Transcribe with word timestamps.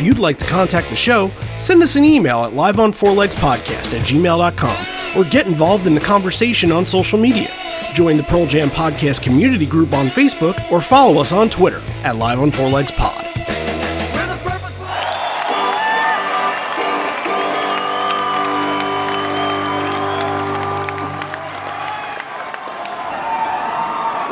If 0.00 0.06
you'd 0.06 0.18
like 0.18 0.38
to 0.38 0.46
contact 0.46 0.88
the 0.88 0.96
show, 0.96 1.30
send 1.58 1.82
us 1.82 1.94
an 1.94 2.06
email 2.06 2.42
at 2.44 2.52
liveonfourlegspodcast 2.52 3.92
at 3.92 4.06
gmail.com 4.06 5.18
or 5.18 5.28
get 5.28 5.46
involved 5.46 5.86
in 5.86 5.94
the 5.94 6.00
conversation 6.00 6.72
on 6.72 6.86
social 6.86 7.18
media. 7.18 7.50
Join 7.92 8.16
the 8.16 8.22
Pearl 8.22 8.46
Jam 8.46 8.70
Podcast 8.70 9.20
community 9.20 9.66
group 9.66 9.92
on 9.92 10.06
Facebook 10.06 10.72
or 10.72 10.80
follow 10.80 11.20
us 11.20 11.32
on 11.32 11.50
Twitter 11.50 11.82
at 12.02 12.16
Live 12.16 12.40
on 12.40 12.50
Four 12.50 12.70
Legs 12.70 12.90
Pod. 12.90 13.26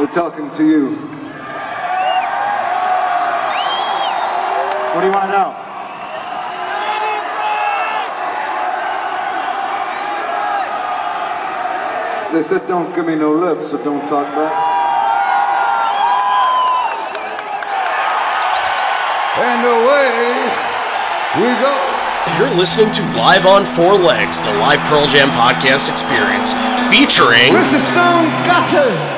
We're 0.01 0.07
talking 0.07 0.51
to 0.53 0.67
you. 0.67 1.18
What 4.99 5.03
do 5.03 5.11
you 5.11 5.15
want 5.15 5.27
to 5.27 5.33
know? 5.39 5.55
They 12.35 12.43
said 12.43 12.67
don't 12.67 12.93
give 12.97 13.07
me 13.07 13.15
no 13.15 13.33
lip, 13.33 13.63
so 13.63 13.79
don't 13.85 14.01
talk 14.09 14.27
back. 14.35 14.53
And 19.39 19.63
away 19.71 20.19
we 21.37 21.55
go. 21.63 21.71
You're 22.37 22.59
listening 22.59 22.91
to 22.91 23.03
Live 23.17 23.47
on 23.47 23.65
Four 23.65 23.95
Legs, 23.95 24.43
the 24.43 24.53
live 24.55 24.81
Pearl 24.89 25.07
Jam 25.07 25.29
podcast 25.29 25.89
experience, 25.89 26.55
featuring 26.91 27.55
Mr. 27.55 27.79
Stone 27.93 28.27
Gossard. 28.43 29.18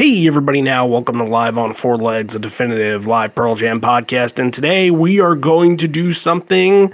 Hey, 0.00 0.26
everybody, 0.26 0.62
now 0.62 0.86
welcome 0.86 1.18
to 1.18 1.24
Live 1.24 1.58
on 1.58 1.74
Four 1.74 1.98
Legs, 1.98 2.34
a 2.34 2.38
definitive 2.38 3.06
live 3.06 3.34
Pearl 3.34 3.54
Jam 3.54 3.82
podcast. 3.82 4.38
And 4.38 4.50
today 4.50 4.90
we 4.90 5.20
are 5.20 5.36
going 5.36 5.76
to 5.76 5.86
do 5.86 6.10
something 6.10 6.90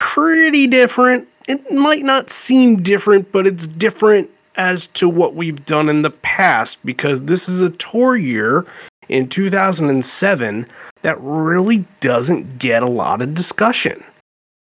pretty 0.00 0.66
different. 0.66 1.28
It 1.46 1.70
might 1.70 2.02
not 2.02 2.30
seem 2.30 2.82
different, 2.82 3.30
but 3.30 3.46
it's 3.46 3.68
different 3.68 4.28
as 4.56 4.88
to 4.88 5.08
what 5.08 5.36
we've 5.36 5.64
done 5.66 5.88
in 5.88 6.02
the 6.02 6.10
past 6.10 6.84
because 6.84 7.22
this 7.22 7.48
is 7.48 7.60
a 7.60 7.70
tour 7.70 8.16
year 8.16 8.66
in 9.08 9.28
2007 9.28 10.66
that 11.02 11.16
really 11.20 11.84
doesn't 12.00 12.58
get 12.58 12.82
a 12.82 12.90
lot 12.90 13.22
of 13.22 13.34
discussion. 13.34 14.02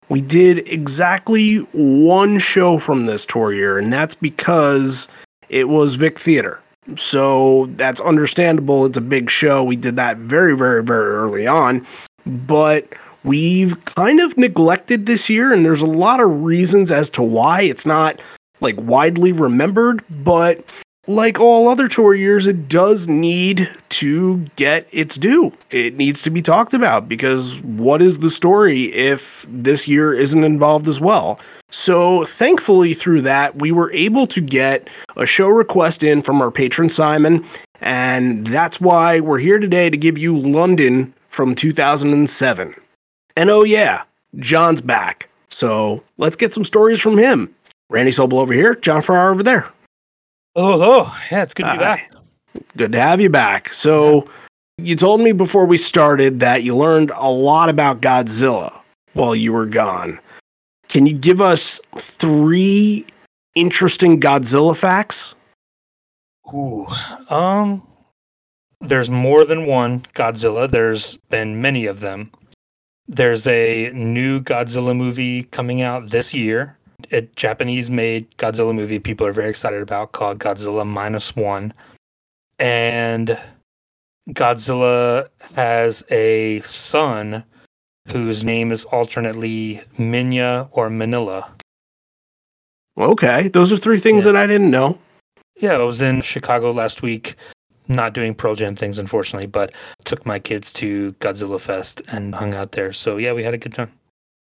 We 0.09 0.21
did 0.21 0.59
exactly 0.69 1.57
one 1.72 2.39
show 2.39 2.78
from 2.78 3.07
this 3.07 3.27
tour 3.27 3.53
year, 3.53 3.78
and 3.78 3.93
that's 3.93 4.15
because 4.15 5.09
it 5.49 5.69
was 5.69 5.97
Vic 5.97 6.21
Theater. 6.21 6.62
So 6.97 7.67
that's 7.77 8.01
understandable. 8.01 8.87
It's 8.87 8.99
a 8.99 9.03
big 9.03 9.31
show. 9.31 9.62
We 9.62 9.77
did 9.77 9.97
that 9.97 10.17
very, 10.19 10.56
very, 10.56 10.83
very 10.83 11.11
early 11.11 11.47
on. 11.47 11.87
But 12.27 12.87
we've 13.25 13.83
kind 13.84 14.21
of 14.21 14.37
neglected 14.37 15.06
this 15.06 15.31
year, 15.31 15.53
and 15.53 15.65
there's 15.65 15.83
a 15.83 15.87
lot 15.87 16.21
of 16.21 16.43
reasons 16.43 16.93
as 16.93 17.11
to 17.11 17.23
why 17.23 17.62
it's 17.62 17.87
not 17.87 18.21
like 18.61 18.77
widely 18.78 19.33
remembered. 19.33 20.05
But 20.23 20.65
like 21.06 21.41
all 21.41 21.69
other 21.69 21.88
tour 21.88 22.15
years, 22.15 22.47
it 22.47 22.69
does 22.69 23.09
need 23.09 23.69
to 23.91 24.38
get 24.56 24.87
its 24.93 25.16
due. 25.16 25.53
It 25.71 25.97
needs 25.97 26.22
to 26.22 26.31
be 26.31 26.43
talked 26.43 26.75
about 26.75 27.09
because 27.09 27.61
what 27.62 28.03
is 28.03 28.19
the 28.19 28.31
story 28.31 28.93
if 28.93 29.47
this 29.49 29.89
year 29.89 30.12
isn't 30.12 30.44
involved 30.44 30.89
as 30.89 31.00
well? 31.00 31.41
So, 31.71 32.25
thankfully, 32.25 32.94
through 32.94 33.22
that, 33.22 33.60
we 33.60 33.72
were 33.72 33.93
able 33.93 34.27
to 34.28 34.41
get 34.41 34.89
a 35.16 35.25
show 35.25 35.49
request 35.49 36.03
in 36.03 36.21
from 36.21 36.43
our 36.43 36.50
patron 36.50 36.89
Simon, 36.89 37.44
and 37.81 38.47
that's 38.47 38.81
why 38.81 39.21
we're 39.21 39.39
here 39.39 39.59
today 39.59 39.89
to 39.89 39.97
give 39.97 40.19
you 40.19 40.37
London 40.37 41.15
from 41.28 41.55
2007. 41.55 42.75
And 43.37 43.50
oh, 43.50 43.62
yeah, 43.62 44.03
John's 44.37 44.83
back. 44.83 45.28
So, 45.49 46.03
let's 46.19 46.37
get 46.37 46.53
some 46.53 46.65
stories 46.65 47.00
from 47.00 47.16
him. 47.16 47.55
Randy 47.89 48.10
Sobel 48.10 48.34
over 48.34 48.53
here, 48.53 48.75
John 48.75 49.00
Farrar 49.00 49.31
over 49.31 49.43
there. 49.43 49.71
Oh, 50.56 50.83
oh, 50.83 51.16
yeah, 51.31 51.43
it's 51.43 51.55
good 51.55 51.65
to 51.65 51.72
be 51.72 51.78
Hi. 51.78 51.83
back. 51.83 52.12
Good 52.77 52.93
to 52.93 53.00
have 53.00 53.21
you 53.21 53.31
back. 53.31 53.72
So, 53.72 54.28
you 54.78 54.97
told 54.97 55.21
me 55.21 55.33
before 55.33 55.66
we 55.66 55.78
started 55.78 56.41
that 56.41 56.65
you 56.65 56.75
learned 56.75 57.12
a 57.16 57.31
lot 57.31 57.69
about 57.69 58.00
Godzilla 58.00 58.81
while 59.12 59.37
you 59.37 59.53
were 59.53 59.66
gone. 59.66 60.19
Can 60.89 61.06
you 61.06 61.15
give 61.15 61.41
us 61.41 61.81
three 61.97 63.06
interesting 63.55 64.21
Godzilla 64.21 64.77
facts? 64.77 65.37
Ooh, 66.53 66.87
um, 67.28 67.87
there's 68.81 69.09
more 69.09 69.44
than 69.44 69.66
one 69.66 70.00
Godzilla. 70.15 70.69
There's 70.69 71.16
been 71.28 71.62
many 71.62 71.87
of 71.87 72.00
them. 72.00 72.33
There's 73.06 73.47
a 73.47 73.91
new 73.93 74.41
Godzilla 74.41 74.97
movie 74.97 75.44
coming 75.44 75.81
out 75.83 76.10
this 76.10 76.34
year. 76.34 76.77
A 77.12 77.22
Japanese-made 77.22 78.37
Godzilla 78.37 78.75
movie 78.75 78.99
people 78.99 79.27
are 79.27 79.33
very 79.33 79.50
excited 79.50 79.83
about 79.83 80.12
called 80.12 80.38
Godzilla 80.38 80.87
Minus 80.87 81.37
One, 81.37 81.72
and 82.59 83.38
Godzilla 84.31 85.28
has 85.55 86.05
a 86.10 86.60
son 86.62 87.44
whose 88.09 88.44
name 88.44 88.72
is 88.72 88.84
alternately 88.87 89.83
Minya 89.99 90.69
or 90.72 90.89
Minilla. 90.89 91.49
Okay, 92.99 93.49
those 93.49 93.72
are 93.72 93.77
three 93.78 93.99
things 93.99 94.25
Yeah. 94.25 94.33
that 94.33 94.43
I 94.43 94.47
didn't 94.47 94.71
know. 94.71 94.99
Yeah, 95.60 95.75
I 95.75 95.83
was 95.83 96.00
in 96.00 96.22
Chicago 96.22 96.72
last 96.72 97.03
week, 97.03 97.37
not 97.89 98.12
doing 98.12 98.34
Pearl 98.34 98.55
Jam 98.55 98.77
things, 98.77 98.99
unfortunately, 98.99 99.47
but 99.47 99.72
took 100.05 100.25
my 100.27 100.39
kids 100.39 100.72
to 100.75 101.12
Godzilla 101.21 101.60
Fest 101.60 102.03
and 102.09 102.34
hung 102.34 102.55
out 102.55 102.72
there. 102.72 102.93
So 102.93 103.16
yeah, 103.16 103.33
we 103.33 103.44
had 103.44 103.55
a 103.55 103.59
good 103.59 103.75
time. 103.75 103.93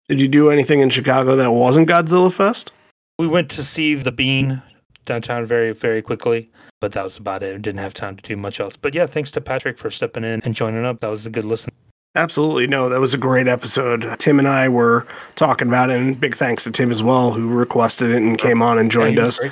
Did 0.09 0.19
you 0.21 0.27
do 0.27 0.49
anything 0.49 0.81
in 0.81 0.89
Chicago 0.89 1.35
that 1.37 1.51
wasn't 1.51 1.87
Godzilla 1.89 2.31
Fest? 2.31 2.71
We 3.17 3.27
went 3.27 3.49
to 3.51 3.63
see 3.63 3.95
the 3.95 4.11
Bean 4.11 4.61
downtown 5.05 5.45
very, 5.45 5.71
very 5.71 6.01
quickly, 6.01 6.51
but 6.81 6.91
that 6.93 7.03
was 7.03 7.17
about 7.17 7.43
it. 7.43 7.61
Didn't 7.61 7.79
have 7.79 7.93
time 7.93 8.17
to 8.17 8.23
do 8.23 8.35
much 8.35 8.59
else. 8.59 8.75
But 8.75 8.93
yeah, 8.93 9.05
thanks 9.05 9.31
to 9.33 9.41
Patrick 9.41 9.77
for 9.77 9.89
stepping 9.89 10.23
in 10.23 10.41
and 10.43 10.55
joining 10.55 10.83
up. 10.85 10.99
That 10.99 11.09
was 11.09 11.25
a 11.25 11.29
good 11.29 11.45
listen. 11.45 11.71
Absolutely. 12.15 12.67
No, 12.67 12.89
that 12.89 12.99
was 12.99 13.13
a 13.13 13.17
great 13.17 13.47
episode. 13.47 14.05
Tim 14.19 14.37
and 14.39 14.47
I 14.47 14.69
were 14.69 15.07
talking 15.35 15.67
about 15.67 15.89
it, 15.89 15.99
and 15.99 16.19
big 16.19 16.35
thanks 16.35 16.63
to 16.65 16.71
Tim 16.71 16.91
as 16.91 17.01
well, 17.01 17.31
who 17.31 17.47
requested 17.47 18.11
it 18.11 18.17
and 18.17 18.37
came 18.37 18.61
on 18.61 18.77
and 18.77 18.91
joined 18.91 19.17
Yeah, 19.17 19.25
us. 19.25 19.39
great. 19.39 19.51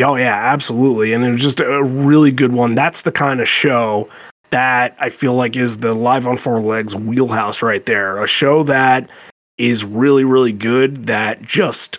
Oh 0.00 0.14
yeah, 0.14 0.34
absolutely. 0.36 1.12
And 1.12 1.24
it 1.24 1.30
was 1.32 1.42
just 1.42 1.58
a 1.60 1.82
really 1.82 2.30
good 2.32 2.52
one. 2.52 2.74
That's 2.76 3.02
the 3.02 3.12
kind 3.12 3.40
of 3.40 3.48
show 3.48 4.08
that 4.50 4.96
I 5.00 5.10
feel 5.10 5.34
like 5.34 5.56
is 5.56 5.78
the 5.78 5.94
live 5.94 6.26
on 6.26 6.36
four 6.36 6.60
legs 6.60 6.94
wheelhouse 6.96 7.60
right 7.60 7.84
there. 7.86 8.16
A 8.22 8.26
show 8.28 8.62
that 8.64 9.10
is 9.60 9.84
really, 9.84 10.24
really 10.24 10.54
good 10.54 11.04
that 11.04 11.42
just 11.42 11.98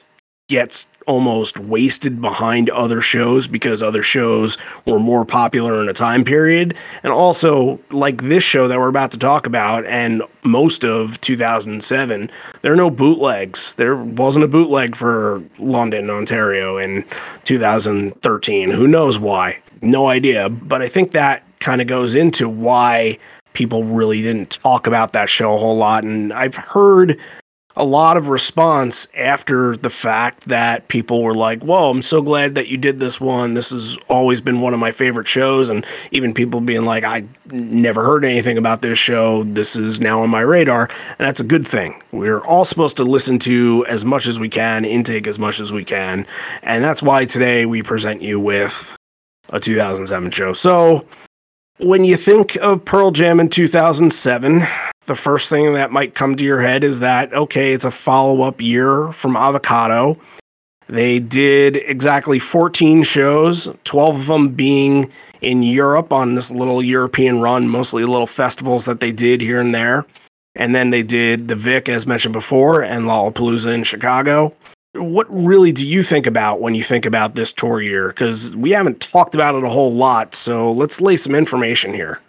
gets 0.49 0.89
almost 1.05 1.59
wasted 1.59 2.19
behind 2.19 2.69
other 2.71 3.01
shows 3.01 3.47
because 3.47 3.83
other 3.83 4.01
shows 4.01 4.57
were 4.87 4.99
more 4.99 5.23
popular 5.25 5.79
in 5.81 5.87
a 5.87 5.93
time 5.93 6.23
period. 6.23 6.75
And 7.03 7.13
also, 7.13 7.79
like 7.91 8.23
this 8.23 8.43
show 8.43 8.67
that 8.67 8.79
we're 8.79 8.87
about 8.87 9.11
to 9.11 9.19
talk 9.19 9.45
about, 9.45 9.85
and 9.85 10.23
most 10.43 10.83
of 10.83 11.21
2007, 11.21 12.31
there 12.61 12.73
are 12.73 12.75
no 12.75 12.89
bootlegs. 12.89 13.75
There 13.75 13.95
wasn't 13.95 14.45
a 14.45 14.47
bootleg 14.47 14.95
for 14.95 15.43
London, 15.59 16.09
Ontario 16.09 16.77
in 16.77 17.05
2013. 17.43 18.71
Who 18.71 18.87
knows 18.87 19.19
why? 19.19 19.59
No 19.83 20.07
idea. 20.07 20.49
But 20.49 20.81
I 20.81 20.87
think 20.87 21.11
that 21.11 21.43
kind 21.59 21.79
of 21.79 21.85
goes 21.85 22.15
into 22.15 22.49
why 22.49 23.19
people 23.53 23.83
really 23.83 24.21
didn't 24.21 24.49
talk 24.49 24.87
about 24.87 25.13
that 25.13 25.29
show 25.29 25.53
a 25.53 25.57
whole 25.57 25.77
lot. 25.77 26.03
And 26.03 26.33
I've 26.33 26.55
heard 26.55 27.19
a 27.75 27.85
lot 27.85 28.17
of 28.17 28.29
response 28.29 29.07
after 29.15 29.75
the 29.77 29.89
fact 29.89 30.45
that 30.45 30.87
people 30.87 31.23
were 31.23 31.33
like, 31.33 31.61
Whoa, 31.63 31.89
I'm 31.89 32.01
so 32.01 32.21
glad 32.21 32.55
that 32.55 32.67
you 32.67 32.77
did 32.77 32.99
this 32.99 33.19
one. 33.19 33.53
This 33.53 33.71
has 33.71 33.97
always 34.09 34.41
been 34.41 34.61
one 34.61 34.73
of 34.73 34.79
my 34.79 34.91
favorite 34.91 35.27
shows. 35.27 35.69
And 35.69 35.85
even 36.11 36.33
people 36.33 36.61
being 36.61 36.83
like, 36.83 37.03
I 37.03 37.23
never 37.51 38.03
heard 38.03 38.25
anything 38.25 38.57
about 38.57 38.81
this 38.81 38.97
show. 38.97 39.43
This 39.43 39.75
is 39.75 40.01
now 40.01 40.21
on 40.21 40.29
my 40.29 40.41
radar. 40.41 40.89
And 41.19 41.27
that's 41.27 41.39
a 41.39 41.45
good 41.45 41.65
thing. 41.65 42.01
We're 42.11 42.41
all 42.41 42.65
supposed 42.65 42.97
to 42.97 43.03
listen 43.03 43.39
to 43.39 43.85
as 43.87 44.03
much 44.03 44.27
as 44.27 44.39
we 44.39 44.49
can, 44.49 44.85
intake 44.85 45.27
as 45.27 45.39
much 45.39 45.59
as 45.59 45.71
we 45.71 45.83
can. 45.83 46.25
And 46.63 46.83
that's 46.83 47.01
why 47.01 47.25
today 47.25 47.65
we 47.65 47.83
present 47.83 48.21
you 48.21 48.39
with 48.39 48.95
a 49.49 49.59
2007 49.59 50.31
show. 50.31 50.53
So 50.53 51.05
when 51.81 52.03
you 52.03 52.15
think 52.15 52.55
of 52.57 52.85
Pearl 52.85 53.11
Jam 53.11 53.39
in 53.39 53.49
2007, 53.49 54.63
the 55.07 55.15
first 55.15 55.49
thing 55.49 55.73
that 55.73 55.91
might 55.91 56.13
come 56.13 56.35
to 56.35 56.45
your 56.45 56.61
head 56.61 56.83
is 56.83 56.99
that, 56.99 57.33
okay, 57.33 57.73
it's 57.73 57.85
a 57.85 57.91
follow 57.91 58.43
up 58.43 58.61
year 58.61 59.11
from 59.11 59.35
Avocado. 59.35 60.17
They 60.87 61.19
did 61.19 61.77
exactly 61.77 62.37
14 62.37 63.03
shows, 63.03 63.67
12 63.83 64.19
of 64.19 64.25
them 64.27 64.49
being 64.49 65.11
in 65.41 65.63
Europe 65.63 66.13
on 66.13 66.35
this 66.35 66.51
little 66.51 66.83
European 66.83 67.41
run, 67.41 67.67
mostly 67.67 68.05
little 68.05 68.27
festivals 68.27 68.85
that 68.85 68.99
they 68.99 69.11
did 69.11 69.41
here 69.41 69.59
and 69.59 69.73
there. 69.73 70.05
And 70.53 70.75
then 70.75 70.89
they 70.89 71.01
did 71.01 71.47
the 71.47 71.55
Vic, 71.55 71.89
as 71.89 72.05
mentioned 72.05 72.33
before, 72.33 72.83
and 72.83 73.05
Lollapalooza 73.05 73.73
in 73.73 73.83
Chicago. 73.83 74.53
What 74.93 75.25
really 75.29 75.71
do 75.71 75.87
you 75.87 76.03
think 76.03 76.27
about 76.27 76.59
when 76.59 76.75
you 76.75 76.83
think 76.83 77.05
about 77.05 77.35
this 77.35 77.53
tour 77.53 77.81
year? 77.81 78.09
Because 78.09 78.55
we 78.55 78.71
haven't 78.71 78.99
talked 78.99 79.35
about 79.35 79.55
it 79.55 79.63
a 79.63 79.69
whole 79.69 79.93
lot, 79.93 80.35
so 80.35 80.71
let's 80.71 80.99
lay 80.99 81.15
some 81.15 81.33
information 81.33 81.93
here. 81.93 82.19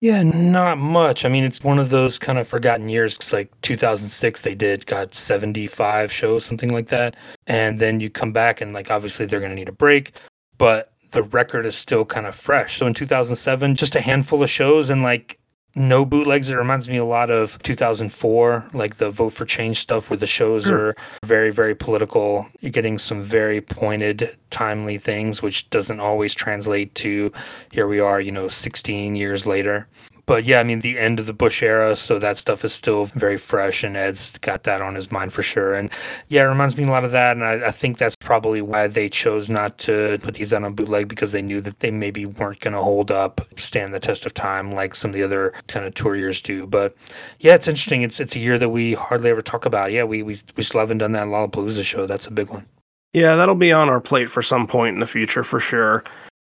Yeah, 0.00 0.22
not 0.22 0.78
much. 0.78 1.24
I 1.24 1.28
mean, 1.28 1.44
it's 1.44 1.62
one 1.62 1.78
of 1.78 1.90
those 1.90 2.18
kind 2.18 2.38
of 2.38 2.46
forgotten 2.46 2.88
years 2.88 3.18
because, 3.18 3.32
like, 3.32 3.60
2006, 3.62 4.42
they 4.42 4.54
did 4.54 4.86
got 4.86 5.14
75 5.14 6.12
shows, 6.12 6.44
something 6.44 6.72
like 6.72 6.86
that. 6.86 7.16
And 7.48 7.78
then 7.78 7.98
you 7.98 8.08
come 8.08 8.32
back, 8.32 8.60
and, 8.60 8.72
like, 8.72 8.90
obviously 8.90 9.26
they're 9.26 9.40
going 9.40 9.50
to 9.50 9.56
need 9.56 9.68
a 9.68 9.72
break, 9.72 10.12
but 10.58 10.92
the 11.10 11.24
record 11.24 11.66
is 11.66 11.74
still 11.74 12.04
kind 12.04 12.26
of 12.26 12.36
fresh. 12.36 12.78
So 12.78 12.86
in 12.86 12.94
2007, 12.94 13.74
just 13.74 13.96
a 13.96 14.00
handful 14.00 14.44
of 14.44 14.48
shows, 14.48 14.90
and, 14.90 15.02
like, 15.02 15.39
no 15.74 16.04
bootlegs. 16.04 16.48
It 16.48 16.54
reminds 16.54 16.88
me 16.88 16.96
a 16.96 17.04
lot 17.04 17.30
of 17.30 17.62
2004, 17.62 18.70
like 18.72 18.96
the 18.96 19.10
vote 19.10 19.30
for 19.30 19.44
change 19.44 19.80
stuff, 19.80 20.10
where 20.10 20.16
the 20.16 20.26
shows 20.26 20.64
sure. 20.64 20.88
are 20.88 20.96
very, 21.24 21.50
very 21.50 21.74
political. 21.74 22.46
You're 22.60 22.72
getting 22.72 22.98
some 22.98 23.22
very 23.22 23.60
pointed, 23.60 24.36
timely 24.50 24.98
things, 24.98 25.42
which 25.42 25.70
doesn't 25.70 26.00
always 26.00 26.34
translate 26.34 26.94
to 26.96 27.32
here 27.70 27.86
we 27.86 28.00
are, 28.00 28.20
you 28.20 28.32
know, 28.32 28.48
16 28.48 29.16
years 29.16 29.46
later 29.46 29.86
but 30.30 30.44
yeah, 30.44 30.60
I 30.60 30.62
mean, 30.62 30.80
the 30.80 30.96
end 30.96 31.18
of 31.18 31.26
the 31.26 31.32
Bush 31.32 31.60
era, 31.60 31.96
so 31.96 32.20
that 32.20 32.38
stuff 32.38 32.64
is 32.64 32.72
still 32.72 33.06
very 33.06 33.36
fresh, 33.36 33.82
and 33.82 33.96
Ed's 33.96 34.38
got 34.38 34.62
that 34.62 34.80
on 34.80 34.94
his 34.94 35.10
mind 35.10 35.32
for 35.32 35.42
sure. 35.42 35.74
And 35.74 35.90
yeah, 36.28 36.42
it 36.42 36.44
reminds 36.44 36.76
me 36.76 36.84
a 36.84 36.86
lot 36.88 37.04
of 37.04 37.10
that, 37.10 37.36
and 37.36 37.44
I, 37.44 37.66
I 37.66 37.70
think 37.72 37.98
that's 37.98 38.14
probably 38.14 38.62
why 38.62 38.86
they 38.86 39.08
chose 39.08 39.50
not 39.50 39.76
to 39.78 40.20
put 40.22 40.34
these 40.34 40.52
out 40.52 40.62
on 40.62 40.74
bootleg 40.74 41.08
because 41.08 41.32
they 41.32 41.42
knew 41.42 41.60
that 41.62 41.80
they 41.80 41.90
maybe 41.90 42.26
weren't 42.26 42.60
going 42.60 42.74
to 42.74 42.80
hold 42.80 43.10
up, 43.10 43.40
stand 43.58 43.92
the 43.92 43.98
test 43.98 44.24
of 44.24 44.32
time 44.32 44.70
like 44.70 44.94
some 44.94 45.10
of 45.10 45.16
the 45.16 45.24
other 45.24 45.52
kind 45.66 45.84
of 45.84 45.94
tour 45.94 46.14
years 46.14 46.40
do. 46.40 46.64
But 46.64 46.94
yeah, 47.40 47.56
it's 47.56 47.66
interesting. 47.66 48.02
It's 48.02 48.20
it's 48.20 48.36
a 48.36 48.38
year 48.38 48.56
that 48.56 48.68
we 48.68 48.94
hardly 48.94 49.30
ever 49.30 49.42
talk 49.42 49.66
about. 49.66 49.90
Yeah, 49.90 50.04
we 50.04 50.22
we 50.22 50.38
we 50.54 50.62
still 50.62 50.78
haven't 50.78 50.98
done 50.98 51.10
that 51.10 51.26
Lollapalooza 51.26 51.82
show. 51.82 52.06
That's 52.06 52.28
a 52.28 52.30
big 52.30 52.50
one. 52.50 52.66
Yeah, 53.12 53.34
that'll 53.34 53.56
be 53.56 53.72
on 53.72 53.88
our 53.88 54.00
plate 54.00 54.30
for 54.30 54.42
some 54.42 54.68
point 54.68 54.94
in 54.94 55.00
the 55.00 55.08
future 55.08 55.42
for 55.42 55.58
sure. 55.58 56.04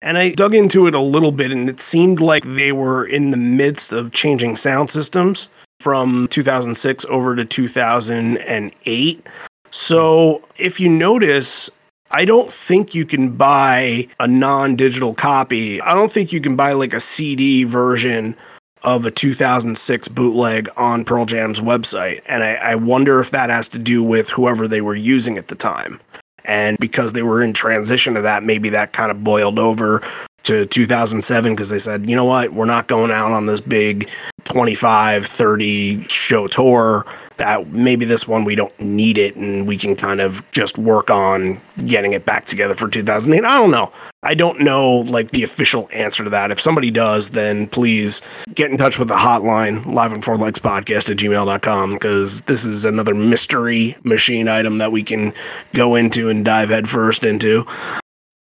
And 0.01 0.18
I 0.18 0.31
dug 0.31 0.53
into 0.53 0.88
it 0.88 0.95
a 0.95 1.00
little 1.00 1.31
bit, 1.31 1.51
and 1.51 1.69
it 1.69 1.81
seemed 1.81 2.19
like 2.19 2.44
they 2.44 2.71
were 2.71 3.06
in 3.06 3.31
the 3.31 3.38
midst 3.38 3.92
of 3.92 4.12
changing 4.12 4.56
sound 4.56 4.89
systems 4.89 5.50
from 5.80 6.27
2006 6.30 7.06
over 7.06 7.36
to 7.36 7.45
2008. 7.45 9.27
So 9.71 10.42
if 10.57 10.80
you 10.80 10.89
notice, 10.89 11.69
I 12.12 12.25
don't 12.25 12.51
think 12.51 12.95
you 12.95 13.06
can 13.06 13.31
buy 13.31 14.07
a 14.19 14.27
non 14.27 14.75
digital 14.75 15.13
copy. 15.13 15.81
I 15.81 15.94
don't 15.94 16.12
think 16.12 16.31
you 16.31 16.39
can 16.39 16.56
buy 16.56 16.74
like 16.74 16.94
a 16.94 17.00
CD 17.00 17.63
version 17.63 18.36
of 18.83 19.06
a 19.06 19.12
2006 19.12 20.07
bootleg 20.09 20.69
on 20.77 21.03
Pearl 21.03 21.25
Jam's 21.25 21.59
website. 21.59 22.21
And 22.27 22.44
I, 22.44 22.53
I, 22.53 22.75
wonder 22.75 23.19
if 23.19 23.31
that 23.31 23.50
has 23.50 23.68
to 23.69 23.80
do 23.80 24.03
with 24.03 24.30
whoever 24.30 24.68
they 24.68 24.81
were 24.81 24.95
using 24.95 25.39
at 25.39 25.48
the 25.48 25.56
time. 25.56 26.00
And 26.45 26.77
because 26.80 27.13
they 27.13 27.24
were 27.24 27.42
in 27.42 27.53
transition 27.53 28.13
to 28.15 28.21
that, 28.21 28.44
maybe 28.44 28.69
that 28.69 28.94
kind 28.94 29.12
of 29.12 29.24
boiled 29.24 29.59
over 29.59 30.01
to 30.45 30.65
2007 30.68 31.53
because 31.53 31.69
they 31.69 31.80
said, 31.80 32.09
you 32.09 32.15
know 32.15 32.25
what, 32.25 32.53
we're 32.53 32.65
not 32.65 32.88
going 32.88 33.12
out 33.12 33.31
on 33.31 33.45
this 33.45 33.62
big 33.62 34.09
25, 34.45 35.25
30 35.25 36.07
show 36.07 36.47
tour. 36.47 37.06
That 37.38 37.68
maybe 37.68 38.06
this 38.06 38.27
one 38.27 38.45
we 38.45 38.56
don't 38.56 38.80
need 38.80 39.18
it 39.18 39.36
and 39.36 39.68
we 39.68 39.77
can 39.77 39.97
kind 39.97 40.21
of 40.21 40.50
just 40.51 40.77
work 40.77 41.09
on 41.09 41.59
getting 41.86 42.13
it 42.13 42.25
back 42.25 42.45
together 42.45 42.75
for 42.75 42.88
2008. 42.88 43.45
I 43.45 43.57
don't 43.57 43.71
know. 43.71 43.92
I 44.24 44.36
don't 44.36 44.62
know 44.62 45.00
like 45.00 45.31
the 45.31 45.44
official 45.44 45.89
answer 45.92 46.24
to 46.24 46.30
that. 46.30 46.51
If 46.51 46.62
somebody 46.62 46.91
does, 46.91 47.31
then 47.31 47.68
please 47.68 48.21
get 48.53 48.71
in 48.71 48.77
touch 48.77 48.98
with 48.98 49.09
the 49.09 49.15
hotline, 49.15 49.86
live 49.86 50.13
on 50.13 50.21
four 50.21 50.38
legs 50.38 50.59
podcast 50.59 51.12
at 51.12 51.18
gmail.com, 51.18 51.94
because 51.94 52.41
this 52.41 52.63
is 52.63 52.86
another 52.86 53.13
mystery 53.13 53.98
machine 54.03 54.48
item 54.48 54.77
that 54.77 54.94
we 54.94 55.03
can 55.03 55.33
go 55.74 55.95
into 55.95 56.30
and 56.30 56.45
dive 56.45 56.69
headfirst 56.69 57.25
into 57.25 57.65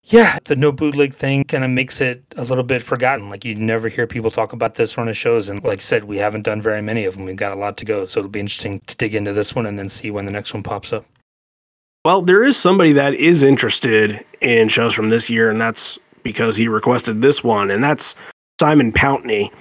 yeah, 0.10 0.40
the 0.46 0.56
no 0.56 0.72
bootleg 0.72 1.14
thing 1.14 1.44
kind 1.44 1.64
of 1.64 1.70
makes 1.70 2.02
it 2.02 2.24
a 2.36 2.44
little 2.44 2.64
bit 2.64 2.82
forgotten. 2.82 3.30
Like 3.30 3.46
you 3.46 3.54
never 3.54 3.90
hear 3.90 4.08
people 4.08 4.32
talk 4.32 4.54
about 4.54 4.76
this 4.76 4.98
run 4.98 5.08
of 5.08 5.16
shows, 5.16 5.50
and 5.50 5.64
like 5.64 5.80
I 5.80 5.82
said, 5.82 6.06
we 6.06 6.18
haven't 6.18 6.44
done 6.44 6.62
very 6.62 6.82
many 6.82 7.06
of 7.06 7.16
them. 7.16 7.26
We've 7.26 7.36
got 7.36 7.52
a 7.52 7.56
lot 7.56 7.78
to 7.78 7.86
go, 7.86 8.06
so 8.06 8.20
it'll 8.20 8.30
be 8.30 8.40
interesting 8.40 8.80
to 8.88 8.96
dig 8.98 9.14
into 9.14 9.34
this 9.34 9.54
one 9.54 9.68
and 9.68 9.78
then 9.78 9.88
see 9.88 10.10
when 10.10 10.26
the 10.26 10.32
next 10.32 10.54
one 10.54 10.64
pops 10.64 10.92
up. 10.92 11.06
Well, 12.04 12.22
there 12.24 12.44
is 12.44 12.58
somebody 12.58 12.92
that 12.94 13.14
is 13.14 13.44
interested 13.44 14.26
in 14.42 14.68
shows 14.68 14.94
from 14.94 15.10
this 15.10 15.30
year, 15.30 15.52
and 15.52 15.62
that's 15.62 16.00
because 16.24 16.56
he 16.56 16.68
requested 16.68 17.22
this 17.22 17.44
one, 17.44 17.70
and 17.70 17.84
that's 17.84 18.16
Simon 18.60 18.92
Pountney 18.92 19.52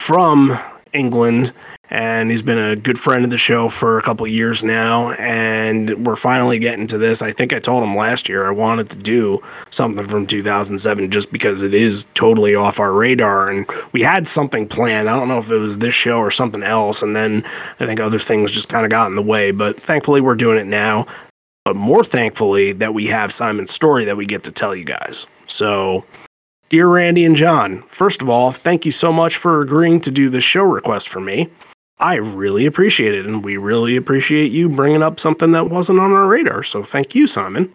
from 0.00 0.58
England 0.92 1.52
and 1.90 2.30
he's 2.30 2.42
been 2.42 2.58
a 2.58 2.74
good 2.74 2.98
friend 2.98 3.24
of 3.24 3.30
the 3.30 3.38
show 3.38 3.68
for 3.68 3.98
a 3.98 4.02
couple 4.02 4.26
years 4.26 4.64
now. 4.64 5.12
And 5.12 6.06
we're 6.06 6.16
finally 6.16 6.58
getting 6.58 6.86
to 6.88 6.98
this. 6.98 7.22
I 7.22 7.32
think 7.32 7.52
i 7.52 7.58
told 7.58 7.84
him 7.84 7.96
last 7.96 8.28
year 8.28 8.46
i 8.46 8.50
wanted 8.50 8.90
to 8.90 8.96
do 8.96 9.40
something 9.70 10.06
from 10.06 10.26
2007 10.26 11.10
just 11.10 11.30
because 11.32 11.62
it 11.62 11.74
is 11.74 12.06
totally 12.14 12.54
off 12.54 12.80
our 12.80 12.92
radar. 12.92 13.50
And 13.50 13.66
we 13.92 14.02
had 14.02 14.26
something 14.26 14.66
planned. 14.66 15.08
I 15.08 15.16
don't 15.16 15.28
know 15.28 15.38
if 15.38 15.50
it 15.50 15.58
was 15.58 15.78
this 15.78 15.94
show 15.94 16.18
or 16.18 16.30
something 16.30 16.62
else. 16.62 17.02
And 17.02 17.14
then 17.14 17.44
i 17.78 17.86
think 17.86 18.00
other 18.00 18.18
things 18.18 18.50
just 18.50 18.68
kind 18.68 18.84
of 18.84 18.90
got 18.90 19.08
in 19.08 19.14
the 19.14 19.22
way. 19.22 19.52
But 19.52 19.80
thankfully 19.80 20.20
we're 20.20 20.34
doing 20.34 20.58
it 20.58 20.66
now. 20.66 21.06
But 21.64 21.76
more 21.76 22.04
thankfully 22.04 22.72
that 22.72 22.94
we 22.94 23.06
have 23.06 23.32
simon's 23.32 23.72
story 23.72 24.04
that 24.04 24.16
we 24.16 24.26
get 24.26 24.44
to 24.44 24.52
tell 24.52 24.74
you 24.74 24.84
guys. 24.84 25.26
So 25.46 26.04
Dear 26.68 26.88
Randy 26.88 27.24
and 27.24 27.36
John, 27.36 27.82
first 27.82 28.22
of 28.22 28.28
all, 28.28 28.50
thank 28.50 28.84
you 28.84 28.90
so 28.90 29.12
much 29.12 29.36
for 29.36 29.60
agreeing 29.60 30.00
to 30.00 30.10
do 30.10 30.28
this 30.28 30.42
show 30.42 30.64
request 30.64 31.08
for 31.08 31.20
me. 31.20 31.48
I 31.98 32.16
really 32.16 32.66
appreciate 32.66 33.14
it, 33.14 33.24
and 33.24 33.44
we 33.44 33.56
really 33.56 33.96
appreciate 33.96 34.52
you 34.52 34.68
bringing 34.68 35.02
up 35.02 35.18
something 35.18 35.52
that 35.52 35.70
wasn't 35.70 36.00
on 36.00 36.12
our 36.12 36.26
radar. 36.26 36.62
So 36.62 36.82
thank 36.82 37.14
you, 37.14 37.26
Simon. 37.26 37.72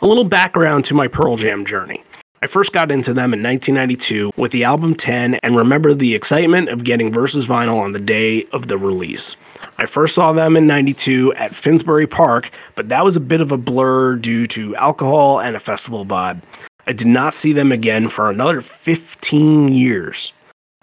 A 0.00 0.06
little 0.06 0.24
background 0.24 0.84
to 0.86 0.94
my 0.94 1.08
Pearl 1.08 1.36
Jam 1.36 1.64
journey. 1.64 2.02
I 2.40 2.46
first 2.46 2.72
got 2.72 2.92
into 2.92 3.12
them 3.12 3.34
in 3.34 3.42
1992 3.42 4.30
with 4.36 4.52
the 4.52 4.62
album 4.62 4.94
10 4.94 5.34
and 5.42 5.56
remember 5.56 5.92
the 5.92 6.14
excitement 6.14 6.68
of 6.68 6.84
getting 6.84 7.12
Versus 7.12 7.48
vinyl 7.48 7.80
on 7.80 7.90
the 7.90 7.98
day 7.98 8.44
of 8.52 8.68
the 8.68 8.78
release. 8.78 9.34
I 9.76 9.86
first 9.86 10.14
saw 10.14 10.32
them 10.32 10.56
in 10.56 10.66
92 10.66 11.34
at 11.34 11.54
Finsbury 11.54 12.06
Park, 12.06 12.50
but 12.76 12.88
that 12.90 13.02
was 13.02 13.16
a 13.16 13.20
bit 13.20 13.40
of 13.40 13.50
a 13.50 13.58
blur 13.58 14.16
due 14.16 14.46
to 14.48 14.76
alcohol 14.76 15.40
and 15.40 15.56
a 15.56 15.60
festival 15.60 16.06
vibe. 16.06 16.40
I 16.86 16.92
did 16.92 17.08
not 17.08 17.34
see 17.34 17.52
them 17.52 17.72
again 17.72 18.08
for 18.08 18.30
another 18.30 18.60
15 18.60 19.68
years. 19.68 20.32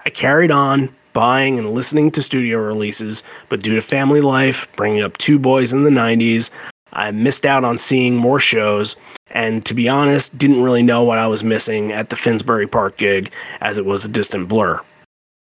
I 0.06 0.10
carried 0.10 0.52
on, 0.52 0.94
buying 1.16 1.58
and 1.58 1.72
listening 1.72 2.12
to 2.12 2.22
studio 2.22 2.60
releases, 2.60 3.24
but 3.50 3.64
due 3.64 3.74
to 3.74 3.82
family 3.82 4.22
life, 4.22 4.68
bringing 4.76 5.02
up 5.02 5.18
two 5.18 5.40
boys 5.40 5.74
in 5.74 5.82
the 5.82 5.90
90s, 5.90 6.52
I 6.94 7.10
missed 7.12 7.46
out 7.46 7.64
on 7.64 7.78
seeing 7.78 8.16
more 8.16 8.40
shows, 8.40 8.98
and 9.32 9.66
to 9.66 9.74
be 9.74 9.90
honest, 9.90 10.38
didn't 10.38 10.62
really 10.62 10.84
know 10.84 11.04
what 11.04 11.18
I 11.18 11.28
was 11.28 11.44
missing 11.44 11.92
at 11.92 12.10
the 12.10 12.16
Finsbury 12.16 12.68
Park 12.68 12.98
gig, 12.98 13.32
as 13.62 13.78
it 13.78 13.86
was 13.86 14.06
a 14.06 14.10
distant 14.10 14.50
blur. 14.50 14.80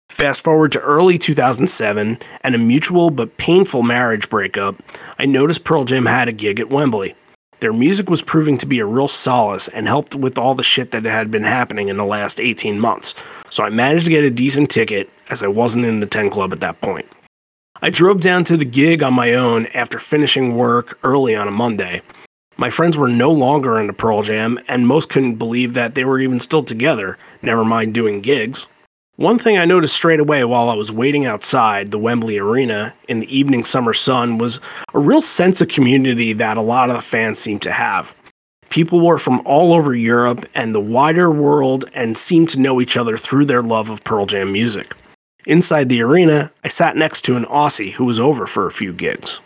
Fast 0.09 0.43
forward 0.43 0.73
to 0.73 0.81
early 0.81 1.19
2007 1.19 2.19
and 2.41 2.55
a 2.55 2.59
mutual 2.59 3.11
but 3.11 3.37
painful 3.37 3.83
marriage 3.83 4.29
breakup, 4.31 4.83
I 5.19 5.27
noticed 5.27 5.65
Pearl 5.65 5.85
Jam 5.85 6.07
had 6.07 6.29
a 6.29 6.33
gig 6.33 6.61
at 6.61 6.71
Wembley. 6.71 7.15
Their 7.61 7.73
music 7.73 8.09
was 8.09 8.23
proving 8.23 8.57
to 8.59 8.67
be 8.67 8.79
a 8.79 8.87
real 8.87 9.09
solace 9.09 9.69
and 9.69 9.88
helped 9.88 10.15
with 10.15 10.38
all 10.38 10.55
the 10.55 10.62
shit 10.62 10.93
that 10.93 11.05
had 11.05 11.31
been 11.31 11.43
happening 11.43 11.88
in 11.88 11.97
the 11.97 12.05
last 12.05 12.41
18 12.41 12.79
months. 12.79 13.15
So 13.50 13.65
I 13.65 13.71
managed 13.71 14.05
to 14.05 14.11
get 14.11 14.23
a 14.23 14.31
decent 14.31 14.71
ticket 14.71 15.11
as 15.29 15.43
I 15.43 15.49
wasn't 15.49 15.85
in 15.85 16.00
the 16.00 16.07
10 16.07 16.31
club 16.31 16.53
at 16.53 16.61
that 16.61 16.81
point. 16.81 17.07
I 17.83 17.91
drove 17.91 18.21
down 18.21 18.45
to 18.45 18.57
the 18.57 18.65
gig 18.65 19.03
on 19.03 19.15
my 19.15 19.35
own 19.35 19.67
after 19.67 19.99
finishing 19.99 20.57
work 20.57 20.99
early 21.03 21.35
on 21.35 21.49
a 21.49 21.53
Monday. 21.53 22.03
My 22.57 22.71
friends 22.71 22.97
were 22.97 23.09
no 23.09 23.31
longer 23.31 23.79
into 23.79 23.93
Pearl 23.93 24.23
Jam, 24.23 24.59
and 24.67 24.87
most 24.87 25.11
couldn't 25.11 25.37
believe 25.37 25.75
that 25.75 25.95
they 25.95 26.05
were 26.05 26.19
even 26.19 26.41
still 26.41 26.65
together, 26.65 27.17
never 27.41 27.65
mind 27.65 27.95
doing 27.95 28.21
gigs. 28.21 28.67
One 29.19 29.41
thing 29.41 29.59
I 29.59 29.65
noticed 29.65 29.97
straight 29.97 30.21
away 30.21 30.45
while 30.45 30.71
I 30.71 30.77
was 30.77 30.93
waiting 30.93 31.27
outside 31.27 31.91
the 31.91 31.99
Wembley 31.99 32.39
Arena 32.39 32.95
in 33.09 33.19
the 33.19 33.37
evening 33.37 33.65
summer 33.65 33.93
sun 33.93 34.39
was 34.39 34.61
a 34.95 35.01
real 35.01 35.21
sense 35.21 35.61
of 35.61 35.67
community 35.67 36.33
that 36.35 36.57
a 36.57 36.61
lot 36.61 36.89
of 36.89 36.95
the 36.95 37.03
fans 37.03 37.41
seemed 37.41 37.63
to 37.63 37.73
have. 37.73 38.15
People 38.69 39.05
were 39.05 39.19
from 39.19 39.43
all 39.45 39.73
over 39.73 39.93
Europe 39.93 40.47
and 40.55 40.73
the 40.73 40.79
wider 40.79 41.33
world 41.33 41.85
and 41.95 42.17
seemed 42.17 42.49
to 42.51 42.61
know 42.61 42.81
each 42.81 42.97
other 42.97 43.17
through 43.17 43.47
their 43.47 43.61
love 43.61 43.91
of 43.91 44.05
Pearl 44.05 44.25
Jam 44.25 44.53
music. 44.53 44.95
Inside 45.47 45.89
the 45.89 46.01
arena, 46.01 46.53
I 46.63 46.69
sat 46.69 46.97
next 46.97 47.23
to 47.23 47.35
an 47.35 47.45
Aussie 47.47 47.91
who 47.91 48.05
was 48.05 48.21
over 48.21 48.47
for 48.47 48.69
a 48.69 48.73
few 48.73 48.93
gigs. 48.93 49.41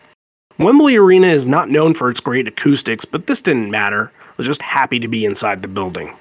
Wembley 0.59 0.97
Arena 0.97 1.29
is 1.29 1.47
not 1.47 1.71
known 1.71 1.95
for 1.95 2.11
its 2.11 2.21
great 2.21 2.47
acoustics, 2.47 3.07
but 3.07 3.27
this 3.27 3.41
didn't 3.41 3.71
matter. 3.71 4.13
I 4.21 4.33
was 4.37 4.47
just 4.47 4.61
happy 4.61 5.01
to 5.01 5.09
be 5.09 5.25
inside 5.25 5.63
the 5.63 5.69
building. 5.69 6.15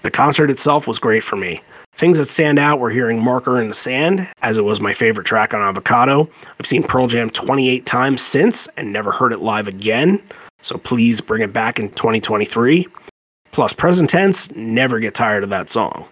The 0.00 0.10
concert 0.10 0.50
itself 0.50 0.86
was 0.86 0.98
great 0.98 1.22
for 1.22 1.36
me. 1.36 1.60
Things 1.96 2.18
that 2.18 2.26
stand 2.26 2.58
out 2.58 2.78
were 2.78 2.90
hearing 2.90 3.24
Marker 3.24 3.58
in 3.58 3.68
the 3.68 3.74
Sand, 3.74 4.28
as 4.42 4.58
it 4.58 4.64
was 4.64 4.82
my 4.82 4.92
favorite 4.92 5.26
track 5.26 5.54
on 5.54 5.62
Avocado. 5.62 6.28
I've 6.60 6.66
seen 6.66 6.82
Pearl 6.82 7.06
Jam 7.06 7.30
28 7.30 7.86
times 7.86 8.20
since 8.20 8.66
and 8.76 8.92
never 8.92 9.10
heard 9.10 9.32
it 9.32 9.40
live 9.40 9.66
again, 9.66 10.22
so 10.60 10.76
please 10.76 11.22
bring 11.22 11.40
it 11.40 11.54
back 11.54 11.80
in 11.80 11.88
2023. 11.92 12.86
Plus, 13.50 13.72
present 13.72 14.10
tense, 14.10 14.54
never 14.54 15.00
get 15.00 15.14
tired 15.14 15.42
of 15.42 15.48
that 15.48 15.70
song. 15.70 16.06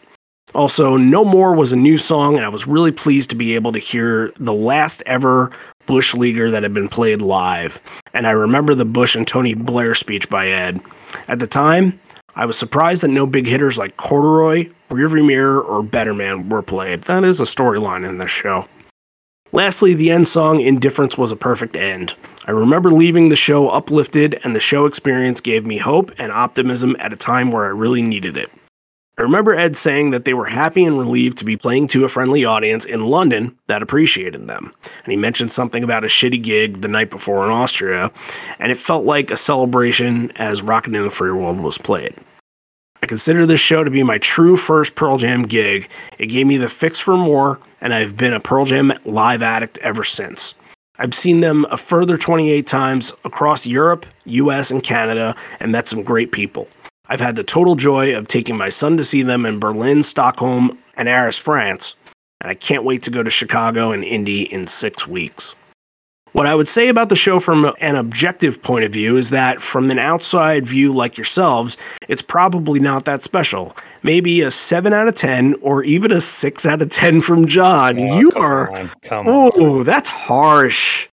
Also, 0.54 0.96
No 0.96 1.22
More 1.22 1.54
was 1.54 1.70
a 1.70 1.76
new 1.76 1.98
song, 1.98 2.36
and 2.36 2.46
I 2.46 2.48
was 2.48 2.66
really 2.66 2.92
pleased 2.92 3.28
to 3.30 3.36
be 3.36 3.54
able 3.54 3.72
to 3.72 3.78
hear 3.78 4.32
the 4.36 4.54
last 4.54 5.02
ever 5.04 5.50
Bush 5.84 6.14
Leaguer 6.14 6.50
that 6.50 6.62
had 6.62 6.72
been 6.72 6.88
played 6.88 7.20
live. 7.20 7.78
And 8.14 8.26
I 8.26 8.30
remember 8.30 8.74
the 8.74 8.86
Bush 8.86 9.14
and 9.14 9.28
Tony 9.28 9.52
Blair 9.52 9.94
speech 9.94 10.30
by 10.30 10.48
Ed. 10.48 10.80
At 11.28 11.40
the 11.40 11.46
time, 11.46 12.00
I 12.36 12.46
was 12.46 12.58
surprised 12.58 13.02
that 13.02 13.08
no 13.08 13.26
big 13.26 13.46
hitters 13.46 13.76
like 13.76 13.98
Corduroy, 13.98 14.70
Rearview 14.94 15.26
Mirror, 15.26 15.62
or 15.62 15.82
Better 15.82 16.14
Man 16.14 16.48
were 16.48 16.62
played. 16.62 17.02
That 17.02 17.24
is 17.24 17.40
a 17.40 17.44
storyline 17.44 18.08
in 18.08 18.18
this 18.18 18.30
show. 18.30 18.68
Lastly, 19.50 19.94
the 19.94 20.10
end 20.10 20.26
song, 20.28 20.60
Indifference, 20.60 21.18
was 21.18 21.32
a 21.32 21.36
perfect 21.36 21.76
end. 21.76 22.14
I 22.46 22.52
remember 22.52 22.90
leaving 22.90 23.28
the 23.28 23.36
show 23.36 23.68
uplifted, 23.68 24.40
and 24.44 24.54
the 24.54 24.60
show 24.60 24.86
experience 24.86 25.40
gave 25.40 25.64
me 25.64 25.78
hope 25.78 26.12
and 26.18 26.30
optimism 26.30 26.96
at 26.98 27.12
a 27.12 27.16
time 27.16 27.50
where 27.50 27.64
I 27.64 27.68
really 27.68 28.02
needed 28.02 28.36
it. 28.36 28.48
I 29.16 29.22
remember 29.22 29.54
Ed 29.54 29.76
saying 29.76 30.10
that 30.10 30.24
they 30.24 30.34
were 30.34 30.44
happy 30.44 30.84
and 30.84 30.98
relieved 30.98 31.38
to 31.38 31.44
be 31.44 31.56
playing 31.56 31.86
to 31.88 32.04
a 32.04 32.08
friendly 32.08 32.44
audience 32.44 32.84
in 32.84 33.04
London 33.04 33.56
that 33.68 33.80
appreciated 33.80 34.48
them. 34.48 34.72
And 35.04 35.12
he 35.12 35.16
mentioned 35.16 35.52
something 35.52 35.84
about 35.84 36.02
a 36.02 36.08
shitty 36.08 36.42
gig 36.42 36.80
the 36.80 36.88
night 36.88 37.10
before 37.10 37.44
in 37.44 37.50
Austria, 37.50 38.10
and 38.58 38.72
it 38.72 38.78
felt 38.78 39.04
like 39.04 39.30
a 39.30 39.36
celebration 39.36 40.32
as 40.36 40.62
Rockin' 40.62 40.96
in 40.96 41.04
the 41.04 41.10
Free 41.10 41.30
World 41.30 41.60
was 41.60 41.78
played. 41.78 42.14
I 43.04 43.06
consider 43.06 43.44
this 43.44 43.60
show 43.60 43.84
to 43.84 43.90
be 43.90 44.02
my 44.02 44.16
true 44.16 44.56
first 44.56 44.94
Pearl 44.94 45.18
Jam 45.18 45.42
gig. 45.42 45.90
It 46.18 46.28
gave 46.28 46.46
me 46.46 46.56
the 46.56 46.70
fix 46.70 46.98
for 46.98 47.18
more, 47.18 47.60
and 47.82 47.92
I've 47.92 48.16
been 48.16 48.32
a 48.32 48.40
Pearl 48.40 48.64
Jam 48.64 48.94
live 49.04 49.42
addict 49.42 49.76
ever 49.82 50.04
since. 50.04 50.54
I've 50.98 51.14
seen 51.14 51.40
them 51.40 51.66
a 51.70 51.76
further 51.76 52.16
28 52.16 52.66
times 52.66 53.12
across 53.26 53.66
Europe, 53.66 54.06
US, 54.24 54.70
and 54.70 54.82
Canada, 54.82 55.36
and 55.60 55.70
met 55.70 55.86
some 55.86 56.02
great 56.02 56.32
people. 56.32 56.66
I've 57.06 57.20
had 57.20 57.36
the 57.36 57.44
total 57.44 57.74
joy 57.74 58.16
of 58.16 58.26
taking 58.26 58.56
my 58.56 58.70
son 58.70 58.96
to 58.96 59.04
see 59.04 59.22
them 59.22 59.44
in 59.44 59.60
Berlin, 59.60 60.02
Stockholm, 60.02 60.78
and 60.96 61.06
Arras, 61.06 61.36
France, 61.36 61.96
and 62.40 62.50
I 62.50 62.54
can't 62.54 62.84
wait 62.84 63.02
to 63.02 63.10
go 63.10 63.22
to 63.22 63.28
Chicago 63.28 63.92
and 63.92 64.02
Indy 64.02 64.50
in 64.50 64.66
six 64.66 65.06
weeks. 65.06 65.54
What 66.34 66.46
I 66.48 66.54
would 66.56 66.66
say 66.66 66.88
about 66.88 67.10
the 67.10 67.16
show 67.16 67.38
from 67.38 67.72
an 67.80 67.94
objective 67.94 68.60
point 68.60 68.84
of 68.84 68.92
view 68.92 69.16
is 69.16 69.30
that 69.30 69.62
from 69.62 69.88
an 69.88 70.00
outside 70.00 70.66
view 70.66 70.92
like 70.92 71.16
yourselves, 71.16 71.76
it's 72.08 72.22
probably 72.22 72.80
not 72.80 73.04
that 73.04 73.22
special. 73.22 73.76
Maybe 74.02 74.40
a 74.40 74.50
7 74.50 74.92
out 74.92 75.06
of 75.06 75.14
10 75.14 75.54
or 75.60 75.84
even 75.84 76.10
a 76.10 76.20
6 76.20 76.66
out 76.66 76.82
of 76.82 76.90
10 76.90 77.20
from 77.20 77.46
John. 77.46 78.00
Oh, 78.00 78.18
you 78.18 78.32
are 78.32 78.68
on, 78.76 78.90
come 79.02 79.28
on. 79.28 79.52
Oh, 79.54 79.84
that's 79.84 80.08
harsh. 80.08 81.08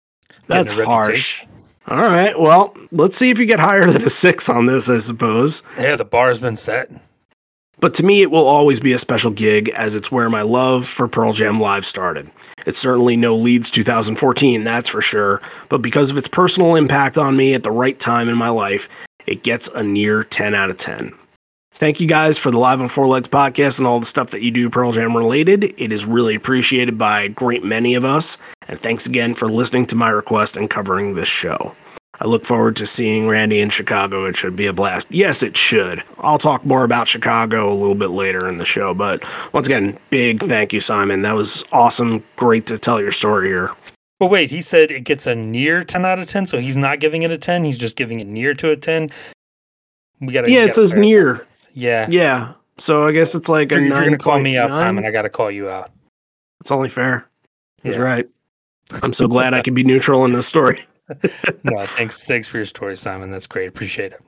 That's 0.46 0.74
harsh. 0.74 1.44
All 1.88 1.98
right. 1.98 2.40
Well, 2.40 2.78
let's 2.92 3.18
see 3.18 3.32
if 3.32 3.40
you 3.40 3.48
get 3.48 3.60
higher 3.60 3.90
than 3.90 4.04
a 4.04 4.12
6 4.12 4.50
on 4.50 4.68
this, 4.68 4.88
I 4.88 5.00
suppose. 5.00 5.64
Yeah, 5.80 5.96
the 5.96 6.06
bar's 6.06 6.42
been 6.42 6.58
set. 6.58 6.92
But 7.80 7.94
to 7.96 8.04
me, 8.04 8.22
it 8.22 8.32
will 8.32 8.48
always 8.48 8.80
be 8.80 8.94
a 8.94 8.98
special 8.98 9.30
gig 9.30 9.70
as 9.70 9.96
it's 9.96 10.12
where 10.12 10.30
my 10.30 10.42
love 10.42 10.88
for 10.88 11.08
Pearl 11.08 11.32
Jam 11.32 11.60
Live 11.60 11.86
started. 11.86 12.32
It's 12.66 12.80
certainly 12.80 13.16
no 13.16 13.36
Leeds 13.36 13.70
2014, 13.70 14.64
that's 14.64 14.90
for 14.90 15.02
sure, 15.02 15.42
but 15.70 15.82
because 15.84 16.10
of 16.10 16.18
its 16.18 16.28
personal 16.28 16.76
impact 16.76 17.18
on 17.18 17.38
me 17.38 17.54
at 17.54 17.64
the 17.64 17.72
right 17.72 18.00
time 18.00 18.30
in 18.30 18.38
my 18.38 18.50
life, 18.50 18.90
it 19.28 19.44
gets 19.44 19.68
a 19.70 19.84
near 19.84 20.24
10 20.24 20.56
out 20.56 20.70
of 20.70 20.78
10. 20.78 21.14
Thank 21.74 22.02
you 22.02 22.08
guys 22.08 22.40
for 22.40 22.50
the 22.50 22.58
Live 22.58 22.82
on 22.82 22.88
Four 22.88 23.06
Legs 23.06 23.28
podcast 23.28 23.78
and 23.78 23.88
all 23.88 24.00
the 24.00 24.06
stuff 24.08 24.32
that 24.32 24.42
you 24.42 24.50
do 24.50 24.68
Pearl 24.68 24.92
Jam 24.92 25.16
related. 25.16 25.64
It 25.64 25.92
is 25.92 26.08
really 26.08 26.34
appreciated 26.34 26.98
by 26.98 27.22
a 27.22 27.30
great 27.30 27.64
many 27.64 27.94
of 27.94 28.04
us. 28.04 28.40
And 28.68 28.80
thanks 28.80 29.06
again 29.06 29.36
for 29.36 29.48
listening 29.48 29.86
to 29.88 29.96
my 29.96 30.10
request 30.10 30.58
and 30.58 30.72
covering 30.72 31.14
this 31.14 31.28
show. 31.28 31.76
I 32.20 32.26
look 32.26 32.46
forward 32.46 32.76
to 32.78 32.86
seeing 32.86 33.28
Randy 33.28 33.60
in 33.60 33.70
Chicago. 33.70 34.26
It 34.26 34.36
should 34.36 34.56
be 34.56 34.66
a 34.66 34.74
blast. 34.74 35.08
Yes, 35.12 35.44
it 35.44 35.56
should. 35.56 36.04
I'll 36.20 36.40
talk 36.40 36.66
more 36.66 36.84
about 36.84 37.08
Chicago 37.08 37.72
a 37.72 37.76
little 37.76 37.96
bit 37.96 38.10
later 38.10 38.48
in 38.48 38.58
the 38.58 38.66
show. 38.66 38.94
But 38.94 39.24
once 39.54 39.68
again, 39.68 39.98
big 40.10 40.42
thank 40.42 40.74
you, 40.74 40.82
Simon. 40.82 41.22
That 41.22 41.36
was 41.36 41.64
awesome. 41.72 42.24
Great 42.36 42.66
to 42.68 42.80
tell 42.80 43.00
your 43.02 43.12
story 43.12 43.48
here. 43.50 43.72
But 44.20 44.28
wait, 44.28 44.50
he 44.50 44.64
said 44.64 44.90
it 44.90 45.02
gets 45.02 45.28
a 45.28 45.36
near 45.36 45.84
10 45.84 46.04
out 46.04 46.18
of 46.18 46.28
10, 46.28 46.48
so 46.48 46.58
he's 46.58 46.76
not 46.76 47.00
giving 47.00 47.22
it 47.22 47.30
a 47.30 47.38
10. 47.38 47.64
He's 47.64 47.78
just 47.78 47.96
giving 47.96 48.20
it 48.20 48.26
near 48.26 48.56
to 48.56 48.72
a 48.72 48.76
10. 48.76 49.12
We 50.20 50.34
gotta. 50.34 50.52
Yeah, 50.52 50.66
it 50.66 50.74
says 50.74 50.96
near. 50.96 51.46
Yeah. 51.74 52.08
Yeah. 52.10 52.54
So 52.80 53.08
I 53.08 53.12
guess 53.12 53.36
it's 53.36 53.50
like 53.50 53.72
a 53.72 53.76
If 53.76 53.82
you're 53.82 54.04
gonna 54.04 54.18
call 54.18 54.40
me 54.40 54.58
out, 54.58 54.72
Simon, 54.72 55.06
I 55.06 55.12
gotta 55.12 55.30
call 55.30 55.52
you 55.52 55.70
out. 55.70 55.92
It's 56.62 56.72
only 56.72 56.90
fair. 56.90 57.28
He's 57.84 57.96
Yeah. 57.96 58.02
right. 58.02 58.28
I'm 59.04 59.14
so 59.14 59.28
glad 59.28 59.54
I 59.54 59.62
could 59.62 59.76
be 59.76 59.84
neutral 59.84 60.26
in 60.26 60.34
this 60.34 60.48
story. 60.48 60.84
no, 61.64 61.86
thanks, 61.86 62.26
thanks 62.26 62.48
for 62.48 62.58
your 62.58 62.66
story, 62.66 62.98
Simon. 62.98 63.32
That's 63.32 63.48
great. 63.48 63.68
Appreciate 63.68 64.14
it. 64.14 64.22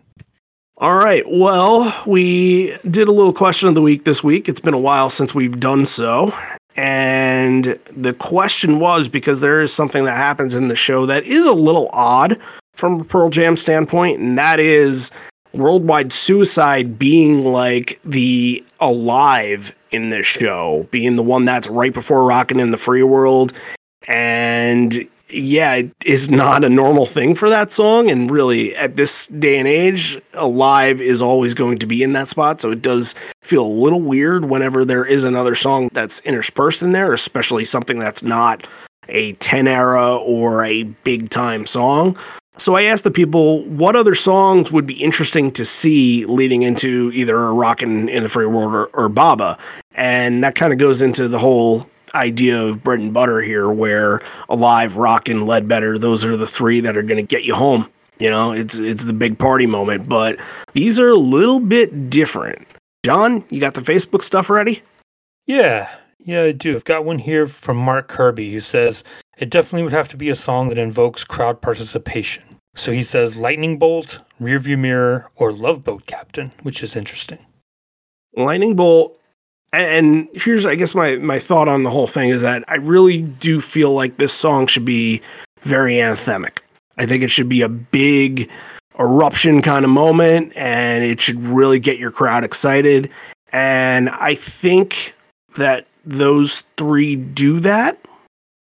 All 0.78 0.96
right. 0.96 1.24
Well, 1.28 1.94
we 2.08 2.78
did 2.90 3.10
a 3.10 3.12
little 3.12 3.34
question 3.34 3.68
of 3.68 3.76
the 3.76 3.82
week 3.82 4.06
this 4.06 4.24
week. 4.24 4.48
It's 4.48 4.62
been 4.62 4.74
a 4.74 4.80
while 4.80 5.10
since 5.10 5.36
we've 5.36 5.60
done 5.60 5.86
so. 5.86 6.34
And 6.78 7.78
the 7.92 8.14
question 8.14 8.80
was 8.80 9.10
because 9.10 9.42
there 9.42 9.60
is 9.60 9.74
something 9.74 10.06
that 10.06 10.16
happens 10.16 10.56
in 10.56 10.70
the 10.70 10.76
show 10.76 11.06
that 11.06 11.26
is 11.26 11.46
a 11.46 11.52
little 11.52 11.90
odd 11.92 12.40
from 12.76 13.02
a 13.02 13.04
Pearl 13.04 13.30
Jam 13.30 13.58
standpoint, 13.58 14.22
and 14.22 14.38
that 14.38 14.62
is 14.62 15.12
worldwide 15.52 16.14
suicide 16.14 16.98
being 16.98 17.44
like 17.44 18.00
the 18.06 18.64
alive 18.80 19.76
in 19.92 20.12
this 20.12 20.26
show, 20.26 20.88
being 20.92 21.18
the 21.18 21.24
one 21.24 21.44
that's 21.44 21.68
right 21.68 21.94
before 21.94 22.24
rocking 22.24 22.62
in 22.62 22.72
the 22.72 22.78
Free 22.78 23.04
World. 23.04 23.52
And 24.08 25.06
yeah, 25.32 25.76
it 25.76 25.92
is 26.06 26.30
not 26.30 26.64
a 26.64 26.70
normal 26.70 27.06
thing 27.06 27.36
for 27.36 27.50
that 27.50 27.72
song. 27.72 28.10
And 28.10 28.30
really, 28.32 28.76
at 28.76 28.96
this 28.96 29.28
day 29.28 29.58
and 29.58 29.68
age, 29.68 30.20
Alive 30.34 31.02
is 31.02 31.22
always 31.22 31.54
going 31.54 31.78
to 31.80 31.86
be 31.86 32.04
in 32.04 32.14
that 32.14 32.28
spot. 32.28 32.60
So 32.62 32.72
it 32.72 32.82
does 32.82 33.16
feel 33.42 33.66
a 33.66 33.68
little 33.68 34.02
weird 34.02 34.46
whenever 34.46 34.84
there 34.86 35.06
is 35.06 35.24
another 35.24 35.56
song 35.56 35.90
that's 35.94 36.20
interspersed 36.22 36.82
in 36.82 36.94
there, 36.94 37.14
especially 37.14 37.66
something 37.66 38.00
that's 38.00 38.24
not 38.24 38.68
a 39.08 39.34
10 39.34 39.68
era 39.68 40.16
or 40.18 40.66
a 40.66 40.84
big 40.84 41.30
time 41.30 41.66
song. 41.66 42.18
So 42.58 42.76
I 42.76 42.84
asked 42.84 43.06
the 43.06 43.12
people 43.12 43.64
what 43.66 43.96
other 43.96 44.16
songs 44.16 44.70
would 44.72 44.86
be 44.86 45.02
interesting 45.02 45.52
to 45.54 45.64
see 45.64 46.26
leading 46.26 46.64
into 46.64 47.10
either 47.14 47.38
a 47.38 47.54
Rockin' 47.54 48.10
in 48.10 48.24
the 48.24 48.30
Free 48.30 48.46
World 48.46 48.74
or, 48.74 48.86
or 48.88 49.08
Baba. 49.08 49.58
And 49.96 50.44
that 50.44 50.56
kind 50.56 50.74
of 50.74 50.80
goes 50.80 51.02
into 51.02 51.30
the 51.30 51.40
whole 51.40 51.90
idea 52.16 52.62
of 52.62 52.84
bread 52.84 53.00
and 53.00 53.14
butter 53.14 53.42
here, 53.42 53.70
where 53.70 54.22
Alive, 54.50 54.98
Rockin', 54.98 55.46
Ledbetter, 55.46 55.98
those 55.98 56.26
are 56.26 56.38
the 56.38 56.48
three 56.48 56.80
that 56.82 56.98
are 56.98 57.04
going 57.04 57.18
to 57.18 57.28
get 57.28 57.44
you 57.44 57.56
home. 57.56 57.90
You 58.20 58.30
know, 58.30 58.52
it's 58.52 58.78
it's 58.78 59.06
the 59.06 59.14
big 59.14 59.40
party 59.40 59.66
moment, 59.66 60.10
but 60.10 60.38
these 60.74 61.00
are 61.00 61.10
a 61.10 61.16
little 61.16 61.60
bit 61.60 62.10
different. 62.10 62.68
John, 63.06 63.46
you 63.50 63.62
got 63.62 63.76
the 63.76 63.82
Facebook 63.82 64.24
stuff 64.24 64.50
ready? 64.50 64.82
Yeah, 65.48 65.90
yeah, 66.20 66.44
I 66.44 66.52
do. 66.52 66.76
I've 66.76 66.84
got 66.84 67.06
one 67.06 67.20
here 67.20 67.48
from 67.48 67.78
Mark 67.78 68.10
Kirby 68.10 68.52
who 68.52 68.60
says 68.60 69.04
it 69.38 69.50
definitely 69.50 69.84
would 69.84 69.94
have 69.94 70.10
to 70.10 70.18
be 70.18 70.30
a 70.30 70.36
song 70.36 70.70
that 70.70 70.78
invokes 70.78 71.24
crowd 71.24 71.62
participation. 71.62 72.44
So 72.76 72.92
he 72.92 73.04
says 73.04 73.36
Lightning 73.36 73.80
Bolt, 73.80 74.20
Rearview 74.40 74.78
Mirror, 74.78 75.30
or 75.36 75.52
Love 75.52 75.84
Boat 75.84 76.06
Captain, 76.06 76.52
which 76.62 76.84
is 76.84 76.96
interesting. 76.96 77.46
Lightning 78.36 78.76
Bolt. 78.76 79.19
And 79.72 80.28
here's, 80.34 80.66
I 80.66 80.76
guess, 80.76 80.96
my 80.96 81.18
my 81.18 81.40
thought 81.40 81.68
on 81.68 81.84
the 81.84 81.92
whole 81.92 82.08
thing 82.08 82.30
is 82.30 82.42
that 82.42 82.64
I 82.68 82.76
really 82.76 83.24
do 83.24 83.62
feel 83.62 83.94
like 83.94 84.18
this 84.18 84.34
song 84.34 84.68
should 84.68 84.86
be 84.86 85.22
very 85.62 85.96
anthemic. 85.96 86.60
I 86.98 87.06
think 87.06 87.24
it 87.24 87.30
should 87.30 87.50
be 87.50 87.62
a 87.62 87.70
big 87.70 88.50
eruption 89.00 89.62
kind 89.62 89.86
of 89.86 89.92
moment, 89.92 90.54
and 90.56 91.04
it 91.04 91.22
should 91.22 91.46
really 91.46 91.80
get 91.80 92.00
your 92.00 92.12
crowd 92.12 92.44
excited. 92.44 93.12
And 93.52 94.10
I 94.10 94.36
think 94.36 95.14
that 95.58 95.86
those 96.06 96.64
three 96.78 97.16
do 97.16 97.60
that. 97.60 97.98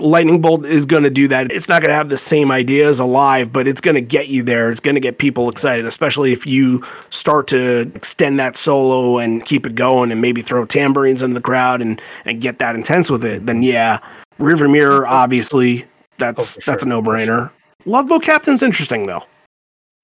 Lightning 0.01 0.41
Bolt 0.41 0.65
is 0.65 0.85
going 0.85 1.03
to 1.03 1.09
do 1.09 1.27
that. 1.27 1.51
It's 1.51 1.69
not 1.69 1.81
going 1.81 1.89
to 1.89 1.95
have 1.95 2.09
the 2.09 2.17
same 2.17 2.51
idea 2.51 2.87
as 2.87 2.99
Alive, 2.99 3.53
but 3.53 3.67
it's 3.67 3.81
going 3.81 3.95
to 3.95 4.01
get 4.01 4.27
you 4.27 4.43
there. 4.43 4.69
It's 4.71 4.79
going 4.79 4.95
to 4.95 5.01
get 5.01 5.17
people 5.17 5.49
excited, 5.49 5.85
especially 5.85 6.31
if 6.33 6.45
you 6.45 6.83
start 7.09 7.47
to 7.49 7.81
extend 7.95 8.39
that 8.39 8.55
solo 8.55 9.19
and 9.19 9.45
keep 9.45 9.65
it 9.65 9.75
going 9.75 10.11
and 10.11 10.19
maybe 10.19 10.41
throw 10.41 10.65
tambourines 10.65 11.23
into 11.23 11.35
the 11.35 11.41
crowd 11.41 11.81
and, 11.81 12.01
and 12.25 12.41
get 12.41 12.59
that 12.59 12.75
intense 12.75 13.09
with 13.09 13.23
it. 13.23 13.45
Then, 13.45 13.63
yeah, 13.63 13.99
Rearview 14.39 14.71
Mirror, 14.71 15.07
obviously, 15.07 15.85
that's 16.17 16.57
Oh, 16.57 16.61
for 16.61 16.71
that's 16.71 16.83
a 16.83 16.87
no 16.87 17.01
brainer. 17.01 17.51
Love 17.85 18.07
Boat 18.07 18.23
Captain's 18.23 18.63
interesting, 18.63 19.05
though. 19.05 19.23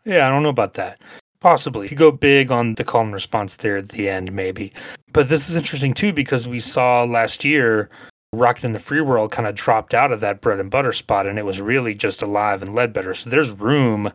Yeah, 0.05 0.27
I 0.27 0.29
don't 0.29 0.43
know 0.43 0.49
about 0.49 0.75
that. 0.75 0.99
Possibly. 1.39 1.87
You 1.89 1.95
go 1.95 2.11
big 2.11 2.51
on 2.51 2.75
the 2.75 2.83
call 2.83 3.01
and 3.01 3.13
response 3.13 3.57
there 3.57 3.77
at 3.77 3.89
the 3.89 4.09
end, 4.09 4.31
maybe. 4.31 4.73
But 5.13 5.29
this 5.29 5.49
is 5.49 5.55
interesting 5.55 5.93
too 5.93 6.11
because 6.11 6.47
we 6.47 6.59
saw 6.59 7.03
last 7.03 7.43
year 7.43 7.89
Rockin' 8.33 8.65
in 8.65 8.73
the 8.73 8.79
Free 8.79 9.01
World 9.01 9.31
kind 9.31 9.47
of 9.47 9.55
dropped 9.55 9.93
out 9.93 10.11
of 10.11 10.19
that 10.19 10.41
bread 10.41 10.59
and 10.59 10.69
butter 10.69 10.93
spot 10.93 11.27
and 11.27 11.39
it 11.39 11.45
was 11.45 11.61
really 11.61 11.95
just 11.95 12.21
alive 12.21 12.61
and 12.61 12.75
Ledbetter. 12.75 13.13
So 13.13 13.29
there's 13.29 13.51
room 13.51 14.11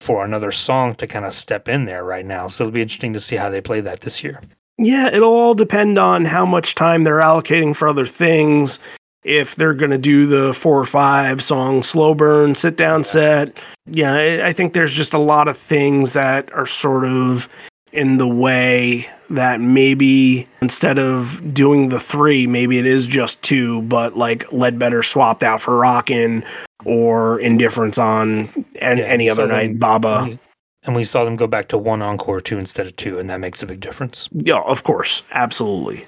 for 0.00 0.24
another 0.24 0.50
song 0.50 0.94
to 0.94 1.06
kind 1.06 1.24
of 1.24 1.34
step 1.34 1.68
in 1.68 1.84
there 1.84 2.02
right 2.02 2.24
now. 2.24 2.48
So 2.48 2.64
it'll 2.64 2.72
be 2.72 2.82
interesting 2.82 3.12
to 3.12 3.20
see 3.20 3.36
how 3.36 3.50
they 3.50 3.60
play 3.60 3.80
that 3.82 4.00
this 4.00 4.24
year. 4.24 4.40
Yeah, 4.78 5.08
it'll 5.12 5.34
all 5.34 5.54
depend 5.54 5.98
on 5.98 6.24
how 6.24 6.46
much 6.46 6.74
time 6.74 7.04
they're 7.04 7.16
allocating 7.16 7.76
for 7.76 7.86
other 7.86 8.06
things. 8.06 8.80
If 9.22 9.54
they're 9.54 9.74
going 9.74 9.90
to 9.90 9.98
do 9.98 10.26
the 10.26 10.54
four 10.54 10.80
or 10.80 10.86
five 10.86 11.42
song 11.42 11.82
slow 11.82 12.14
burn 12.14 12.54
sit 12.54 12.78
down 12.78 13.04
set. 13.04 13.58
Yeah, 13.84 14.42
I 14.42 14.54
think 14.54 14.72
there's 14.72 14.94
just 14.94 15.12
a 15.12 15.18
lot 15.18 15.48
of 15.48 15.58
things 15.58 16.14
that 16.14 16.50
are 16.54 16.64
sort 16.64 17.04
of 17.04 17.46
in 17.92 18.16
the 18.16 18.26
way 18.26 19.10
that 19.30 19.60
maybe 19.60 20.46
instead 20.60 20.98
of 20.98 21.54
doing 21.54 21.88
the 21.88 22.00
three, 22.00 22.46
maybe 22.46 22.78
it 22.78 22.86
is 22.86 23.06
just 23.06 23.40
two, 23.42 23.82
but 23.82 24.16
like 24.16 24.50
Ledbetter 24.52 25.02
swapped 25.02 25.42
out 25.42 25.60
for 25.60 25.76
Rockin' 25.76 26.44
or 26.84 27.38
Indifference 27.40 27.98
on 27.98 28.48
an, 28.80 28.98
Yeah, 28.98 29.04
any 29.04 29.28
other 29.30 29.42
so 29.42 29.46
then- 29.48 29.56
night, 29.56 29.78
Baba. 29.78 30.18
And- 30.24 30.38
And 30.82 30.96
we 30.96 31.04
saw 31.04 31.24
them 31.24 31.36
go 31.36 31.46
back 31.46 31.68
to 31.68 31.76
one 31.78 32.00
encore 32.00 32.40
two 32.40 32.58
instead 32.58 32.86
of 32.86 32.96
two, 32.96 33.18
and 33.18 33.28
that 33.28 33.38
makes 33.38 33.62
a 33.62 33.66
big 33.66 33.80
difference. 33.80 34.30
Yeah, 34.32 34.60
of 34.60 34.82
course. 34.82 35.22
Absolutely. 35.32 36.06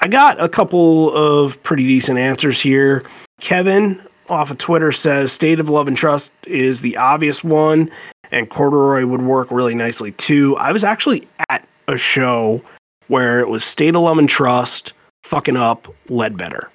I 0.00 0.06
got 0.06 0.40
a 0.40 0.48
couple 0.48 1.12
of 1.16 1.60
pretty 1.64 1.82
decent 1.82 2.16
answers 2.16 2.60
here. 2.60 3.02
Kevin 3.40 4.00
off 4.28 4.52
of 4.52 4.58
Twitter 4.58 4.92
says 4.92 5.32
State 5.32 5.58
of 5.58 5.68
Love 5.68 5.88
and 5.88 5.96
Trust 5.96 6.32
is 6.46 6.80
the 6.80 6.96
obvious 6.96 7.42
one, 7.42 7.90
and 8.30 8.48
Corduroy 8.48 9.04
would 9.04 9.22
work 9.22 9.50
really 9.50 9.74
nicely 9.74 10.12
too. 10.12 10.56
I 10.58 10.70
was 10.70 10.84
actually 10.84 11.26
at 11.50 11.66
a 11.88 11.96
show 11.96 12.62
where 13.08 13.40
it 13.40 13.48
was 13.48 13.64
State 13.64 13.96
of 13.96 14.02
Love 14.02 14.18
and 14.18 14.28
Trust 14.28 14.92
fucking 15.24 15.56
up 15.56 15.88
Ledbetter. 16.08 16.70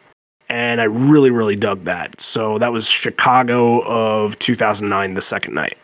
And 0.50 0.82
I 0.82 0.86
really, 0.86 1.32
really 1.32 1.56
dug 1.56 1.86
that. 1.86 2.20
So 2.20 2.58
that 2.60 2.72
was 2.72 2.90
Chicago 2.90 3.82
of 3.86 4.38
2009, 4.40 5.14
the 5.14 5.22
second 5.22 5.54
night. 5.54 5.78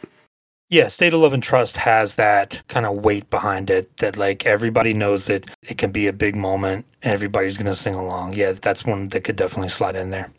Yeah, 0.70 0.88
State 0.88 1.14
of 1.14 1.22
Love 1.22 1.34
and 1.34 1.42
Trust 1.42 1.78
has 1.78 2.16
that 2.16 2.62
kind 2.68 2.86
of 2.86 2.98
weight 2.98 3.30
behind 3.32 3.72
it 3.72 3.98
that 3.98 4.18
like 4.18 4.46
everybody 4.46 4.94
knows 4.94 5.26
that 5.26 5.50
it 5.64 5.80
can 5.80 5.92
be 5.92 6.06
a 6.06 6.14
big 6.14 6.36
moment 6.36 6.86
and 7.02 7.14
everybody's 7.14 7.58
going 7.58 7.66
to 7.66 7.76
sing 7.76 7.96
along. 7.96 8.34
Yeah, 8.34 8.52
that's 8.52 8.86
one 8.86 9.10
that 9.10 9.24
could 9.24 9.36
definitely 9.36 9.70
slide 9.70 9.96
in 9.96 10.12
there. 10.12 10.32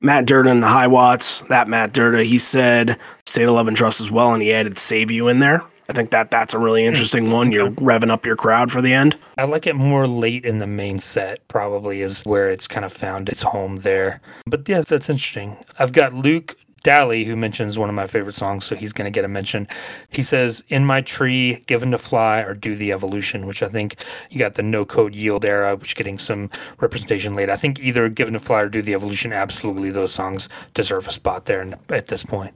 Matt 0.00 0.26
Durda 0.26 0.50
and 0.50 0.62
the 0.62 0.68
High 0.68 0.86
Watts, 0.86 1.42
that 1.42 1.68
Matt 1.68 1.92
Durda, 1.92 2.24
he 2.24 2.38
said 2.38 2.98
State 3.26 3.44
of 3.44 3.54
Love 3.54 3.68
and 3.68 3.76
Trust 3.76 4.00
as 4.00 4.10
well, 4.10 4.32
and 4.32 4.42
he 4.42 4.52
added 4.52 4.78
Save 4.78 5.10
You 5.10 5.28
in 5.28 5.38
there. 5.40 5.62
I 5.88 5.94
think 5.94 6.10
that 6.10 6.30
that's 6.30 6.52
a 6.52 6.58
really 6.58 6.84
interesting 6.84 7.30
one. 7.30 7.50
You're 7.52 7.70
revving 7.70 8.10
up 8.10 8.26
your 8.26 8.36
crowd 8.36 8.70
for 8.70 8.82
the 8.82 8.92
end. 8.92 9.16
I 9.38 9.44
like 9.44 9.66
it 9.66 9.74
more 9.74 10.06
late 10.06 10.44
in 10.44 10.58
the 10.58 10.66
main 10.66 11.00
set, 11.00 11.46
probably 11.48 12.02
is 12.02 12.22
where 12.22 12.50
it's 12.50 12.68
kind 12.68 12.84
of 12.84 12.92
found 12.92 13.28
its 13.28 13.42
home 13.42 13.78
there. 13.78 14.20
But 14.46 14.68
yeah, 14.68 14.82
that's 14.82 15.08
interesting. 15.08 15.56
I've 15.78 15.92
got 15.92 16.12
Luke 16.12 16.56
Daly, 16.82 17.24
who 17.24 17.36
mentions 17.36 17.78
one 17.78 17.88
of 17.88 17.94
my 17.94 18.06
favorite 18.06 18.34
songs, 18.34 18.64
so 18.64 18.76
he's 18.76 18.92
going 18.92 19.06
to 19.06 19.14
get 19.14 19.24
a 19.24 19.28
mention. 19.28 19.66
He 20.10 20.22
says, 20.22 20.62
In 20.68 20.84
my 20.84 21.00
tree, 21.00 21.64
given 21.66 21.90
to 21.90 21.98
fly, 21.98 22.40
or 22.40 22.54
do 22.54 22.76
the 22.76 22.92
evolution, 22.92 23.46
which 23.46 23.62
I 23.62 23.68
think 23.68 23.96
you 24.30 24.38
got 24.38 24.54
the 24.54 24.62
no 24.62 24.84
code 24.84 25.14
yield 25.14 25.44
era, 25.44 25.74
which 25.74 25.96
getting 25.96 26.18
some 26.18 26.50
representation 26.80 27.34
late. 27.34 27.50
I 27.50 27.56
think 27.56 27.80
either 27.80 28.08
given 28.08 28.34
to 28.34 28.40
fly 28.40 28.60
or 28.60 28.68
do 28.68 28.82
the 28.82 28.94
evolution, 28.94 29.32
absolutely 29.32 29.90
those 29.90 30.12
songs 30.12 30.48
deserve 30.74 31.08
a 31.08 31.12
spot 31.12 31.46
there 31.46 31.78
at 31.88 32.08
this 32.08 32.24
point. 32.24 32.54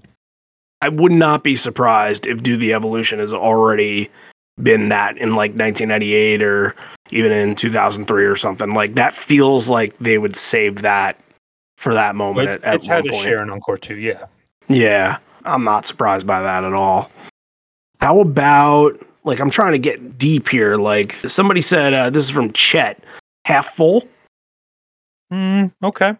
I 0.82 0.88
would 0.88 1.12
not 1.12 1.44
be 1.44 1.54
surprised 1.56 2.26
if 2.26 2.42
Do 2.42 2.56
the 2.56 2.74
Evolution 2.74 3.20
has 3.20 3.32
already 3.32 4.10
been 4.62 4.88
that 4.90 5.16
in 5.16 5.30
like 5.30 5.52
1998 5.52 6.42
or 6.42 6.74
even 7.12 7.32
in 7.32 7.54
2003 7.54 8.24
or 8.24 8.36
something. 8.36 8.70
Like 8.70 8.94
that 8.94 9.14
feels 9.14 9.68
like 9.70 9.96
they 9.98 10.18
would 10.18 10.36
save 10.36 10.82
that 10.82 11.18
for 11.78 11.94
that 11.94 12.14
moment 12.14 12.50
It's, 12.50 12.58
at, 12.58 12.64
at 12.64 12.74
it's 12.74 12.86
one 12.88 12.96
had 12.96 13.06
a 13.06 13.10
point. 13.10 13.22
share 13.22 13.42
in 13.42 13.50
Encore 13.50 13.78
too, 13.78 13.96
yeah. 13.96 14.26
Yeah, 14.68 15.18
I'm 15.44 15.64
not 15.64 15.86
surprised 15.86 16.26
by 16.26 16.42
that 16.42 16.64
at 16.64 16.72
all. 16.72 17.10
How 18.00 18.20
about 18.20 18.96
like 19.24 19.40
I'm 19.40 19.50
trying 19.50 19.72
to 19.72 19.78
get 19.78 20.18
deep 20.18 20.48
here? 20.48 20.76
Like 20.76 21.12
somebody 21.12 21.62
said, 21.62 21.94
uh, 21.94 22.10
this 22.10 22.24
is 22.24 22.30
from 22.30 22.52
Chet, 22.52 23.02
half 23.44 23.74
full. 23.74 24.04
Mm, 25.32 25.72
okay. 25.82 26.14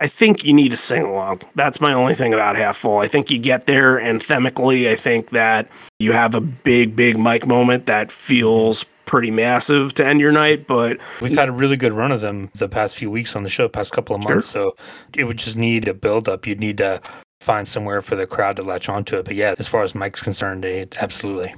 I 0.00 0.08
think 0.08 0.44
you 0.44 0.52
need 0.52 0.70
to 0.72 0.76
sing 0.76 1.02
along. 1.04 1.40
That's 1.54 1.80
my 1.80 1.92
only 1.94 2.14
thing 2.14 2.34
about 2.34 2.54
half 2.56 2.76
full. 2.76 2.98
I 2.98 3.08
think 3.08 3.30
you 3.30 3.38
get 3.38 3.66
there 3.66 3.96
anthemically. 3.98 4.90
I 4.90 4.94
think 4.96 5.30
that 5.30 5.68
you 5.98 6.12
have 6.12 6.34
a 6.34 6.40
big, 6.40 6.94
big 6.94 7.18
mic 7.18 7.46
moment 7.46 7.86
that 7.86 8.12
feels 8.12 8.84
pretty 9.06 9.30
massive 9.30 9.94
to 9.94 10.06
end 10.06 10.20
your 10.20 10.32
night. 10.32 10.66
But 10.66 10.98
We've 11.22 11.32
had 11.34 11.48
a 11.48 11.52
really 11.52 11.76
good 11.78 11.92
run 11.94 12.12
of 12.12 12.20
them 12.20 12.50
the 12.54 12.68
past 12.68 12.94
few 12.94 13.10
weeks 13.10 13.34
on 13.34 13.42
the 13.42 13.48
show, 13.48 13.68
past 13.68 13.92
couple 13.92 14.14
of 14.16 14.22
Sure. 14.22 14.34
months. 14.34 14.48
So 14.48 14.76
it 15.14 15.24
would 15.24 15.38
just 15.38 15.56
need 15.56 15.88
a 15.88 15.94
build 15.94 16.28
up. 16.28 16.46
You'd 16.46 16.60
need 16.60 16.76
to 16.78 17.00
find 17.40 17.66
somewhere 17.66 18.02
for 18.02 18.16
the 18.16 18.26
crowd 18.26 18.56
to 18.56 18.62
latch 18.62 18.90
onto 18.90 19.16
it. 19.16 19.24
But 19.24 19.34
yeah, 19.36 19.54
as 19.58 19.66
far 19.68 19.82
as 19.82 19.94
Mike's 19.94 20.20
concerned, 20.22 20.64
it, 20.66 20.96
absolutely. 21.00 21.54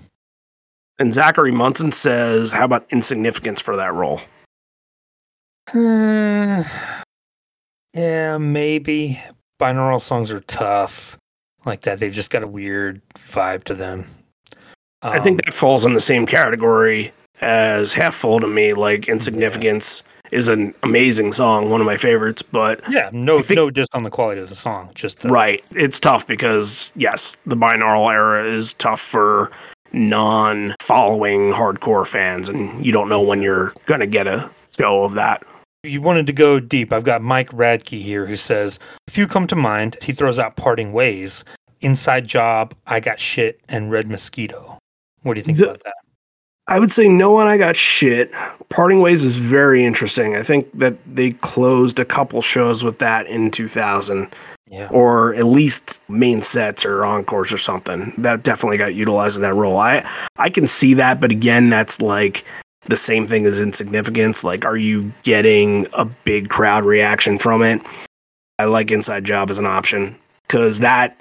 and 1.01 1.13
Zachary 1.13 1.51
Munson 1.53 1.91
says, 1.91 2.53
how 2.53 2.65
about 2.67 2.87
insignificance 2.91 3.61
for 3.61 3.75
that 3.77 3.93
role? 3.95 4.21
Yeah, 7.99 8.39
maybe. 8.39 9.21
Binaural 9.61 10.01
songs 10.01 10.31
are 10.31 10.41
tough 10.41 11.17
like 11.65 11.81
that. 11.83 11.99
They've 11.99 12.13
just 12.13 12.31
got 12.31 12.43
a 12.45 12.47
weird 12.47 13.03
vibe 13.17 13.65
to 13.65 13.75
them. 13.75 14.07
I 15.03 15.19
think 15.19 15.41
Um, 15.41 15.41
that 15.47 15.55
falls 15.55 15.85
in 15.85 15.95
the 15.95 16.01
same 16.01 16.27
category 16.27 17.13
as 17.41 17.93
half 17.93 18.15
full 18.15 18.39
to 18.41 18.47
me. 18.47 18.73
Like 18.73 19.09
insignificance 19.09 20.03
is 20.31 20.47
an 20.49 20.75
amazing 20.83 21.33
song, 21.33 21.71
one 21.71 21.81
of 21.81 21.87
my 21.87 21.97
favorites, 21.97 22.43
but 22.43 22.81
yeah, 22.89 23.09
no, 23.13 23.39
think- 23.41 23.57
no, 23.57 23.71
just 23.71 23.93
on 23.95 24.03
the 24.03 24.11
quality 24.11 24.41
of 24.41 24.49
the 24.49 24.55
song. 24.55 24.91
Just 24.95 25.21
the, 25.21 25.29
right, 25.29 25.65
it's 25.75 25.99
tough 25.99 26.27
because 26.27 26.93
yes, 26.97 27.37
the 27.47 27.57
binaural 27.57 28.13
era 28.13 28.45
is 28.45 28.75
tough 28.75 29.01
for 29.01 29.51
non-following 29.93 31.51
hardcore 31.53 32.07
fans, 32.07 32.49
and 32.49 32.85
you 32.85 32.93
don't 32.93 33.09
know 33.09 33.23
when 33.23 33.41
you're 33.43 33.73
gonna 33.87 34.07
get 34.07 34.27
a 34.27 34.51
go 34.77 35.03
of 35.05 35.15
that. 35.15 35.43
You 35.85 36.01
wanted 36.01 36.27
to 36.27 36.33
go 36.33 36.59
deep. 36.61 36.93
I've 36.93 37.05
got 37.05 37.23
Mike 37.23 37.51
Radke 37.51 38.03
here 38.03 38.27
who 38.27 38.37
says, 38.37 38.79
"A 39.07 39.11
few 39.11 39.27
come 39.27 39.47
to 39.47 39.57
mind." 39.57 39.97
He 40.03 40.13
throws 40.13 40.39
out 40.39 40.57
"Parting 40.57 40.93
Ways," 40.93 41.45
"Inside 41.81 42.27
Job," 42.27 42.75
"I 42.87 43.01
Got 43.01 43.21
Shit," 43.21 43.61
and 43.69 43.91
"Red 43.91 44.09
Mosquito." 44.11 44.79
What 45.23 45.35
do 45.35 45.41
you 45.41 45.45
think 45.45 45.59
The- 45.59 45.65
about 45.65 45.85
that? 45.85 45.95
I 46.71 46.79
would 46.79 46.93
say 46.93 47.09
no 47.09 47.31
one 47.31 47.47
I 47.47 47.57
got 47.57 47.77
shit. 47.77 48.31
Parting 48.69 49.01
Ways 49.01 49.25
is 49.25 49.39
very 49.39 49.85
interesting. 49.87 50.37
I 50.37 50.43
think 50.43 50.67
that 50.79 50.95
they 51.07 51.31
closed 51.31 51.99
a 51.99 52.05
couple 52.05 52.43
shows 52.43 52.85
with 52.85 52.99
that 52.99 53.27
in 53.27 53.51
2000. 53.51 54.29
Yeah, 54.71 54.89
or 54.91 55.33
at 55.35 55.47
least 55.47 56.03
main 56.11 56.43
sets 56.43 56.85
or 56.85 57.03
encores 57.07 57.55
or 57.55 57.57
something. 57.57 58.13
That 58.19 58.43
definitely 58.43 58.77
got 58.77 58.95
utilized 58.95 59.37
in 59.37 59.43
that 59.43 59.55
role. 59.55 59.79
I 59.79 60.05
I 60.37 60.51
can 60.51 60.67
see 60.67 60.93
that, 60.93 61.21
but 61.23 61.31
again, 61.31 61.71
that's 61.71 62.03
like 62.03 62.45
the 62.89 62.97
same 62.97 63.27
thing 63.27 63.47
as 63.47 63.61
insignificance. 63.61 64.43
Like, 64.43 64.65
are 64.65 64.77
you 64.77 65.13
getting 65.23 65.87
a 65.93 66.05
big 66.05 66.49
crowd 66.49 66.85
reaction 66.85 67.39
from 67.39 67.63
it? 67.63 67.81
I 68.59 68.65
like 68.65 68.91
Inside 68.91 69.25
Job 69.25 69.51
as 69.51 69.59
an 69.59 69.67
option 69.67 70.19
because 70.47 70.81
that 70.81 71.17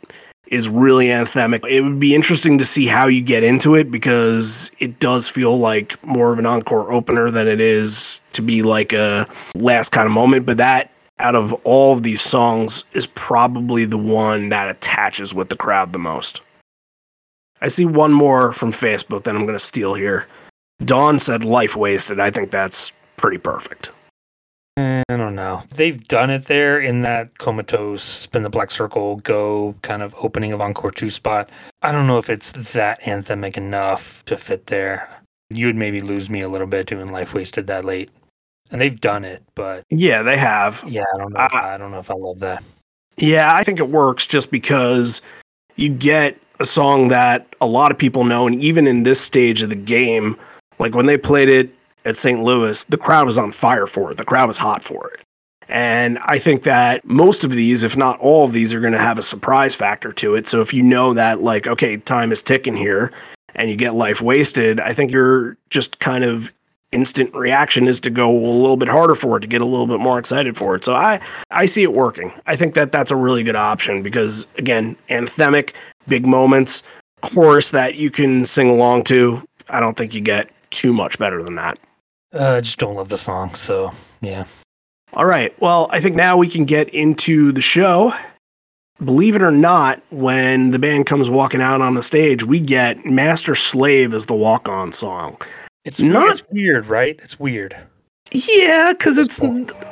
is 0.48 0.70
really 0.70 1.08
anthemic. 1.08 1.70
It 1.70 1.82
would 1.82 2.00
be 2.00 2.16
interesting 2.16 2.58
to 2.58 2.66
see 2.66 2.88
how 2.88 3.08
you 3.08 3.22
get 3.22 3.44
into 3.44 3.76
it 3.76 3.92
because 3.92 4.72
it 4.80 5.00
does 5.00 5.28
feel 5.28 5.58
like 5.58 6.02
more 6.06 6.32
of 6.32 6.40
an 6.40 6.46
encore 6.46 6.92
opener 6.92 7.30
than 7.30 7.48
it 7.48 7.60
is 7.60 8.22
to 8.34 8.42
be 8.42 8.64
like 8.64 8.94
a 8.94 9.28
last 9.56 9.92
kind 9.92 10.06
of 10.06 10.14
moment. 10.14 10.46
But 10.46 10.58
that 10.58 10.92
out 11.20 11.36
of 11.36 11.54
all 11.64 11.94
of 11.94 12.04
these 12.04 12.22
songs 12.22 12.86
is 12.94 13.08
probably 13.08 13.86
the 13.86 13.98
one 13.98 14.50
that 14.50 14.70
attaches 14.70 15.34
with 15.34 15.50
the 15.50 15.58
crowd 15.58 15.92
the 15.92 16.00
most. 16.00 16.42
I 17.62 17.68
see 17.70 17.86
one 17.86 18.14
more 18.14 18.52
from 18.52 18.72
Facebook 18.72 19.24
that 19.24 19.36
I'm 19.36 19.46
going 19.46 19.58
to 19.58 19.60
steal 19.60 19.96
here. 19.96 20.28
Dawn 20.80 21.20
said 21.20 21.44
life 21.44 21.76
wasted. 21.76 22.20
I 22.20 22.30
think 22.32 22.52
that's 22.52 22.92
pretty 23.18 23.38
perfect. 23.38 23.92
I 24.78 25.04
don't 25.10 25.36
know. 25.36 25.64
They've 25.74 26.08
done 26.08 26.30
it 26.30 26.46
there 26.46 26.80
in 26.80 27.02
that 27.02 27.40
comatose 27.40 28.04
spin 28.04 28.44
the 28.44 28.50
black 28.50 28.70
circle 28.70 29.16
go 29.18 29.74
kind 29.82 30.04
of 30.04 30.14
opening 30.22 30.52
of 30.54 30.62
Encore 30.62 30.92
two 30.92 31.10
spot. 31.10 31.50
I 31.82 31.92
don't 31.92 32.06
know 32.06 32.20
if 32.20 32.30
it's 32.30 32.52
that 32.52 33.02
anthemic 33.02 33.58
enough 33.58 34.24
to 34.26 34.38
fit 34.38 34.68
there. 34.68 35.10
You 35.50 35.66
would 35.68 35.76
maybe 35.76 36.02
lose 36.02 36.30
me 36.30 36.42
a 36.42 36.50
little 36.50 36.68
bit 36.68 36.86
doing 36.88 37.12
Life 37.12 37.34
Wasted 37.34 37.68
that 37.68 37.86
late. 37.86 38.10
and 38.70 38.82
they've 38.82 39.00
done 39.00 39.24
it, 39.24 39.42
but 39.56 39.82
Yeah, 39.90 40.24
they 40.24 40.36
have. 40.36 40.84
yeah, 40.86 41.06
I 41.16 41.18
don't 41.18 41.32
know. 41.32 41.40
I- 41.40 41.76
I 41.76 41.78
don't 41.78 41.90
know 41.90 42.00
if 42.00 42.12
I 42.12 42.16
love 42.16 42.40
that. 42.40 42.62
Yeah, 43.18 43.56
I 43.56 43.64
think 43.64 43.80
it 43.80 43.88
works 43.88 44.28
just 44.28 44.52
because 44.52 45.22
you 45.78 45.88
get 45.88 46.38
a 46.60 46.66
song 46.66 47.08
that 47.08 47.48
a 47.62 47.66
lot 47.66 47.92
of 47.94 47.98
people 47.98 48.26
know, 48.26 48.46
and 48.46 48.62
even 48.62 48.86
in 48.86 49.04
this 49.04 49.22
stage 49.22 49.64
of 49.64 49.70
the 49.70 49.76
game, 49.78 50.36
like 50.80 50.96
when 50.96 51.06
they 51.06 51.18
played 51.18 51.50
it 51.50 51.74
at 52.06 52.18
St. 52.18 52.42
Louis, 52.42 52.84
the 52.86 52.98
crowd 52.98 53.26
was 53.26 53.38
on 53.38 53.52
fire 53.52 53.88
for 53.88 54.12
it. 54.12 54.18
The 54.18 54.26
crowd 54.26 54.48
was 54.48 54.58
hot 54.58 54.84
for 54.84 55.10
it. 55.10 55.22
And 55.70 56.18
I 56.20 56.40
think 56.40 56.64
that 56.64 57.04
most 57.04 57.44
of 57.44 57.52
these, 57.52 57.84
if 57.84 57.98
not 57.98 58.20
all 58.20 58.46
of 58.46 58.54
these, 58.54 58.74
are 58.74 58.80
going 58.80 58.94
to 58.94 59.00
have 59.00 59.18
a 59.18 59.24
surprise 59.24 59.76
factor 59.76 60.14
to 60.14 60.36
it. 60.36 60.48
So 60.48 60.62
if 60.62 60.74
you 60.74 60.82
know 60.82 61.14
that, 61.14 61.42
like, 61.42 61.68
okay, 61.68 61.98
time 61.98 62.32
is 62.32 62.42
ticking 62.42 62.78
here, 62.78 63.12
and 63.56 63.70
you 63.70 63.76
get 63.76 63.94
life 63.94 64.22
wasted, 64.22 64.80
I 64.80 64.94
think 64.94 65.12
you're 65.12 65.58
just 65.70 66.00
kind 66.00 66.24
of 66.24 66.54
instant 66.94 67.34
reaction 67.34 67.88
is 67.88 68.00
to 68.00 68.10
go 68.10 68.30
a 68.30 68.40
little 68.40 68.78
bit 68.78 68.88
harder 68.88 69.16
for 69.16 69.38
it 69.38 69.42
to 69.42 69.48
get 69.48 69.62
a 69.62 69.66
little 69.66 69.88
bit 69.88 70.00
more 70.00 70.18
excited 70.18 70.56
for 70.56 70.76
it. 70.76 70.86
So 70.86 70.96
I 70.96 71.20
I 71.52 71.66
see 71.66 71.84
it 71.84 71.92
working. 71.92 72.32
I 72.46 72.56
think 72.56 72.76
that 72.76 72.94
that's 72.94 73.12
a 73.12 73.16
really 73.16 73.44
good 73.44 73.58
option 73.58 74.02
because 74.02 74.48
again, 74.58 74.96
anthemic, 75.10 75.74
big 76.08 76.26
moments, 76.26 76.84
chorus 77.22 77.72
that 77.72 77.96
you 77.96 78.10
can 78.10 78.46
sing 78.46 78.70
along 78.70 79.04
to. 79.06 79.44
I 79.70 79.82
don't 79.82 79.98
think 79.98 80.14
you 80.14 80.22
get 80.22 80.50
too 80.72 80.94
much 80.94 81.18
better 81.20 81.44
than 81.44 81.56
that. 81.56 81.80
Uh, 82.34 82.56
I 82.56 82.62
just 82.62 82.78
don't 82.80 82.96
love 82.96 83.10
the 83.10 83.18
song, 83.18 83.54
so 83.56 83.92
yeah. 84.22 84.46
All 85.14 85.26
right. 85.26 85.58
Well, 85.62 85.88
I 85.92 86.00
think 86.02 86.16
now 86.16 86.38
we 86.38 86.50
can 86.50 86.66
get 86.66 86.90
into 86.90 87.52
the 87.52 87.62
show. 87.62 88.14
Believe 89.04 89.36
it 89.36 89.42
or 89.42 89.52
not, 89.52 90.02
when 90.10 90.72
the 90.72 90.80
band 90.80 91.06
comes 91.06 91.30
walking 91.30 91.62
out 91.62 91.82
on 91.82 91.94
the 91.94 92.04
stage, 92.04 92.44
we 92.44 92.60
get 92.60 93.06
Master 93.06 93.56
Slave 93.56 94.14
as 94.14 94.26
the 94.26 94.36
walk 94.36 94.68
on 94.68 94.92
song. 94.92 95.38
It's 95.86 96.00
Not- 96.02 96.32
it's 96.40 96.44
weird, 96.52 96.88
right? 96.88 97.18
It's 97.24 97.40
weird. 97.40 97.76
Yeah, 98.34 98.92
because 98.92 99.18
it's 99.18 99.40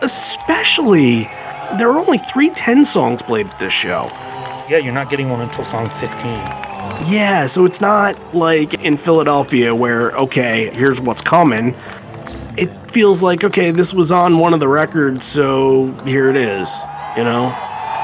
especially 0.01 1.23
there 1.77 1.89
are 1.89 1.97
only 1.99 2.17
three 2.17 2.49
ten 2.49 2.83
songs 2.83 3.21
played 3.23 3.47
at 3.47 3.59
this 3.59 3.71
show. 3.73 4.07
Yeah, 4.67 4.77
you're 4.77 4.93
not 4.93 5.09
getting 5.09 5.29
one 5.29 5.41
until 5.41 5.63
song 5.63 5.89
15. 6.01 6.64
Yeah, 7.07 7.45
so 7.45 7.65
it's 7.65 7.81
not 7.81 8.17
like 8.33 8.73
in 8.75 8.97
Philadelphia 8.97 9.75
where, 9.75 10.11
okay, 10.11 10.69
here's 10.73 11.01
what's 11.01 11.21
coming. 11.21 11.75
It 12.57 12.75
feels 12.89 13.21
like, 13.21 13.43
okay, 13.43 13.71
this 13.71 13.93
was 13.93 14.11
on 14.11 14.39
one 14.39 14.53
of 14.53 14.59
the 14.59 14.67
records, 14.67 15.25
so 15.25 15.91
here 16.05 16.29
it 16.29 16.37
is, 16.37 16.73
you 17.17 17.23
know? 17.23 17.53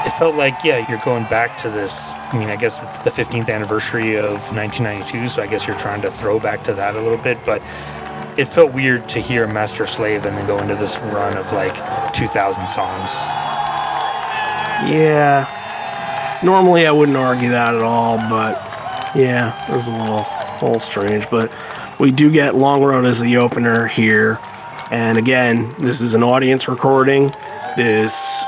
It 0.04 0.12
felt 0.18 0.34
like, 0.34 0.54
yeah, 0.62 0.88
you're 0.88 1.00
going 1.04 1.24
back 1.24 1.58
to 1.62 1.70
this. 1.70 2.10
I 2.10 2.36
mean, 2.36 2.50
I 2.50 2.56
guess 2.56 2.78
the 3.02 3.10
15th 3.10 3.48
anniversary 3.48 4.16
of 4.16 4.38
1992, 4.54 5.28
so 5.28 5.42
I 5.42 5.46
guess 5.46 5.66
you're 5.66 5.78
trying 5.78 6.02
to 6.02 6.10
throw 6.10 6.38
back 6.38 6.62
to 6.64 6.74
that 6.74 6.96
a 6.96 7.00
little 7.00 7.18
bit, 7.18 7.38
but 7.46 7.62
it 8.36 8.46
felt 8.46 8.72
weird 8.72 9.08
to 9.10 9.20
hear 9.20 9.46
Master 9.46 9.86
Slave 9.86 10.26
and 10.26 10.36
then 10.36 10.46
go 10.46 10.58
into 10.58 10.74
this 10.74 10.98
run 10.98 11.36
of 11.36 11.52
like 11.52 11.74
2,000 12.14 12.66
songs. 12.66 13.12
Yeah. 14.90 16.40
Normally 16.42 16.86
I 16.86 16.90
wouldn't 16.90 17.16
argue 17.16 17.50
that 17.50 17.74
at 17.74 17.82
all, 17.82 18.18
but 18.28 18.71
yeah, 19.14 19.70
it 19.70 19.74
was 19.74 19.88
a 19.88 19.92
little, 19.92 20.26
little 20.60 20.80
strange. 20.80 21.28
But 21.30 21.52
we 21.98 22.10
do 22.10 22.30
get 22.30 22.54
Long 22.54 22.82
Road 22.82 23.04
as 23.04 23.20
the 23.20 23.36
opener 23.36 23.86
here. 23.86 24.38
And 24.90 25.18
again, 25.18 25.74
this 25.78 26.00
is 26.00 26.14
an 26.14 26.22
audience 26.22 26.68
recording. 26.68 27.32
This 27.76 28.44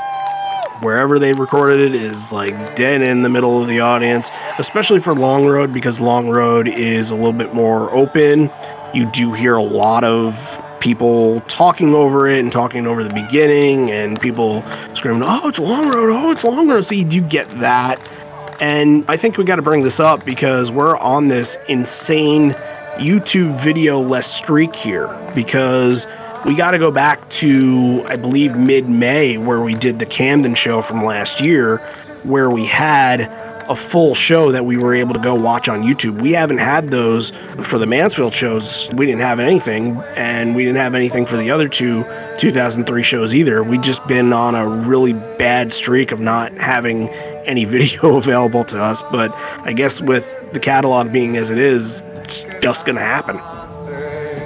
wherever 0.81 1.17
they 1.17 1.33
recorded 1.33 1.79
it 1.79 1.95
is 1.95 2.31
like 2.31 2.75
dead 2.75 3.01
in 3.01 3.23
the 3.23 3.29
middle 3.29 3.61
of 3.61 3.67
the 3.67 3.79
audience, 3.79 4.29
especially 4.59 4.99
for 4.99 5.15
Long 5.15 5.45
Road 5.45 5.73
because 5.73 5.99
Long 5.99 6.29
Road 6.29 6.67
is 6.67 7.11
a 7.11 7.15
little 7.15 7.33
bit 7.33 7.53
more 7.53 7.91
open. 7.93 8.51
You 8.93 9.09
do 9.11 9.33
hear 9.33 9.55
a 9.55 9.63
lot 9.63 10.03
of 10.03 10.61
people 10.79 11.39
talking 11.41 11.95
over 11.95 12.27
it 12.27 12.39
and 12.39 12.51
talking 12.51 12.85
over 12.85 13.03
the 13.03 13.13
beginning 13.13 13.89
and 13.89 14.19
people 14.21 14.63
screaming, 14.93 15.23
"Oh, 15.25 15.47
it's 15.47 15.59
Long 15.59 15.89
Road! 15.89 16.09
Oh, 16.11 16.31
it's 16.31 16.43
Long 16.43 16.67
Road!" 16.67 16.85
So 16.85 16.93
you 16.93 17.05
do 17.05 17.21
get 17.21 17.49
that, 17.59 17.99
and 18.59 19.05
I 19.07 19.17
think 19.17 19.37
we 19.37 19.43
got 19.43 19.57
to 19.57 19.61
bring 19.61 19.83
this 19.83 19.99
up 19.99 20.25
because 20.25 20.71
we're 20.71 20.97
on 20.97 21.27
this 21.27 21.57
insane 21.67 22.51
YouTube 22.95 23.59
video 23.59 23.99
less 23.99 24.25
streak 24.27 24.75
here 24.75 25.07
because 25.35 26.07
we 26.45 26.55
got 26.55 26.71
to 26.71 26.79
go 26.79 26.91
back 26.91 27.27
to 27.29 28.05
I 28.07 28.15
believe 28.15 28.55
mid 28.55 28.87
May 28.87 29.37
where 29.37 29.61
we 29.61 29.75
did 29.75 29.99
the 29.99 30.05
Camden 30.05 30.55
show 30.55 30.81
from 30.81 31.03
last 31.03 31.41
year, 31.41 31.77
where 32.23 32.49
we 32.49 32.65
had 32.65 33.29
a 33.67 33.75
full 33.75 34.13
show 34.13 34.51
that 34.51 34.65
we 34.65 34.77
were 34.77 34.93
able 34.93 35.13
to 35.13 35.19
go 35.19 35.35
watch 35.35 35.67
on 35.69 35.83
YouTube. 35.83 36.21
We 36.21 36.31
haven't 36.33 36.59
had 36.59 36.91
those 36.91 37.31
for 37.61 37.77
the 37.77 37.87
Mansfield 37.87 38.33
shows. 38.33 38.89
We 38.93 39.05
didn't 39.05 39.21
have 39.21 39.39
anything, 39.39 39.97
and 40.15 40.55
we 40.55 40.63
didn't 40.65 40.77
have 40.77 40.95
anything 40.95 41.25
for 41.25 41.37
the 41.37 41.49
other 41.51 41.67
two 41.67 42.05
2003 42.37 43.03
shows 43.03 43.33
either. 43.33 43.63
We 43.63 43.77
just 43.77 44.05
been 44.07 44.33
on 44.33 44.55
a 44.55 44.67
really 44.67 45.13
bad 45.13 45.73
streak 45.73 46.11
of 46.11 46.19
not 46.19 46.53
having 46.53 47.09
any 47.45 47.65
video 47.65 48.17
available 48.17 48.63
to 48.65 48.81
us. 48.81 49.03
But 49.03 49.31
I 49.63 49.73
guess 49.73 50.01
with 50.01 50.51
the 50.51 50.59
catalog 50.59 51.11
being 51.11 51.37
as 51.37 51.51
it 51.51 51.57
is, 51.57 52.01
it's 52.15 52.45
just 52.61 52.85
gonna 52.85 53.01
happen. 53.01 53.39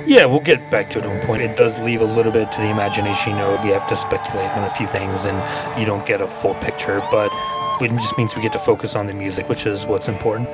Yeah, 0.10 0.26
we'll 0.26 0.40
get 0.40 0.72
back 0.72 0.90
to 0.92 0.98
it 0.98 1.06
at 1.06 1.08
one 1.08 1.22
point. 1.28 1.44
It 1.44 1.56
does 1.56 1.78
leave 1.80 2.02
a 2.02 2.06
little 2.06 2.32
bit 2.32 2.52
to 2.52 2.58
the 2.58 2.70
imagination. 2.70 3.34
You 3.34 3.38
know, 3.38 3.62
we 3.64 3.70
have 3.70 3.88
to 3.90 3.96
speculate 3.96 4.50
on 4.52 4.64
a 4.64 4.72
few 4.72 4.88
things, 4.88 5.26
and 5.26 5.80
you 5.80 5.86
don't 5.86 6.04
get 6.04 6.20
a 6.20 6.28
full 6.28 6.56
picture. 6.56 7.00
But 7.12 7.30
it 7.82 7.90
just 7.92 8.18
means 8.18 8.36
we 8.36 8.42
get 8.42 8.54
to 8.54 8.60
focus 8.60 8.96
on 8.96 9.08
the 9.08 9.14
music, 9.14 9.48
which 9.50 9.66
is 9.66 9.86
what's 9.86 10.08
important. 10.08 10.48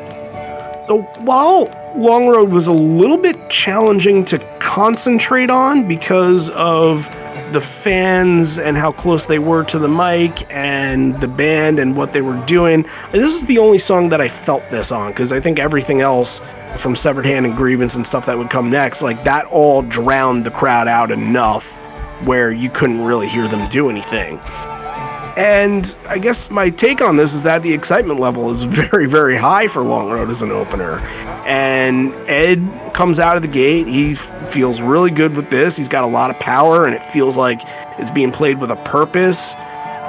So 0.85 1.01
while 1.21 1.65
Long 1.95 2.27
Road 2.27 2.51
was 2.51 2.67
a 2.67 2.71
little 2.71 3.17
bit 3.17 3.49
challenging 3.49 4.23
to 4.25 4.39
concentrate 4.59 5.49
on 5.49 5.87
because 5.87 6.51
of 6.51 7.09
the 7.53 7.61
fans 7.61 8.59
and 8.59 8.77
how 8.77 8.91
close 8.91 9.25
they 9.25 9.39
were 9.39 9.63
to 9.63 9.79
the 9.79 9.87
mic 9.87 10.45
and 10.51 11.19
the 11.21 11.27
band 11.27 11.79
and 11.79 11.97
what 11.97 12.13
they 12.13 12.21
were 12.21 12.37
doing, 12.45 12.83
this 13.11 13.33
is 13.33 13.45
the 13.45 13.57
only 13.57 13.79
song 13.79 14.09
that 14.09 14.21
I 14.21 14.27
felt 14.27 14.61
this 14.69 14.91
on 14.91 15.11
because 15.11 15.31
I 15.31 15.39
think 15.39 15.57
everything 15.57 16.01
else 16.01 16.41
from 16.77 16.95
Severed 16.95 17.25
Hand 17.25 17.47
and 17.47 17.55
Grievance 17.55 17.95
and 17.95 18.05
stuff 18.05 18.25
that 18.27 18.37
would 18.37 18.51
come 18.51 18.69
next, 18.69 19.01
like 19.01 19.23
that 19.23 19.45
all 19.45 19.81
drowned 19.81 20.45
the 20.45 20.51
crowd 20.51 20.87
out 20.87 21.09
enough 21.09 21.79
where 22.25 22.51
you 22.51 22.69
couldn't 22.69 23.03
really 23.03 23.27
hear 23.27 23.47
them 23.47 23.65
do 23.65 23.89
anything. 23.89 24.39
And 25.37 25.93
I 26.07 26.17
guess 26.17 26.49
my 26.49 26.69
take 26.69 27.01
on 27.01 27.17
this 27.17 27.33
is 27.33 27.43
that 27.43 27.61
the 27.61 27.73
excitement 27.73 28.19
level 28.19 28.49
is 28.49 28.63
very, 28.63 29.05
very 29.07 29.35
high 29.35 29.67
for 29.67 29.83
Long 29.83 30.09
Road 30.09 30.29
as 30.29 30.41
an 30.41 30.51
opener. 30.51 30.99
And 31.45 32.13
Ed 32.29 32.93
comes 32.93 33.19
out 33.19 33.35
of 33.35 33.41
the 33.41 33.47
gate. 33.49 33.87
He 33.87 34.11
f- 34.13 34.51
feels 34.51 34.81
really 34.81 35.11
good 35.11 35.35
with 35.35 35.49
this. 35.49 35.75
He's 35.75 35.89
got 35.89 36.05
a 36.05 36.07
lot 36.07 36.29
of 36.29 36.39
power, 36.39 36.85
and 36.85 36.95
it 36.95 37.03
feels 37.03 37.37
like 37.37 37.59
it's 37.99 38.11
being 38.11 38.31
played 38.31 38.59
with 38.59 38.71
a 38.71 38.77
purpose. 38.77 39.53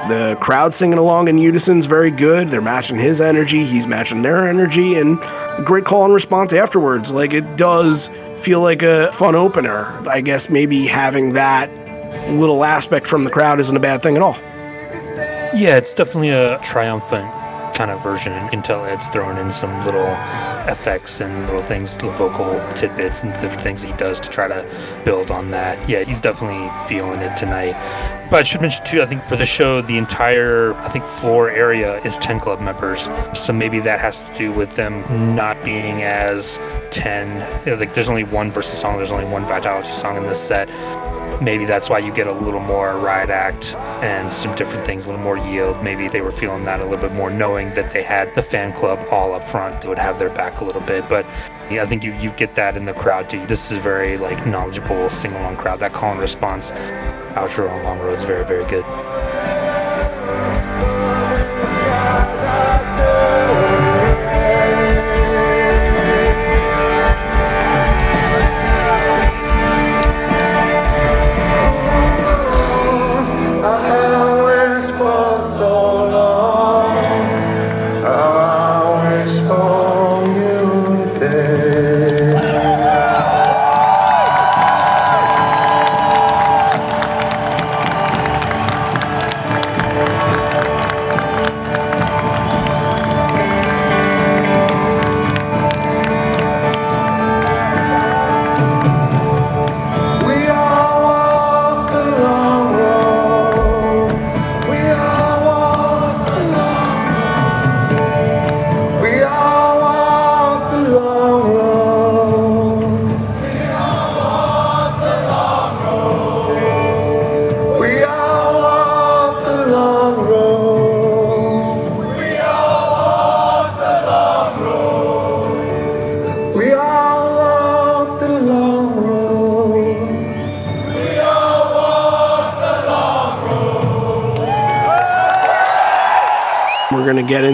The 0.08 0.38
crowd 0.40 0.72
singing 0.72 0.98
along 0.98 1.26
in 1.26 1.36
unison 1.36 1.78
is 1.78 1.86
very 1.86 2.12
good. 2.12 2.48
They're 2.48 2.62
matching 2.62 2.96
his 2.96 3.20
energy, 3.20 3.64
he's 3.64 3.88
matching 3.88 4.22
their 4.22 4.48
energy, 4.48 4.94
and 4.94 5.18
great 5.66 5.84
call 5.84 6.04
and 6.04 6.14
response 6.14 6.52
afterwards. 6.52 7.12
Like 7.12 7.34
it 7.34 7.56
does 7.56 8.08
feel 8.38 8.60
like 8.60 8.82
a 8.82 9.10
fun 9.12 9.34
opener. 9.34 9.86
I 10.08 10.20
guess 10.20 10.48
maybe 10.48 10.86
having 10.86 11.32
that 11.32 11.68
little 12.30 12.64
aspect 12.64 13.08
from 13.08 13.24
the 13.24 13.30
crowd 13.30 13.58
isn't 13.58 13.76
a 13.76 13.80
bad 13.80 14.00
thing 14.00 14.14
at 14.14 14.22
all. 14.22 14.38
Yeah, 15.54 15.76
it's 15.76 15.94
definitely 15.94 16.30
a 16.30 16.58
triumphant 16.58 17.32
kind 17.74 17.90
of 17.90 18.02
version. 18.02 18.32
And 18.32 18.44
you 18.44 18.50
can 18.50 18.62
tell 18.62 18.84
Ed's 18.84 19.06
throwing 19.08 19.36
in 19.36 19.52
some 19.52 19.84
little 19.84 20.06
effects 20.66 21.20
and 21.20 21.46
little 21.46 21.62
things, 21.62 21.94
little 21.96 22.10
vocal 22.12 22.60
tidbits 22.74 23.22
and 23.22 23.32
different 23.34 23.62
things 23.62 23.82
he 23.82 23.92
does 23.92 24.18
to 24.20 24.28
try 24.28 24.48
to 24.48 25.02
build 25.04 25.30
on 25.30 25.50
that. 25.52 25.88
Yeah, 25.88 26.02
he's 26.02 26.20
definitely 26.20 26.70
feeling 26.88 27.20
it 27.20 27.36
tonight. 27.36 27.74
But 28.30 28.40
I 28.40 28.42
should 28.42 28.60
mention 28.60 28.84
too, 28.84 29.02
I 29.02 29.06
think 29.06 29.28
for 29.28 29.36
the 29.36 29.46
show, 29.46 29.82
the 29.82 29.98
entire 29.98 30.74
I 30.74 30.88
think 30.88 31.04
floor 31.04 31.48
area 31.50 32.02
is 32.02 32.18
ten 32.18 32.40
club 32.40 32.60
members. 32.60 33.08
So 33.38 33.52
maybe 33.52 33.78
that 33.80 34.00
has 34.00 34.22
to 34.22 34.34
do 34.34 34.50
with 34.52 34.74
them 34.74 35.04
not 35.36 35.62
being 35.62 36.02
as 36.02 36.58
ten. 36.90 37.28
you 37.64 37.72
know, 37.72 37.78
Like 37.78 37.94
there's 37.94 38.08
only 38.08 38.24
one 38.24 38.50
versus 38.50 38.78
song. 38.78 38.96
There's 38.96 39.12
only 39.12 39.26
one 39.26 39.44
Vitalogy 39.44 39.94
song 39.94 40.16
in 40.16 40.24
this 40.24 40.42
set. 40.42 40.68
Maybe 41.40 41.66
that's 41.66 41.90
why 41.90 41.98
you 41.98 42.12
get 42.12 42.26
a 42.26 42.32
little 42.32 42.60
more 42.60 42.96
riot 42.98 43.28
act 43.28 43.74
and 44.02 44.32
some 44.32 44.56
different 44.56 44.86
things, 44.86 45.04
a 45.04 45.10
little 45.10 45.22
more 45.22 45.36
yield. 45.36 45.82
Maybe 45.82 46.08
they 46.08 46.22
were 46.22 46.30
feeling 46.30 46.64
that 46.64 46.80
a 46.80 46.84
little 46.84 46.98
bit 46.98 47.12
more, 47.12 47.30
knowing 47.30 47.74
that 47.74 47.92
they 47.92 48.02
had 48.02 48.34
the 48.34 48.42
fan 48.42 48.72
club 48.72 48.98
all 49.10 49.34
up 49.34 49.44
front. 49.44 49.82
They 49.82 49.88
would 49.88 49.98
have 49.98 50.18
their 50.18 50.30
back 50.30 50.60
a 50.60 50.64
little 50.64 50.80
bit. 50.80 51.08
But 51.08 51.26
yeah, 51.70 51.82
I 51.82 51.86
think 51.86 52.02
you, 52.02 52.14
you 52.14 52.30
get 52.32 52.54
that 52.54 52.76
in 52.76 52.86
the 52.86 52.94
crowd 52.94 53.28
too. 53.28 53.44
This 53.46 53.70
is 53.70 53.78
a 53.78 53.80
very 53.80 54.16
like 54.16 54.46
knowledgeable 54.46 55.10
sing 55.10 55.34
along 55.34 55.56
crowd. 55.56 55.80
That 55.80 55.92
call 55.92 56.12
and 56.12 56.20
response 56.20 56.70
outro 57.36 57.70
on 57.70 57.84
Long 57.84 57.98
Road 57.98 58.14
is 58.14 58.24
very, 58.24 58.44
very 58.44 58.64
good. 58.64 58.84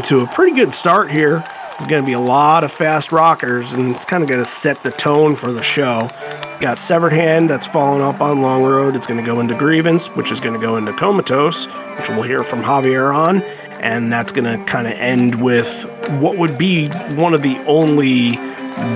To 0.05 0.21
a 0.21 0.27
pretty 0.27 0.55
good 0.55 0.75
start 0.75 1.11
here. 1.11 1.45
There's 1.73 1.88
going 1.88 2.03
to 2.03 2.07
be 2.07 2.12
a 2.12 2.21
lot 2.21 2.65
of 2.65 2.73
fast 2.73 3.12
rockers, 3.12 3.73
and 3.73 3.91
it's 3.91 4.05
kind 4.05 4.23
of 4.23 4.29
going 4.29 4.41
to 4.41 4.47
set 4.47 4.83
the 4.83 4.91
tone 4.91 5.37
for 5.37 5.53
the 5.53 5.62
show. 5.62 6.09
You 6.55 6.61
got 6.61 6.79
Severed 6.79 7.12
Hand 7.12 7.49
that's 7.49 7.67
following 7.67 8.03
up 8.03 8.21
on 8.21 8.41
Long 8.41 8.62
Road. 8.62 8.97
It's 8.97 9.07
going 9.07 9.19
to 9.19 9.27
go 9.27 9.41
into 9.41 9.55
Grievance, 9.55 10.09
which 10.09 10.33
is 10.33 10.41
going 10.41 10.55
to 10.55 10.61
go 10.61 10.77
into 10.77 10.93
Comatose, 10.93 11.67
which 11.99 12.09
we'll 12.09 12.23
hear 12.23 12.45
from 12.45 12.62
Javier 12.62 13.15
on. 13.15 13.43
And 13.81 14.12
that's 14.12 14.33
going 14.33 14.45
to 14.45 14.65
kind 14.65 14.87
of 14.87 14.93
end 14.95 15.43
with 15.43 15.85
what 16.21 16.37
would 16.37 16.59
be 16.59 16.88
one 17.15 17.35
of 17.35 17.43
the 17.43 17.59
only 17.67 18.38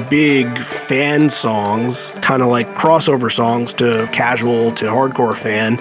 big 0.09 0.59
fan 0.59 1.31
songs, 1.31 2.15
kind 2.21 2.43
of 2.43 2.49
like 2.49 2.75
crossover 2.75 3.31
songs 3.33 3.75
to 3.75 4.09
casual 4.13 4.71
to 4.73 4.87
hardcore 4.87 5.37
fan, 5.37 5.77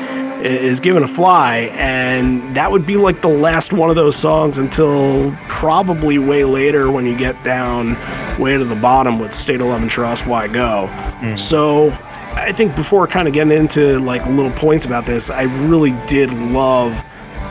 is 0.46 0.80
given 0.80 1.04
a 1.04 1.08
fly. 1.08 1.72
And 1.74 2.56
that 2.56 2.72
would 2.72 2.86
be 2.86 2.96
like 2.96 3.22
the 3.22 3.28
last 3.30 3.74
one 3.74 3.90
of 3.90 3.96
those 3.96 4.16
songs 4.16 4.58
until 4.58 5.36
probably 5.48 6.18
way 6.18 6.44
later 6.44 6.92
when 6.92 7.06
you 7.06 7.18
get 7.18 7.44
down 7.44 7.98
way 8.40 8.58
to 8.58 8.64
the 8.64 8.76
bottom 8.76 9.20
with 9.20 9.34
State 9.34 9.62
of 9.62 9.68
Love 9.68 9.82
and 9.82 9.90
Trust, 9.90 10.28
Why 10.28 10.48
Go. 10.48 10.88
Mm. 11.22 11.38
So 11.38 11.90
I 12.34 12.52
think 12.52 12.76
before 12.76 13.08
kind 13.08 13.28
of 13.28 13.34
getting 13.34 13.58
into 13.58 14.00
like 14.00 14.26
little 14.28 14.52
points 14.52 14.86
about 14.86 15.06
this, 15.06 15.30
I 15.30 15.44
really 15.44 15.92
did 16.08 16.34
love 16.34 16.94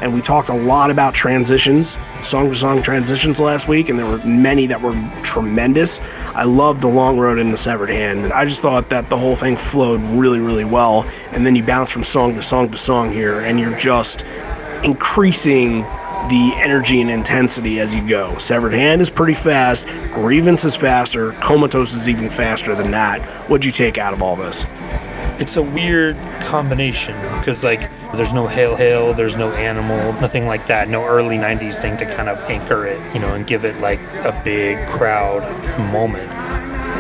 and 0.01 0.13
we 0.13 0.21
talked 0.21 0.51
a 0.51 0.55
lot 0.55 0.91
about 0.91 1.15
transitions, 1.15 1.97
song 2.23 2.51
to 2.51 2.55
song 2.55 2.83
transitions 2.83 3.41
last 3.41 3.69
week, 3.69 3.89
and 3.89 3.99
there 3.99 4.05
were 4.05 4.19
many 4.19 4.67
that 4.67 4.83
were 4.83 4.93
tremendous. 5.23 5.99
I 6.35 6.45
loved 6.45 6.81
the 6.81 6.89
long 6.89 7.17
road 7.17 7.39
and 7.39 7.53
the 7.53 7.57
severed 7.57 7.91
hand, 7.91 8.33
I 8.33 8.45
just 8.45 8.61
thought 8.61 8.91
that 8.91 9.09
the 9.09 9.17
whole 9.17 9.37
thing 9.37 9.57
flowed 9.57 10.01
really, 10.03 10.41
really 10.41 10.65
well. 10.65 11.09
And 11.31 11.47
then 11.47 11.55
you 11.55 11.63
bounce 11.63 11.93
from 11.93 12.03
song 12.03 12.35
to 12.35 12.43
song 12.43 12.71
to 12.71 12.79
song 12.79 13.13
here, 13.13 13.41
and 13.41 13.61
you're 13.61 13.77
just 13.77 14.25
increasing 14.83 15.83
the 16.29 16.53
energy 16.57 17.01
and 17.01 17.11
intensity 17.11 17.79
as 17.79 17.95
you 17.95 18.07
go. 18.09 18.37
Severed 18.39 18.73
Hand 18.73 19.01
is 19.01 19.11
pretty 19.11 19.35
fast, 19.35 19.87
Grievance 20.11 20.65
is 20.65 20.75
faster, 20.75 21.33
Comatose 21.35 21.95
is 21.95 22.09
even 22.09 22.29
faster 22.29 22.75
than 22.75 22.91
that. 22.91 23.25
What'd 23.49 23.65
you 23.65 23.71
take 23.71 23.99
out 23.99 24.13
of 24.13 24.23
all 24.23 24.35
this? 24.35 24.65
It's 25.39 25.57
a 25.57 25.63
weird 25.63 26.17
combination 26.43 27.15
because 27.39 27.65
like 27.65 27.91
there's 28.13 28.33
no 28.33 28.47
hail 28.47 28.77
hail 28.77 29.13
there's 29.13 29.37
no 29.37 29.51
animal 29.53 30.13
nothing 30.21 30.47
like 30.47 30.67
that 30.69 30.89
no 30.89 31.05
early 31.05 31.37
90s 31.37 31.81
thing 31.81 31.97
to 31.97 32.07
kind 32.15 32.29
of 32.29 32.39
anchor 32.51 32.87
it 32.87 33.15
you 33.15 33.21
know 33.21 33.35
and 33.35 33.47
give 33.47 33.65
it 33.65 33.79
like 33.81 33.99
a 34.25 34.41
big 34.45 34.87
crowd 34.89 35.43
moment. 35.91 36.31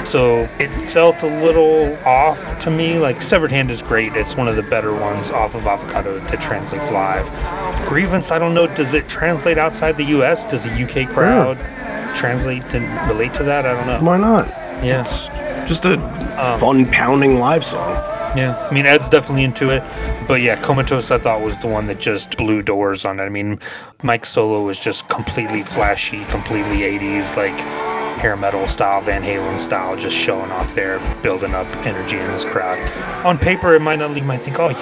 So 0.07 0.49
it 0.59 0.69
felt 0.91 1.23
a 1.23 1.27
little 1.27 1.97
off 2.05 2.59
to 2.61 2.71
me 2.71 2.99
like 2.99 3.23
severed 3.23 3.51
hand 3.51 3.71
is 3.71 3.83
great 3.83 4.15
it's 4.15 4.37
one 4.37 4.49
of 4.49 4.57
the 4.57 4.63
better 4.63 4.93
ones 4.93 5.31
off 5.31 5.55
of 5.55 5.67
avocado 5.67 6.19
that 6.19 6.41
translates 6.41 6.91
live. 6.91 7.27
Grievance 7.89 8.31
i 8.31 8.39
don't 8.39 8.55
know 8.55 8.67
does 8.67 8.95
it 8.95 9.09
translate 9.09 9.59
outside 9.59 9.97
the 9.97 10.05
us 10.05 10.45
does 10.47 10.67
a 10.67 10.83
uk 10.83 11.09
crowd 11.15 11.57
yeah. 11.59 12.15
translate 12.17 12.63
and 12.75 13.09
relate 13.09 13.33
to 13.35 13.45
that? 13.45 13.65
I 13.65 13.75
don't 13.75 13.87
know. 13.87 14.01
Why 14.05 14.17
not? 14.17 14.49
Yeah. 14.85 15.01
It's 15.01 15.29
just 15.69 15.85
a 15.85 15.95
um, 15.95 16.59
fun 16.59 16.87
pounding 16.87 17.39
live 17.39 17.65
song 17.65 18.14
yeah, 18.37 18.69
I 18.71 18.75
mean 18.75 18.87
Ed's 18.87 19.09
definitely 19.09 19.45
into 19.45 19.71
it, 19.71 19.83
but 20.27 20.41
yeah, 20.41 20.61
Comatose 20.61 21.11
I 21.11 21.19
thought 21.19 21.41
was 21.41 21.59
the 21.61 21.69
one 21.69 21.87
that 21.87 21.99
just 21.99 22.37
blew 22.37 22.63
doors 22.63 23.05
on 23.05 23.21
it. 23.21 23.25
I 23.25 23.29
mean, 23.29 23.59
Mike 24.03 24.27
Solo 24.27 24.63
was 24.65 24.81
just 24.81 25.09
completely 25.09 25.63
flashy, 25.63 26.25
completely 26.27 26.79
80s, 26.79 27.37
like 27.37 27.59
hair 28.25 28.37
metal 28.37 28.67
style, 28.67 29.03
Van 29.03 29.23
Halen 29.23 29.61
style, 29.61 29.97
just 29.97 30.17
showing 30.17 30.51
off 30.51 30.75
there, 30.75 30.99
building 31.23 31.55
up 31.55 31.67
energy 31.85 32.19
in 32.19 32.31
this 32.31 32.45
crowd. 32.45 32.79
On 33.27 33.37
paper, 33.37 33.75
it 33.75 33.81
might 33.81 33.99
not. 33.99 34.17
You 34.17 34.23
might 34.23 34.43
think, 34.43 34.59
oh, 34.59 34.73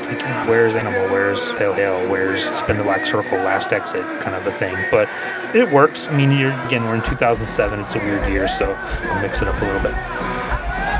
where's 0.47 0.75
Animal? 0.75 1.09
Where's 1.11 1.53
Pale 1.55 1.73
Hail? 1.75 2.09
Where's 2.09 2.45
Spin 2.57 2.77
the 2.77 2.85
Black 2.85 3.05
Circle? 3.05 3.39
Last 3.39 3.73
Exit? 3.73 4.03
Kind 4.21 4.37
of 4.37 4.47
a 4.47 4.53
thing, 4.53 4.77
but 4.91 5.09
it 5.57 5.71
works. 5.73 6.07
I 6.07 6.17
mean, 6.17 6.31
you're 6.31 6.53
again, 6.63 6.85
we're 6.85 6.95
in 6.95 7.03
2007. 7.03 7.81
It's 7.81 7.95
a 7.95 7.99
weird 7.99 8.31
year, 8.31 8.47
so 8.47 8.75
I'll 8.75 9.23
mix 9.23 9.43
it 9.43 9.49
up 9.49 9.61
a 9.61 9.65
little 9.65 9.81
bit. 9.83 10.22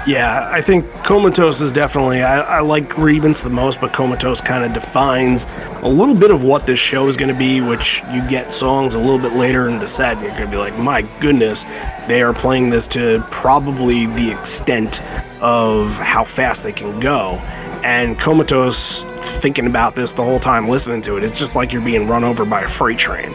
Yeah, 0.05 0.49
I 0.51 0.61
think 0.61 0.93
Comatose 1.05 1.61
is 1.61 1.71
definitely. 1.71 2.23
I, 2.23 2.41
I 2.41 2.61
like 2.61 2.89
Grievance 2.89 3.41
the 3.41 3.51
most, 3.51 3.81
but 3.81 3.93
Comatose 3.93 4.41
kind 4.41 4.65
of 4.65 4.73
defines 4.73 5.47
a 5.83 5.89
little 5.89 6.15
bit 6.15 6.33
of 6.33 6.43
what 6.43 6.67
this 6.67 6.81
show 6.81 7.07
is 7.07 7.17
going 7.17 7.33
to 7.33 7.39
be, 7.39 7.61
which 7.61 8.03
you 8.13 8.27
get 8.29 8.53
songs 8.53 8.95
a 8.95 8.99
little 8.99 9.19
bit 9.19 9.35
later 9.35 9.69
in 9.69 9.79
the 9.79 9.87
set, 9.87 10.17
and 10.17 10.23
you're 10.23 10.33
going 10.33 10.47
to 10.47 10.51
be 10.51 10.57
like, 10.57 10.77
my 10.77 11.03
goodness, 11.21 11.63
they 12.09 12.21
are 12.21 12.33
playing 12.33 12.69
this 12.69 12.89
to 12.89 13.25
probably 13.31 14.07
the 14.07 14.33
extent 14.33 15.01
of 15.41 15.97
how 15.99 16.25
fast 16.25 16.65
they 16.65 16.73
can 16.73 16.99
go. 16.99 17.41
And 17.85 18.19
Comatose, 18.19 19.05
thinking 19.41 19.67
about 19.67 19.97
this 19.97 20.13
the 20.13 20.23
whole 20.23 20.39
time, 20.39 20.67
listening 20.69 21.01
to 21.03 21.17
it, 21.17 21.25
it's 21.25 21.39
just 21.39 21.57
like 21.57 21.73
you're 21.73 21.83
being 21.83 22.07
run 22.07 22.23
over 22.23 22.45
by 22.45 22.63
a 22.63 22.69
freight 22.69 22.99
train. 22.99 23.35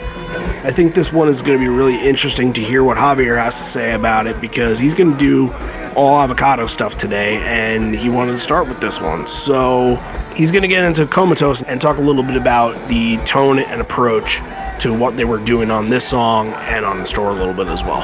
I 0.64 0.72
think 0.72 0.96
this 0.96 1.12
one 1.12 1.28
is 1.28 1.42
going 1.42 1.58
to 1.58 1.64
be 1.64 1.70
really 1.70 1.98
interesting 1.98 2.54
to 2.54 2.62
hear 2.62 2.84
what 2.84 2.98
Javier 2.98 3.38
has 3.38 3.56
to 3.56 3.64
say 3.64 3.94
about 3.94 4.26
it 4.26 4.40
because 4.40 4.80
he's 4.80 4.94
going 4.94 5.12
to 5.12 5.18
do 5.18 5.54
all 5.96 6.20
avocado 6.22 6.68
stuff 6.68 6.96
today, 6.96 7.38
and 7.38 7.96
he 7.96 8.10
wanted 8.10 8.34
to 8.34 8.38
start 8.38 8.68
with 8.68 8.80
this 8.80 9.02
one. 9.02 9.28
So 9.28 9.96
he's 10.36 10.52
going 10.52 10.62
to 10.62 10.68
get 10.68 10.84
into 10.84 11.06
Comatose 11.08 11.64
and 11.64 11.82
talk 11.82 11.98
a 11.98 12.02
little 12.02 12.24
bit 12.24 12.38
about 12.38 12.88
the 12.88 13.18
tone 13.18 13.60
and 13.60 13.82
approach 13.82 14.42
to 14.80 14.94
what 14.94 15.18
they 15.18 15.26
were 15.26 15.40
doing 15.40 15.72
on 15.72 15.90
this 15.90 16.08
song 16.08 16.54
and 16.54 16.86
on 16.86 17.00
the 17.00 17.06
store 17.06 17.32
a 17.32 17.34
little 17.34 17.54
bit 17.54 17.68
as 17.68 17.84
well. 17.84 18.04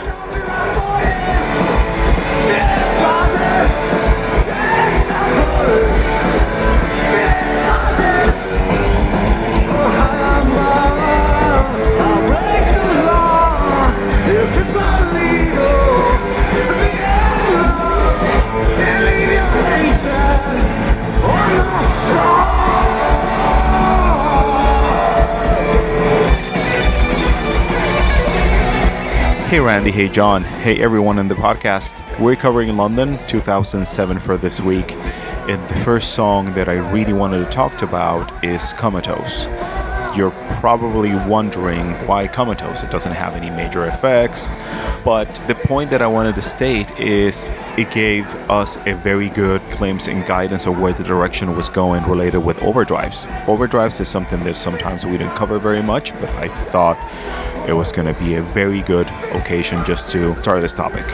Hey 29.53 29.59
Randy, 29.59 29.91
hey 29.91 30.07
John, 30.09 30.43
hey 30.43 30.81
everyone 30.81 31.19
in 31.19 31.27
the 31.27 31.35
podcast. 31.35 32.01
We're 32.19 32.35
covering 32.35 32.75
London 32.75 33.19
2007 33.27 34.17
for 34.17 34.35
this 34.35 34.59
week, 34.59 34.93
and 34.93 35.69
the 35.69 35.75
first 35.81 36.15
song 36.15 36.45
that 36.55 36.67
I 36.67 36.91
really 36.91 37.13
wanted 37.13 37.45
to 37.45 37.51
talk 37.51 37.83
about 37.83 38.43
is 38.43 38.73
Comatose. 38.73 39.45
You're 40.17 40.31
probably 40.59 41.13
wondering 41.27 41.91
why 42.07 42.27
Comatose? 42.27 42.81
It 42.81 42.89
doesn't 42.89 43.11
have 43.11 43.35
any 43.35 43.51
major 43.51 43.85
effects, 43.85 44.49
but 45.05 45.27
the 45.47 45.53
point 45.53 45.91
that 45.91 46.01
I 46.01 46.07
wanted 46.07 46.33
to 46.33 46.41
state 46.41 46.89
is 46.99 47.51
it 47.77 47.91
gave 47.91 48.25
us 48.49 48.77
a 48.87 48.93
very 48.93 49.29
good 49.29 49.61
glimpse 49.77 50.07
and 50.07 50.25
guidance 50.25 50.65
of 50.65 50.79
where 50.79 50.93
the 50.93 51.03
direction 51.03 51.55
was 51.55 51.69
going 51.69 52.03
related 52.05 52.39
with 52.39 52.57
overdrives. 52.57 53.27
Overdrives 53.45 54.01
is 54.01 54.09
something 54.09 54.43
that 54.45 54.57
sometimes 54.57 55.05
we 55.05 55.11
didn't 55.11 55.35
cover 55.35 55.59
very 55.59 55.83
much, 55.83 56.11
but 56.13 56.31
I 56.31 56.47
thought 56.47 56.97
it 57.67 57.73
was 57.73 57.91
going 57.91 58.13
to 58.13 58.19
be 58.19 58.35
a 58.35 58.41
very 58.41 58.81
good 58.81 59.07
occasion 59.31 59.83
just 59.85 60.09
to 60.11 60.35
start 60.41 60.61
this 60.61 60.75
topic. 60.75 61.05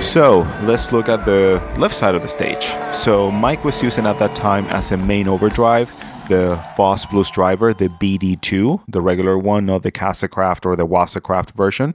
So 0.00 0.40
let's 0.62 0.92
look 0.92 1.08
at 1.08 1.24
the 1.24 1.62
left 1.78 1.94
side 1.94 2.14
of 2.14 2.22
the 2.22 2.28
stage. 2.28 2.74
So 2.94 3.30
Mike 3.30 3.64
was 3.64 3.82
using 3.82 4.06
at 4.06 4.18
that 4.18 4.34
time 4.34 4.66
as 4.66 4.92
a 4.92 4.96
main 4.96 5.28
overdrive 5.28 5.90
the 6.28 6.62
Boss 6.76 7.04
Blues 7.06 7.30
driver, 7.30 7.74
the 7.74 7.88
BD2, 7.88 8.84
the 8.88 9.00
regular 9.00 9.36
one, 9.36 9.66
not 9.66 9.82
the 9.82 9.92
Casacraft 9.92 10.64
or 10.64 10.76
the 10.76 10.86
Waza 10.86 11.22
Craft 11.22 11.50
version. 11.52 11.94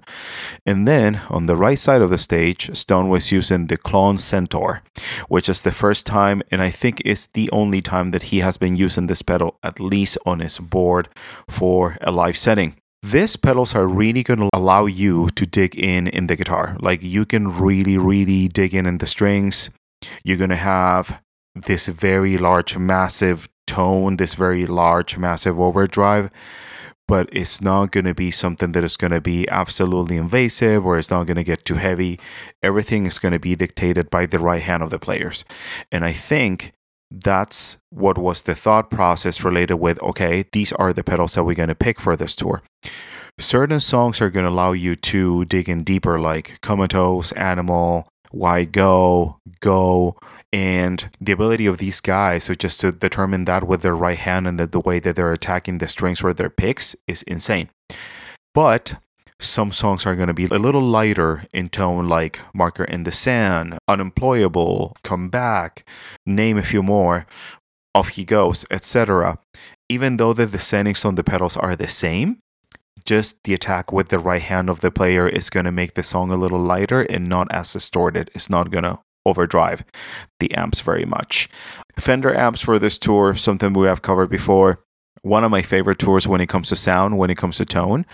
And 0.66 0.88
then 0.88 1.22
on 1.30 1.46
the 1.46 1.56
right 1.56 1.80
side 1.80 2.02
of 2.02 2.10
the 2.10 2.18
stage, 2.18 2.76
Stone 2.78 3.10
was 3.10 3.32
using 3.32 3.68
the 3.68 3.78
Klon 3.78 4.20
Centaur, 4.20 4.82
which 5.28 5.50
is 5.50 5.64
the 5.64 5.72
first 5.72 6.06
time, 6.06 6.42
and 6.52 6.62
I 6.62 6.70
think 6.70 7.02
it's 7.06 7.28
the 7.28 7.50
only 7.52 7.82
time 7.82 8.12
that 8.12 8.24
he 8.24 8.40
has 8.40 8.58
been 8.58 8.76
using 8.76 9.08
this 9.08 9.22
pedal, 9.22 9.58
at 9.64 9.80
least 9.80 10.18
on 10.26 10.40
his 10.40 10.60
board, 10.60 11.10
for 11.50 11.98
a 12.02 12.12
live 12.12 12.38
setting. 12.38 12.76
These 13.12 13.38
pedals 13.38 13.74
are 13.74 13.88
really 13.88 14.22
going 14.22 14.40
to 14.40 14.50
allow 14.54 14.86
you 14.86 15.30
to 15.36 15.46
dig 15.46 15.80
in 15.80 16.08
in 16.08 16.28
the 16.28 16.36
guitar. 16.36 16.76
Like 16.82 17.02
you 17.02 17.26
can 17.26 17.58
really, 17.58 17.98
really 17.98 18.50
dig 18.50 18.76
in 18.76 18.86
in 18.86 18.98
the 18.98 19.06
strings. 19.06 19.70
You're 20.26 20.36
going 20.36 20.50
to 20.50 20.58
have 20.58 21.22
this 21.56 21.88
very 21.88 22.38
large, 22.38 22.78
massive 22.78 23.48
tone, 23.66 24.18
this 24.18 24.34
very 24.34 24.66
large, 24.66 25.18
massive 25.18 25.58
overdrive. 25.58 26.30
But 27.08 27.30
it's 27.32 27.62
not 27.62 27.94
going 27.94 28.08
to 28.08 28.14
be 28.14 28.30
something 28.30 28.74
that 28.74 28.84
is 28.84 28.98
going 28.98 29.12
to 29.12 29.22
be 29.22 29.48
absolutely 29.48 30.18
invasive 30.18 30.86
or 30.86 30.98
it's 30.98 31.10
not 31.10 31.28
going 31.28 31.38
to 31.38 31.46
get 31.46 31.64
too 31.64 31.76
heavy. 31.76 32.20
Everything 32.62 33.06
is 33.06 33.20
going 33.20 33.32
to 33.32 33.40
be 33.40 33.56
dictated 33.56 34.10
by 34.10 34.26
the 34.26 34.40
right 34.40 34.62
hand 34.62 34.84
of 34.84 34.90
the 34.90 35.00
players. 35.00 35.46
And 35.94 36.04
I 36.04 36.12
think 36.12 36.74
that's 37.10 37.78
what 37.90 38.18
was 38.18 38.44
the 38.44 38.56
thought 38.56 38.90
process 38.90 39.44
related 39.44 39.76
with 39.76 40.02
okay, 40.02 40.46
these 40.52 40.74
are 40.74 40.94
the 40.94 41.04
pedals 41.04 41.36
that 41.36 41.44
we're 41.44 41.56
going 41.56 41.70
to 41.70 41.76
pick 41.76 42.00
for 42.00 42.16
this 42.16 42.36
tour. 42.36 42.62
Certain 43.40 43.80
songs 43.80 44.20
are 44.20 44.30
going 44.30 44.46
to 44.46 44.52
allow 44.52 44.72
you 44.72 44.96
to 44.96 45.46
dig 45.46 45.70
in 45.70 45.84
deeper, 45.84 46.20
like 46.20 46.60
Comatose, 46.62 47.32
Animal, 47.34 48.08
Why 48.32 48.66
Go, 48.66 49.38
Go, 49.60 50.18
and 50.52 51.10
the 51.22 51.34
ability 51.34 51.66
of 51.66 51.78
these 51.78 52.02
guys 52.02 52.46
so 52.46 52.54
just 52.56 52.80
to 52.82 52.92
determine 52.92 53.46
that 53.46 53.68
with 53.68 53.82
their 53.82 53.96
right 53.96 54.18
hand 54.18 54.48
and 54.48 54.60
the, 54.60 54.66
the 54.66 54.80
way 54.80 55.00
that 55.00 55.16
they're 55.16 55.32
attacking 55.32 55.78
the 55.78 55.88
strings 55.88 56.24
with 56.24 56.38
their 56.38 56.50
picks 56.50 56.96
is 57.08 57.22
insane. 57.24 57.70
But 58.54 58.96
some 59.40 59.72
songs 59.72 60.06
are 60.06 60.16
going 60.16 60.28
to 60.28 60.34
be 60.34 60.46
a 60.46 60.60
little 60.60 60.82
lighter 60.82 61.44
in 61.54 61.70
tone, 61.70 62.08
like 62.08 62.40
Marker 62.54 62.84
in 62.84 63.04
the 63.04 63.12
Sand, 63.12 63.78
Unemployable, 63.88 64.96
Come 65.04 65.30
Back, 65.30 65.88
name 66.26 66.58
a 66.58 66.64
few 66.64 66.82
more. 66.82 67.26
Off 67.94 68.10
He 68.10 68.26
Goes, 68.26 68.66
etc. 68.70 69.40
Even 69.90 70.18
though 70.18 70.34
the 70.34 70.46
descendings 70.46 71.06
on 71.06 71.16
the 71.16 71.24
pedals 71.24 71.58
are 71.58 71.76
the 71.76 71.88
same, 71.88 72.40
just 73.06 73.44
the 73.44 73.54
attack 73.54 73.92
with 73.92 74.10
the 74.10 74.20
right 74.20 74.42
hand 74.42 74.70
of 74.70 74.82
the 74.82 74.92
player 74.92 75.28
is 75.28 75.50
going 75.50 75.66
to 75.66 75.72
make 75.72 75.94
the 75.94 76.04
song 76.04 76.30
a 76.30 76.36
little 76.36 76.60
lighter 76.60 77.02
and 77.02 77.28
not 77.28 77.48
as 77.52 77.74
distorted. 77.74 78.30
It's 78.36 78.50
not 78.50 78.70
going 78.70 78.84
to 78.84 79.00
overdrive 79.26 79.84
the 80.40 80.54
amps 80.56 80.82
very 80.82 81.06
much. 81.06 81.50
Fender 81.98 82.36
amps 82.36 82.62
for 82.62 82.80
this 82.80 82.98
tour, 82.98 83.36
something 83.36 83.74
we 83.74 83.88
have 83.88 84.02
covered 84.02 84.30
before. 84.30 84.84
One 85.28 85.44
of 85.44 85.52
my 85.52 85.62
favorite 85.62 86.00
tours 86.00 86.28
when 86.28 86.42
it 86.42 86.48
comes 86.48 86.70
to 86.70 86.76
sound, 86.76 87.18
when 87.18 87.30
it 87.30 87.38
comes 87.38 87.58
to 87.58 87.66
tone. 87.66 88.06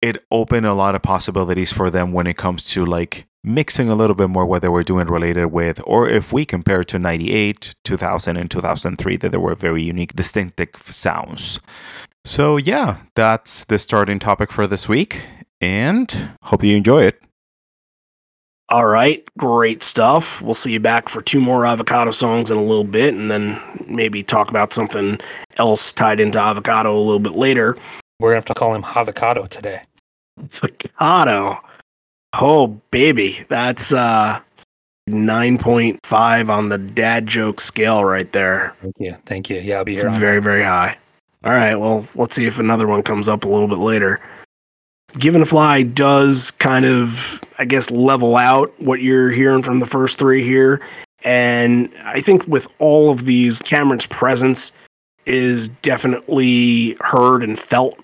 It 0.00 0.24
opened 0.30 0.66
a 0.66 0.72
lot 0.72 0.94
of 0.94 1.02
possibilities 1.02 1.72
for 1.72 1.90
them 1.90 2.12
when 2.12 2.26
it 2.26 2.38
comes 2.38 2.64
to 2.70 2.86
like 2.86 3.26
mixing 3.44 3.90
a 3.90 3.94
little 3.94 4.16
bit 4.16 4.30
more 4.30 4.46
what 4.46 4.62
they 4.62 4.68
were 4.68 4.82
doing 4.82 5.06
related 5.06 5.46
with, 5.46 5.80
or 5.84 6.08
if 6.08 6.32
we 6.32 6.46
compare 6.46 6.82
to 6.84 6.98
98, 6.98 7.74
2000, 7.84 8.36
and 8.38 8.50
2003, 8.50 9.16
that 9.18 9.30
there 9.30 9.40
were 9.40 9.54
very 9.54 9.82
unique, 9.82 10.16
distinctive 10.16 10.70
sounds. 10.90 11.60
So, 12.24 12.56
yeah, 12.56 12.96
that's 13.14 13.64
the 13.64 13.78
starting 13.78 14.18
topic 14.18 14.50
for 14.50 14.66
this 14.66 14.88
week, 14.88 15.20
and 15.60 16.30
hope 16.44 16.64
you 16.64 16.74
enjoy 16.74 17.02
it. 17.02 17.23
All 18.70 18.86
right, 18.86 19.22
great 19.36 19.82
stuff. 19.82 20.40
We'll 20.40 20.54
see 20.54 20.72
you 20.72 20.80
back 20.80 21.08
for 21.10 21.20
two 21.20 21.40
more 21.40 21.66
avocado 21.66 22.10
songs 22.10 22.50
in 22.50 22.56
a 22.56 22.62
little 22.62 22.84
bit, 22.84 23.14
and 23.14 23.30
then 23.30 23.60
maybe 23.86 24.22
talk 24.22 24.48
about 24.48 24.72
something 24.72 25.18
else 25.58 25.92
tied 25.92 26.18
into 26.18 26.40
avocado 26.40 26.96
a 26.96 26.98
little 26.98 27.20
bit 27.20 27.34
later. 27.36 27.76
We're 28.18 28.30
gonna 28.30 28.36
have 28.36 28.44
to 28.46 28.54
call 28.54 28.74
him 28.74 28.84
avocado 28.84 29.46
today. 29.46 29.82
Avocado. 30.40 31.60
Oh 32.32 32.68
baby, 32.90 33.44
that's 33.48 33.92
uh 33.92 34.40
9.5 35.10 36.48
on 36.48 36.68
the 36.70 36.78
dad 36.78 37.26
joke 37.26 37.60
scale 37.60 38.04
right 38.04 38.32
there. 38.32 38.74
Thank 38.80 38.94
you, 38.98 39.16
thank 39.26 39.50
you. 39.50 39.60
Yeah, 39.60 39.78
I'll 39.78 39.84
be 39.84 39.92
It's 39.92 40.02
here. 40.02 40.10
on 40.10 40.18
very, 40.18 40.40
very 40.40 40.62
high. 40.62 40.96
All 41.44 41.52
right, 41.52 41.74
well, 41.74 42.06
let's 42.14 42.34
see 42.34 42.46
if 42.46 42.58
another 42.58 42.86
one 42.86 43.02
comes 43.02 43.28
up 43.28 43.44
a 43.44 43.48
little 43.48 43.68
bit 43.68 43.78
later. 43.78 44.20
Given 45.18 45.40
to 45.40 45.46
Fly 45.46 45.84
does 45.84 46.50
kind 46.52 46.84
of, 46.84 47.40
I 47.58 47.64
guess, 47.64 47.90
level 47.90 48.36
out 48.36 48.72
what 48.80 49.00
you're 49.00 49.30
hearing 49.30 49.62
from 49.62 49.78
the 49.78 49.86
first 49.86 50.18
three 50.18 50.42
here. 50.42 50.80
And 51.22 51.90
I 52.04 52.20
think 52.20 52.46
with 52.48 52.66
all 52.80 53.10
of 53.10 53.24
these, 53.24 53.62
Cameron's 53.62 54.06
presence 54.06 54.72
is 55.24 55.68
definitely 55.68 56.96
heard 57.00 57.42
and 57.42 57.58
felt. 57.58 57.98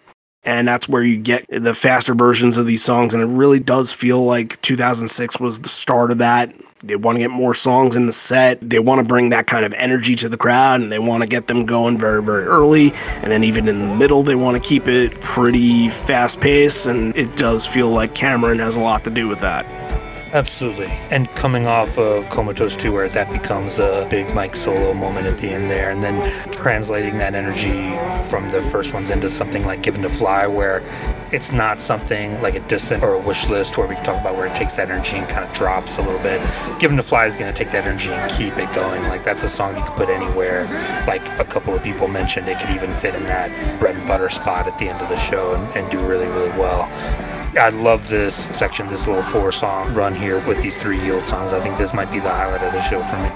And 0.45 0.67
that's 0.67 0.89
where 0.89 1.03
you 1.03 1.19
get 1.19 1.45
the 1.51 1.75
faster 1.75 2.15
versions 2.15 2.57
of 2.57 2.65
these 2.65 2.83
songs. 2.83 3.13
And 3.13 3.23
it 3.23 3.27
really 3.27 3.61
does 3.61 3.93
feel 3.93 4.25
like 4.25 4.61
2006 4.63 5.39
was 5.39 5.61
the 5.61 5.69
start 5.69 6.11
of 6.11 6.19
that. 6.19 6.55
They 6.83 6.97
want 6.97 7.17
to 7.17 7.21
get 7.21 7.31
more 7.31 7.53
songs 7.53 7.95
in 7.95 8.07
the 8.07 8.13
set. 8.13 8.59
They 8.63 8.79
want 8.79 9.01
to 9.01 9.05
bring 9.05 9.29
that 9.31 9.47
kind 9.47 9.67
of 9.67 9.75
energy 9.75 10.15
to 10.17 10.31
the 10.31 10.39
crowd 10.39 10.81
and 10.81 10.91
they 10.91 10.99
want 10.99 11.23
to 11.23 11.29
get 11.29 11.47
them 11.47 11.67
going 11.67 11.99
very, 11.99 12.23
very 12.23 12.45
early. 12.45 12.93
And 13.17 13.31
then 13.31 13.45
even 13.45 13.69
in 13.69 13.79
the 13.81 13.95
middle, 13.95 14.23
they 14.23 14.35
want 14.35 14.57
to 14.57 14.67
keep 14.67 14.89
it 14.89 15.21
pretty 15.21 15.91
fast 15.91 16.41
paced. 16.41 16.87
And 16.87 17.15
it 17.17 17.37
does 17.37 17.67
feel 17.67 17.89
like 17.89 18.15
Cameron 18.15 18.59
has 18.61 18.77
a 18.77 18.81
lot 18.81 19.05
to 19.05 19.11
do 19.11 19.29
with 19.29 19.41
that. 19.41 19.67
Absolutely. 20.33 20.87
And 21.11 21.29
coming 21.35 21.67
off 21.67 21.99
of 21.99 22.29
Comatose 22.31 22.77
2, 22.77 22.93
where 22.93 23.09
that 23.09 23.31
becomes 23.33 23.81
a 23.81 24.07
big 24.09 24.33
Mike 24.33 24.55
solo 24.55 24.95
moment 24.95 25.27
at 25.27 25.39
the 25.39 25.49
end 25.49 25.69
there, 25.69 25.91
and 25.91 26.05
then 26.05 26.53
translating 26.53 27.19
that 27.19 27.35
energy 27.35 27.97
from 28.29 28.49
the 28.53 28.63
first 28.71 28.95
ones 28.95 29.11
into 29.11 29.29
something 29.29 29.65
like 29.67 29.83
Given 29.83 30.03
to 30.03 30.09
Fly, 30.09 30.47
where 30.47 30.85
it's 31.33 31.51
not 31.51 31.81
something 31.81 32.41
like 32.43 32.55
a 32.55 32.61
distant 32.61 33.03
or 33.03 33.15
a 33.15 33.19
wish 33.19 33.49
list, 33.49 33.77
where 33.77 33.89
we 33.89 33.97
can 33.97 34.05
talk 34.05 34.21
about 34.21 34.37
where 34.37 34.47
it 34.47 34.55
takes 34.55 34.75
that 34.75 34.89
energy 34.89 35.17
and 35.17 35.29
kind 35.29 35.45
of 35.45 35.53
drops 35.53 35.99
a 35.99 36.03
little 36.03 36.21
bit. 36.21 36.41
Given 36.79 36.97
to 36.99 37.03
Fly 37.03 37.27
is 37.27 37.35
going 37.35 37.53
to 37.53 37.59
take 37.59 37.73
that 37.73 37.85
energy 37.85 38.11
and 38.11 38.31
keep 38.31 38.57
it 38.57 38.73
going. 38.73 39.03
Like, 39.09 39.25
that's 39.25 39.43
a 39.43 39.49
song 39.49 39.77
you 39.77 39.83
could 39.83 39.95
put 39.95 40.09
anywhere. 40.11 40.65
Like 41.09 41.27
a 41.41 41.45
couple 41.45 41.75
of 41.75 41.83
people 41.83 42.07
mentioned, 42.07 42.49
it 42.49 42.61
could 42.61 42.71
even 42.71 42.93
fit 42.93 43.17
in 43.17 43.25
that 43.25 43.81
bread 43.81 43.97
and 43.97 44.07
butter 44.07 44.29
spot 44.29 44.69
at 44.69 44.79
the 44.79 44.89
end 44.89 45.01
of 45.01 45.09
the 45.09 45.19
show 45.19 45.55
and, 45.55 45.77
and 45.77 45.91
do 45.91 45.99
really, 46.07 46.29
really 46.29 46.51
well. 46.51 46.89
I 47.59 47.69
love 47.71 48.09
this 48.09 48.47
section, 48.57 48.89
this 48.89 49.07
little 49.07 49.23
four 49.25 49.51
song 49.51 49.93
run 49.95 50.15
here 50.15 50.39
with 50.47 50.63
these 50.63 50.77
three 50.77 51.01
yield 51.03 51.25
songs. 51.27 51.53
I 51.53 51.61
think 51.61 51.79
this 51.79 51.93
might 51.93 52.11
be 52.11 52.21
the 52.21 52.29
highlight 52.29 52.63
of 52.63 52.73
the 52.73 52.83
show 52.89 53.03
for 53.05 53.17
me. 53.19 53.29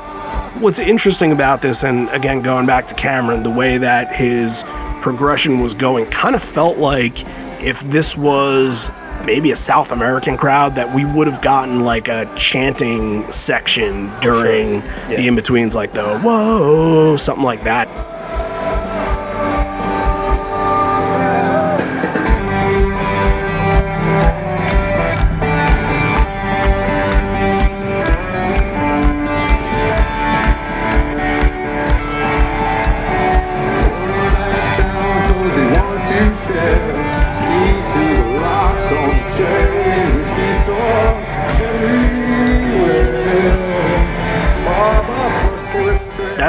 What's 0.63 0.79
interesting 0.79 1.33
about 1.33 1.63
this, 1.63 1.83
and 1.83 2.09
again, 2.11 2.41
going 2.41 2.65
back 2.65 2.87
to 2.87 2.95
Cameron, 2.95 3.43
the 3.43 3.51
way 3.51 3.77
that 3.79 4.15
his 4.15 4.63
progression 5.01 5.61
was 5.61 5.75
going 5.75 6.07
kind 6.07 6.37
of 6.37 6.43
felt 6.45 6.79
like 6.79 7.25
if 7.63 7.81
this 7.81 8.17
was 8.17 8.91
maybe 9.25 9.51
a 9.51 9.57
South 9.57 9.91
American 9.91 10.37
crowd, 10.37 10.75
that 10.77 10.95
we 10.95 11.05
would 11.05 11.27
have 11.27 11.43
gotten 11.43 11.81
like 11.81 12.09
a 12.09 12.33
chanting 12.37 13.31
section 13.33 14.13
during 14.21 14.75
Yeah. 15.09 15.17
the 15.17 15.27
in 15.27 15.35
betweens, 15.35 15.75
like 15.75 15.93
the 15.93 16.19
whoa, 16.21 17.17
something 17.17 17.45
like 17.45 17.65
that. 17.65 17.89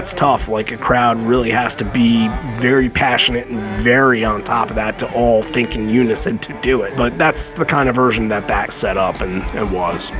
That's 0.06 0.13
tough. 0.13 0.48
Like 0.48 0.72
a 0.72 0.78
crowd 0.78 1.20
really 1.24 1.50
has 1.50 1.76
to 1.78 1.84
be 1.84 2.28
very 2.60 2.91
passionate 2.91 3.48
and 3.48 3.82
very 3.82 4.24
on 4.24 4.44
top 4.44 4.70
of 4.70 4.76
that 4.76 5.00
to 5.00 5.12
all 5.13 5.41
think 5.41 5.76
in 5.76 5.89
unison 5.89 6.38
to 6.38 6.54
do 6.62 6.84
it. 6.84 6.96
But 6.96 7.18
that's 7.18 7.54
the 7.54 7.65
kind 7.65 7.89
of 7.89 7.96
version 7.96 8.28
that 8.28 8.48
that 8.48 8.72
set 8.72 8.98
up 8.98 9.22
and, 9.22 9.41
and 9.58 9.72
was. 9.72 10.12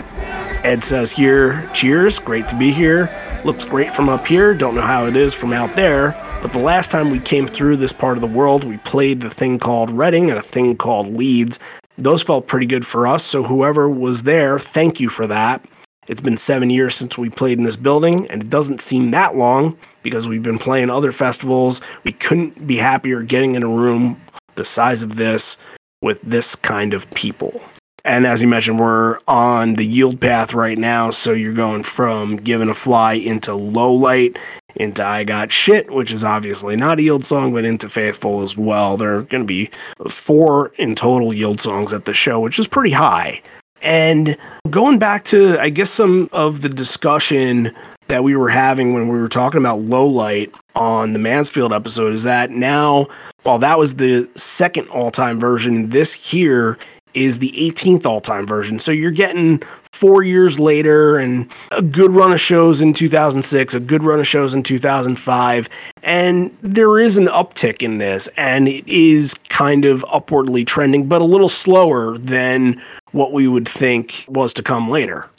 Ed 0.63 0.84
says 0.84 1.12
here, 1.12 1.69
cheers, 1.71 2.17
great 2.17 2.48
to 2.48 2.56
be 2.56 2.71
here. 2.71 3.15
Looks 3.45 3.63
great 3.63 3.93
from 3.93 4.10
up 4.10 4.26
here, 4.26 4.56
don't 4.56 4.74
know 4.74 4.82
how 4.82 5.06
it 5.06 5.15
is 5.15 5.36
from 5.36 5.54
out 5.54 5.76
there. 5.76 6.19
But 6.41 6.52
the 6.52 6.58
last 6.58 6.89
time 6.89 7.12
we 7.12 7.19
came 7.19 7.45
through 7.45 7.78
this 7.78 7.93
part 7.93 8.17
of 8.17 8.21
the 8.21 8.28
world, 8.28 8.63
we 8.63 8.78
played 8.78 9.19
the 9.19 9.30
thing 9.30 9.60
called 9.60 9.91
Reading 9.91 10.32
and 10.32 10.39
a 10.39 10.41
thing 10.41 10.78
called 10.78 11.15
Leeds. 11.15 11.60
Those 12.00 12.24
felt 12.24 12.48
pretty 12.48 12.65
good 12.65 12.88
for 12.88 13.06
us, 13.06 13.24
so 13.24 13.43
whoever 13.43 13.88
was 13.88 14.24
there, 14.24 14.58
thank 14.58 15.00
you 15.00 15.10
for 15.10 15.28
that. 15.28 15.63
It's 16.08 16.22
been 16.22 16.38
seven 16.38 16.70
years 16.70 16.96
since 16.96 17.17
we 17.17 17.29
played 17.29 17.58
in 17.58 17.63
this 17.63 17.75
building, 17.75 18.29
and 18.29 18.44
it 18.44 18.50
doesn't 18.50 18.82
seem 18.82 19.12
that 19.12 19.36
long 19.36 19.77
because 20.04 20.27
we've 20.27 20.44
been 20.44 20.60
playing 20.60 20.90
other 20.90 21.12
festivals. 21.12 21.82
We 22.04 22.12
couldn't 22.12 22.67
be 22.67 22.77
happier 22.77 23.23
getting 23.23 23.56
in 23.56 23.63
a 23.63 23.67
room 23.67 24.21
the 24.56 24.65
size 24.65 25.04
of 25.04 25.15
this 25.15 25.58
with 26.02 26.21
this 26.21 26.56
kind 26.56 26.94
of 26.94 27.10
people. 27.12 27.62
And 28.04 28.27
as 28.27 28.40
you 28.40 28.48
mentioned, 28.48 28.79
we're 28.79 29.17
on 29.27 29.73
the 29.73 29.86
yield 29.86 30.21
path 30.21 30.54
right 30.54 30.77
now. 30.77 31.10
So 31.10 31.32
you're 31.32 31.54
going 31.54 31.82
from 31.82 32.36
Given 32.36 32.67
to 32.67 32.75
Fly 32.75 33.13
into 33.13 33.56
low 33.56 33.92
light 33.92 34.38
into 34.75 35.04
I 35.04 35.23
Got 35.23 35.52
Shit, 35.52 35.90
which 35.90 36.13
is 36.13 36.23
obviously 36.23 36.75
not 36.75 37.00
a 37.00 37.02
yield 37.02 37.25
song, 37.25 37.54
but 37.54 37.65
into 37.65 37.90
Faithful 37.90 38.42
as 38.42 38.56
well. 38.56 38.98
There 38.98 39.15
are 39.15 39.23
going 39.23 39.44
to 39.44 39.48
be 39.48 39.71
four 40.08 40.67
in 40.77 40.94
total 40.94 41.34
yield 41.34 41.62
songs 41.62 41.94
at 41.94 42.06
the 42.06 42.13
show, 42.13 42.40
which 42.40 42.60
is 42.60 42.67
pretty 42.67 42.92
high. 42.92 43.42
And 43.82 44.38
going 44.69 45.00
back 45.00 45.26
to, 45.26 45.60
I 45.60 45.69
guess, 45.69 45.92
some 45.92 46.30
of 46.32 46.62
the 46.62 46.69
discussion 46.69 47.73
that 48.08 48.23
we 48.23 48.36
were 48.36 48.50
having 48.50 48.94
when 48.94 49.08
we 49.08 49.19
were 49.19 49.30
talking 49.30 49.60
about 49.60 49.82
low 49.82 50.06
light 50.06 50.54
on 50.76 51.12
the 51.12 51.19
Mansfield 51.19 51.73
episode 51.73 52.13
is 52.13 52.23
that 52.23 52.52
now, 52.52 53.08
while 53.44 53.58
that 53.60 53.80
was 53.80 53.96
the 53.96 54.30
second 54.36 54.88
all 54.90 55.12
time 55.12 55.40
version, 55.40 55.90
this 55.90 56.13
here 56.13 56.78
is 57.13 57.40
the 57.40 57.52
18th 57.52 58.06
all 58.06 58.21
time 58.21 58.46
version. 58.46 58.80
So 58.80 58.92
you're 58.92 59.12
getting 59.12 59.62
four 59.96 60.23
years 60.23 60.60
later 60.60 61.17
and 61.17 61.50
a 61.71 61.81
good 61.81 62.12
run 62.12 62.33
of 62.33 62.39
shows 62.39 62.81
in 62.81 62.93
2006, 62.93 63.73
a 63.73 63.79
good 63.79 64.04
run 64.04 64.19
of 64.19 64.27
shows 64.27 64.54
in 64.54 64.62
2005. 64.62 65.69
And 66.04 66.56
there 66.62 67.00
is 67.00 67.17
an 67.17 67.27
uptick 67.27 67.81
in 67.81 67.98
this, 67.98 68.27
and 68.35 68.67
it 68.67 68.85
is 68.87 69.33
kind 69.50 69.85
of 69.85 70.04
upwardly 70.10 70.65
trending, 70.65 71.08
but 71.08 71.21
a 71.21 71.25
little 71.25 71.50
slower 71.50 72.17
than 72.17 72.81
what 73.13 73.31
we 73.31 73.48
would 73.48 73.67
think 73.67 74.25
was 74.27 74.54
to 74.56 74.63
come 74.63 74.89
later. 74.89 75.29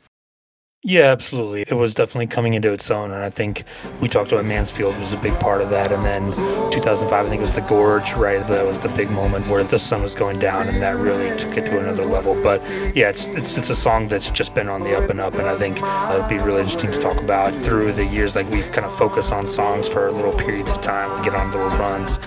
Yeah, 0.88 1.06
absolutely. 1.06 1.62
It 1.62 1.74
was 1.74 1.96
definitely 1.96 2.28
coming 2.28 2.54
into 2.54 2.72
its 2.72 2.92
own, 2.92 3.10
and 3.10 3.20
I 3.20 3.28
think 3.28 3.64
we 4.00 4.08
talked 4.08 4.30
about 4.30 4.44
Mansfield 4.44 4.96
was 4.98 5.12
a 5.12 5.16
big 5.16 5.36
part 5.40 5.60
of 5.60 5.68
that. 5.70 5.90
And 5.90 6.04
then 6.04 6.30
2005, 6.70 7.26
I 7.26 7.28
think 7.28 7.40
it 7.40 7.42
was 7.42 7.50
the 7.50 7.60
Gorge, 7.62 8.12
right? 8.12 8.46
That 8.46 8.64
was 8.64 8.78
the 8.78 8.90
big 8.90 9.10
moment 9.10 9.48
where 9.48 9.64
the 9.64 9.80
sun 9.80 10.04
was 10.04 10.14
going 10.14 10.38
down, 10.38 10.68
and 10.68 10.80
that 10.80 10.94
really 10.94 11.36
took 11.36 11.56
it 11.56 11.62
to 11.62 11.80
another 11.80 12.04
level. 12.04 12.40
But 12.40 12.62
yeah, 12.94 13.08
it's 13.08 13.26
it's 13.26 13.58
it's 13.58 13.68
a 13.68 13.74
song 13.74 14.06
that's 14.06 14.30
just 14.30 14.54
been 14.54 14.68
on 14.68 14.84
the 14.84 14.96
up 14.96 15.10
and 15.10 15.18
up, 15.18 15.34
and 15.34 15.48
I 15.48 15.56
think 15.56 15.82
uh, 15.82 16.18
it'd 16.18 16.28
be 16.28 16.38
really 16.38 16.60
interesting 16.60 16.92
to 16.92 17.00
talk 17.00 17.16
about 17.16 17.52
through 17.60 17.92
the 17.92 18.04
years. 18.04 18.36
Like 18.36 18.48
we've 18.48 18.70
kind 18.70 18.86
of 18.86 18.96
focused 18.96 19.32
on 19.32 19.48
songs 19.48 19.88
for 19.88 20.12
little 20.12 20.34
periods 20.34 20.70
of 20.70 20.82
time, 20.82 21.24
get 21.24 21.34
on 21.34 21.50
little 21.50 21.66
runs. 21.66 22.20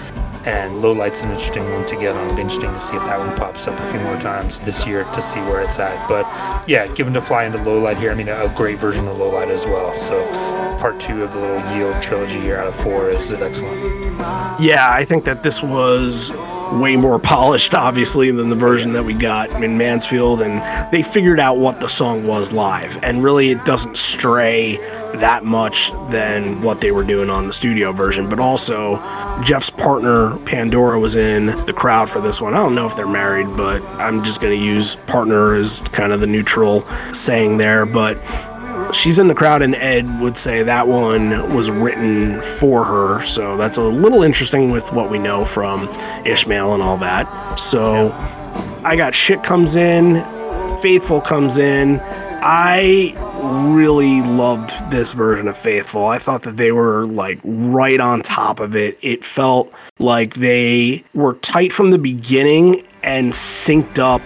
And 0.46 0.82
Low 0.82 0.94
Light's 0.94 1.22
an 1.22 1.32
interesting 1.32 1.70
one 1.72 1.86
to 1.88 1.96
get 1.96 2.16
on. 2.16 2.24
It'll 2.24 2.36
be 2.36 2.42
interesting 2.42 2.72
to 2.72 2.80
see 2.80 2.96
if 2.96 3.04
that 3.04 3.20
one 3.20 3.36
pops 3.38 3.68
up 3.68 3.80
a 3.80 3.92
few 3.92 4.00
more 4.00 4.20
times 4.20 4.60
this 4.60 4.88
year 4.88 5.04
to 5.04 5.22
see 5.22 5.40
where 5.42 5.62
it's 5.62 5.78
at. 5.80 6.08
But 6.08 6.26
yeah, 6.68 6.88
given 6.88 7.14
to 7.14 7.22
fly 7.22 7.44
into 7.44 7.62
Low 7.62 7.80
Light 7.80 7.98
here, 7.98 8.12
I 8.12 8.16
mean, 8.16 8.30
a 8.30 8.52
great 8.56 8.80
version 8.80 9.08
of 9.08 9.18
Low 9.18 9.30
Light 9.30 9.50
as 9.50 9.66
well. 9.66 9.98
So 9.98 10.26
part 10.80 11.00
two 11.00 11.24
of 11.24 11.34
the 11.34 11.40
little 11.40 11.76
Yield 11.76 12.02
trilogy 12.02 12.40
here 12.40 12.58
out 12.58 12.68
of 12.68 12.76
four 12.76 13.10
is 13.10 13.32
excellent. 13.32 13.80
Yeah, 14.62 14.88
I 14.90 15.04
think 15.06 15.26
that 15.26 15.44
this 15.44 15.62
was 15.62 16.32
way 16.74 16.96
more 16.96 17.20
polished, 17.20 17.74
obviously, 17.74 18.32
than 18.32 18.50
the 18.50 18.56
version 18.56 18.94
that 18.94 19.04
we 19.04 19.14
got 19.14 19.50
in 19.64 19.78
Mansfield, 19.78 20.42
and 20.42 20.62
they 20.92 21.02
figured 21.02 21.40
out 21.40 21.58
what 21.58 21.80
the 21.80 21.88
song 21.88 22.28
was 22.28 22.52
live, 22.52 22.98
and 23.04 23.24
really 23.24 23.52
it 23.52 23.66
doesn't 23.66 23.98
stray 23.98 24.78
that 25.16 25.44
much 25.44 25.92
than 26.10 26.62
what 26.62 26.82
they 26.82 26.92
were 26.92 27.04
doing 27.04 27.30
on 27.30 27.48
the 27.48 27.54
studio 27.54 27.92
version. 27.92 28.30
But 28.30 28.40
also, 28.40 28.98
Jeff's 29.44 29.70
partner 29.70 30.38
Pandora 30.40 31.00
was 31.00 31.16
in 31.16 31.48
the 31.66 31.74
crowd 31.74 32.10
for 32.10 32.22
this 32.22 32.40
one. 32.40 32.54
I 32.54 32.58
don't 32.58 32.76
know 32.76 32.86
if 32.86 32.96
they're 32.96 33.08
married, 33.08 33.48
but 33.58 33.82
I'm 33.98 34.24
just 34.24 34.42
going 34.42 34.58
to 34.58 34.64
use 34.64 34.96
partner 35.08 35.56
as 35.56 35.82
kind 35.82 36.14
of 36.14 36.20
the 36.20 36.28
neutral 36.28 36.82
saying 37.14 37.58
there. 37.58 37.86
But 37.86 38.18
she's 38.94 39.20
in 39.20 39.28
the 39.28 39.36
crowd, 39.36 39.62
and 39.62 39.76
Ed 39.76 40.20
would 40.20 40.38
say 40.38 40.64
that 40.64 40.88
one 40.88 41.54
was 41.54 41.72
written 41.72 42.42
for 42.42 42.84
her. 42.84 43.22
So 43.24 43.58
that's 43.58 43.78
a 43.78 43.84
little 43.84 44.24
interesting 44.24 44.72
with 44.72 44.92
what 44.94 45.10
we 45.10 45.20
know 45.20 45.46
from 45.46 45.88
Ishmael 46.26 46.74
and 46.74 46.84
all 46.84 46.98
that. 46.98 47.56
So 47.56 48.12
I 48.84 48.96
got 48.96 49.14
shit 49.14 49.44
comes 49.44 49.76
in, 49.76 50.26
Faithful 50.82 51.20
comes 51.22 51.58
in. 51.58 52.00
I 52.42 53.14
really 53.74 54.22
loved 54.22 54.90
this 54.90 55.12
version 55.12 55.48
of 55.48 55.58
Faithful. 55.58 56.08
I 56.08 56.18
thought 56.18 56.44
that 56.44 56.56
they 56.58 56.72
were 56.72 57.06
like 57.08 57.40
right 57.44 58.00
on 58.00 58.22
top 58.22 58.60
of 58.60 58.76
it. 58.76 58.98
It 59.02 59.26
felt 59.26 59.74
like 60.00 60.36
they 60.36 61.04
were 61.14 61.34
tight 61.36 61.74
from 61.74 61.92
the 61.92 61.98
beginning 61.98 62.86
and 63.04 63.34
synced 63.34 64.00
up 64.00 64.22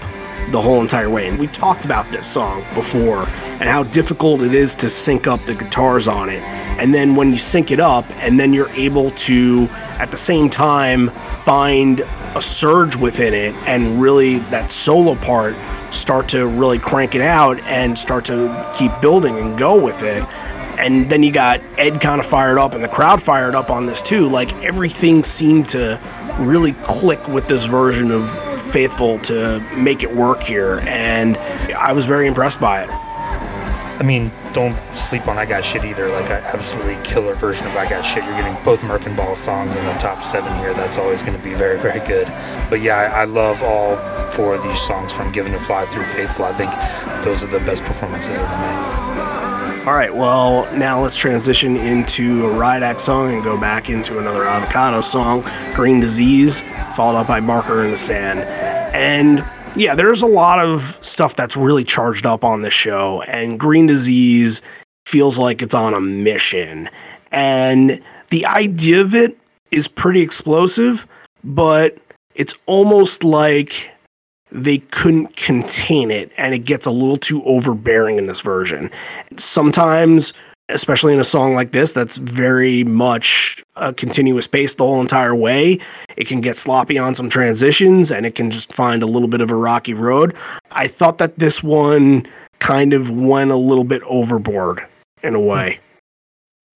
the 0.51 0.61
whole 0.61 0.82
entire 0.82 1.09
way. 1.09 1.28
And 1.28 1.39
we 1.39 1.47
talked 1.47 1.86
about 1.86 2.11
this 2.11 2.32
song 2.32 2.64
before 2.76 3.28
and 3.60 3.70
how 3.70 3.84
difficult 3.84 4.41
it 4.41 4.54
is 4.54 4.76
to 4.76 4.89
sync 4.89 5.28
up 5.28 5.43
the 5.45 5.56
guitars 5.56 6.08
on 6.08 6.30
it. 6.30 6.41
And 6.80 6.93
then 6.93 7.16
when 7.16 7.32
you 7.32 7.38
sync 7.38 7.72
it 7.72 7.80
up, 7.80 8.06
and 8.18 8.39
then 8.39 8.54
you're 8.54 8.70
able 8.72 9.12
to, 9.12 9.68
at 9.72 10.12
the 10.12 10.18
same 10.18 10.49
time, 10.49 11.10
find 11.41 12.01
a 12.36 12.41
surge 12.41 12.95
within 12.95 13.34
it 13.34 13.54
and 13.68 14.01
really 14.01 14.39
that 14.39 14.72
solo 14.72 15.16
part 15.16 15.56
start 15.91 16.28
to 16.30 16.47
really 16.47 16.80
crank 16.80 17.14
it 17.14 17.22
out 17.22 17.60
and 17.62 17.97
start 17.97 18.26
to 18.26 18.72
keep 18.76 18.91
building 19.01 19.38
and 19.38 19.58
go 19.58 19.80
with 19.80 20.01
it. 20.01 20.24
And 20.80 21.10
then 21.10 21.22
you 21.22 21.32
got 21.32 21.62
Ed 21.78 22.01
kind 22.01 22.20
of 22.20 22.26
fired 22.26 22.58
up 22.58 22.74
and 22.74 22.84
the 22.84 22.88
crowd 22.88 23.22
fired 23.22 23.54
up 23.54 23.70
on 23.70 23.86
this 23.86 24.01
too. 24.01 24.28
Like 24.28 24.51
everything 24.64 25.24
seemed 25.24 25.70
to 25.70 26.01
really 26.39 26.74
click 26.74 27.28
with 27.28 27.47
this 27.47 27.66
version 27.66 28.10
of 28.10 28.28
Faithful 28.74 29.20
to 29.20 29.60
make 29.78 30.01
it 30.01 30.12
work 30.12 30.41
here. 30.41 30.80
And 30.88 31.38
I 31.78 31.93
was 31.93 32.06
very 32.06 32.26
impressed 32.26 32.60
by 32.60 32.82
it. 32.82 32.89
I 34.00 34.04
mean, 34.04 34.32
don't 34.54 34.78
sleep 34.98 35.28
on 35.28 35.38
I 35.38 35.46
Got 35.46 35.64
Shit 35.64 35.86
either. 35.86 36.10
Like, 36.10 36.26
an 36.26 36.44
absolutely 36.44 36.98
killer 37.04 37.36
version 37.36 37.68
of 37.68 37.76
I 37.76 37.88
Got 37.88 38.02
Shit. 38.02 38.24
You're 38.24 38.34
getting 38.34 38.62
both 38.64 38.82
Merkin 38.82 39.16
Ball 39.16 39.36
songs 39.36 39.76
in 39.76 39.86
the 39.86 39.94
top 39.94 40.24
seven 40.24 40.56
here. 40.58 40.74
That's 40.74 40.98
always 40.98 41.22
going 41.22 41.38
to 41.38 41.44
be 41.44 41.54
very, 41.54 41.80
very 41.80 42.06
good. 42.06 42.28
But 42.70 42.82
yeah, 42.82 42.96
I, 42.98 43.22
I 43.22 43.26
love 43.26 43.62
all 43.62 43.96
four 44.32 44.56
of 44.56 44.64
these 44.64 44.82
songs 44.82 45.12
from 45.12 45.32
Given 45.32 45.52
to 45.52 45.60
Fly 45.60 45.86
through 45.86 46.06
Faithful. 46.06 46.46
I 46.46 46.54
think 46.54 46.72
those 47.24 47.44
are 47.44 47.48
the 47.48 47.60
best 47.60 47.84
performances 47.84 48.30
of 48.30 48.36
the 48.36 48.41
night. 48.41 49.84
All 49.86 49.94
right, 49.94 50.16
well, 50.16 50.74
now 50.78 51.02
let's 51.02 51.18
transition 51.18 51.76
into 51.76 52.46
a 52.46 52.50
Riot 52.50 53.02
song 53.02 53.34
and 53.34 53.44
go 53.44 53.58
back 53.58 53.89
into 53.89 54.18
another 54.18 54.46
Avocado 54.46 55.02
song, 55.02 55.44
Green 55.76 56.00
Disease, 56.00 56.62
followed 56.96 57.18
up 57.18 57.28
by 57.28 57.41
Marker 57.41 57.84
in 57.84 57.91
the 57.91 57.98
Sand. 57.98 58.39
And 58.96 59.44
yeah, 59.76 59.96
there's 59.96 60.22
a 60.22 60.28
lot 60.28 60.60
of 60.60 60.98
stuff 61.02 61.36
that's 61.36 61.58
really 61.58 61.84
charged 61.84 62.26
up 62.26 62.44
on 62.44 62.62
this 62.62 62.74
show, 62.74 63.22
and 63.24 63.60
Green 63.60 63.88
Disease 63.88 64.62
feels 65.06 65.40
like 65.40 65.62
it's 65.62 65.76
on 65.76 65.94
a 65.94 66.00
mission. 66.00 66.90
And 67.32 68.02
the 68.30 68.46
idea 68.46 69.02
of 69.02 69.16
it 69.16 69.38
is 69.72 69.88
pretty 69.88 70.22
explosive, 70.22 71.08
but 71.44 71.98
it's 72.36 72.56
almost 72.68 73.24
like 73.24 73.90
they 74.52 74.78
couldn't 74.78 75.36
contain 75.36 76.12
it, 76.12 76.32
and 76.38 76.54
it 76.54 76.60
gets 76.60 76.86
a 76.86 76.92
little 76.92 77.18
too 77.18 77.44
overbearing 77.44 78.18
in 78.18 78.28
this 78.28 78.42
version. 78.42 78.92
Sometimes 79.38 80.34
especially 80.70 81.14
in 81.14 81.20
a 81.20 81.24
song 81.24 81.53
like 81.53 81.72
this 81.72 81.93
that's 81.93 82.18
very 82.18 82.84
much 82.84 83.64
a 83.76 83.93
continuous 83.93 84.47
pace 84.47 84.74
the 84.76 84.84
whole 84.84 85.01
entire 85.01 85.36
way. 85.36 85.80
It 86.18 86.28
can 86.28 86.41
get 86.41 86.57
sloppy 86.57 86.97
on 86.97 87.16
some 87.16 87.30
transitions 87.30 88.11
and 88.11 88.26
it 88.26 88.36
can 88.36 88.49
just 88.49 88.72
find 88.72 89.03
a 89.03 89.07
little 89.07 89.28
bit 89.28 89.41
of 89.41 89.51
a 89.51 89.55
rocky 89.55 89.93
road. 89.93 90.36
I 90.72 90.88
thought 90.88 91.18
that 91.18 91.38
this 91.38 91.61
one 91.61 92.28
kind 92.59 92.93
of 92.93 93.11
went 93.11 93.51
a 93.51 93.57
little 93.57 93.84
bit 93.84 94.01
overboard 94.03 94.82
in 95.22 95.36
a 95.36 95.39
hmm. 95.39 95.45
way. 95.45 95.80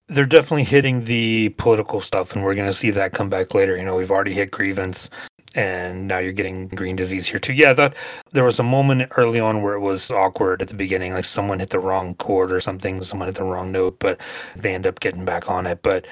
They're 0.09 0.25
definitely 0.25 0.63
hitting 0.63 1.03
the 1.03 1.49
political 1.57 1.99
stuff, 1.99 2.33
and 2.33 2.41
we're 2.41 2.55
going 2.55 2.69
to 2.69 2.73
see 2.73 2.91
that 2.91 3.11
come 3.11 3.29
back 3.29 3.53
later. 3.53 3.75
You 3.75 3.83
know, 3.83 3.97
we've 3.97 4.09
already 4.09 4.33
hit 4.33 4.51
grievance 4.51 5.09
and 5.57 6.07
now 6.07 6.19
you're 6.19 6.31
getting 6.33 6.67
green 6.67 6.95
disease 6.95 7.27
here 7.27 7.39
too. 7.39 7.51
Yeah, 7.51 7.73
that 7.73 7.95
there 8.31 8.45
was 8.45 8.59
a 8.59 8.63
moment 8.63 9.11
early 9.17 9.39
on 9.39 9.63
where 9.63 9.73
it 9.73 9.79
was 9.79 10.11
awkward 10.11 10.61
at 10.61 10.67
the 10.67 10.75
beginning, 10.75 11.13
like 11.13 11.25
someone 11.25 11.59
hit 11.59 11.71
the 11.71 11.79
wrong 11.79 12.13
chord 12.15 12.51
or 12.51 12.61
something, 12.61 13.03
someone 13.03 13.27
hit 13.27 13.35
the 13.35 13.43
wrong 13.43 13.71
note, 13.71 13.97
but 13.99 14.19
they 14.55 14.75
end 14.75 14.85
up 14.85 14.99
getting 14.99 15.25
back 15.25 15.49
on 15.49 15.65
it. 15.65 15.81
But 15.81 16.05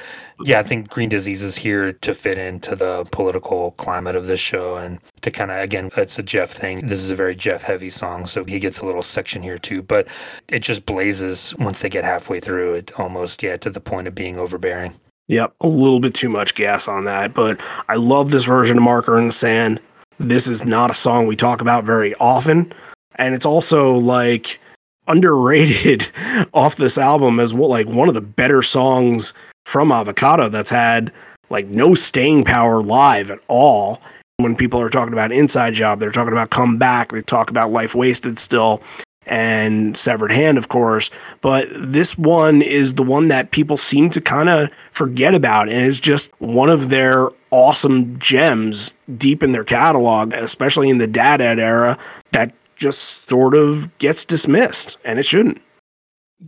yeah, 0.43 0.60
I 0.60 0.64
think 0.64 0.89
green 0.89 1.10
disease 1.10 1.43
is 1.43 1.58
here 1.58 1.93
to 1.93 2.16
fit 2.16 2.39
into 2.39 2.76
the 2.76 3.08
political 3.12 3.72
climate 3.72 4.16
of 4.16 4.26
this 4.26 4.39
show 4.39 4.78
and 4.78 5.00
to 5.22 5.30
kind 5.30 5.52
of 5.52 5.60
again, 5.60 5.91
it's 5.96 6.18
a 6.18 6.24
Jeff 6.24 6.52
thing. 6.52 6.88
This 6.88 7.00
is 7.00 7.12
a 7.12 7.16
very 7.16 7.36
Jeff 7.36 7.62
heavy 7.62 7.91
song, 7.91 8.26
so 8.26 8.43
he 8.43 8.60
gets 8.60 8.80
a 8.80 8.86
little 8.86 9.04
section 9.04 9.43
here 9.43 9.60
too, 9.60 9.84
but 9.84 10.08
it 10.48 10.60
just 10.60 10.88
blazes 10.88 11.54
once 11.60 11.82
they 11.82 11.89
get 11.89 12.04
halfway 12.04 12.39
through 12.39 12.74
it 12.74 12.91
almost 13.00 13.43
yeah 13.43 13.58
to 13.58 13.70
the 13.70 13.80
point 13.80 14.08
of 14.08 14.16
being 14.16 14.39
overbearing. 14.39 14.96
Yep, 15.28 15.55
a 15.61 15.67
little 15.67 15.99
bit 15.99 16.13
too 16.13 16.30
much 16.30 16.53
gas 16.53 16.88
on 16.88 17.05
that, 17.05 17.34
but 17.34 17.59
I 17.89 17.95
love 17.95 18.30
this 18.30 18.43
version 18.43 18.78
of 18.78 18.84
Marker 18.84 19.17
in 19.17 19.28
the 19.28 19.32
Sand. 19.34 19.80
This 20.19 20.47
is 20.47 20.63
not 20.63 20.91
a 20.91 20.93
song 20.93 21.26
we 21.26 21.36
talk 21.36 21.61
about 21.61 21.84
very 21.84 22.13
often, 22.15 22.71
and 23.15 23.34
it's 23.34 23.45
also 23.45 23.93
like 23.93 24.59
underrated 25.07 26.07
off 26.53 26.76
this 26.76 26.97
album 26.97 27.39
as 27.39 27.53
well, 27.53 27.69
like 27.69 27.88
one 27.88 28.07
of 28.07 28.13
the 28.13 28.21
better 28.21 28.61
songs 28.61 29.34
from 29.65 29.91
Avocado 29.91 30.47
that's 30.47 30.69
had 30.69 31.11
like 31.49 31.67
no 31.67 31.95
staying 31.95 32.43
power 32.43 32.82
live 32.82 33.32
at 33.32 33.39
all. 33.47 34.01
When 34.38 34.55
people 34.55 34.82
are 34.82 34.89
talking 34.89 35.13
about 35.13 35.32
Inside 35.32 35.76
Job, 35.76 35.99
they're 35.99 36.11
talking 36.11 36.34
about 36.34 36.49
Come 36.49 36.78
Back, 36.78 37.11
they 37.11 37.21
talk 37.21 37.49
about 37.49 37.71
Life 37.71 37.95
Wasted 37.95 38.38
still 38.38 38.82
and 39.26 39.97
Severed 39.97 40.32
Hand, 40.32 40.57
of 40.57 40.69
course. 40.69 41.09
But 41.41 41.67
this 41.76 42.17
one 42.17 42.61
is 42.61 42.95
the 42.95 43.03
one 43.03 43.28
that 43.30 43.51
people 43.51 43.78
seem 43.78 44.09
to 44.11 44.21
kind 44.21 44.49
of 44.49 44.69
forget 44.91 45.34
about 45.34 45.69
and 45.69 45.86
is 45.86 45.99
just 45.99 46.32
one 46.39 46.69
of 46.69 46.89
their 46.89 47.30
awesome 47.51 48.17
gems 48.19 48.95
deep 49.17 49.41
in 49.41 49.51
their 49.51 49.63
catalog, 49.63 50.34
especially 50.34 50.89
in 50.89 50.97
the 50.97 51.07
Dad 51.07 51.41
Ed 51.41 51.59
era, 51.59 51.97
that 52.32 52.53
just 52.76 53.28
sort 53.30 53.55
of 53.55 53.97
gets 53.99 54.26
dismissed, 54.26 54.97
and 55.05 55.17
it 55.17 55.23
shouldn't. 55.23 55.61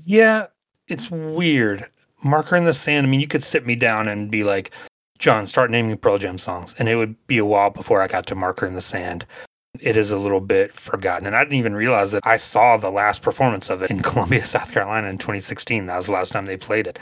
Yeah, 0.05 0.47
it's 0.87 1.09
weird. 1.09 1.89
Marker 2.23 2.55
in 2.55 2.65
the 2.65 2.73
Sand, 2.73 3.07
I 3.07 3.09
mean, 3.09 3.21
you 3.21 3.27
could 3.27 3.43
sit 3.43 3.65
me 3.65 3.75
down 3.75 4.07
and 4.07 4.29
be 4.29 4.43
like, 4.43 4.71
John, 5.19 5.47
start 5.47 5.71
naming 5.71 5.97
Pearl 5.97 6.17
Jam 6.17 6.37
songs. 6.37 6.75
And 6.77 6.89
it 6.89 6.95
would 6.95 7.15
be 7.27 7.37
a 7.37 7.45
while 7.45 7.69
before 7.69 8.01
I 8.01 8.07
got 8.07 8.27
to 8.27 8.35
Marker 8.35 8.65
in 8.65 8.73
the 8.73 8.81
Sand 8.81 9.25
it 9.81 9.97
is 9.97 10.11
a 10.11 10.17
little 10.17 10.39
bit 10.39 10.73
forgotten. 10.73 11.27
And 11.27 11.35
I 11.35 11.43
didn't 11.43 11.59
even 11.59 11.75
realize 11.75 12.11
that 12.11 12.25
I 12.25 12.37
saw 12.37 12.77
the 12.77 12.89
last 12.89 13.21
performance 13.21 13.69
of 13.69 13.81
it 13.81 13.91
in 13.91 14.01
Columbia, 14.01 14.45
South 14.45 14.71
Carolina 14.71 15.07
in 15.07 15.17
2016. 15.17 15.85
That 15.85 15.97
was 15.97 16.07
the 16.07 16.11
last 16.11 16.31
time 16.31 16.45
they 16.45 16.57
played 16.57 16.87
it. 16.87 16.99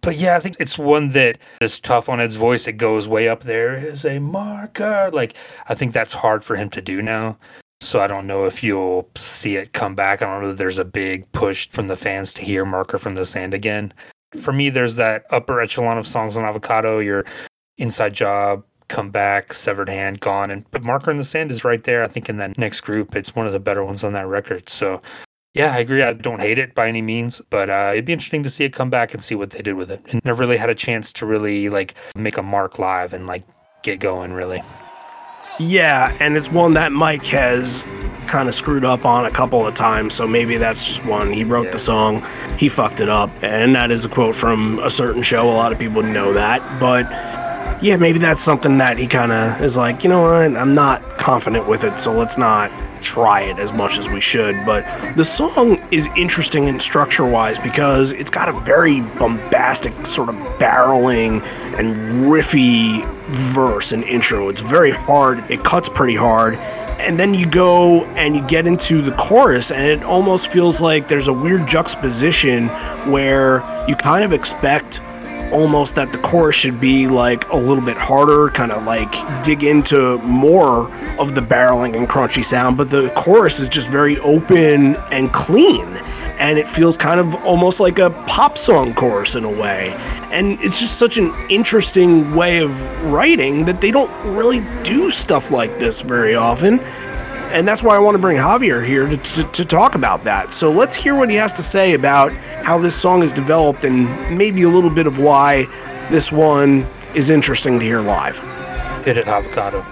But 0.00 0.16
yeah, 0.16 0.36
I 0.36 0.40
think 0.40 0.56
it's 0.58 0.76
one 0.76 1.10
that 1.10 1.38
is 1.60 1.78
tough 1.78 2.08
on 2.08 2.20
Ed's 2.20 2.34
voice. 2.34 2.66
It 2.66 2.72
goes 2.72 3.06
way 3.06 3.28
up 3.28 3.44
there 3.44 3.76
is 3.76 4.04
a 4.04 4.18
marker. 4.18 5.10
Like, 5.12 5.34
I 5.68 5.74
think 5.74 5.92
that's 5.92 6.12
hard 6.12 6.44
for 6.44 6.56
him 6.56 6.70
to 6.70 6.82
do 6.82 7.00
now. 7.00 7.38
So 7.80 8.00
I 8.00 8.08
don't 8.08 8.26
know 8.26 8.46
if 8.46 8.62
you'll 8.62 9.08
see 9.16 9.56
it 9.56 9.72
come 9.72 9.94
back. 9.94 10.20
I 10.20 10.26
don't 10.26 10.42
know 10.42 10.50
if 10.50 10.58
there's 10.58 10.78
a 10.78 10.84
big 10.84 11.30
push 11.32 11.68
from 11.68 11.88
the 11.88 11.96
fans 11.96 12.32
to 12.34 12.42
hear 12.42 12.64
Marker 12.64 12.98
from 12.98 13.14
the 13.14 13.24
Sand 13.24 13.54
again. 13.54 13.92
For 14.40 14.52
me, 14.52 14.70
there's 14.70 14.96
that 14.96 15.24
upper 15.30 15.60
echelon 15.60 15.98
of 15.98 16.06
songs 16.06 16.36
on 16.36 16.44
Avocado, 16.44 16.98
your 16.98 17.24
Inside 17.78 18.14
Job, 18.14 18.64
come 18.92 19.10
back, 19.10 19.52
severed 19.54 19.88
hand, 19.88 20.20
gone. 20.20 20.50
And 20.50 20.70
but 20.70 20.84
Marker 20.84 21.10
in 21.10 21.16
the 21.16 21.24
Sand 21.24 21.50
is 21.50 21.64
right 21.64 21.82
there. 21.82 22.04
I 22.04 22.08
think 22.08 22.28
in 22.28 22.36
that 22.36 22.56
next 22.58 22.82
group, 22.82 23.16
it's 23.16 23.34
one 23.34 23.46
of 23.46 23.52
the 23.52 23.60
better 23.60 23.84
ones 23.84 24.04
on 24.04 24.12
that 24.12 24.26
record. 24.26 24.68
So 24.68 25.02
yeah, 25.54 25.74
I 25.74 25.78
agree. 25.78 26.02
I 26.02 26.12
don't 26.12 26.40
hate 26.40 26.58
it 26.58 26.74
by 26.74 26.88
any 26.88 27.02
means, 27.02 27.42
but 27.50 27.68
uh, 27.68 27.90
it'd 27.92 28.04
be 28.04 28.12
interesting 28.12 28.42
to 28.42 28.50
see 28.50 28.64
it 28.64 28.72
come 28.72 28.90
back 28.90 29.12
and 29.12 29.24
see 29.24 29.34
what 29.34 29.50
they 29.50 29.62
did 29.62 29.74
with 29.74 29.90
it. 29.90 30.00
And 30.08 30.24
never 30.24 30.40
really 30.40 30.58
had 30.58 30.70
a 30.70 30.74
chance 30.74 31.12
to 31.14 31.26
really 31.26 31.68
like 31.68 31.94
make 32.14 32.36
a 32.36 32.42
mark 32.42 32.78
live 32.78 33.12
and 33.12 33.26
like 33.26 33.44
get 33.82 33.98
going 33.98 34.32
really. 34.32 34.62
Yeah, 35.58 36.16
and 36.20 36.36
it's 36.36 36.50
one 36.50 36.74
that 36.74 36.92
Mike 36.92 37.26
has 37.26 37.84
kind 38.26 38.48
of 38.48 38.54
screwed 38.54 38.84
up 38.84 39.04
on 39.04 39.26
a 39.26 39.30
couple 39.30 39.66
of 39.66 39.74
times, 39.74 40.14
so 40.14 40.26
maybe 40.26 40.56
that's 40.56 40.86
just 40.86 41.04
one. 41.04 41.32
He 41.32 41.44
wrote 41.44 41.66
yeah. 41.66 41.72
the 41.72 41.78
song, 41.78 42.26
he 42.56 42.68
fucked 42.68 43.00
it 43.00 43.10
up, 43.10 43.30
and 43.42 43.74
that 43.74 43.90
is 43.90 44.04
a 44.04 44.08
quote 44.08 44.34
from 44.34 44.78
a 44.78 44.90
certain 44.90 45.22
show. 45.22 45.50
A 45.50 45.52
lot 45.52 45.72
of 45.72 45.78
people 45.78 46.02
know 46.02 46.32
that, 46.32 46.62
but 46.80 47.04
yeah, 47.82 47.96
maybe 47.96 48.20
that's 48.20 48.42
something 48.42 48.78
that 48.78 48.96
he 48.96 49.08
kind 49.08 49.32
of 49.32 49.60
is 49.60 49.76
like, 49.76 50.04
you 50.04 50.10
know 50.10 50.22
what, 50.22 50.56
I'm 50.56 50.74
not 50.74 51.02
confident 51.18 51.66
with 51.66 51.82
it, 51.82 51.98
so 51.98 52.12
let's 52.12 52.38
not 52.38 52.70
try 53.02 53.40
it 53.40 53.58
as 53.58 53.72
much 53.72 53.98
as 53.98 54.08
we 54.08 54.20
should. 54.20 54.54
But 54.64 54.86
the 55.16 55.24
song 55.24 55.80
is 55.90 56.08
interesting 56.16 56.68
in 56.68 56.78
structure 56.78 57.26
wise 57.26 57.58
because 57.58 58.12
it's 58.12 58.30
got 58.30 58.48
a 58.48 58.52
very 58.60 59.00
bombastic, 59.00 59.92
sort 60.06 60.28
of 60.28 60.36
barreling 60.60 61.42
and 61.76 61.96
riffy 62.30 63.04
verse 63.52 63.90
and 63.90 64.04
intro. 64.04 64.48
It's 64.48 64.60
very 64.60 64.92
hard, 64.92 65.50
it 65.50 65.64
cuts 65.64 65.88
pretty 65.88 66.14
hard. 66.14 66.54
And 67.00 67.18
then 67.18 67.34
you 67.34 67.46
go 67.46 68.04
and 68.14 68.36
you 68.36 68.46
get 68.46 68.64
into 68.64 69.02
the 69.02 69.10
chorus, 69.16 69.72
and 69.72 69.84
it 69.84 70.04
almost 70.04 70.52
feels 70.52 70.80
like 70.80 71.08
there's 71.08 71.26
a 71.26 71.32
weird 71.32 71.66
juxtaposition 71.66 72.68
where 73.10 73.56
you 73.88 73.96
kind 73.96 74.22
of 74.22 74.32
expect 74.32 75.00
almost 75.52 75.94
that 75.94 76.12
the 76.12 76.18
chorus 76.18 76.56
should 76.56 76.80
be 76.80 77.06
like 77.06 77.48
a 77.50 77.56
little 77.56 77.84
bit 77.84 77.96
harder, 77.96 78.48
kind 78.50 78.72
of 78.72 78.84
like 78.84 79.12
dig 79.44 79.62
into 79.62 80.18
more 80.18 80.90
of 81.18 81.34
the 81.34 81.40
barreling 81.40 81.96
and 81.96 82.08
crunchy 82.08 82.44
sound, 82.44 82.76
but 82.76 82.90
the 82.90 83.10
chorus 83.10 83.60
is 83.60 83.68
just 83.68 83.88
very 83.88 84.18
open 84.20 84.96
and 85.12 85.32
clean. 85.32 85.86
And 86.38 86.58
it 86.58 86.66
feels 86.66 86.96
kind 86.96 87.20
of 87.20 87.34
almost 87.44 87.78
like 87.78 87.98
a 88.00 88.10
pop 88.26 88.58
song 88.58 88.94
chorus 88.94 89.36
in 89.36 89.44
a 89.44 89.50
way. 89.50 89.90
And 90.32 90.58
it's 90.60 90.80
just 90.80 90.98
such 90.98 91.16
an 91.18 91.32
interesting 91.48 92.34
way 92.34 92.58
of 92.58 93.04
writing 93.04 93.64
that 93.66 93.80
they 93.80 93.90
don't 93.90 94.10
really 94.36 94.60
do 94.82 95.10
stuff 95.10 95.50
like 95.50 95.78
this 95.78 96.00
very 96.00 96.34
often 96.34 96.80
and 97.52 97.68
that's 97.68 97.82
why 97.82 97.94
I 97.94 97.98
want 97.98 98.14
to 98.14 98.18
bring 98.18 98.38
Javier 98.38 98.84
here 98.84 99.06
to, 99.06 99.16
to, 99.16 99.44
to, 99.44 99.64
talk 99.64 99.94
about 99.94 100.24
that. 100.24 100.50
So 100.52 100.72
let's 100.72 100.96
hear 100.96 101.14
what 101.14 101.28
he 101.28 101.36
has 101.36 101.52
to 101.54 101.62
say 101.62 101.92
about 101.92 102.32
how 102.62 102.78
this 102.78 103.00
song 103.00 103.22
is 103.22 103.32
developed 103.32 103.84
and 103.84 104.06
maybe 104.36 104.62
a 104.62 104.68
little 104.68 104.90
bit 104.90 105.06
of 105.06 105.18
why 105.18 105.66
this 106.10 106.30
one 106.32 106.86
is 107.14 107.30
interesting 107.30 107.78
to 107.78 107.84
hear 107.84 108.00
live. 108.00 108.38
Hit 109.04 109.16
it, 109.16 109.26
avocado. 109.26 109.84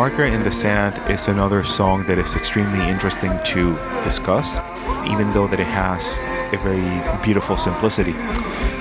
Marker 0.00 0.24
in 0.24 0.42
the 0.42 0.50
Sand 0.50 0.98
is 1.10 1.28
another 1.28 1.62
song 1.62 2.06
that 2.06 2.16
is 2.16 2.34
extremely 2.34 2.88
interesting 2.88 3.38
to 3.44 3.74
discuss, 4.02 4.58
even 5.06 5.30
though 5.34 5.46
that 5.46 5.60
it 5.60 5.66
has 5.66 6.08
a 6.54 6.58
very 6.62 7.22
beautiful 7.22 7.54
simplicity. 7.54 8.14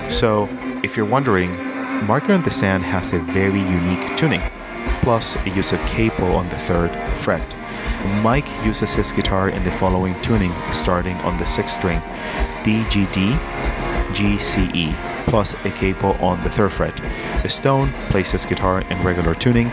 So, 0.09 0.47
if 0.81 0.95
you're 0.95 1.05
wondering, 1.05 1.51
Marker 2.07 2.31
in 2.31 2.41
the 2.41 2.51
Sand 2.51 2.85
has 2.85 3.11
a 3.11 3.19
very 3.19 3.59
unique 3.59 4.15
tuning. 4.15 4.41
Plus, 5.01 5.35
it 5.45 5.53
uses 5.57 5.73
a 5.73 5.77
capo 5.87 6.35
on 6.35 6.47
the 6.47 6.55
third 6.55 6.89
fret. 7.17 7.45
Mike 8.23 8.47
uses 8.63 8.93
his 8.93 9.11
guitar 9.11 9.49
in 9.49 9.61
the 9.65 9.71
following 9.71 10.15
tuning, 10.21 10.53
starting 10.71 11.17
on 11.27 11.37
the 11.37 11.45
sixth 11.45 11.79
string, 11.79 12.01
D 12.63 12.85
G 12.89 13.05
D 13.11 13.35
G 14.13 14.39
C 14.39 14.71
E, 14.73 14.95
plus 15.25 15.53
a 15.65 15.71
capo 15.71 16.13
on 16.23 16.41
the 16.45 16.49
third 16.49 16.71
fret. 16.71 16.95
Stone 17.51 17.91
plays 18.07 18.31
his 18.31 18.45
guitar 18.45 18.83
in 18.89 19.03
regular 19.03 19.35
tuning, 19.35 19.69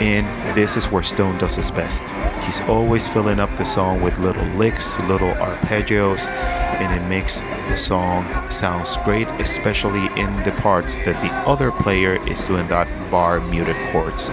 and 0.00 0.26
this 0.56 0.76
is 0.76 0.86
where 0.86 1.02
Stone 1.02 1.38
does 1.38 1.56
his 1.56 1.70
best. 1.70 2.04
He's 2.44 2.60
always 2.62 3.08
filling 3.08 3.40
up 3.40 3.54
the 3.56 3.64
song 3.64 4.00
with 4.02 4.18
little 4.18 4.46
licks, 4.56 5.00
little 5.02 5.32
arpeggios, 5.34 6.26
and 6.26 6.94
it 6.94 7.06
makes 7.08 7.42
the 7.68 7.76
song 7.76 8.24
sounds 8.50 8.96
great, 8.98 9.28
especially 9.40 10.06
in 10.20 10.32
the 10.44 10.54
parts 10.58 10.96
that 10.98 11.20
the 11.22 11.32
other 11.48 11.72
player 11.72 12.24
is 12.28 12.46
doing 12.46 12.68
that 12.68 12.88
bar 13.10 13.40
muted 13.40 13.76
chords. 13.92 14.28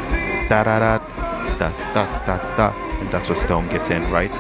Da 0.50 0.64
da 0.64 0.80
da 0.80 0.98
da 1.58 1.70
da 1.94 2.26
da 2.26 2.56
da 2.58 2.86
and 3.00 3.10
that's 3.10 3.30
what 3.30 3.38
Stone 3.38 3.68
gets 3.70 3.90
in, 3.90 4.10
right? 4.12 4.32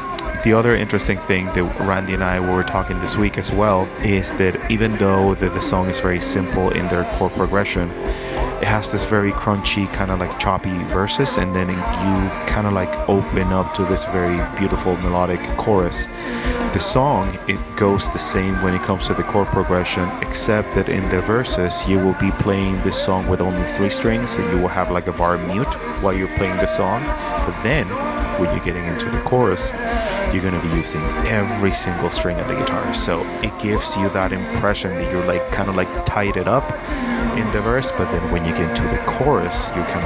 The 0.43 0.53
other 0.53 0.75
interesting 0.75 1.17
thing 1.17 1.47
that 1.47 1.79
Randy 1.79 2.13
and 2.13 2.23
I 2.23 2.39
were 2.39 2.63
talking 2.63 2.99
this 2.99 3.17
week 3.17 3.37
as 3.37 3.51
well 3.51 3.85
is 4.03 4.33
that 4.33 4.69
even 4.69 4.95
though 4.97 5.33
the, 5.33 5.49
the 5.49 5.61
song 5.61 5.89
is 5.89 5.99
very 5.99 6.21
simple 6.21 6.71
in 6.71 6.87
their 6.87 7.03
chord 7.15 7.31
progression, 7.33 7.89
it 8.61 8.67
has 8.67 8.91
this 8.91 9.03
very 9.03 9.31
crunchy 9.31 9.91
kind 9.91 10.11
of 10.11 10.19
like 10.19 10.39
choppy 10.39 10.77
verses 10.85 11.37
and 11.37 11.53
then 11.55 11.69
you 11.69 12.29
kind 12.47 12.65
of 12.65 12.73
like 12.73 12.89
open 13.09 13.51
up 13.51 13.73
to 13.73 13.83
this 13.85 14.05
very 14.05 14.39
beautiful 14.57 14.95
melodic 14.97 15.41
chorus. 15.57 16.07
The 16.73 16.79
song 16.79 17.37
it 17.47 17.59
goes 17.75 18.09
the 18.11 18.19
same 18.19 18.61
when 18.63 18.73
it 18.73 18.81
comes 18.81 19.07
to 19.07 19.13
the 19.13 19.23
chord 19.23 19.47
progression 19.47 20.09
except 20.21 20.73
that 20.75 20.87
in 20.87 21.07
the 21.09 21.21
verses 21.21 21.85
you 21.85 21.99
will 21.99 22.13
be 22.13 22.31
playing 22.31 22.81
this 22.81 23.01
song 23.01 23.27
with 23.27 23.41
only 23.41 23.65
three 23.73 23.89
strings 23.89 24.37
and 24.37 24.49
you 24.51 24.61
will 24.61 24.69
have 24.69 24.89
like 24.89 25.07
a 25.07 25.13
bar 25.13 25.37
mute 25.37 25.73
while 26.01 26.13
you're 26.13 26.35
playing 26.37 26.55
the 26.57 26.67
song. 26.67 27.03
But 27.45 27.61
then 27.61 27.85
when 28.39 28.55
you're 28.55 28.65
getting 28.65 28.85
into 28.85 29.09
the 29.09 29.21
chorus 29.21 29.71
you're 30.33 30.41
going 30.41 30.59
to 30.59 30.67
be 30.67 30.75
using 30.75 31.01
every 31.27 31.73
single 31.73 32.09
string 32.09 32.37
of 32.39 32.47
the 32.47 32.55
guitar. 32.55 32.93
So 32.93 33.21
it 33.41 33.57
gives 33.59 33.95
you 33.95 34.09
that 34.09 34.33
impression 34.33 34.93
that 34.95 35.11
you're 35.11 35.25
like 35.25 35.45
kind 35.51 35.69
of 35.69 35.75
like 35.75 35.87
tied 36.05 36.35
it 36.35 36.47
up 36.47 36.63
in 37.37 37.51
the 37.51 37.61
verse, 37.61 37.91
but 37.91 38.11
then 38.11 38.31
when 38.31 38.45
you 38.45 38.53
get 38.53 38.75
to 38.75 38.83
the 38.83 38.97
chorus, 39.05 39.67
you 39.67 39.83
can 39.83 40.03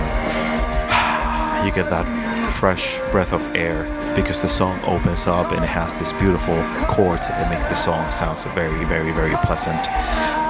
you 1.65 1.71
get 1.71 1.89
that 1.89 2.05
fresh 2.53 2.97
breath 3.11 3.33
of 3.33 3.41
air 3.55 3.83
because 4.15 4.41
the 4.41 4.49
song 4.49 4.79
opens 4.83 5.27
up 5.27 5.51
and 5.51 5.63
it 5.63 5.67
has 5.67 5.97
this 5.99 6.11
beautiful 6.13 6.55
chords 6.87 7.27
that 7.27 7.49
make 7.49 7.59
the 7.69 7.75
song 7.75 8.11
sounds 8.11 8.43
very, 8.55 8.83
very, 8.85 9.11
very 9.11 9.35
pleasant. 9.45 9.87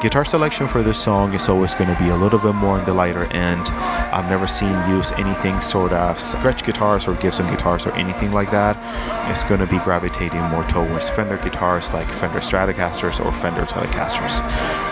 Guitar 0.02 0.24
selection 0.24 0.66
for 0.66 0.82
this 0.82 0.98
song 0.98 1.34
is 1.34 1.50
always 1.50 1.76
going 1.76 1.94
to 1.94 2.02
be 2.02 2.08
a 2.08 2.16
little 2.16 2.40
bit 2.40 2.56
more 2.56 2.80
on 2.80 2.86
the 2.86 2.94
lighter 2.94 3.26
end. 3.34 3.68
I've 3.68 4.30
never 4.30 4.48
seen 4.48 4.72
use 4.90 5.12
anything 5.14 5.60
sort 5.60 5.92
of 5.92 6.18
Gretsch 6.42 6.66
guitars 6.66 7.06
or 7.06 7.16
Gibson 7.16 7.46
guitars 7.48 7.86
or 7.86 7.92
anything 7.96 8.32
like 8.32 8.50
that. 8.52 8.78
It's 9.30 9.44
going 9.44 9.60
to 9.60 9.68
be 9.68 9.78
gravitating 9.80 10.42
more 10.44 10.64
towards 10.64 11.10
Fender 11.10 11.36
guitars 11.36 11.92
like 11.92 12.08
Fender 12.08 12.40
Stratocasters 12.40 13.24
or 13.24 13.34
Fender 13.34 13.66
Telecasters. 13.66 14.40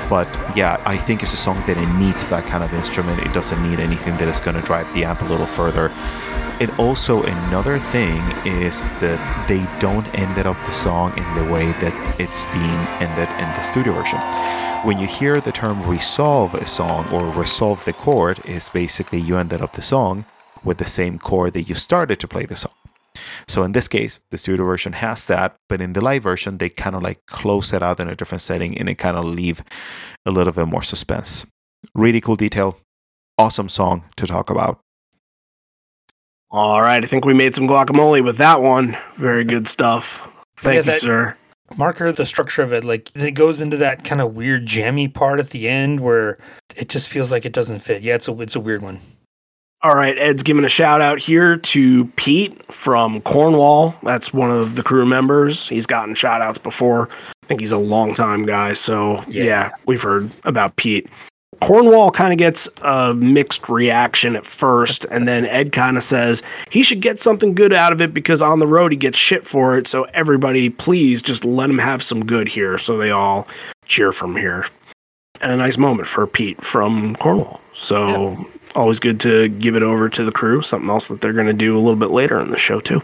But 0.09 0.27
yeah, 0.57 0.81
I 0.85 0.97
think 0.97 1.23
it's 1.23 1.31
a 1.31 1.37
song 1.37 1.63
that 1.67 1.77
it 1.77 1.87
needs 1.97 2.27
that 2.27 2.45
kind 2.45 2.61
of 2.61 2.73
instrument. 2.73 3.25
It 3.25 3.31
doesn't 3.31 3.63
need 3.69 3.79
anything 3.79 4.17
that 4.17 4.27
is 4.27 4.41
going 4.41 4.57
to 4.57 4.61
drive 4.61 4.93
the 4.93 5.05
amp 5.05 5.21
a 5.21 5.25
little 5.25 5.45
further. 5.45 5.89
And 6.59 6.69
also 6.71 7.23
another 7.23 7.79
thing 7.79 8.17
is 8.45 8.83
that 8.99 9.45
they 9.47 9.65
don't 9.79 10.07
end 10.19 10.37
up 10.39 10.57
the 10.65 10.71
song 10.73 11.17
in 11.17 11.33
the 11.33 11.45
way 11.45 11.67
that 11.73 12.19
it's 12.19 12.43
being 12.45 12.81
ended 12.99 13.29
in 13.39 13.47
the 13.55 13.61
studio 13.61 13.93
version. 13.93 14.19
When 14.83 14.99
you 14.99 15.07
hear 15.07 15.41
the 15.41 15.51
term 15.51 15.83
resolve 15.85 16.53
a 16.55 16.65
song 16.67 17.09
or 17.11 17.29
resolve 17.31 17.83
the 17.83 17.93
chord, 17.93 18.39
is 18.45 18.69
basically 18.69 19.19
you 19.19 19.37
ended 19.37 19.61
up 19.61 19.73
the 19.73 19.81
song 19.81 20.25
with 20.63 20.77
the 20.77 20.85
same 20.85 21.19
chord 21.19 21.53
that 21.53 21.63
you 21.63 21.75
started 21.75 22.19
to 22.19 22.27
play 22.27 22.45
the 22.45 22.55
song. 22.55 22.71
So 23.47 23.63
in 23.63 23.73
this 23.73 23.87
case, 23.87 24.19
the 24.31 24.37
studio 24.37 24.65
version 24.65 24.93
has 24.93 25.25
that, 25.25 25.55
but 25.67 25.81
in 25.81 25.93
the 25.93 26.01
live 26.01 26.23
version, 26.23 26.57
they 26.57 26.69
kind 26.69 26.95
of 26.95 27.01
like 27.03 27.19
close 27.25 27.73
it 27.73 27.83
out 27.83 27.99
in 27.99 28.07
a 28.07 28.15
different 28.15 28.41
setting 28.41 28.77
and 28.77 28.87
it 28.87 28.95
kind 28.95 29.17
of 29.17 29.25
leave 29.25 29.61
a 30.25 30.31
little 30.31 30.53
bit 30.53 30.67
more 30.67 30.83
suspense. 30.83 31.45
Really 31.93 32.21
cool 32.21 32.35
detail. 32.35 32.79
Awesome 33.37 33.69
song 33.69 34.03
to 34.15 34.25
talk 34.25 34.49
about. 34.49 34.79
All 36.49 36.81
right, 36.81 37.03
I 37.03 37.07
think 37.07 37.25
we 37.25 37.33
made 37.33 37.55
some 37.55 37.67
guacamole 37.67 38.23
with 38.23 38.37
that 38.37 38.61
one. 38.61 38.97
Very 39.17 39.43
good 39.43 39.67
stuff. 39.67 40.33
Thank 40.57 40.73
Yeah, 40.75 40.79
you, 40.79 40.83
that- 40.83 41.01
sir. 41.01 41.37
Marker, 41.75 42.11
the 42.11 42.25
structure 42.25 42.61
of 42.61 42.71
it, 42.71 42.83
like 42.83 43.11
it 43.15 43.31
goes 43.31 43.59
into 43.59 43.77
that 43.77 44.03
kind 44.05 44.21
of 44.21 44.35
weird 44.35 44.65
jammy 44.65 45.07
part 45.07 45.39
at 45.39 45.49
the 45.49 45.67
end 45.67 45.99
where 45.99 46.37
it 46.75 46.89
just 46.89 47.07
feels 47.09 47.31
like 47.31 47.45
it 47.45 47.53
doesn't 47.53 47.79
fit. 47.79 48.01
Yeah, 48.01 48.15
it's 48.15 48.27
a 48.27 48.39
it's 48.41 48.55
a 48.55 48.59
weird 48.59 48.81
one. 48.81 48.99
All 49.83 49.95
right, 49.95 50.17
Ed's 50.17 50.41
giving 50.41 50.65
a 50.65 50.69
shout 50.69 51.01
out 51.01 51.19
here 51.19 51.55
to 51.57 52.05
Pete 52.15 52.65
from 52.73 53.21
Cornwall. 53.21 53.95
That's 54.01 54.33
one 54.33 54.49
of 54.49 54.75
the 54.75 54.81
crew 54.81 55.05
members. 55.05 55.67
He's 55.67 55.85
gotten 55.85 56.15
shout 56.15 56.41
outs 56.41 56.57
before. 56.57 57.09
I 57.43 57.45
think 57.47 57.59
he's 57.61 57.71
a 57.73 57.77
long 57.77 58.15
time 58.15 58.41
guy. 58.41 58.73
So, 58.73 59.23
yeah, 59.27 59.43
Yeah. 59.43 59.69
we've 59.85 60.01
heard 60.01 60.31
about 60.45 60.75
Pete. 60.77 61.07
Cornwall 61.61 62.11
kind 62.11 62.31
of 62.31 62.37
gets 62.37 62.69
a 62.81 63.13
mixed 63.13 63.69
reaction 63.69 64.35
at 64.35 64.45
first, 64.45 65.05
and 65.11 65.27
then 65.27 65.45
Ed 65.45 65.71
kind 65.71 65.97
of 65.97 66.03
says 66.03 66.43
he 66.69 66.83
should 66.83 67.01
get 67.01 67.19
something 67.19 67.55
good 67.55 67.73
out 67.73 67.91
of 67.91 68.01
it 68.01 68.13
because 68.13 68.41
on 68.41 68.59
the 68.59 68.67
road 68.67 68.91
he 68.91 68.97
gets 68.97 69.17
shit 69.17 69.45
for 69.45 69.77
it. 69.77 69.87
So, 69.87 70.03
everybody, 70.13 70.69
please 70.69 71.21
just 71.21 71.43
let 71.45 71.69
him 71.69 71.79
have 71.79 72.03
some 72.03 72.25
good 72.25 72.47
here. 72.47 72.77
So, 72.77 72.97
they 72.97 73.11
all 73.11 73.47
cheer 73.85 74.11
from 74.11 74.35
here. 74.35 74.67
And 75.41 75.51
a 75.51 75.57
nice 75.57 75.77
moment 75.77 76.07
for 76.07 76.25
Pete 76.25 76.63
from 76.63 77.15
Cornwall. 77.15 77.61
So, 77.73 78.47
always 78.75 78.99
good 78.99 79.19
to 79.21 79.49
give 79.49 79.75
it 79.75 79.83
over 79.83 80.09
to 80.09 80.23
the 80.23 80.31
crew. 80.31 80.61
Something 80.61 80.89
else 80.89 81.07
that 81.07 81.21
they're 81.21 81.33
going 81.33 81.47
to 81.47 81.53
do 81.53 81.75
a 81.75 81.79
little 81.79 81.99
bit 81.99 82.11
later 82.11 82.39
in 82.39 82.49
the 82.49 82.57
show, 82.57 82.79
too. 82.79 83.01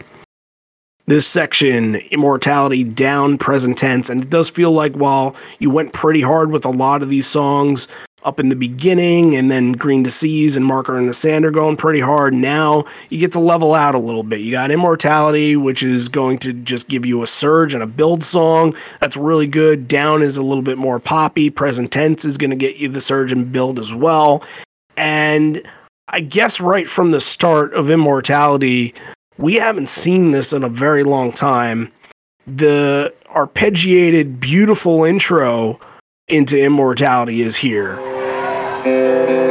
This 1.06 1.26
section, 1.26 1.96
immortality 2.12 2.82
down 2.82 3.36
present 3.36 3.76
tense, 3.76 4.08
and 4.08 4.24
it 4.24 4.30
does 4.30 4.48
feel 4.48 4.72
like 4.72 4.94
while 4.94 5.36
you 5.58 5.68
went 5.68 5.92
pretty 5.92 6.22
hard 6.22 6.50
with 6.50 6.64
a 6.64 6.70
lot 6.70 7.02
of 7.02 7.10
these 7.10 7.26
songs, 7.26 7.88
up 8.24 8.40
in 8.40 8.48
the 8.48 8.56
beginning, 8.56 9.36
and 9.36 9.50
then 9.50 9.72
Green 9.72 10.02
Disease 10.02 10.56
and 10.56 10.64
Marker 10.64 10.96
and 10.96 11.08
the 11.08 11.14
Sand 11.14 11.44
are 11.44 11.50
going 11.50 11.76
pretty 11.76 12.00
hard. 12.00 12.34
Now 12.34 12.84
you 13.10 13.18
get 13.18 13.32
to 13.32 13.40
level 13.40 13.74
out 13.74 13.94
a 13.94 13.98
little 13.98 14.22
bit. 14.22 14.40
You 14.40 14.50
got 14.50 14.70
Immortality, 14.70 15.56
which 15.56 15.82
is 15.82 16.08
going 16.08 16.38
to 16.38 16.52
just 16.52 16.88
give 16.88 17.04
you 17.04 17.22
a 17.22 17.26
surge 17.26 17.74
and 17.74 17.82
a 17.82 17.86
build 17.86 18.24
song. 18.24 18.74
That's 19.00 19.16
really 19.16 19.46
good. 19.46 19.86
Down 19.88 20.22
is 20.22 20.36
a 20.36 20.42
little 20.42 20.62
bit 20.62 20.78
more 20.78 20.98
poppy. 20.98 21.50
Present 21.50 21.92
Tense 21.92 22.24
is 22.24 22.38
going 22.38 22.50
to 22.50 22.56
get 22.56 22.76
you 22.76 22.88
the 22.88 23.00
surge 23.00 23.32
and 23.32 23.52
build 23.52 23.78
as 23.78 23.92
well. 23.92 24.42
And 24.96 25.62
I 26.08 26.20
guess 26.20 26.60
right 26.60 26.86
from 26.86 27.10
the 27.10 27.20
start 27.20 27.74
of 27.74 27.90
Immortality, 27.90 28.94
we 29.36 29.54
haven't 29.54 29.88
seen 29.88 30.30
this 30.30 30.52
in 30.52 30.62
a 30.62 30.68
very 30.68 31.02
long 31.02 31.32
time. 31.32 31.92
The 32.46 33.12
arpeggiated, 33.26 34.38
beautiful 34.38 35.04
intro 35.04 35.80
into 36.28 36.58
Immortality 36.58 37.42
is 37.42 37.56
here. 37.56 38.13
It's 38.86 39.43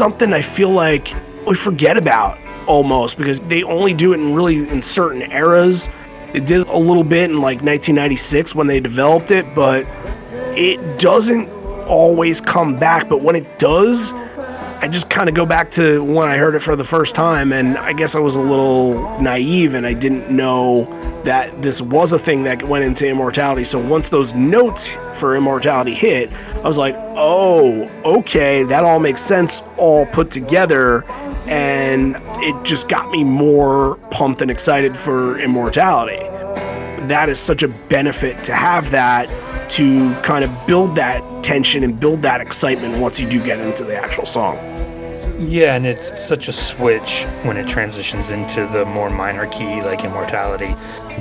something 0.00 0.32
I 0.32 0.40
feel 0.40 0.70
like 0.70 1.14
we 1.46 1.54
forget 1.54 1.98
about 1.98 2.38
almost 2.66 3.18
because 3.18 3.38
they 3.38 3.62
only 3.64 3.92
do 3.92 4.14
it 4.14 4.16
in 4.16 4.32
really 4.32 4.66
in 4.66 4.80
certain 4.80 5.30
eras. 5.30 5.90
They 6.32 6.40
did 6.40 6.66
a 6.68 6.78
little 6.78 7.04
bit 7.04 7.30
in 7.30 7.42
like 7.42 7.60
1996 7.60 8.54
when 8.54 8.66
they 8.66 8.80
developed 8.80 9.30
it, 9.30 9.54
but 9.54 9.86
it 10.56 10.98
doesn't 10.98 11.50
always 11.86 12.40
come 12.40 12.78
back. 12.78 13.10
But 13.10 13.20
when 13.20 13.36
it 13.36 13.58
does, 13.58 14.14
I 14.14 14.88
just 14.90 15.10
kind 15.10 15.28
of 15.28 15.34
go 15.34 15.44
back 15.44 15.70
to 15.72 16.02
when 16.02 16.28
I 16.28 16.38
heard 16.38 16.54
it 16.54 16.60
for 16.60 16.76
the 16.76 16.84
first 16.84 17.14
time, 17.14 17.52
and 17.52 17.76
I 17.76 17.92
guess 17.92 18.14
I 18.14 18.20
was 18.20 18.36
a 18.36 18.40
little 18.40 19.20
naive 19.20 19.74
and 19.74 19.86
I 19.86 19.92
didn't 19.92 20.30
know 20.30 20.84
that 21.24 21.60
this 21.60 21.82
was 21.82 22.12
a 22.12 22.18
thing 22.18 22.44
that 22.44 22.62
went 22.62 22.86
into 22.86 23.06
immortality. 23.06 23.64
So 23.64 23.78
once 23.78 24.08
those 24.08 24.32
notes 24.32 24.86
for 25.12 25.36
immortality 25.36 25.92
hit, 25.92 26.30
I 26.62 26.68
was 26.68 26.76
like, 26.76 26.94
oh, 27.16 27.90
okay, 28.04 28.64
that 28.64 28.84
all 28.84 29.00
makes 29.00 29.22
sense, 29.22 29.62
all 29.78 30.04
put 30.06 30.30
together. 30.30 31.04
And 31.48 32.16
it 32.42 32.64
just 32.64 32.86
got 32.86 33.10
me 33.10 33.24
more 33.24 33.96
pumped 34.10 34.42
and 34.42 34.50
excited 34.50 34.94
for 34.94 35.38
immortality. 35.38 36.22
That 37.08 37.30
is 37.30 37.40
such 37.40 37.62
a 37.62 37.68
benefit 37.68 38.44
to 38.44 38.54
have 38.54 38.90
that 38.90 39.28
to 39.70 40.14
kind 40.22 40.44
of 40.44 40.66
build 40.66 40.96
that 40.96 41.22
tension 41.42 41.82
and 41.82 41.98
build 41.98 42.20
that 42.22 42.42
excitement 42.42 43.00
once 43.00 43.18
you 43.18 43.26
do 43.26 43.42
get 43.42 43.58
into 43.58 43.84
the 43.84 43.96
actual 43.96 44.26
song. 44.26 44.58
Yeah, 45.38 45.76
and 45.76 45.86
it's 45.86 46.22
such 46.22 46.48
a 46.48 46.52
switch 46.52 47.24
when 47.44 47.56
it 47.56 47.66
transitions 47.66 48.28
into 48.28 48.66
the 48.66 48.84
more 48.84 49.08
minor 49.08 49.46
key 49.46 49.80
like 49.80 50.04
immortality. 50.04 50.74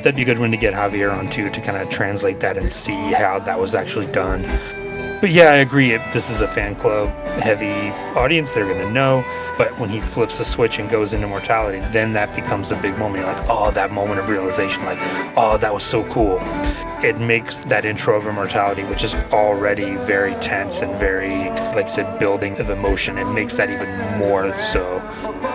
That'd 0.03 0.15
be 0.15 0.23
a 0.23 0.25
good 0.25 0.39
one 0.39 0.51
to 0.51 0.57
get 0.57 0.73
Javier 0.73 1.17
on 1.17 1.29
too 1.29 1.49
to 1.49 1.61
kind 1.61 1.77
of 1.77 1.89
translate 1.89 2.41
that 2.41 2.57
and 2.57 2.69
see 2.69 3.13
how 3.13 3.39
that 3.39 3.57
was 3.57 3.73
actually 3.73 4.07
done. 4.07 4.43
But 5.21 5.31
yeah, 5.31 5.51
I 5.51 5.55
agree. 5.55 5.97
This 6.13 6.29
is 6.29 6.39
a 6.39 6.47
fan 6.47 6.75
club 6.75 7.09
heavy 7.39 7.89
audience. 8.17 8.51
They're 8.51 8.65
going 8.65 8.85
to 8.85 8.91
know. 8.91 9.25
But 9.57 9.77
when 9.77 9.89
he 9.89 9.99
flips 9.99 10.37
the 10.37 10.45
switch 10.45 10.79
and 10.79 10.89
goes 10.89 11.11
into 11.11 11.27
mortality, 11.27 11.79
then 11.91 12.13
that 12.13 12.33
becomes 12.33 12.71
a 12.71 12.77
big 12.77 12.97
moment. 12.97 13.25
You're 13.25 13.33
like, 13.33 13.49
oh, 13.49 13.71
that 13.71 13.91
moment 13.91 14.21
of 14.21 14.29
realization. 14.29 14.85
Like, 14.85 14.99
oh, 15.35 15.57
that 15.57 15.73
was 15.73 15.83
so 15.83 16.05
cool. 16.05 16.37
It 17.03 17.19
makes 17.19 17.57
that 17.57 17.83
intro 17.83 18.17
of 18.17 18.27
immortality, 18.27 18.83
which 18.83 19.03
is 19.03 19.13
already 19.33 19.95
very 19.97 20.33
tense 20.35 20.81
and 20.81 20.97
very, 20.97 21.49
like 21.49 21.87
I 21.87 21.89
said, 21.89 22.19
building 22.19 22.57
of 22.59 22.69
emotion. 22.69 23.17
It 23.17 23.25
makes 23.25 23.57
that 23.57 23.69
even 23.69 23.89
more 24.17 24.57
so 24.59 24.99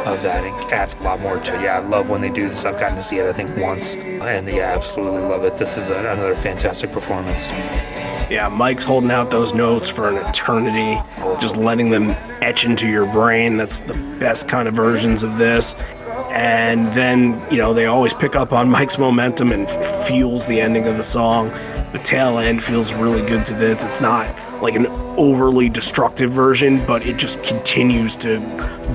of 0.04 0.22
that. 0.22 0.44
It 0.44 0.72
adds 0.72 0.94
a 0.94 1.02
lot 1.02 1.20
more 1.20 1.38
to 1.38 1.54
it. 1.54 1.62
Yeah, 1.62 1.78
I 1.78 1.80
love 1.80 2.10
when 2.10 2.20
they 2.20 2.30
do 2.30 2.48
this. 2.48 2.66
I've 2.66 2.78
gotten 2.78 2.96
to 2.96 3.02
see 3.02 3.18
it, 3.18 3.26
I 3.26 3.32
think, 3.32 3.56
once. 3.56 3.94
And 3.94 4.46
yeah, 4.46 4.74
absolutely 4.74 5.22
love 5.22 5.44
it. 5.44 5.56
This 5.56 5.78
is 5.78 5.88
another 5.88 6.34
fantastic 6.34 6.92
performance. 6.92 7.48
Yeah, 8.30 8.48
Mike's 8.48 8.84
holding 8.84 9.10
out 9.10 9.30
those 9.30 9.52
notes 9.52 9.90
for 9.90 10.08
an 10.08 10.16
eternity, 10.16 10.98
just 11.40 11.58
letting 11.58 11.90
them 11.90 12.10
etch 12.40 12.64
into 12.64 12.88
your 12.88 13.04
brain. 13.12 13.58
That's 13.58 13.80
the 13.80 13.94
best 14.18 14.48
kind 14.48 14.66
of 14.66 14.74
versions 14.74 15.22
of 15.22 15.36
this. 15.36 15.74
And 16.30 16.92
then, 16.94 17.40
you 17.50 17.58
know, 17.58 17.74
they 17.74 17.84
always 17.84 18.14
pick 18.14 18.34
up 18.34 18.52
on 18.52 18.70
Mike's 18.70 18.98
momentum 18.98 19.52
and 19.52 19.68
fuels 20.06 20.46
the 20.46 20.58
ending 20.58 20.86
of 20.86 20.96
the 20.96 21.02
song. 21.02 21.50
The 21.92 22.00
tail 22.02 22.38
end 22.38 22.62
feels 22.62 22.94
really 22.94 23.24
good 23.26 23.44
to 23.46 23.54
this. 23.54 23.84
It's 23.84 24.00
not 24.00 24.26
like 24.62 24.74
an 24.74 24.86
overly 25.18 25.68
destructive 25.68 26.30
version, 26.30 26.84
but 26.86 27.06
it 27.06 27.18
just 27.18 27.42
continues 27.44 28.16
to 28.16 28.40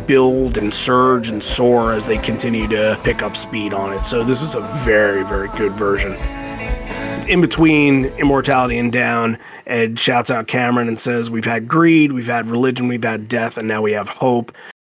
build 0.08 0.58
and 0.58 0.74
surge 0.74 1.30
and 1.30 1.42
soar 1.42 1.94
as 1.94 2.08
they 2.08 2.18
continue 2.18 2.68
to 2.68 3.00
pick 3.04 3.22
up 3.22 3.38
speed 3.38 3.74
on 3.74 3.94
it. 3.94 4.02
So 4.02 4.24
this 4.24 4.42
is 4.42 4.56
a 4.56 4.62
very, 4.84 5.24
very 5.24 5.50
good 5.50 5.72
version 5.74 6.18
in 7.30 7.42
between 7.42 8.06
immortality 8.18 8.78
and 8.78 8.92
down, 8.92 9.38
Ed 9.68 10.00
shouts 10.00 10.32
out 10.32 10.48
Cameron 10.48 10.88
and 10.88 11.00
says, 11.00 11.30
We've 11.30 11.46
had 11.46 11.68
greed, 11.68 12.12
we've 12.12 12.26
had 12.26 12.48
religion, 12.48 12.88
we've 12.88 13.04
had 13.04 13.28
death, 13.28 13.58
and 13.58 13.68
now 13.68 13.82
we 13.82 13.92
have 13.94 14.10
hope. 14.10 14.52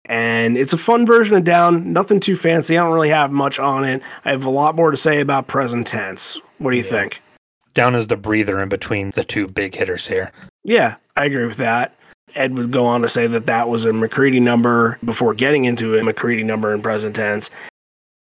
And 0.08 0.58
it's 0.58 0.74
a 0.74 0.78
fun 0.78 1.06
version 1.06 1.36
of 1.36 1.46
down, 1.46 1.92
nothing 1.92 2.20
too 2.20 2.36
fancy. 2.36 2.78
I 2.78 2.84
don't 2.84 2.94
really 2.94 3.10
have 3.10 3.32
much 3.32 3.58
on 3.58 3.84
it. 3.84 4.04
I 4.24 4.32
have 4.32 4.46
a 4.46 4.52
lot 4.52 4.76
more 4.76 4.92
to 4.92 4.98
say 4.98 5.20
about 5.20 5.48
present 5.48 5.88
tense. 5.88 6.40
What 6.60 6.72
do 6.72 6.78
you 6.78 6.84
yeah. 6.84 6.90
think? 6.90 7.22
Down 7.74 7.96
is 7.96 8.08
the 8.08 8.18
breather 8.18 8.62
in 8.62 8.70
between 8.70 9.12
the 9.16 9.24
two 9.24 9.48
big 9.48 9.74
hitters 9.74 10.08
here. 10.08 10.32
Yeah, 10.64 10.96
I 11.16 11.26
agree 11.26 11.46
with 11.46 11.58
that. 11.58 11.96
Ed 12.36 12.58
would 12.58 12.72
go 12.72 12.86
on 12.86 13.02
to 13.02 13.10
say 13.10 13.28
that 13.28 13.46
that 13.46 13.70
was 13.70 13.86
a 13.86 13.94
McCready 13.94 14.40
number 14.40 15.00
before 15.06 15.34
getting 15.34 15.66
into 15.66 15.98
a 15.98 16.04
McCready 16.04 16.44
number 16.44 16.74
in 16.74 16.82
present 16.82 17.16
tense. 17.16 17.50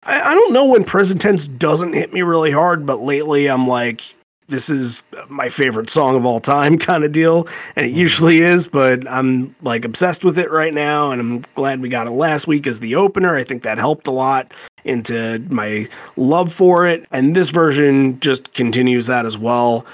I, 0.05 0.20
I 0.20 0.34
don't 0.34 0.52
know 0.52 0.66
when 0.66 0.84
present 0.84 1.20
tense 1.20 1.48
doesn't 1.48 1.94
hit 1.94 2.12
me 2.12 2.22
really 2.22 2.50
hard, 2.50 2.86
but 2.86 3.00
lately 3.00 3.48
I'm 3.48 3.66
like, 3.66 4.02
this 4.48 4.68
is 4.68 5.02
my 5.28 5.48
favorite 5.48 5.88
song 5.88 6.16
of 6.16 6.26
all 6.26 6.40
time 6.40 6.78
kind 6.78 7.05
of 7.05 7.12
deal. 7.12 7.48
And 7.76 7.86
it 7.86 7.90
mm-hmm. 7.90 7.98
usually 7.98 8.38
is, 8.40 8.66
but 8.66 9.09
I'm 9.11 9.55
like 9.62 9.84
obsessed 9.84 10.24
with 10.24 10.38
it 10.38 10.50
right 10.50 10.74
now. 10.74 11.11
And 11.11 11.20
I'm 11.20 11.40
glad 11.55 11.80
we 11.80 11.88
got 11.88 12.09
it 12.09 12.12
last 12.12 12.46
week 12.46 12.66
as 12.66 12.80
the 12.80 12.94
opener. 12.94 13.36
I 13.36 13.44
think 13.44 13.62
that 13.62 13.78
helped 13.78 14.07
a 14.07 14.12
lot 14.12 14.52
into 14.84 15.38
my 15.48 15.88
love 16.16 16.52
for 16.52 16.86
it. 16.86 17.07
And 17.11 17.34
this 17.34 17.50
version 17.50 18.20
just 18.20 18.52
continues 18.52 19.07
that 19.07 19.24
as 19.24 19.38
well. 19.38 19.86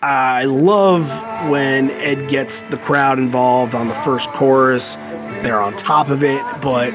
I 0.00 0.46
love 0.46 1.08
when 1.48 1.90
Ed 1.90 2.28
gets 2.28 2.62
the 2.62 2.78
crowd 2.78 3.20
involved 3.20 3.74
on 3.76 3.86
the 3.86 3.94
first 3.94 4.30
chorus. 4.30 4.96
They're 5.42 5.60
on 5.60 5.76
top 5.76 6.08
of 6.08 6.24
it, 6.24 6.42
but 6.60 6.90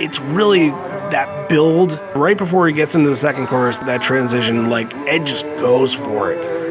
it's 0.00 0.20
really 0.20 0.70
that 1.10 1.48
build 1.48 2.00
right 2.14 2.36
before 2.36 2.66
he 2.66 2.74
gets 2.74 2.94
into 2.94 3.08
the 3.08 3.16
second 3.16 3.46
chorus, 3.46 3.78
that 3.78 4.02
transition, 4.02 4.68
like 4.68 4.94
Ed 5.06 5.26
just 5.26 5.44
goes 5.56 5.94
for 5.94 6.32
it. 6.32 6.65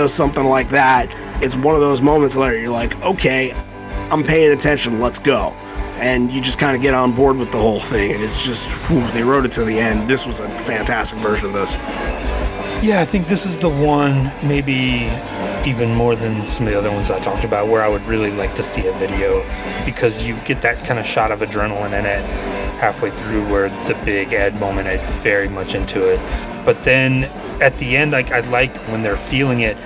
Does 0.00 0.14
something 0.14 0.44
like 0.44 0.70
that, 0.70 1.10
it's 1.42 1.54
one 1.54 1.74
of 1.74 1.82
those 1.82 2.00
moments 2.00 2.34
where 2.34 2.58
you're 2.58 2.70
like, 2.70 2.98
okay, 3.02 3.52
I'm 4.10 4.24
paying 4.24 4.50
attention, 4.50 4.98
let's 4.98 5.18
go. 5.18 5.50
And 6.00 6.32
you 6.32 6.40
just 6.40 6.58
kind 6.58 6.74
of 6.74 6.80
get 6.80 6.94
on 6.94 7.14
board 7.14 7.36
with 7.36 7.52
the 7.52 7.58
whole 7.58 7.80
thing. 7.80 8.12
And 8.12 8.22
it's 8.22 8.42
just, 8.42 8.70
whew, 8.88 9.06
they 9.10 9.22
wrote 9.22 9.44
it 9.44 9.52
to 9.52 9.64
the 9.64 9.78
end. 9.78 10.08
This 10.08 10.26
was 10.26 10.40
a 10.40 10.48
fantastic 10.60 11.18
version 11.18 11.48
of 11.48 11.52
this. 11.52 11.74
Yeah, 12.82 13.02
I 13.02 13.04
think 13.04 13.28
this 13.28 13.44
is 13.44 13.58
the 13.58 13.68
one, 13.68 14.32
maybe 14.42 15.10
even 15.68 15.94
more 15.94 16.16
than 16.16 16.46
some 16.46 16.66
of 16.66 16.72
the 16.72 16.78
other 16.78 16.90
ones 16.90 17.10
I 17.10 17.18
talked 17.18 17.44
about, 17.44 17.68
where 17.68 17.82
I 17.82 17.88
would 17.88 18.06
really 18.06 18.30
like 18.30 18.54
to 18.54 18.62
see 18.62 18.86
a 18.86 18.94
video 18.94 19.44
because 19.84 20.22
you 20.22 20.36
get 20.46 20.62
that 20.62 20.82
kind 20.86 20.98
of 20.98 21.04
shot 21.04 21.30
of 21.30 21.40
adrenaline 21.40 21.92
in 21.92 22.06
it 22.06 22.24
halfway 22.80 23.10
through 23.10 23.46
where 23.52 23.68
the 23.86 23.94
big 24.06 24.32
Ed 24.32 24.58
moment, 24.58 24.88
I'm 24.88 25.20
very 25.20 25.50
much 25.50 25.74
into 25.74 26.08
it. 26.08 26.49
But 26.64 26.84
then 26.84 27.24
at 27.62 27.76
the 27.78 27.96
end, 27.96 28.10
like 28.12 28.30
I 28.30 28.40
like 28.40 28.74
when 28.88 29.02
they're 29.02 29.16
feeling 29.16 29.60
it, 29.60 29.76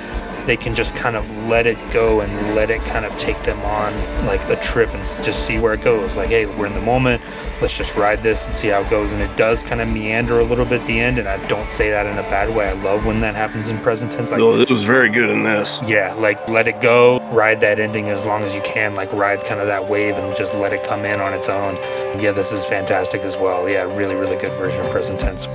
they 0.46 0.56
can 0.58 0.74
just 0.74 0.94
kind 0.94 1.16
of 1.16 1.24
let 1.48 1.66
it 1.66 1.78
go 1.90 2.20
and 2.20 2.54
let 2.54 2.68
it 2.68 2.82
kind 2.84 3.06
of 3.06 3.16
take 3.16 3.42
them 3.44 3.58
on 3.62 3.94
like 4.26 4.46
a 4.50 4.56
trip 4.56 4.92
and 4.92 5.02
just 5.24 5.46
see 5.46 5.58
where 5.58 5.72
it 5.72 5.80
goes. 5.80 6.16
Like, 6.18 6.28
hey, 6.28 6.44
we're 6.44 6.66
in 6.66 6.74
the 6.74 6.82
moment. 6.82 7.22
Let's 7.62 7.78
just 7.78 7.94
ride 7.94 8.20
this 8.22 8.44
and 8.44 8.54
see 8.54 8.68
how 8.68 8.82
it 8.82 8.90
goes. 8.90 9.10
And 9.12 9.22
it 9.22 9.34
does 9.38 9.62
kind 9.62 9.80
of 9.80 9.88
meander 9.88 10.40
a 10.40 10.44
little 10.44 10.66
bit 10.66 10.82
at 10.82 10.86
the 10.86 11.00
end. 11.00 11.18
And 11.18 11.26
I 11.28 11.38
don't 11.46 11.70
say 11.70 11.88
that 11.88 12.04
in 12.04 12.18
a 12.18 12.22
bad 12.24 12.54
way. 12.54 12.68
I 12.68 12.72
love 12.72 13.06
when 13.06 13.20
that 13.20 13.34
happens 13.34 13.70
in 13.70 13.78
present 13.78 14.12
tense. 14.12 14.30
Like, 14.32 14.40
Oh, 14.40 14.60
it 14.60 14.68
was 14.68 14.84
very 14.84 15.08
good 15.08 15.30
in 15.30 15.44
this. 15.44 15.80
yeah, 15.86 16.12
like 16.12 16.46
let 16.46 16.68
it 16.68 16.82
go, 16.82 17.20
ride 17.30 17.60
that 17.60 17.80
ending 17.80 18.10
as 18.10 18.26
long 18.26 18.42
as 18.42 18.54
you 18.54 18.60
can, 18.60 18.94
like 18.94 19.10
ride 19.14 19.42
kind 19.46 19.60
of 19.62 19.66
that 19.68 19.88
wave 19.88 20.14
and 20.16 20.36
just 20.36 20.52
let 20.54 20.74
it 20.74 20.84
come 20.84 21.06
in 21.06 21.20
on 21.22 21.32
its 21.32 21.48
own. 21.48 21.76
Yeah, 22.20 22.32
this 22.32 22.52
is 22.52 22.66
fantastic 22.66 23.22
as 23.22 23.38
well. 23.38 23.66
Yeah, 23.66 23.84
really, 23.96 24.14
really 24.14 24.36
good 24.36 24.52
version 24.58 24.82
of 24.84 24.90
present 24.90 25.18
tense. 25.20 25.46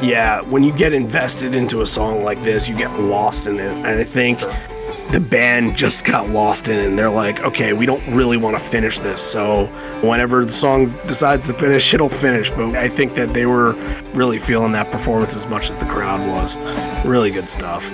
Yeah, 0.00 0.42
when 0.42 0.62
you 0.62 0.72
get 0.72 0.92
invested 0.92 1.56
into 1.56 1.80
a 1.80 1.86
song 1.86 2.22
like 2.22 2.40
this, 2.42 2.68
you 2.68 2.76
get 2.76 2.98
lost 3.00 3.48
in 3.48 3.58
it. 3.58 3.72
And 3.72 3.86
I 3.86 4.04
think 4.04 4.38
the 5.10 5.18
band 5.18 5.76
just 5.76 6.04
got 6.04 6.28
lost 6.28 6.68
in 6.68 6.78
it. 6.78 6.86
And 6.86 6.96
they're 6.96 7.10
like, 7.10 7.40
okay, 7.40 7.72
we 7.72 7.84
don't 7.84 8.06
really 8.14 8.36
want 8.36 8.56
to 8.56 8.62
finish 8.62 9.00
this. 9.00 9.20
So 9.20 9.66
whenever 10.02 10.44
the 10.44 10.52
song 10.52 10.84
decides 11.06 11.48
to 11.48 11.54
finish, 11.54 11.92
it'll 11.94 12.08
finish. 12.08 12.48
But 12.50 12.76
I 12.76 12.88
think 12.88 13.14
that 13.14 13.34
they 13.34 13.46
were 13.46 13.72
really 14.14 14.38
feeling 14.38 14.70
that 14.72 14.88
performance 14.92 15.34
as 15.34 15.46
much 15.48 15.68
as 15.68 15.78
the 15.78 15.86
crowd 15.86 16.20
was. 16.28 16.56
Really 17.04 17.32
good 17.32 17.48
stuff. 17.48 17.90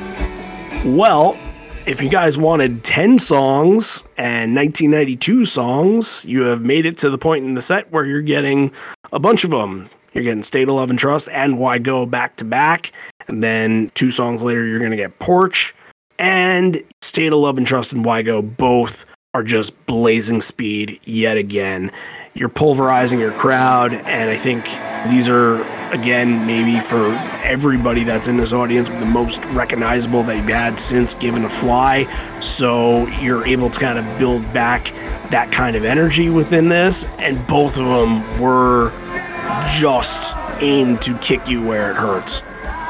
Well, 0.84 1.38
if 1.86 2.02
you 2.02 2.11
guys 2.11 2.36
wanted 2.36 2.84
10 2.84 3.18
songs 3.18 4.05
and 4.18 4.55
1992 4.55 5.46
songs, 5.46 6.24
you 6.26 6.42
have 6.42 6.62
made 6.62 6.84
it 6.84 6.98
to 6.98 7.09
the 7.09 7.18
point 7.18 7.46
in 7.46 7.55
the 7.55 7.62
set 7.62 7.90
where 7.90 8.05
you're 8.05 8.20
getting 8.20 8.72
a 9.12 9.18
bunch 9.18 9.44
of 9.44 9.50
them. 9.50 9.88
You're 10.14 10.24
getting 10.24 10.42
State 10.42 10.68
of 10.68 10.74
Love 10.74 10.90
and 10.90 10.98
Trust 10.98 11.28
and 11.30 11.58
Why 11.58 11.78
Go 11.78 12.06
back 12.06 12.36
to 12.36 12.44
back. 12.44 12.92
And 13.28 13.42
then 13.42 13.90
two 13.94 14.10
songs 14.10 14.42
later, 14.42 14.64
you're 14.64 14.78
going 14.78 14.92
to 14.92 14.96
get 14.96 15.18
Porch 15.18 15.74
and 16.18 16.82
State 17.02 17.32
of 17.32 17.40
Love 17.40 17.58
and 17.58 17.66
Trust 17.66 17.92
and 17.92 18.04
Why 18.04 18.22
Go. 18.22 18.40
Both 18.40 19.04
are 19.34 19.42
just 19.42 19.86
blazing 19.86 20.40
speed 20.40 21.00
yet 21.02 21.36
again. 21.36 21.90
You're 22.34 22.48
pulverizing 22.48 23.18
your 23.18 23.32
crowd. 23.32 23.94
And 23.94 24.30
I 24.30 24.36
think 24.36 24.64
these 25.08 25.28
are, 25.28 25.62
again, 25.92 26.46
maybe 26.46 26.80
for 26.80 27.10
everybody 27.42 28.04
that's 28.04 28.28
in 28.28 28.36
this 28.36 28.52
audience, 28.52 28.88
the 28.88 29.04
most 29.04 29.44
recognizable 29.46 30.22
that 30.24 30.36
you've 30.36 30.48
had 30.48 30.78
since 30.78 31.16
Given 31.16 31.42
to 31.42 31.48
Fly. 31.48 32.06
So 32.40 33.08
you're 33.20 33.44
able 33.44 33.70
to 33.70 33.80
kind 33.80 33.98
of 33.98 34.18
build 34.18 34.42
back 34.52 34.92
that 35.30 35.50
kind 35.50 35.74
of 35.74 35.84
energy 35.84 36.30
within 36.30 36.68
this. 36.68 37.06
And 37.18 37.44
both 37.48 37.76
of 37.76 37.86
them 37.86 38.40
were 38.40 38.90
just 39.78 40.36
aim 40.61 40.99
to 40.99 41.16
kick 41.18 41.49
you 41.49 41.62
where 41.62 41.90
it 41.90 41.97
hurts. 41.97 42.42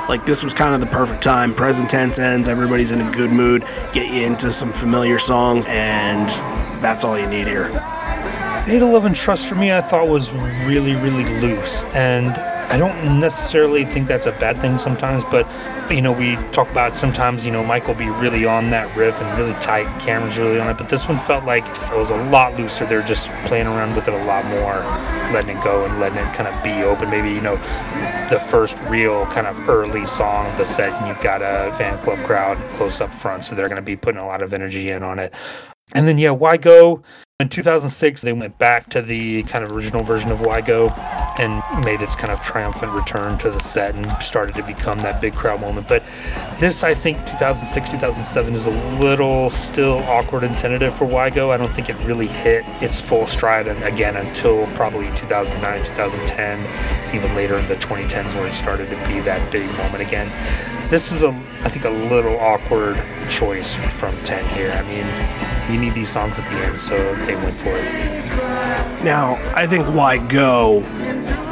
Like 0.09 0.27
this 0.27 0.45
was 0.45 0.53
kind 0.53 0.75
of 0.75 0.81
the 0.81 0.87
perfect 0.87 1.23
time. 1.23 1.55
Present 1.55 1.89
tense 1.89 2.19
ends, 2.19 2.49
everybody's 2.49 2.91
in 2.91 3.01
a 3.01 3.11
good 3.13 3.31
mood, 3.31 3.65
get 3.93 4.13
you 4.13 4.23
into 4.27 4.51
some 4.51 4.73
familiar 4.73 5.19
songs, 5.19 5.67
and 5.69 6.29
that's 6.83 7.05
all 7.05 7.19
you 7.19 7.27
need 7.27 7.47
here. 7.47 7.69
State 8.65 8.83
of 8.83 8.91
Love 8.91 9.05
and 9.05 9.17
Trust 9.17 9.47
for 9.47 9.55
me, 9.55 9.73
I 9.73 9.81
thought 9.81 10.09
was 10.09 10.31
really, 10.33 10.95
really 10.95 11.25
loose. 11.41 11.85
And 11.95 12.35
I 12.71 12.77
don't 12.77 13.21
necessarily 13.21 13.85
think 13.85 14.09
that's 14.09 14.27
a 14.27 14.33
bad 14.33 14.61
thing 14.61 14.79
sometimes, 14.79 15.25
but 15.25 15.47
you 15.91 16.01
know, 16.01 16.13
we 16.13 16.37
talk 16.53 16.71
about 16.71 16.97
sometimes, 16.97 17.45
you 17.45 17.53
know, 17.53 17.63
Mike 17.63 17.87
will 17.87 17.95
be 17.95 18.09
really 18.09 18.45
on 18.45 18.71
that 18.71 18.97
riff 18.97 19.21
and 19.21 19.39
really 19.39 19.53
tight, 19.61 19.87
and 19.87 20.01
Cameron's 20.01 20.39
really 20.39 20.59
on 20.59 20.71
it, 20.71 20.79
but 20.79 20.89
this 20.89 21.07
one 21.07 21.19
felt 21.21 21.45
like 21.45 21.65
it 21.93 21.97
was 21.97 22.11
a 22.11 22.17
lot 22.25 22.57
looser. 22.57 22.87
They're 22.87 23.03
just 23.03 23.29
playing 23.47 23.67
around 23.67 23.95
with 23.95 24.09
it 24.09 24.15
a 24.15 24.25
lot 24.25 24.45
more, 24.47 24.77
letting 25.33 25.57
it 25.57 25.63
go 25.63 25.85
and 25.85 26.01
letting 26.01 26.19
it 26.19 26.35
kind 26.35 26.49
of 26.49 26.65
be 26.65 26.83
open. 26.83 27.11
Maybe, 27.11 27.31
you 27.31 27.41
know, 27.41 27.57
the 28.31 28.41
first 28.51 28.79
real 28.89 29.27
kind 29.27 29.47
of 29.47 29.69
early 29.69 30.07
song 30.07 30.47
of 30.47 30.59
the 30.59 30.65
set, 30.65 30.93
and 30.95 31.07
you've 31.07 31.21
got 31.21 31.43
a 31.43 31.73
fan 31.77 32.03
club 32.03 32.19
crowd 32.21 32.57
close 32.77 33.01
up 33.01 33.13
front, 33.13 33.45
so 33.45 33.55
they're 33.55 33.69
going 33.69 33.77
to 33.77 33.83
be 33.83 33.97
putting 33.97 34.21
a 34.21 34.27
lot 34.27 34.43
of 34.43 34.53
energy 34.55 34.91
in 34.91 35.03
on 35.03 35.19
it. 35.19 35.35
And 35.93 36.09
then, 36.09 36.17
yeah, 36.19 36.31
Why 36.31 36.57
Go? 36.57 37.03
In 37.41 37.49
2006, 37.49 38.23
they 38.23 38.33
went 38.33 38.59
back 38.59 38.89
to 38.91 39.03
the 39.03 39.43
kind 39.43 39.65
of 39.65 39.73
original 39.73 40.03
version 40.03 40.31
of 40.31 40.41
Why 40.41 40.61
Go 40.61 40.89
and 41.39 41.63
made 41.85 42.01
its 42.01 42.15
kind 42.15 42.33
of 42.33 42.41
triumphant 42.41 42.93
return 42.93 43.37
to 43.39 43.51
the 43.51 43.59
set 43.59 43.95
and 43.95 44.11
started 44.23 44.55
to 44.55 44.63
become 44.63 44.99
that 45.01 45.21
big 45.21 45.35
crowd 45.35 45.61
moment. 45.61 45.89
But 45.89 46.03
this, 46.59 46.85
I 46.85 46.95
think, 46.95 47.19
2006, 47.27 47.91
2007 47.91 48.55
is 48.55 48.67
a 48.67 48.71
little 49.01 49.51
still 49.51 49.99
awkward 50.05 50.45
and 50.45 50.57
tentative 50.57 50.95
for 50.95 51.05
Why 51.05 51.31
Go. 51.31 51.51
I 51.51 51.57
don't 51.57 51.75
think 51.75 51.89
it 51.89 52.01
really 52.05 52.29
hit 52.29 52.65
its 52.81 53.01
full 53.01 53.27
stride, 53.27 53.67
and 53.67 53.83
again, 53.83 54.17
until 54.17 54.67
probably 54.69 55.11
2009, 55.11 55.79
2010, 55.85 57.15
even 57.15 57.35
later 57.35 57.57
in 57.57 57.67
the 57.67 57.77
2010s, 57.77 58.35
where 58.35 58.47
it 58.47 58.55
started 58.55 58.89
to 58.91 58.97
be 59.09 59.21
that 59.21 59.51
big 59.51 59.67
moment 59.77 60.03
again. 60.03 60.31
This 60.91 61.11
is 61.11 61.23
a, 61.23 61.29
I 61.63 61.69
think, 61.71 61.85
a 61.87 61.91
little 61.91 62.39
awkward 62.39 63.03
choice 63.31 63.75
from 63.75 64.17
10 64.25 64.49
here. 64.55 64.71
I 64.73 64.83
mean, 64.83 65.73
you 65.73 65.81
need 65.81 65.95
these 65.95 66.11
songs 66.11 66.39
at 66.39 66.45
the 66.51 66.59
end, 66.59 66.81
so 66.81 66.95
they 67.27 67.35
went 67.35 67.57
for 67.57 67.71
it. 67.71 67.85
Now, 69.03 69.35
I 69.55 69.67
think 69.67 69.87
Why 69.87 70.19
Go 70.19 70.85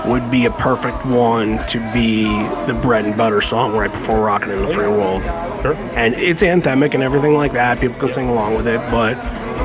would 0.07 0.31
be 0.31 0.47
a 0.47 0.51
perfect 0.51 1.05
one 1.07 1.65
to 1.67 1.79
be 1.93 2.25
the 2.67 2.79
bread 2.83 3.07
and 3.07 3.17
butter 3.17 3.41
song 3.41 3.73
right 3.73 3.93
before 3.93 4.21
Rockin' 4.21 4.51
in 4.51 4.63
the 4.63 4.69
Free 4.69 4.89
World. 4.89 5.23
Sure. 5.63 5.75
And 5.97 6.15
it's 6.15 6.43
anthemic 6.43 6.95
and 6.95 7.03
everything 7.03 7.35
like 7.35 7.53
that. 7.53 7.81
People 7.81 7.99
can 7.99 8.11
sing 8.11 8.29
along 8.29 8.55
with 8.55 8.67
it, 8.67 8.79
but 8.91 9.17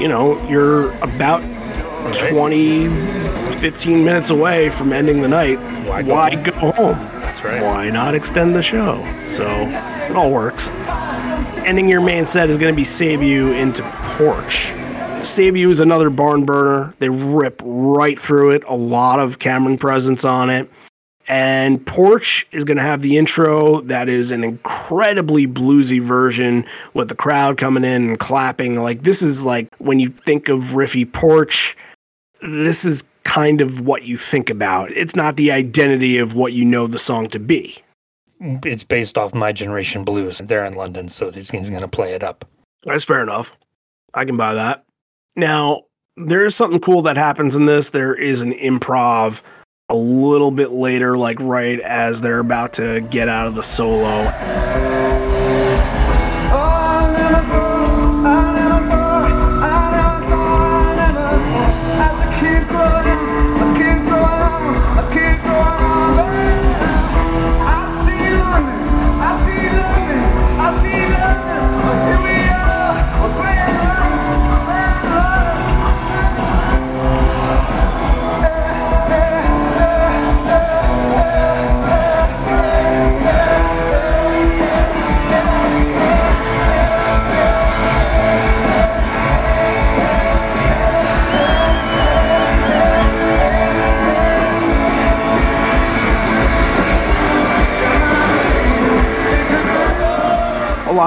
you 0.02 0.08
know, 0.08 0.42
you're 0.48 0.92
about 1.04 1.42
20, 2.30 2.88
15 3.60 4.06
minutes 4.06 4.30
away 4.30 4.70
from 4.70 4.94
ending 4.94 5.22
the 5.22 5.28
night. 5.28 5.58
Why 5.88 6.04
Why, 6.04 6.36
go 6.36 6.52
go 6.52 6.72
home? 6.72 7.17
That's 7.38 7.46
right. 7.46 7.62
Why 7.62 7.92
not 7.92 8.16
extend 8.16 8.56
the 8.56 8.64
show? 8.64 8.98
So 9.28 9.48
it 9.48 10.16
all 10.16 10.32
works. 10.32 10.70
Ending 11.68 11.88
your 11.88 12.02
main 12.02 12.26
set 12.26 12.50
is 12.50 12.58
going 12.58 12.74
to 12.74 12.76
be 12.76 12.84
Save 12.84 13.22
You 13.22 13.52
into 13.52 13.84
Porch. 14.18 14.74
Save 15.24 15.56
You 15.56 15.70
is 15.70 15.80
another 15.80 16.10
barn 16.10 16.46
burner. 16.46 16.96
They 16.98 17.10
rip 17.10 17.62
right 17.64 18.18
through 18.18 18.52
it. 18.52 18.64
A 18.64 18.74
lot 18.74 19.20
of 19.20 19.38
Cameron 19.38 19.78
presence 19.78 20.26
on 20.26 20.50
it. 20.50 20.68
And 21.28 21.86
Porch 21.86 22.48
is 22.52 22.64
going 22.64 22.78
to 22.78 22.84
have 22.84 23.04
the 23.04 23.20
intro 23.20 23.82
that 23.82 24.10
is 24.10 24.32
an 24.32 24.44
incredibly 24.44 25.46
bluesy 25.46 26.02
version 26.02 26.66
with 26.96 27.08
the 27.08 27.16
crowd 27.16 27.58
coming 27.58 27.84
in 27.84 28.10
and 28.10 28.20
clapping. 28.20 28.82
Like, 28.82 29.04
this 29.04 29.22
is 29.22 29.44
like 29.44 29.68
when 29.78 30.00
you 30.00 30.10
think 30.10 30.50
of 30.50 30.60
Riffy 30.70 31.12
Porch, 31.12 31.78
this 32.42 32.86
is 32.86 33.04
kind 33.24 33.62
of 33.62 33.82
what 33.82 34.04
you 34.04 34.18
think 34.18 34.50
about. 34.50 34.92
It's 34.92 35.16
not 35.16 35.36
the 35.36 35.52
identity 35.52 36.18
of 36.18 36.36
what 36.36 36.54
you 36.54 36.66
know 36.66 36.88
the 36.88 37.00
song 37.00 37.28
to 37.28 37.40
be. 37.40 37.78
It's 38.40 38.84
based 38.84 39.18
off 39.18 39.34
My 39.34 39.52
Generation 39.52 40.04
Blues. 40.04 40.40
They're 40.40 40.66
in 40.66 40.76
London, 40.76 41.10
so 41.10 41.32
he's, 41.32 41.50
going 41.50 41.66
to 41.66 41.88
play 41.88 42.14
it 42.14 42.24
up. 42.24 42.46
That's 42.84 43.04
fair 43.04 43.24
enough. 43.24 43.58
I 44.14 44.26
can 44.26 44.38
buy 44.38 44.54
that. 44.54 44.86
Now, 45.36 45.84
there 46.16 46.46
is 46.46 46.56
something 46.56 46.80
cool 46.80 47.02
that 47.04 47.18
happens 47.18 47.56
in 47.56 47.66
this. 47.66 47.90
There 47.90 48.14
is 48.16 48.42
an 48.42 48.54
improv 48.54 49.42
a 49.90 49.96
little 49.96 50.52
bit 50.52 50.72
later, 50.72 51.18
like 51.18 51.40
right 51.40 51.80
as 51.82 52.22
they're 52.22 52.40
about 52.40 52.74
to 52.74 53.02
get 53.10 53.28
out 53.28 53.48
of 53.48 53.56
the 53.56 53.64
solo. 53.64 54.24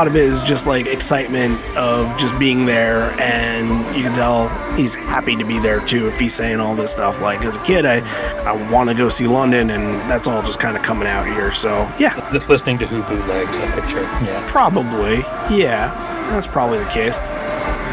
Lot 0.00 0.06
of 0.06 0.16
it 0.16 0.24
is 0.24 0.42
just 0.42 0.66
like 0.66 0.86
excitement 0.86 1.60
of 1.76 2.16
just 2.16 2.38
being 2.38 2.64
there, 2.64 3.10
and 3.20 3.84
you 3.94 4.02
can 4.02 4.14
tell 4.14 4.48
he's 4.74 4.94
happy 4.94 5.36
to 5.36 5.44
be 5.44 5.58
there 5.58 5.78
too. 5.84 6.08
If 6.08 6.18
he's 6.18 6.34
saying 6.34 6.58
all 6.58 6.74
this 6.74 6.90
stuff, 6.90 7.20
like 7.20 7.44
as 7.44 7.56
a 7.56 7.62
kid, 7.64 7.84
I 7.84 7.98
I 8.44 8.70
want 8.72 8.88
to 8.88 8.96
go 8.96 9.10
see 9.10 9.26
London, 9.26 9.68
and 9.68 10.00
that's 10.08 10.26
all 10.26 10.40
just 10.40 10.58
kind 10.58 10.74
of 10.74 10.82
coming 10.82 11.06
out 11.06 11.26
here. 11.26 11.52
So 11.52 11.80
yeah, 11.98 12.14
Just 12.32 12.48
listening 12.48 12.78
to 12.78 12.86
Who 12.86 13.02
Bootlegs, 13.02 13.58
I 13.58 13.70
picture. 13.78 14.00
Yeah. 14.00 14.42
Probably. 14.48 15.18
Yeah, 15.54 15.92
that's 16.30 16.46
probably 16.46 16.78
the 16.78 16.88
case. 16.88 17.18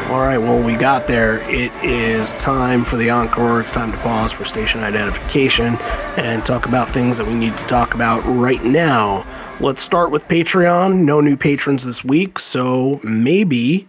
All 0.08 0.22
right, 0.22 0.38
well, 0.38 0.64
we 0.64 0.78
got 0.78 1.08
there. 1.08 1.40
It 1.50 1.74
is 1.84 2.32
time 2.34 2.86
for 2.86 2.96
the 2.96 3.10
encore. 3.10 3.60
It's 3.60 3.74
time 3.74 3.92
to 3.92 3.98
pause 3.98 4.32
for 4.32 4.46
station 4.46 4.80
identification 4.80 5.76
and 6.16 6.46
talk 6.46 6.68
about 6.68 6.88
things 6.88 7.18
that 7.18 7.28
we 7.28 7.36
need 7.36 7.58
to 7.58 7.66
talk 7.66 7.96
about 7.96 8.22
right 8.26 8.64
now. 8.64 9.26
Let's 9.60 9.82
start 9.82 10.12
with 10.12 10.28
Patreon. 10.28 11.00
No 11.00 11.20
new 11.20 11.36
patrons 11.36 11.84
this 11.84 12.06
week, 12.06 12.38
so 12.38 13.00
maybe 13.04 13.88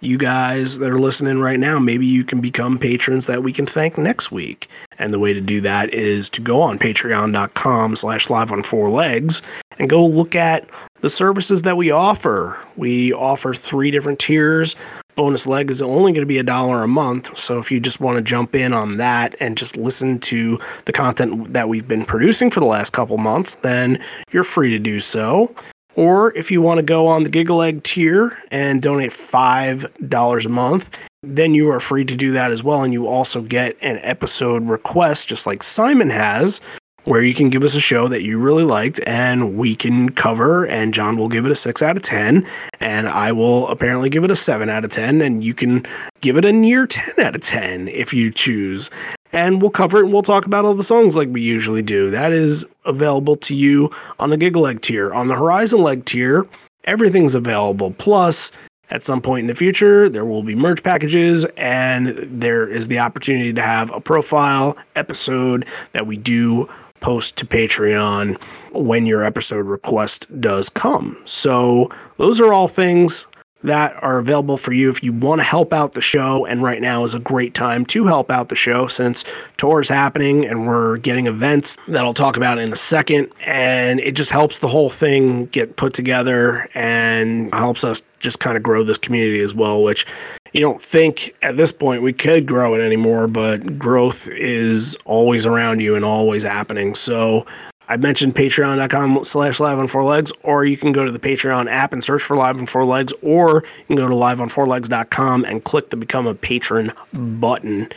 you 0.00 0.16
guys 0.16 0.78
that 0.78 0.90
are 0.90 0.98
listening 0.98 1.40
right 1.40 1.60
now, 1.60 1.78
maybe 1.78 2.06
you 2.06 2.24
can 2.24 2.40
become 2.40 2.78
patrons 2.78 3.26
that 3.26 3.42
we 3.42 3.52
can 3.52 3.66
thank 3.66 3.98
next 3.98 4.32
week. 4.32 4.66
And 4.98 5.12
the 5.12 5.18
way 5.18 5.34
to 5.34 5.40
do 5.42 5.60
that 5.60 5.92
is 5.92 6.30
to 6.30 6.40
go 6.40 6.62
on 6.62 6.78
patreon.com 6.78 7.96
slash 7.96 8.30
live 8.30 8.50
on 8.50 8.62
four 8.62 8.88
legs 8.88 9.42
and 9.78 9.90
go 9.90 10.06
look 10.06 10.34
at 10.34 10.66
the 11.02 11.10
services 11.10 11.60
that 11.62 11.76
we 11.76 11.90
offer. 11.90 12.58
We 12.78 13.12
offer 13.12 13.52
three 13.52 13.90
different 13.90 14.20
tiers. 14.20 14.74
Bonus 15.14 15.46
leg 15.46 15.70
is 15.70 15.82
only 15.82 16.12
going 16.12 16.22
to 16.22 16.26
be 16.26 16.38
a 16.38 16.42
dollar 16.42 16.82
a 16.82 16.88
month. 16.88 17.36
So 17.36 17.58
if 17.58 17.70
you 17.70 17.80
just 17.80 18.00
want 18.00 18.16
to 18.16 18.22
jump 18.22 18.54
in 18.54 18.72
on 18.72 18.96
that 18.98 19.34
and 19.40 19.56
just 19.56 19.76
listen 19.76 20.18
to 20.20 20.58
the 20.84 20.92
content 20.92 21.52
that 21.52 21.68
we've 21.68 21.86
been 21.86 22.04
producing 22.04 22.50
for 22.50 22.60
the 22.60 22.66
last 22.66 22.92
couple 22.92 23.18
months, 23.18 23.56
then 23.56 24.02
you're 24.30 24.44
free 24.44 24.70
to 24.70 24.78
do 24.78 25.00
so. 25.00 25.54
Or 25.96 26.34
if 26.36 26.50
you 26.50 26.62
want 26.62 26.78
to 26.78 26.82
go 26.82 27.06
on 27.06 27.24
the 27.24 27.30
Giggle 27.30 27.58
Leg 27.58 27.82
tier 27.82 28.38
and 28.50 28.80
donate 28.80 29.10
$5 29.10 30.46
a 30.46 30.48
month, 30.48 30.98
then 31.22 31.52
you 31.52 31.68
are 31.70 31.80
free 31.80 32.04
to 32.04 32.16
do 32.16 32.32
that 32.32 32.50
as 32.52 32.62
well. 32.64 32.82
And 32.82 32.92
you 32.92 33.06
also 33.06 33.42
get 33.42 33.76
an 33.82 33.98
episode 34.02 34.68
request, 34.68 35.28
just 35.28 35.46
like 35.46 35.62
Simon 35.62 36.08
has, 36.10 36.60
where 37.04 37.22
you 37.22 37.34
can 37.34 37.48
give 37.48 37.64
us 37.64 37.74
a 37.74 37.80
show 37.80 38.08
that 38.08 38.22
you 38.22 38.38
really 38.38 38.64
liked 38.64 39.00
and 39.06 39.56
we 39.56 39.74
can 39.74 40.10
cover. 40.10 40.66
And 40.66 40.92
John 40.94 41.16
will 41.16 41.28
give 41.28 41.46
it 41.46 41.52
a 41.52 41.56
6 41.56 41.82
out 41.82 41.96
of 41.96 42.02
10. 42.02 42.46
And 42.80 43.08
I 43.08 43.32
will 43.32 43.68
apparently 43.68 44.10
give 44.10 44.24
it 44.24 44.30
a 44.30 44.36
7 44.36 44.68
out 44.68 44.84
of 44.84 44.90
10. 44.90 45.20
And 45.22 45.42
you 45.42 45.54
can 45.54 45.86
give 46.20 46.36
it 46.36 46.44
a 46.44 46.52
near 46.52 46.86
10 46.86 47.24
out 47.24 47.34
of 47.34 47.40
10 47.42 47.88
if 47.88 48.12
you 48.12 48.30
choose 48.30 48.90
and 49.32 49.62
we'll 49.62 49.70
cover 49.70 49.98
it 49.98 50.04
and 50.04 50.12
we'll 50.12 50.22
talk 50.22 50.46
about 50.46 50.64
all 50.64 50.74
the 50.74 50.82
songs 50.82 51.16
like 51.16 51.28
we 51.30 51.40
usually 51.40 51.82
do. 51.82 52.10
That 52.10 52.32
is 52.32 52.66
available 52.84 53.36
to 53.36 53.54
you 53.54 53.90
on 54.18 54.30
the 54.30 54.36
Giggle 54.36 54.62
Leg 54.62 54.80
tier. 54.82 55.12
On 55.12 55.28
the 55.28 55.36
Horizon 55.36 55.82
Leg 55.82 56.04
tier, 56.04 56.46
everything's 56.84 57.34
available. 57.34 57.92
Plus, 57.92 58.50
at 58.90 59.04
some 59.04 59.20
point 59.20 59.42
in 59.42 59.46
the 59.46 59.54
future, 59.54 60.08
there 60.08 60.24
will 60.24 60.42
be 60.42 60.56
merch 60.56 60.82
packages, 60.82 61.44
and 61.56 62.08
there 62.08 62.66
is 62.66 62.88
the 62.88 62.98
opportunity 62.98 63.52
to 63.52 63.62
have 63.62 63.90
a 63.92 64.00
profile 64.00 64.76
episode 64.96 65.64
that 65.92 66.06
we 66.06 66.16
do 66.16 66.68
post 67.00 67.36
to 67.38 67.46
Patreon 67.46 68.40
when 68.72 69.06
your 69.06 69.24
episode 69.24 69.66
request 69.66 70.26
does 70.40 70.68
come. 70.68 71.16
So, 71.24 71.90
those 72.18 72.40
are 72.40 72.52
all 72.52 72.68
things 72.68 73.26
that 73.62 73.94
are 74.02 74.18
available 74.18 74.56
for 74.56 74.72
you 74.72 74.88
if 74.88 75.02
you 75.02 75.12
want 75.12 75.40
to 75.40 75.44
help 75.44 75.72
out 75.72 75.92
the 75.92 76.00
show. 76.00 76.46
And 76.46 76.62
right 76.62 76.80
now 76.80 77.04
is 77.04 77.14
a 77.14 77.20
great 77.20 77.54
time 77.54 77.84
to 77.86 78.04
help 78.06 78.30
out 78.30 78.48
the 78.48 78.54
show 78.54 78.86
since 78.86 79.24
tour 79.56 79.80
is 79.80 79.88
happening 79.88 80.46
and 80.46 80.66
we're 80.66 80.96
getting 80.98 81.26
events 81.26 81.76
that 81.88 82.04
I'll 82.04 82.14
talk 82.14 82.36
about 82.36 82.58
in 82.58 82.72
a 82.72 82.76
second. 82.76 83.30
And 83.44 84.00
it 84.00 84.12
just 84.12 84.30
helps 84.30 84.60
the 84.60 84.68
whole 84.68 84.88
thing 84.88 85.46
get 85.46 85.76
put 85.76 85.92
together 85.92 86.68
and 86.74 87.52
helps 87.54 87.84
us 87.84 88.02
just 88.18 88.40
kind 88.40 88.56
of 88.56 88.62
grow 88.62 88.82
this 88.82 88.98
community 88.98 89.40
as 89.40 89.54
well, 89.54 89.82
which 89.82 90.06
you 90.52 90.60
don't 90.60 90.80
think 90.80 91.34
at 91.42 91.56
this 91.56 91.72
point 91.72 92.02
we 92.02 92.12
could 92.12 92.46
grow 92.46 92.74
it 92.74 92.80
anymore, 92.80 93.28
but 93.28 93.78
growth 93.78 94.28
is 94.28 94.96
always 95.04 95.46
around 95.46 95.80
you 95.80 95.94
and 95.94 96.04
always 96.04 96.42
happening. 96.42 96.94
So 96.94 97.46
I 97.88 97.96
mentioned 97.96 98.36
patreon.com 98.36 99.24
slash 99.24 99.58
live 99.58 99.78
on 99.78 99.88
four 99.88 100.04
legs, 100.04 100.32
or 100.44 100.64
you 100.64 100.76
can 100.76 100.92
go 100.92 101.04
to 101.04 101.10
the 101.10 101.18
Patreon 101.18 101.68
app 101.68 101.92
and 101.92 102.04
search 102.04 102.22
for 102.22 102.36
live 102.36 102.56
on 102.56 102.66
four 102.66 102.84
legs, 102.84 103.12
or 103.20 103.64
you 103.78 103.84
can 103.88 103.96
go 103.96 104.08
to 104.08 104.14
liveonfourlegs.com 104.14 105.44
and 105.44 105.64
click 105.64 105.90
the 105.90 105.96
become 105.96 106.26
a 106.26 106.34
patron 106.34 106.92
button. 107.12 107.88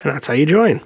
And 0.00 0.12
that's 0.12 0.26
how 0.26 0.34
you 0.34 0.46
join. 0.46 0.80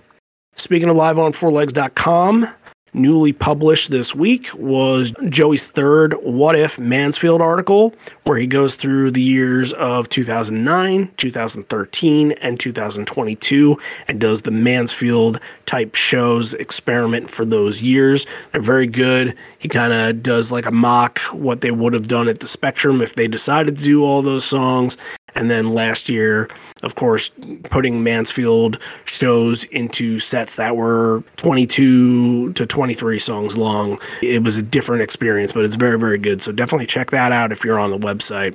Speaking 0.57 0.91
of 0.91 0.97
liveonfourlegs.com, 0.97 2.47
newly 2.93 3.33
published 3.33 3.91
this 3.91 4.15
week 4.15 4.49
was 4.55 5.13
Joey's 5.29 5.67
third 5.67 6.15
What 6.23 6.57
If 6.57 6.79
Mansfield 6.79 7.41
article, 7.41 7.95
where 8.25 8.37
he 8.37 8.47
goes 8.47 8.75
through 8.75 9.13
the 9.13 9.23
years 9.23 9.73
of 9.75 10.09
2009, 10.09 11.13
2013, 11.17 12.33
and 12.33 12.59
2022 12.59 13.79
and 14.09 14.21
does 14.21 14.43
the 14.43 14.51
Mansfield 14.51 15.41
type 15.67 15.95
shows 15.95 16.55
experiment 16.55 17.31
for 17.31 17.45
those 17.45 17.83
years. 17.83 18.27
They're 18.53 18.61
very 18.61 18.87
good. 18.87 19.37
He 19.59 19.69
kind 19.69 19.93
of 19.93 20.23
does 20.23 20.51
like 20.51 20.67
a 20.67 20.71
mock 20.71 21.19
what 21.33 21.61
they 21.61 21.71
would 21.71 21.95
have 21.95 22.09
done 22.09 22.29
at 22.29 22.41
the 22.41 22.49
Spectrum 22.49 23.01
if 23.03 23.15
they 23.15 23.29
decided 23.29 23.79
to 23.79 23.85
do 23.85 24.05
all 24.05 24.23
those 24.23 24.45
songs. 24.45 24.97
And 25.35 25.51
then 25.51 25.71
last 25.71 26.09
year, 26.09 26.49
of 26.83 26.95
course, 26.95 27.31
putting 27.65 28.03
Mansfield 28.03 28.79
shows 29.05 29.65
into 29.65 30.19
sets 30.19 30.57
that 30.57 30.77
were 30.77 31.23
22 31.37 32.53
to 32.55 32.67
23 32.67 33.19
songs 33.19 33.57
long. 33.57 33.99
It 34.23 34.43
was 34.43 34.59
a 34.59 34.63
different 34.63 35.03
experience, 35.03 35.53
but 35.53 35.65
it's 35.65 35.77
very, 35.77 35.99
very 35.99 36.19
good. 36.19 36.43
So 36.43 36.53
definitely 36.53 36.87
check 36.87 37.11
that 37.11 37.33
out 37.33 37.53
if 37.53 37.65
you're 37.65 37.79
on 37.79 37.91
the 37.91 37.99
website. 37.99 38.55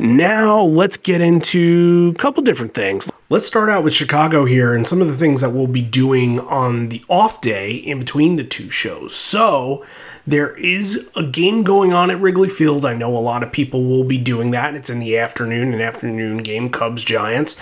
Now, 0.00 0.60
let's 0.62 0.96
get 0.96 1.20
into 1.20 2.12
a 2.14 2.18
couple 2.18 2.40
different 2.44 2.72
things. 2.72 3.10
Let's 3.30 3.46
start 3.48 3.68
out 3.68 3.82
with 3.82 3.92
Chicago 3.92 4.44
here 4.44 4.72
and 4.72 4.86
some 4.86 5.00
of 5.00 5.08
the 5.08 5.16
things 5.16 5.40
that 5.40 5.50
we'll 5.50 5.66
be 5.66 5.82
doing 5.82 6.38
on 6.38 6.88
the 6.88 7.02
off 7.08 7.40
day 7.40 7.72
in 7.72 7.98
between 7.98 8.36
the 8.36 8.44
two 8.44 8.70
shows. 8.70 9.12
So, 9.12 9.84
there 10.28 10.54
is 10.56 11.08
a 11.16 11.22
game 11.22 11.62
going 11.62 11.94
on 11.94 12.10
at 12.10 12.20
Wrigley 12.20 12.50
Field. 12.50 12.84
I 12.84 12.94
know 12.94 13.16
a 13.16 13.18
lot 13.18 13.42
of 13.42 13.50
people 13.50 13.84
will 13.84 14.04
be 14.04 14.18
doing 14.18 14.50
that. 14.50 14.74
It's 14.74 14.90
in 14.90 15.00
the 15.00 15.16
afternoon, 15.16 15.72
an 15.72 15.80
afternoon 15.80 16.38
game, 16.38 16.68
Cubs 16.68 17.02
Giants. 17.02 17.56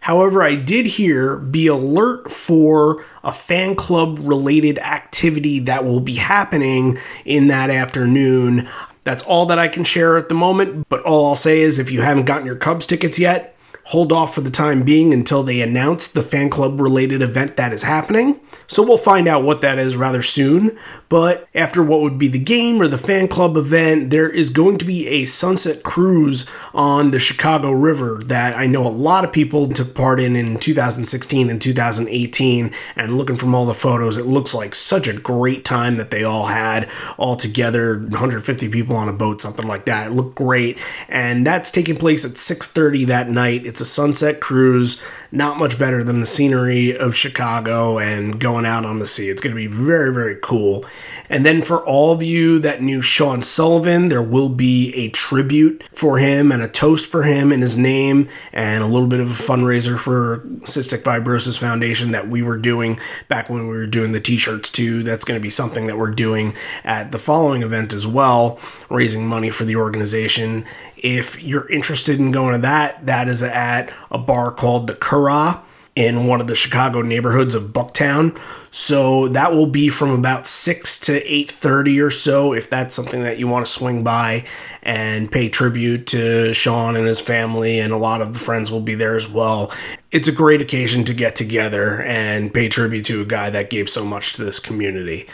However, 0.00 0.42
I 0.42 0.56
did 0.56 0.86
hear 0.86 1.36
be 1.36 1.68
alert 1.68 2.30
for 2.32 3.04
a 3.22 3.32
fan 3.32 3.76
club 3.76 4.18
related 4.20 4.78
activity 4.80 5.60
that 5.60 5.84
will 5.84 6.00
be 6.00 6.14
happening 6.14 6.98
in 7.24 7.48
that 7.48 7.70
afternoon. 7.70 8.68
That's 9.04 9.22
all 9.22 9.46
that 9.46 9.58
I 9.58 9.68
can 9.68 9.84
share 9.84 10.16
at 10.16 10.28
the 10.28 10.34
moment, 10.34 10.88
but 10.88 11.02
all 11.02 11.26
I'll 11.26 11.34
say 11.34 11.60
is 11.60 11.78
if 11.78 11.90
you 11.90 12.00
haven't 12.00 12.26
gotten 12.26 12.46
your 12.46 12.56
Cubs 12.56 12.86
tickets 12.86 13.18
yet, 13.18 13.56
hold 13.88 14.12
off 14.12 14.34
for 14.34 14.42
the 14.42 14.50
time 14.50 14.82
being 14.82 15.14
until 15.14 15.42
they 15.42 15.62
announce 15.62 16.08
the 16.08 16.22
fan 16.22 16.50
club 16.50 16.78
related 16.78 17.22
event 17.22 17.56
that 17.56 17.72
is 17.72 17.84
happening. 17.84 18.38
So 18.66 18.82
we'll 18.82 18.98
find 18.98 19.26
out 19.26 19.44
what 19.44 19.62
that 19.62 19.78
is 19.78 19.96
rather 19.96 20.20
soon. 20.20 20.78
But 21.08 21.48
after 21.54 21.82
what 21.82 22.02
would 22.02 22.18
be 22.18 22.28
the 22.28 22.38
game 22.38 22.82
or 22.82 22.86
the 22.86 22.98
fan 22.98 23.28
club 23.28 23.56
event, 23.56 24.10
there 24.10 24.28
is 24.28 24.50
going 24.50 24.76
to 24.76 24.84
be 24.84 25.08
a 25.08 25.24
sunset 25.24 25.82
cruise 25.84 26.46
on 26.74 27.12
the 27.12 27.18
Chicago 27.18 27.70
River 27.70 28.20
that 28.26 28.58
I 28.58 28.66
know 28.66 28.86
a 28.86 28.90
lot 28.90 29.24
of 29.24 29.32
people 29.32 29.66
took 29.68 29.94
part 29.94 30.20
in 30.20 30.36
in 30.36 30.58
2016 30.58 31.48
and 31.48 31.62
2018. 31.62 32.74
And 32.94 33.16
looking 33.16 33.36
from 33.36 33.54
all 33.54 33.64
the 33.64 33.72
photos, 33.72 34.18
it 34.18 34.26
looks 34.26 34.52
like 34.52 34.74
such 34.74 35.08
a 35.08 35.14
great 35.14 35.64
time 35.64 35.96
that 35.96 36.10
they 36.10 36.24
all 36.24 36.44
had 36.44 36.90
all 37.16 37.36
together 37.36 37.98
150 37.98 38.68
people 38.68 38.96
on 38.96 39.08
a 39.08 39.14
boat, 39.14 39.40
something 39.40 39.66
like 39.66 39.86
that. 39.86 40.08
It 40.08 40.10
looked 40.10 40.34
great. 40.34 40.78
And 41.08 41.46
that's 41.46 41.70
taking 41.70 41.96
place 41.96 42.26
at 42.26 42.32
6:30 42.32 43.06
that 43.06 43.30
night. 43.30 43.64
It's 43.64 43.77
a 43.80 43.84
sunset 43.84 44.40
cruise, 44.40 45.02
not 45.32 45.58
much 45.58 45.78
better 45.78 46.02
than 46.04 46.20
the 46.20 46.26
scenery 46.26 46.96
of 46.96 47.14
Chicago 47.14 47.98
and 47.98 48.40
going 48.40 48.66
out 48.66 48.84
on 48.84 48.98
the 48.98 49.06
sea. 49.06 49.28
It's 49.28 49.42
going 49.42 49.54
to 49.54 49.60
be 49.60 49.66
very, 49.66 50.12
very 50.12 50.36
cool. 50.42 50.84
And 51.28 51.44
then 51.44 51.62
for 51.62 51.84
all 51.84 52.12
of 52.12 52.22
you 52.22 52.58
that 52.60 52.82
knew 52.82 53.02
Sean 53.02 53.42
Sullivan, 53.42 54.08
there 54.08 54.22
will 54.22 54.48
be 54.48 54.92
a 54.94 55.10
tribute 55.10 55.82
for 55.92 56.18
him 56.18 56.50
and 56.50 56.62
a 56.62 56.68
toast 56.68 57.06
for 57.06 57.22
him 57.22 57.52
in 57.52 57.60
his 57.60 57.76
name 57.76 58.28
and 58.52 58.82
a 58.82 58.86
little 58.86 59.08
bit 59.08 59.20
of 59.20 59.28
a 59.30 59.42
fundraiser 59.42 59.98
for 59.98 60.38
Cystic 60.60 61.02
Fibrosis 61.02 61.58
Foundation 61.58 62.12
that 62.12 62.28
we 62.28 62.42
were 62.42 62.56
doing 62.56 62.98
back 63.28 63.50
when 63.50 63.68
we 63.68 63.76
were 63.76 63.86
doing 63.86 64.12
the 64.12 64.20
t-shirts 64.20 64.70
too. 64.70 65.02
That's 65.02 65.24
going 65.24 65.38
to 65.38 65.42
be 65.42 65.50
something 65.50 65.86
that 65.86 65.98
we're 65.98 66.10
doing 66.10 66.54
at 66.84 67.12
the 67.12 67.18
following 67.18 67.62
event 67.62 67.92
as 67.92 68.06
well, 68.06 68.58
raising 68.88 69.26
money 69.26 69.50
for 69.50 69.64
the 69.64 69.76
organization. 69.76 70.64
If 70.96 71.42
you're 71.42 71.68
interested 71.68 72.18
in 72.18 72.32
going 72.32 72.54
to 72.54 72.60
that, 72.62 73.04
that 73.06 73.28
is 73.28 73.42
at 73.42 73.92
a 74.10 74.18
bar 74.18 74.50
called 74.50 74.86
the 74.86 74.94
Curragh 74.94 75.62
in 75.98 76.28
one 76.28 76.40
of 76.40 76.46
the 76.46 76.54
Chicago 76.54 77.02
neighborhoods 77.02 77.56
of 77.56 77.72
Bucktown. 77.72 78.38
So 78.70 79.26
that 79.28 79.52
will 79.52 79.66
be 79.66 79.88
from 79.88 80.10
about 80.10 80.46
6 80.46 80.96
to 81.00 81.20
8:30 81.28 82.00
or 82.00 82.08
so 82.08 82.52
if 82.52 82.70
that's 82.70 82.94
something 82.94 83.24
that 83.24 83.38
you 83.38 83.48
want 83.48 83.66
to 83.66 83.72
swing 83.72 84.04
by 84.04 84.44
and 84.84 85.28
pay 85.28 85.48
tribute 85.48 86.06
to 86.06 86.52
Sean 86.54 86.94
and 86.94 87.04
his 87.04 87.20
family 87.20 87.80
and 87.80 87.92
a 87.92 87.96
lot 87.96 88.22
of 88.22 88.32
the 88.32 88.38
friends 88.38 88.70
will 88.70 88.80
be 88.80 88.94
there 88.94 89.16
as 89.16 89.28
well. 89.28 89.72
It's 90.12 90.28
a 90.28 90.32
great 90.32 90.60
occasion 90.60 91.02
to 91.02 91.12
get 91.12 91.34
together 91.34 92.00
and 92.02 92.54
pay 92.54 92.68
tribute 92.68 93.06
to 93.06 93.22
a 93.22 93.26
guy 93.26 93.50
that 93.50 93.68
gave 93.68 93.90
so 93.90 94.04
much 94.04 94.34
to 94.34 94.44
this 94.44 94.60
community. 94.60 95.26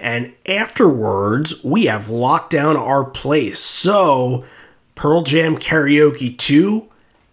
And 0.00 0.32
afterwards, 0.46 1.62
we 1.62 1.86
have 1.86 2.10
locked 2.10 2.50
down 2.50 2.76
our 2.76 3.04
place. 3.04 3.60
So 3.60 4.44
Pearl 4.96 5.22
Jam 5.22 5.56
Karaoke 5.56 6.36
2 6.36 6.88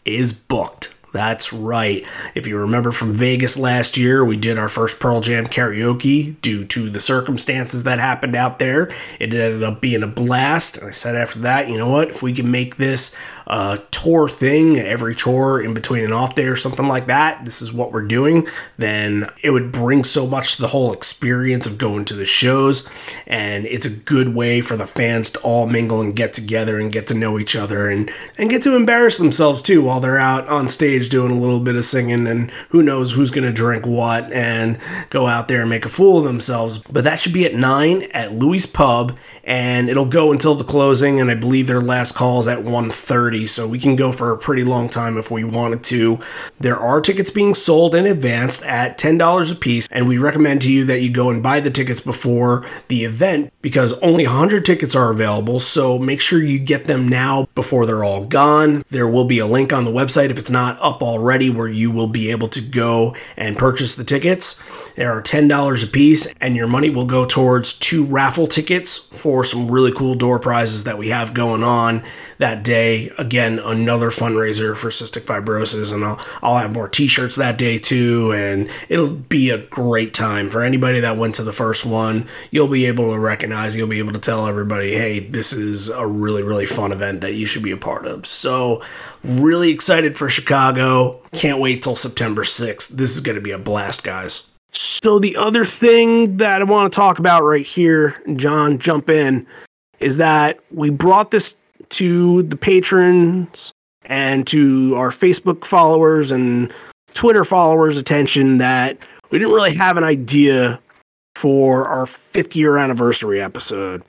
is 0.05 0.33
booked. 0.33 0.94
That's 1.15 1.53
right. 1.53 2.05
If 2.35 2.45
you 2.45 2.57
remember 2.57 2.91
from 2.91 3.13
Vegas 3.13 3.57
last 3.57 3.95
year, 3.95 4.25
we 4.25 4.35
did 4.35 4.59
our 4.59 4.67
first 4.67 4.99
Pearl 4.99 5.21
Jam 5.21 5.47
karaoke 5.47 6.35
due 6.41 6.65
to 6.65 6.89
the 6.89 6.99
circumstances 6.99 7.83
that 7.83 7.99
happened 7.99 8.35
out 8.35 8.59
there. 8.59 8.93
It 9.17 9.33
ended 9.33 9.63
up 9.63 9.79
being 9.79 10.03
a 10.03 10.07
blast. 10.07 10.77
And 10.77 10.89
I 10.89 10.91
said 10.91 11.15
after 11.15 11.39
that, 11.39 11.69
you 11.69 11.77
know 11.77 11.89
what? 11.89 12.09
If 12.09 12.21
we 12.21 12.33
can 12.33 12.51
make 12.51 12.75
this 12.75 13.15
a 13.47 13.81
tour 13.91 14.27
thing, 14.27 14.79
every 14.79 15.15
tour 15.15 15.61
in 15.61 15.73
between 15.73 16.03
an 16.03 16.11
off 16.11 16.35
day 16.35 16.45
or 16.45 16.55
something 16.55 16.87
like 16.87 17.07
that, 17.07 17.45
this 17.45 17.61
is 17.61 17.71
what 17.71 17.91
we're 17.91 18.01
doing, 18.01 18.47
then 18.77 19.29
it 19.43 19.51
would 19.51 19.71
bring 19.71 20.03
so 20.03 20.25
much 20.25 20.55
to 20.55 20.61
the 20.61 20.69
whole 20.69 20.93
experience 20.93 21.67
of 21.67 21.77
going 21.77 22.05
to 22.05 22.13
the 22.15 22.25
shows. 22.25 22.87
And 23.27 23.65
it's 23.65 23.85
a 23.85 23.89
good 23.89 24.35
way 24.35 24.61
for 24.61 24.77
the 24.77 24.87
fans 24.87 25.29
to 25.31 25.39
all 25.41 25.67
mingle 25.67 26.01
and 26.01 26.15
get 26.15 26.33
together 26.33 26.79
and 26.79 26.91
get 26.91 27.07
to 27.07 27.13
know 27.13 27.39
each 27.39 27.55
other 27.55 27.89
and, 27.89 28.11
and 28.37 28.49
get 28.49 28.61
to 28.63 28.75
embarrass 28.75 29.17
themselves 29.17 29.61
too 29.61 29.83
while 29.83 29.99
they're 29.99 30.17
out 30.17 30.47
on 30.47 30.67
stage 30.67 31.09
doing 31.09 31.31
a 31.31 31.39
little 31.39 31.59
bit 31.59 31.75
of 31.75 31.83
singing. 31.83 32.27
And 32.27 32.51
who 32.69 32.81
knows 32.81 33.13
who's 33.13 33.31
going 33.31 33.47
to 33.47 33.53
drink 33.53 33.85
what 33.85 34.31
and 34.33 34.79
go 35.09 35.27
out 35.27 35.47
there 35.47 35.61
and 35.61 35.69
make 35.69 35.85
a 35.85 35.89
fool 35.89 36.19
of 36.19 36.25
themselves. 36.25 36.77
But 36.77 37.03
that 37.03 37.19
should 37.19 37.33
be 37.33 37.45
at 37.45 37.53
9 37.53 38.03
at 38.11 38.33
Louis 38.33 38.65
Pub 38.65 39.17
and 39.45 39.89
it'll 39.89 40.05
go 40.05 40.31
until 40.31 40.55
the 40.55 40.63
closing 40.63 41.21
and 41.21 41.29
i 41.29 41.35
believe 41.35 41.67
their 41.67 41.81
last 41.81 42.13
call 42.13 42.39
is 42.39 42.47
at 42.47 42.59
1.30 42.59 43.47
so 43.47 43.67
we 43.67 43.79
can 43.79 43.95
go 43.95 44.11
for 44.11 44.31
a 44.31 44.37
pretty 44.37 44.63
long 44.63 44.89
time 44.89 45.17
if 45.17 45.29
we 45.29 45.43
wanted 45.43 45.83
to. 45.83 46.19
There 46.59 46.77
are 46.77 47.01
tickets 47.01 47.31
being 47.31 47.53
sold 47.53 47.95
in 47.95 48.05
advance 48.05 48.61
at 48.63 48.97
$10 48.97 49.51
a 49.51 49.55
piece 49.55 49.87
and 49.89 50.07
we 50.07 50.17
recommend 50.17 50.61
to 50.63 50.71
you 50.71 50.85
that 50.85 51.01
you 51.01 51.11
go 51.11 51.29
and 51.29 51.43
buy 51.43 51.59
the 51.59 51.71
tickets 51.71 52.01
before 52.01 52.65
the 52.87 53.05
event 53.05 53.51
because 53.61 53.93
only 53.99 54.25
100 54.25 54.65
tickets 54.65 54.95
are 54.95 55.11
available 55.11 55.59
so 55.59 55.97
make 55.97 56.21
sure 56.21 56.41
you 56.41 56.59
get 56.59 56.85
them 56.85 57.07
now 57.07 57.47
before 57.55 57.85
they're 57.85 58.03
all 58.03 58.25
gone. 58.25 58.83
There 58.89 59.07
will 59.07 59.25
be 59.25 59.39
a 59.39 59.45
link 59.45 59.71
on 59.71 59.85
the 59.85 59.91
website 59.91 60.29
if 60.29 60.37
it's 60.37 60.51
not 60.51 60.77
up 60.81 61.01
already 61.01 61.49
where 61.49 61.67
you 61.67 61.91
will 61.91 62.07
be 62.07 62.31
able 62.31 62.47
to 62.49 62.61
go 62.61 63.15
and 63.37 63.57
purchase 63.57 63.95
the 63.95 64.03
tickets. 64.03 64.61
There 64.95 65.11
are 65.11 65.21
$10 65.21 65.83
a 65.83 65.87
piece 65.87 66.27
and 66.39 66.55
your 66.55 66.67
money 66.67 66.89
will 66.89 67.05
go 67.05 67.25
towards 67.25 67.73
two 67.73 68.05
raffle 68.05 68.47
tickets 68.47 68.97
for 68.97 69.34
for 69.35 69.43
some 69.43 69.69
really 69.69 69.91
cool 69.91 70.15
door 70.15 70.39
prizes 70.39 70.85
that 70.85 70.97
we 70.97 71.09
have 71.09 71.33
going 71.33 71.61
on 71.61 72.01
that 72.37 72.63
day. 72.63 73.11
Again, 73.17 73.59
another 73.59 74.09
fundraiser 74.09 74.77
for 74.77 74.87
cystic 74.87 75.23
fibrosis, 75.23 75.93
and 75.93 76.05
I'll, 76.05 76.25
I'll 76.41 76.57
have 76.57 76.71
more 76.71 76.87
t 76.87 77.09
shirts 77.09 77.35
that 77.35 77.57
day 77.57 77.77
too. 77.77 78.31
And 78.31 78.71
it'll 78.87 79.11
be 79.11 79.49
a 79.49 79.57
great 79.57 80.13
time 80.13 80.49
for 80.49 80.61
anybody 80.61 81.01
that 81.01 81.17
went 81.17 81.35
to 81.35 81.43
the 81.43 81.51
first 81.51 81.85
one. 81.85 82.27
You'll 82.49 82.69
be 82.69 82.85
able 82.85 83.11
to 83.11 83.19
recognize, 83.19 83.75
you'll 83.75 83.89
be 83.89 83.99
able 83.99 84.13
to 84.13 84.19
tell 84.19 84.47
everybody, 84.47 84.93
hey, 84.93 85.19
this 85.19 85.51
is 85.51 85.89
a 85.89 86.07
really, 86.07 86.41
really 86.41 86.65
fun 86.65 86.93
event 86.93 87.19
that 87.19 87.33
you 87.33 87.45
should 87.45 87.63
be 87.63 87.71
a 87.71 87.77
part 87.77 88.07
of. 88.07 88.25
So, 88.25 88.81
really 89.21 89.69
excited 89.69 90.15
for 90.15 90.29
Chicago. 90.29 91.19
Can't 91.33 91.59
wait 91.59 91.83
till 91.83 91.95
September 91.95 92.43
6th. 92.43 92.87
This 92.87 93.13
is 93.13 93.19
going 93.19 93.35
to 93.35 93.41
be 93.41 93.51
a 93.51 93.57
blast, 93.57 94.01
guys. 94.01 94.54
So 94.75 95.19
the 95.19 95.37
other 95.37 95.63
thing 95.63 96.37
that 96.37 96.61
I 96.61 96.65
want 96.65 96.91
to 96.91 96.95
talk 96.95 97.17
about 97.17 97.43
right 97.43 97.65
here, 97.65 98.21
John, 98.35 98.77
jump 98.77 99.09
in, 99.09 99.47
is 99.99 100.17
that 100.17 100.59
we 100.71 100.89
brought 100.89 101.31
this 101.31 101.55
to 101.89 102.43
the 102.43 102.57
patrons 102.57 103.71
and 104.03 104.45
to 104.47 104.93
our 104.97 105.11
Facebook 105.11 105.63
followers 105.63 106.31
and 106.31 106.73
Twitter 107.13 107.45
followers' 107.45 107.97
attention 107.97 108.57
that 108.57 108.97
we 109.29 109.39
didn't 109.39 109.53
really 109.53 109.73
have 109.73 109.95
an 109.95 110.03
idea 110.03 110.79
for 111.35 111.87
our 111.87 112.05
fifth 112.05 112.55
year 112.55 112.77
anniversary 112.77 113.39
episode. 113.41 114.03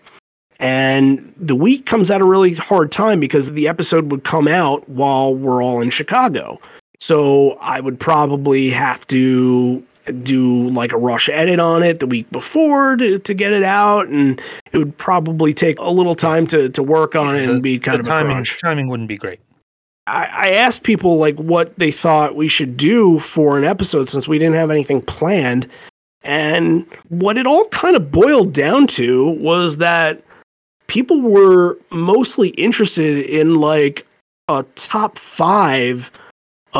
And 0.58 1.32
the 1.36 1.54
week 1.54 1.86
comes 1.86 2.10
at 2.10 2.20
a 2.20 2.24
really 2.24 2.54
hard 2.54 2.90
time 2.90 3.20
because 3.20 3.52
the 3.52 3.68
episode 3.68 4.10
would 4.10 4.24
come 4.24 4.48
out 4.48 4.88
while 4.88 5.34
we're 5.34 5.62
all 5.62 5.80
in 5.80 5.90
Chicago. 5.90 6.58
So 6.98 7.52
I 7.60 7.80
would 7.80 8.00
probably 8.00 8.70
have 8.70 9.06
to 9.08 9.84
do 10.12 10.68
like 10.70 10.92
a 10.92 10.96
rush 10.96 11.28
edit 11.28 11.58
on 11.58 11.82
it 11.82 12.00
the 12.00 12.06
week 12.06 12.30
before 12.30 12.96
to, 12.96 13.18
to 13.18 13.34
get 13.34 13.52
it 13.52 13.62
out 13.62 14.06
and 14.08 14.40
it 14.72 14.78
would 14.78 14.96
probably 14.96 15.52
take 15.52 15.78
a 15.78 15.90
little 15.90 16.14
time 16.14 16.46
to, 16.46 16.68
to 16.70 16.82
work 16.82 17.14
on 17.14 17.36
it 17.36 17.48
and 17.48 17.62
be 17.62 17.78
kind 17.78 18.00
of 18.00 18.06
timing, 18.06 18.44
timing 18.44 18.88
wouldn't 18.88 19.08
be 19.08 19.16
great. 19.16 19.40
I, 20.06 20.26
I 20.26 20.50
asked 20.50 20.84
people 20.84 21.16
like 21.16 21.36
what 21.36 21.76
they 21.78 21.90
thought 21.90 22.36
we 22.36 22.48
should 22.48 22.76
do 22.76 23.18
for 23.18 23.58
an 23.58 23.64
episode 23.64 24.08
since 24.08 24.28
we 24.28 24.38
didn't 24.38 24.54
have 24.54 24.70
anything 24.70 25.02
planned. 25.02 25.68
And 26.22 26.86
what 27.08 27.38
it 27.38 27.46
all 27.46 27.68
kind 27.68 27.96
of 27.96 28.10
boiled 28.10 28.52
down 28.52 28.86
to 28.88 29.30
was 29.30 29.78
that 29.78 30.22
people 30.86 31.20
were 31.20 31.78
mostly 31.90 32.48
interested 32.50 33.24
in 33.26 33.56
like 33.56 34.06
a 34.48 34.64
top 34.74 35.18
five 35.18 36.10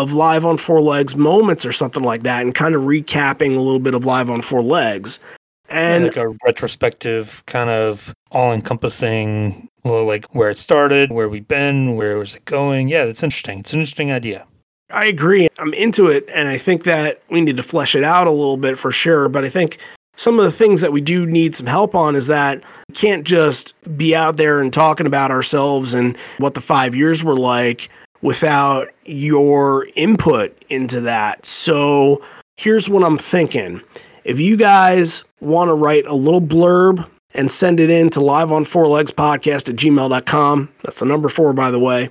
of 0.03 0.13
live 0.13 0.45
on 0.45 0.59
four 0.59 0.81
legs 0.81 1.17
moments 1.17 1.65
or 1.65 1.73
something 1.73 2.03
like 2.03 2.23
that 2.23 2.43
and 2.43 2.55
kind 2.55 2.75
of 2.75 2.83
recapping 2.83 3.57
a 3.57 3.61
little 3.61 3.81
bit 3.81 3.95
of 3.95 4.05
live 4.05 4.31
on 4.31 4.43
four 4.43 4.63
legs. 4.63 5.21
And 5.69 6.05
like 6.05 6.17
a 6.17 6.29
retrospective 6.45 7.43
kind 7.47 7.71
of 7.71 8.15
all 8.31 8.53
encompassing 8.53 9.69
well 9.85 10.07
like 10.07 10.33
where 10.35 10.51
it 10.51 10.59
started 10.59 11.11
where 11.11 11.29
we've 11.29 11.49
been 11.49 11.97
where 11.97 12.19
was 12.19 12.35
it 12.35 12.45
going? 12.45 12.89
Yeah 12.89 13.07
that's 13.07 13.23
interesting. 13.23 13.61
It's 13.61 13.73
an 13.73 13.81
interesting 13.81 14.13
idea. 14.13 14.47
I 14.91 15.07
agree. 15.07 15.49
I'm 15.59 15.75
into 15.75 16.07
it 16.09 16.29
and 16.33 16.49
i 16.49 16.59
think 16.59 16.85
that 16.85 17.23
we 17.31 17.41
need 17.41 17.57
to 17.57 17.63
flesh 17.63 17.95
it 17.95 18.05
out 18.05 18.27
a 18.27 18.31
little 18.31 18.59
bit 18.59 18.79
for 18.79 18.93
sure 18.93 19.29
but 19.29 19.45
i 19.45 19.49
think 19.49 19.79
some 20.17 20.39
of 20.39 20.45
the 20.45 20.53
things 20.53 20.81
that 20.81 20.93
we 20.93 21.01
do 21.01 21.27
need 21.27 21.55
some 21.55 21.67
help 21.67 21.95
on 21.95 22.17
is 22.17 22.27
that 22.27 22.65
we 22.89 22.95
can't 22.95 23.25
just 23.25 23.75
be 23.97 24.15
out 24.15 24.37
there 24.37 24.61
and 24.61 24.73
talking 24.73 25.07
about 25.07 25.31
ourselves 25.31 25.95
and 25.95 26.17
what 26.39 26.55
the 26.55 26.61
five 26.61 26.95
years 26.95 27.23
were 27.23 27.37
like 27.37 27.89
without 28.23 28.89
your 29.05 29.87
input 29.97 30.57
into 30.69 31.01
that. 31.03 31.45
So 31.47 32.23
here's 32.57 32.89
what 32.89 33.05
I'm 33.05 33.19
thinking. 33.19 33.81
If 34.25 34.41
you 34.41 34.57
guys 34.57 35.25
want 35.41 35.69
to 35.69 35.75
write 35.75 36.07
a 36.07 36.15
little 36.15 36.41
blurb 36.41 37.09
and 37.35 37.51
send 37.51 37.81
it 37.81 37.91
in 37.91 38.11
to 38.11 38.21
live 38.21 38.51
on 38.51 38.65
four 38.65 38.89
legs 38.89 39.11
podcast 39.11 39.69
at 39.69 39.77
gmail.com, 39.77 40.73
that's 40.83 41.01
the 41.01 41.07
number 41.07 41.29
four, 41.29 41.53
by 41.53 41.71
the 41.71 41.79
way. 41.79 42.11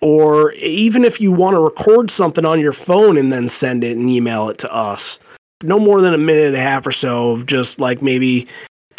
Or 0.00 0.52
even 0.52 1.04
if 1.04 1.20
you 1.20 1.32
want 1.32 1.54
to 1.54 1.60
record 1.60 2.10
something 2.10 2.46
on 2.46 2.60
your 2.60 2.72
phone 2.72 3.18
and 3.18 3.32
then 3.32 3.48
send 3.48 3.84
it 3.84 3.96
and 3.96 4.08
email 4.08 4.48
it 4.48 4.56
to 4.58 4.72
us, 4.72 5.20
no 5.62 5.78
more 5.78 6.00
than 6.00 6.14
a 6.14 6.18
minute 6.18 6.46
and 6.46 6.56
a 6.56 6.60
half 6.60 6.86
or 6.86 6.92
so 6.92 7.32
of 7.32 7.44
just 7.44 7.78
like 7.78 8.00
maybe 8.00 8.48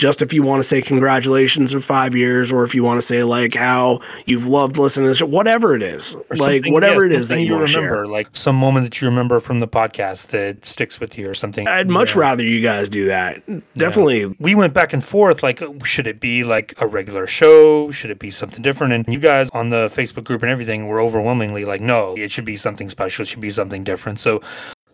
just 0.02 0.22
if 0.24 0.34
you 0.34 0.42
want 0.42 0.62
to 0.64 0.68
say 0.68 0.82
congratulations 0.82 1.74
in 1.76 1.80
five 1.82 2.16
years, 2.16 2.52
or 2.52 2.64
if 2.64 2.74
you 2.74 2.84
want 2.84 3.00
to 3.00 3.06
say 3.06 3.24
like 3.24 3.54
how 3.54 4.00
you've 4.26 4.48
loved 4.48 4.78
listening 4.78 5.06
to 5.06 5.10
this, 5.10 5.22
whatever 5.22 5.76
it 5.76 5.84
is, 5.84 6.16
Or 6.32 6.38
like 6.38 6.64
whatever 6.66 7.06
yeah, 7.06 7.14
it 7.14 7.20
is 7.20 7.28
that 7.28 7.42
you 7.42 7.54
want 7.54 7.68
to 7.68 7.76
remember 7.78 7.98
share. 8.06 8.08
like 8.08 8.28
some 8.34 8.56
moment 8.56 8.86
that 8.88 9.00
you 9.00 9.08
remember 9.08 9.40
from 9.40 9.60
the 9.60 9.68
podcast 9.68 10.28
that 10.28 10.66
sticks 10.66 11.00
with 11.00 11.18
you 11.20 11.30
or 11.30 11.36
something 11.36 11.68
I'd 11.68 11.88
much 11.90 12.16
Yeah. 12.16 12.22
rather 12.22 12.44
you 12.44 12.62
guys 12.62 12.90
do 12.90 13.06
that. 13.08 13.44
Definitely. 13.78 14.26
we 14.40 14.56
went 14.56 14.74
back 14.74 14.92
and 14.92 15.06
forth 15.06 15.44
like 15.44 15.62
should 15.86 16.08
it 16.08 16.20
be 16.20 16.44
like 16.44 16.74
a 16.82 16.88
regular 16.88 17.28
show 17.28 17.92
should 17.92 18.10
it 18.10 18.18
be 18.20 18.32
something 18.32 18.62
different 18.64 18.94
and 18.94 19.06
you 19.08 19.20
guys 19.20 19.50
on 19.54 19.70
the 19.70 19.88
facebook 19.96 20.24
group 20.24 20.42
and 20.42 20.52
everything 20.52 20.88
were 20.88 21.00
overwhelmingly 21.00 21.64
like 21.66 21.82
no 21.82 22.16
it 22.18 22.32
should 22.32 22.46
be 22.46 22.58
something 22.58 22.90
special 22.90 23.22
it 23.22 23.28
should 23.28 23.40
be 23.40 23.50
something 23.52 23.84
different 23.84 24.20
so 24.20 24.42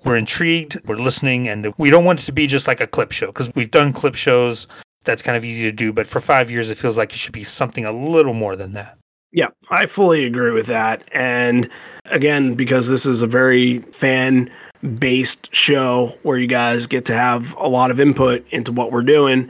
we're 0.03 0.15
intrigued 0.17 0.79
we're 0.85 0.95
listening 0.97 1.47
and 1.47 1.73
we 1.77 1.89
don't 1.89 2.03
want 2.05 2.19
it 2.19 2.23
to 2.23 2.31
be 2.31 2.47
just 2.47 2.67
like 2.67 2.81
a 2.81 2.87
clip 2.87 3.11
show 3.11 3.27
because 3.27 3.49
we've 3.55 3.71
done 3.71 3.93
clip 3.93 4.15
shows 4.15 4.67
that's 5.07 5.23
kind 5.23 5.35
of 5.35 5.43
easy 5.43 5.63
to 5.63 5.71
do 5.71 5.91
but 5.91 6.05
for 6.05 6.21
five 6.21 6.51
years 6.51 6.69
it 6.69 6.77
feels 6.77 6.95
like 6.95 7.11
it 7.11 7.17
should 7.17 7.33
be 7.33 7.43
something 7.43 7.85
a 7.85 7.91
little 7.91 8.33
more 8.33 8.55
than 8.55 8.73
that 8.73 8.97
Yeah, 9.31 9.49
I 9.69 9.85
fully 9.85 10.25
agree 10.25 10.51
with 10.51 10.67
that. 10.67 11.07
And 11.11 11.69
again, 12.05 12.55
because 12.55 12.87
this 12.87 13.05
is 13.05 13.21
a 13.21 13.27
very 13.27 13.79
fan 13.91 14.49
based 14.99 15.53
show 15.53 16.17
where 16.23 16.37
you 16.37 16.47
guys 16.47 16.87
get 16.87 17.05
to 17.05 17.13
have 17.13 17.55
a 17.57 17.67
lot 17.67 17.91
of 17.91 17.99
input 17.99 18.45
into 18.51 18.71
what 18.71 18.91
we're 18.91 19.03
doing, 19.03 19.49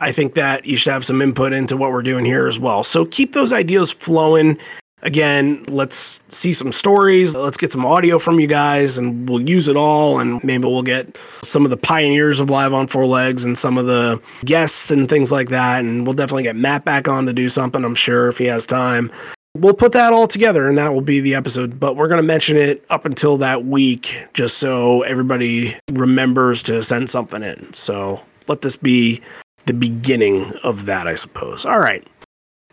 I 0.00 0.12
think 0.12 0.34
that 0.34 0.66
you 0.66 0.76
should 0.76 0.92
have 0.92 1.06
some 1.06 1.22
input 1.22 1.52
into 1.52 1.76
what 1.76 1.92
we're 1.92 2.02
doing 2.02 2.24
here 2.24 2.48
as 2.48 2.58
well. 2.58 2.82
So 2.82 3.06
keep 3.06 3.32
those 3.32 3.52
ideas 3.52 3.92
flowing. 3.92 4.58
Again, 5.02 5.62
let's 5.68 6.22
see 6.28 6.52
some 6.52 6.72
stories. 6.72 7.34
Let's 7.34 7.58
get 7.58 7.70
some 7.72 7.84
audio 7.84 8.18
from 8.18 8.40
you 8.40 8.46
guys 8.46 8.96
and 8.96 9.28
we'll 9.28 9.46
use 9.46 9.68
it 9.68 9.76
all. 9.76 10.18
And 10.18 10.42
maybe 10.42 10.64
we'll 10.64 10.82
get 10.82 11.18
some 11.42 11.64
of 11.64 11.70
the 11.70 11.76
pioneers 11.76 12.40
of 12.40 12.48
Live 12.48 12.72
on 12.72 12.86
Four 12.86 13.04
Legs 13.04 13.44
and 13.44 13.58
some 13.58 13.76
of 13.76 13.86
the 13.86 14.20
guests 14.44 14.90
and 14.90 15.08
things 15.08 15.30
like 15.30 15.50
that. 15.50 15.80
And 15.84 16.06
we'll 16.06 16.14
definitely 16.14 16.44
get 16.44 16.56
Matt 16.56 16.84
back 16.84 17.08
on 17.08 17.26
to 17.26 17.32
do 17.32 17.48
something, 17.48 17.84
I'm 17.84 17.94
sure, 17.94 18.28
if 18.28 18.38
he 18.38 18.46
has 18.46 18.64
time. 18.64 19.12
We'll 19.54 19.74
put 19.74 19.92
that 19.92 20.12
all 20.12 20.26
together 20.26 20.66
and 20.66 20.76
that 20.78 20.92
will 20.92 21.02
be 21.02 21.20
the 21.20 21.34
episode. 21.34 21.78
But 21.78 21.96
we're 21.96 22.08
going 22.08 22.20
to 22.20 22.26
mention 22.26 22.56
it 22.56 22.84
up 22.88 23.04
until 23.04 23.36
that 23.38 23.64
week 23.64 24.16
just 24.32 24.58
so 24.58 25.02
everybody 25.02 25.76
remembers 25.92 26.62
to 26.64 26.82
send 26.82 27.10
something 27.10 27.42
in. 27.42 27.72
So 27.74 28.22
let 28.48 28.62
this 28.62 28.76
be 28.76 29.20
the 29.66 29.74
beginning 29.74 30.52
of 30.62 30.86
that, 30.86 31.06
I 31.06 31.16
suppose. 31.16 31.66
All 31.66 31.78
right. 31.78 32.06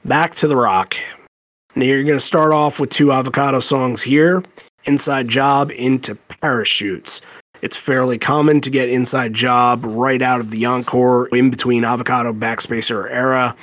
Back 0.05 0.35
to 0.35 0.47
the 0.47 0.57
rock. 0.57 0.95
Now 1.75 1.85
you're 1.85 2.03
going 2.03 2.13
to 2.13 2.19
start 2.19 2.53
off 2.53 2.79
with 2.79 2.91
two 2.91 3.11
avocado 3.11 3.59
songs 3.59 4.03
here 4.03 4.43
Inside 4.85 5.27
Job 5.27 5.71
into 5.71 6.13
Parachutes. 6.13 7.21
It's 7.63 7.75
fairly 7.75 8.19
common 8.19 8.61
to 8.61 8.69
get 8.69 8.89
Inside 8.89 9.33
Job 9.33 9.83
right 9.83 10.21
out 10.21 10.39
of 10.39 10.51
the 10.51 10.65
encore 10.65 11.29
in 11.29 11.49
between 11.49 11.83
avocado 11.83 12.31
backspacer 12.31 13.09
era. 13.09 13.55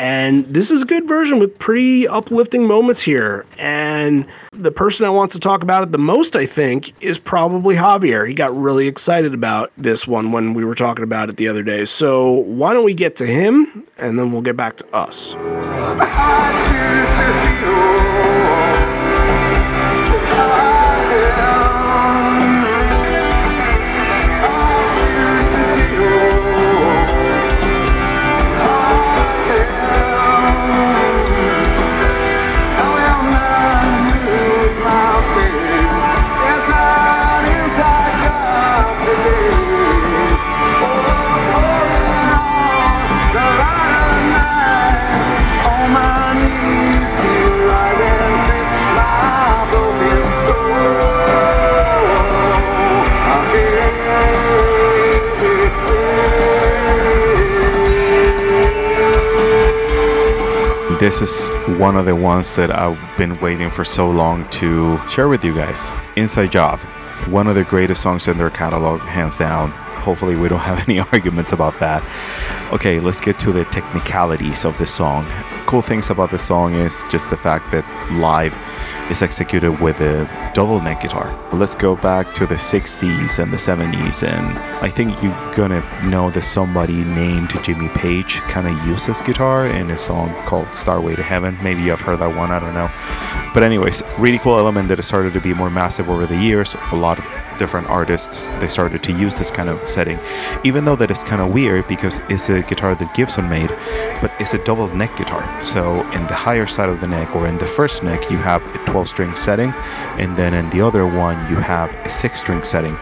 And 0.00 0.46
this 0.46 0.70
is 0.70 0.80
a 0.80 0.86
good 0.86 1.06
version 1.06 1.38
with 1.38 1.58
pretty 1.58 2.08
uplifting 2.08 2.66
moments 2.66 3.02
here. 3.02 3.44
And 3.58 4.24
the 4.50 4.72
person 4.72 5.04
that 5.04 5.12
wants 5.12 5.34
to 5.34 5.40
talk 5.40 5.62
about 5.62 5.82
it 5.82 5.92
the 5.92 5.98
most, 5.98 6.36
I 6.36 6.46
think, 6.46 6.94
is 7.02 7.18
probably 7.18 7.74
Javier. 7.76 8.26
He 8.26 8.32
got 8.32 8.56
really 8.56 8.88
excited 8.88 9.34
about 9.34 9.70
this 9.76 10.08
one 10.08 10.32
when 10.32 10.54
we 10.54 10.64
were 10.64 10.74
talking 10.74 11.04
about 11.04 11.28
it 11.28 11.36
the 11.36 11.48
other 11.48 11.62
day. 11.62 11.84
So 11.84 12.32
why 12.32 12.72
don't 12.72 12.84
we 12.84 12.94
get 12.94 13.16
to 13.16 13.26
him 13.26 13.86
and 13.98 14.18
then 14.18 14.32
we'll 14.32 14.40
get 14.40 14.56
back 14.56 14.76
to 14.76 14.86
us. 14.96 15.36
This 61.00 61.22
is 61.22 61.48
one 61.78 61.96
of 61.96 62.04
the 62.04 62.14
ones 62.14 62.54
that 62.56 62.70
I've 62.70 63.00
been 63.16 63.34
waiting 63.40 63.70
for 63.70 63.84
so 63.84 64.10
long 64.10 64.46
to 64.50 65.00
share 65.08 65.28
with 65.28 65.42
you 65.42 65.54
guys. 65.54 65.94
Inside 66.16 66.52
Job, 66.52 66.78
one 67.26 67.46
of 67.46 67.54
the 67.54 67.64
greatest 67.64 68.02
songs 68.02 68.28
in 68.28 68.36
their 68.36 68.50
catalog, 68.50 69.00
hands 69.00 69.38
down. 69.38 69.72
Hopefully, 70.00 70.36
we 70.36 70.48
don't 70.48 70.60
have 70.60 70.78
any 70.88 70.98
arguments 70.98 71.52
about 71.52 71.78
that. 71.80 72.02
Okay, 72.72 73.00
let's 73.00 73.20
get 73.20 73.38
to 73.40 73.52
the 73.52 73.64
technicalities 73.66 74.64
of 74.64 74.76
this 74.78 74.92
song. 74.92 75.26
Cool 75.66 75.82
things 75.82 76.10
about 76.10 76.30
this 76.30 76.42
song 76.42 76.74
is 76.74 77.04
just 77.10 77.30
the 77.30 77.36
fact 77.36 77.70
that 77.72 77.84
live 78.12 78.56
is 79.10 79.22
executed 79.22 79.80
with 79.80 80.00
a 80.00 80.28
double 80.54 80.80
neck 80.80 81.02
guitar. 81.02 81.36
Let's 81.52 81.74
go 81.74 81.96
back 81.96 82.32
to 82.34 82.46
the 82.46 82.54
60s 82.54 83.38
and 83.38 83.52
the 83.52 83.56
70s, 83.56 84.26
and 84.26 84.58
I 84.84 84.88
think 84.88 85.22
you're 85.22 85.54
gonna 85.54 85.82
know 86.08 86.30
that 86.30 86.42
somebody 86.42 87.04
named 87.04 87.52
Jimmy 87.62 87.88
Page 87.88 88.36
kind 88.42 88.66
of 88.66 88.86
used 88.86 89.06
this 89.06 89.20
guitar 89.20 89.66
in 89.66 89.90
a 89.90 89.98
song 89.98 90.32
called 90.44 90.74
Stairway 90.74 91.16
to 91.16 91.22
Heaven. 91.22 91.58
Maybe 91.62 91.82
you've 91.82 92.00
heard 92.00 92.20
that 92.20 92.36
one, 92.36 92.50
I 92.50 92.58
don't 92.58 92.74
know. 92.74 92.90
But, 93.52 93.64
anyways, 93.64 94.02
really 94.18 94.38
cool 94.38 94.58
element 94.58 94.88
that 94.88 94.98
has 94.98 95.06
started 95.06 95.32
to 95.32 95.40
be 95.40 95.52
more 95.54 95.70
massive 95.70 96.08
over 96.08 96.26
the 96.26 96.36
years. 96.36 96.76
A 96.92 96.96
lot 96.96 97.18
of 97.18 97.24
different 97.60 97.86
artists 97.88 98.48
they 98.60 98.66
started 98.68 99.02
to 99.04 99.12
use 99.12 99.34
this 99.34 99.50
kind 99.50 99.68
of 99.68 99.76
setting. 99.88 100.18
Even 100.64 100.80
though 100.86 100.96
that 100.96 101.10
is 101.10 101.22
kind 101.22 101.42
of 101.42 101.52
weird 101.52 101.86
because 101.86 102.18
it's 102.30 102.48
a 102.48 102.62
guitar 102.62 102.94
that 102.94 103.14
gibson 103.14 103.48
made 103.48 103.70
but 104.22 104.32
it's 104.40 104.54
a 104.54 104.64
double 104.64 104.88
neck 105.02 105.12
guitar. 105.16 105.44
So 105.62 105.80
in 106.16 106.22
the 106.32 106.38
higher 106.46 106.66
side 106.66 106.88
of 106.88 107.00
the 107.02 107.06
neck 107.06 107.36
or 107.36 107.46
in 107.46 107.58
the 107.58 107.70
first 107.78 108.02
neck 108.02 108.30
you 108.30 108.38
have 108.38 108.62
a 108.74 108.78
12 108.86 109.08
string 109.08 109.34
setting 109.36 109.72
and 110.22 110.36
then 110.38 110.54
in 110.54 110.70
the 110.70 110.80
other 110.80 111.04
one 111.06 111.36
you 111.50 111.56
have 111.56 111.90
a 112.06 112.08
6 112.08 112.38
string 112.42 112.62
setting 112.64 112.96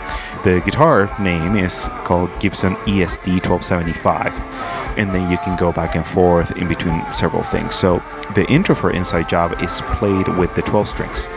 the 0.44 0.60
guitar 0.64 1.10
name 1.20 1.56
is 1.56 1.88
called 2.04 2.30
gibson 2.40 2.74
esd 2.86 3.26
1275 3.46 4.32
and 4.98 5.12
then 5.12 5.30
you 5.30 5.38
can 5.38 5.56
go 5.56 5.72
back 5.72 5.94
and 5.94 6.04
forth 6.04 6.50
in 6.56 6.66
between 6.66 7.02
several 7.14 7.42
things. 7.42 7.74
So 7.76 8.02
the 8.34 8.44
intro 8.50 8.74
for 8.74 8.90
inside 8.90 9.28
job 9.28 9.54
is 9.62 9.80
played 9.82 10.26
with 10.36 10.54
the 10.56 10.62
12 10.62 10.88
strings 10.88 11.28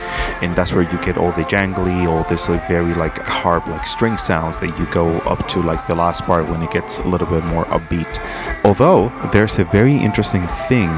and 0.41 0.55
that's 0.55 0.73
where 0.73 0.83
you 0.83 1.05
get 1.05 1.17
all 1.17 1.31
the 1.31 1.43
jangly 1.43 2.07
all 2.07 2.23
this 2.23 2.49
like 2.49 2.67
very 2.67 2.93
like 2.95 3.17
harp 3.19 3.65
like 3.67 3.85
string 3.85 4.17
sounds 4.17 4.59
that 4.59 4.77
you 4.79 4.85
go 4.87 5.19
up 5.19 5.47
to 5.49 5.61
like 5.61 5.85
the 5.87 5.95
last 5.95 6.23
part 6.23 6.49
when 6.49 6.61
it 6.63 6.71
gets 6.71 6.97
a 6.99 7.07
little 7.07 7.27
bit 7.27 7.45
more 7.45 7.65
upbeat. 7.65 8.19
Although 8.65 9.09
there's 9.31 9.59
a 9.59 9.65
very 9.65 9.95
interesting 9.95 10.45
thing 10.67 10.89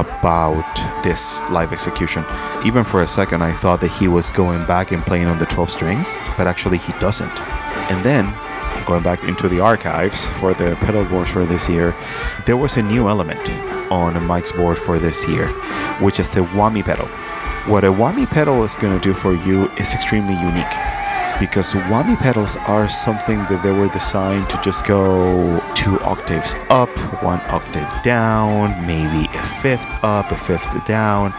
about 0.00 0.64
this 1.04 1.40
live 1.50 1.72
execution. 1.72 2.24
Even 2.64 2.84
for 2.84 3.02
a 3.02 3.08
second 3.08 3.42
i 3.42 3.52
thought 3.52 3.80
that 3.80 3.92
he 3.92 4.08
was 4.08 4.28
going 4.30 4.64
back 4.66 4.92
and 4.92 5.02
playing 5.02 5.26
on 5.26 5.38
the 5.38 5.46
12 5.46 5.70
strings 5.70 6.08
but 6.36 6.46
actually 6.46 6.78
he 6.78 6.92
doesn't. 6.98 7.40
And 7.90 8.04
then 8.04 8.24
going 8.86 9.02
back 9.02 9.22
into 9.24 9.48
the 9.48 9.60
archives 9.60 10.26
for 10.40 10.54
the 10.54 10.76
pedal 10.76 11.04
boards 11.04 11.30
for 11.30 11.44
this 11.44 11.68
year 11.68 11.94
there 12.46 12.56
was 12.56 12.76
a 12.76 12.82
new 12.82 13.08
element 13.08 13.44
on 13.90 14.24
mike's 14.26 14.52
board 14.52 14.78
for 14.78 14.98
this 14.98 15.28
year 15.28 15.48
which 16.04 16.18
is 16.18 16.32
the 16.34 16.40
whammy 16.40 16.84
pedal. 16.84 17.06
What 17.70 17.84
a 17.84 17.92
whammy 17.92 18.28
pedal 18.28 18.64
is 18.64 18.74
going 18.76 18.98
to 18.98 19.02
do 19.02 19.14
for 19.14 19.34
you 19.34 19.70
is 19.72 19.92
extremely 19.94 20.34
unique 20.34 20.99
because 21.40 21.72
whammy 21.72 22.16
pedals 22.18 22.56
are 22.68 22.86
something 22.86 23.38
that 23.48 23.62
they 23.62 23.72
were 23.72 23.88
designed 23.88 24.48
to 24.50 24.60
just 24.60 24.86
go 24.86 25.58
two 25.74 25.98
octaves 26.00 26.54
up, 26.68 26.90
one 27.22 27.40
octave 27.46 27.88
down, 28.04 28.86
maybe 28.86 29.26
a 29.34 29.46
fifth 29.62 29.88
up, 30.04 30.30
a 30.30 30.36
fifth 30.36 30.84
down. 30.86 31.32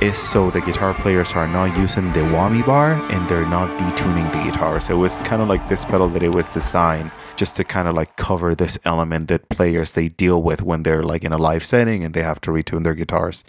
Is 0.00 0.16
so 0.16 0.50
the 0.50 0.62
guitar 0.62 0.94
players 0.94 1.32
are 1.32 1.46
not 1.46 1.76
using 1.76 2.06
the 2.12 2.20
whammy 2.20 2.64
bar 2.64 2.92
and 3.12 3.28
they're 3.28 3.50
not 3.50 3.68
detuning 3.78 4.32
the 4.32 4.50
guitar. 4.50 4.80
So 4.80 4.94
it 4.94 4.98
was 4.98 5.20
kind 5.20 5.42
of 5.42 5.48
like 5.48 5.68
this 5.68 5.84
pedal 5.84 6.08
that 6.10 6.22
it 6.22 6.34
was 6.34 6.46
designed 6.54 7.10
just 7.40 7.56
to 7.56 7.64
kind 7.64 7.88
of 7.88 7.94
like 7.94 8.16
cover 8.16 8.54
this 8.54 8.78
element 8.84 9.28
that 9.28 9.48
players 9.48 9.92
they 9.92 10.08
deal 10.08 10.42
with 10.42 10.60
when 10.62 10.82
they're 10.82 11.02
like 11.02 11.24
in 11.24 11.32
a 11.32 11.38
live 11.38 11.64
setting 11.64 12.04
and 12.04 12.12
they 12.12 12.22
have 12.22 12.38
to 12.38 12.50
retune 12.50 12.84
their 12.84 12.94
guitars 12.94 13.44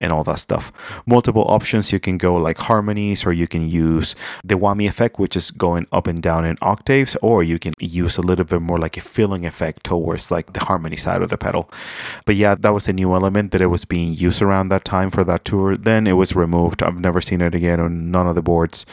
and 0.00 0.12
all 0.12 0.24
that 0.24 0.38
stuff. 0.38 0.72
Multiple 1.06 1.44
options 1.48 1.92
you 1.92 2.00
can 2.00 2.16
go 2.16 2.36
like 2.36 2.56
harmonies 2.56 3.26
or 3.26 3.32
you 3.32 3.46
can 3.46 3.68
use 3.68 4.14
the 4.42 4.54
whammy 4.54 4.88
effect 4.88 5.18
which 5.18 5.36
is 5.36 5.43
going 5.50 5.86
up 5.92 6.06
and 6.06 6.22
down 6.22 6.44
in 6.44 6.56
octaves 6.60 7.16
or 7.22 7.42
you 7.42 7.58
can 7.58 7.74
use 7.78 8.16
a 8.16 8.22
little 8.22 8.44
bit 8.44 8.60
more 8.60 8.78
like 8.78 8.96
a 8.96 9.00
filling 9.00 9.46
effect 9.46 9.84
towards 9.84 10.30
like 10.30 10.52
the 10.52 10.64
harmony 10.64 10.96
side 10.96 11.22
of 11.22 11.28
the 11.28 11.38
pedal. 11.38 11.70
But 12.24 12.36
yeah, 12.36 12.54
that 12.54 12.74
was 12.74 12.88
a 12.88 12.92
new 12.92 13.14
element 13.14 13.52
that 13.52 13.60
it 13.60 13.66
was 13.66 13.84
being 13.84 14.14
used 14.14 14.42
around 14.42 14.68
that 14.68 14.84
time 14.84 15.10
for 15.10 15.24
that 15.24 15.44
tour. 15.44 15.76
Then 15.76 16.06
it 16.06 16.12
was 16.12 16.36
removed. 16.36 16.82
I've 16.82 16.98
never 16.98 17.20
seen 17.20 17.40
it 17.40 17.54
again 17.54 17.80
on 17.80 18.10
none 18.10 18.26
of 18.26 18.34
the 18.34 18.42
boards. 18.42 18.86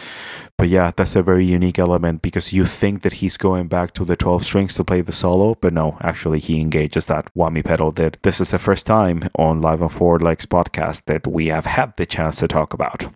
But 0.57 0.69
yeah, 0.69 0.91
that's 0.95 1.15
a 1.15 1.23
very 1.23 1.45
unique 1.45 1.79
element 1.79 2.21
because 2.21 2.53
you 2.53 2.65
think 2.65 3.01
that 3.01 3.13
he's 3.13 3.37
going 3.37 3.67
back 3.67 3.93
to 3.95 4.05
the 4.05 4.15
12 4.15 4.45
strings 4.45 4.75
to 4.75 4.83
play 4.83 5.01
the 5.01 5.11
solo, 5.11 5.55
but 5.55 5.73
no, 5.73 5.97
actually 6.01 6.39
he 6.39 6.59
engages 6.61 7.07
that 7.07 7.33
whammy 7.35 7.65
pedal 7.65 7.91
that 7.93 8.17
this 8.21 8.39
is 8.39 8.51
the 8.51 8.59
first 8.59 8.85
time 8.85 9.27
on 9.35 9.61
Live 9.61 9.81
on 9.81 9.89
Four 9.89 10.19
Legs 10.19 10.45
podcast 10.45 11.05
that 11.05 11.25
we 11.25 11.47
have 11.47 11.65
had 11.65 11.97
the 11.97 12.05
chance 12.05 12.37
to 12.37 12.47
talk 12.47 12.73
about. 12.73 13.11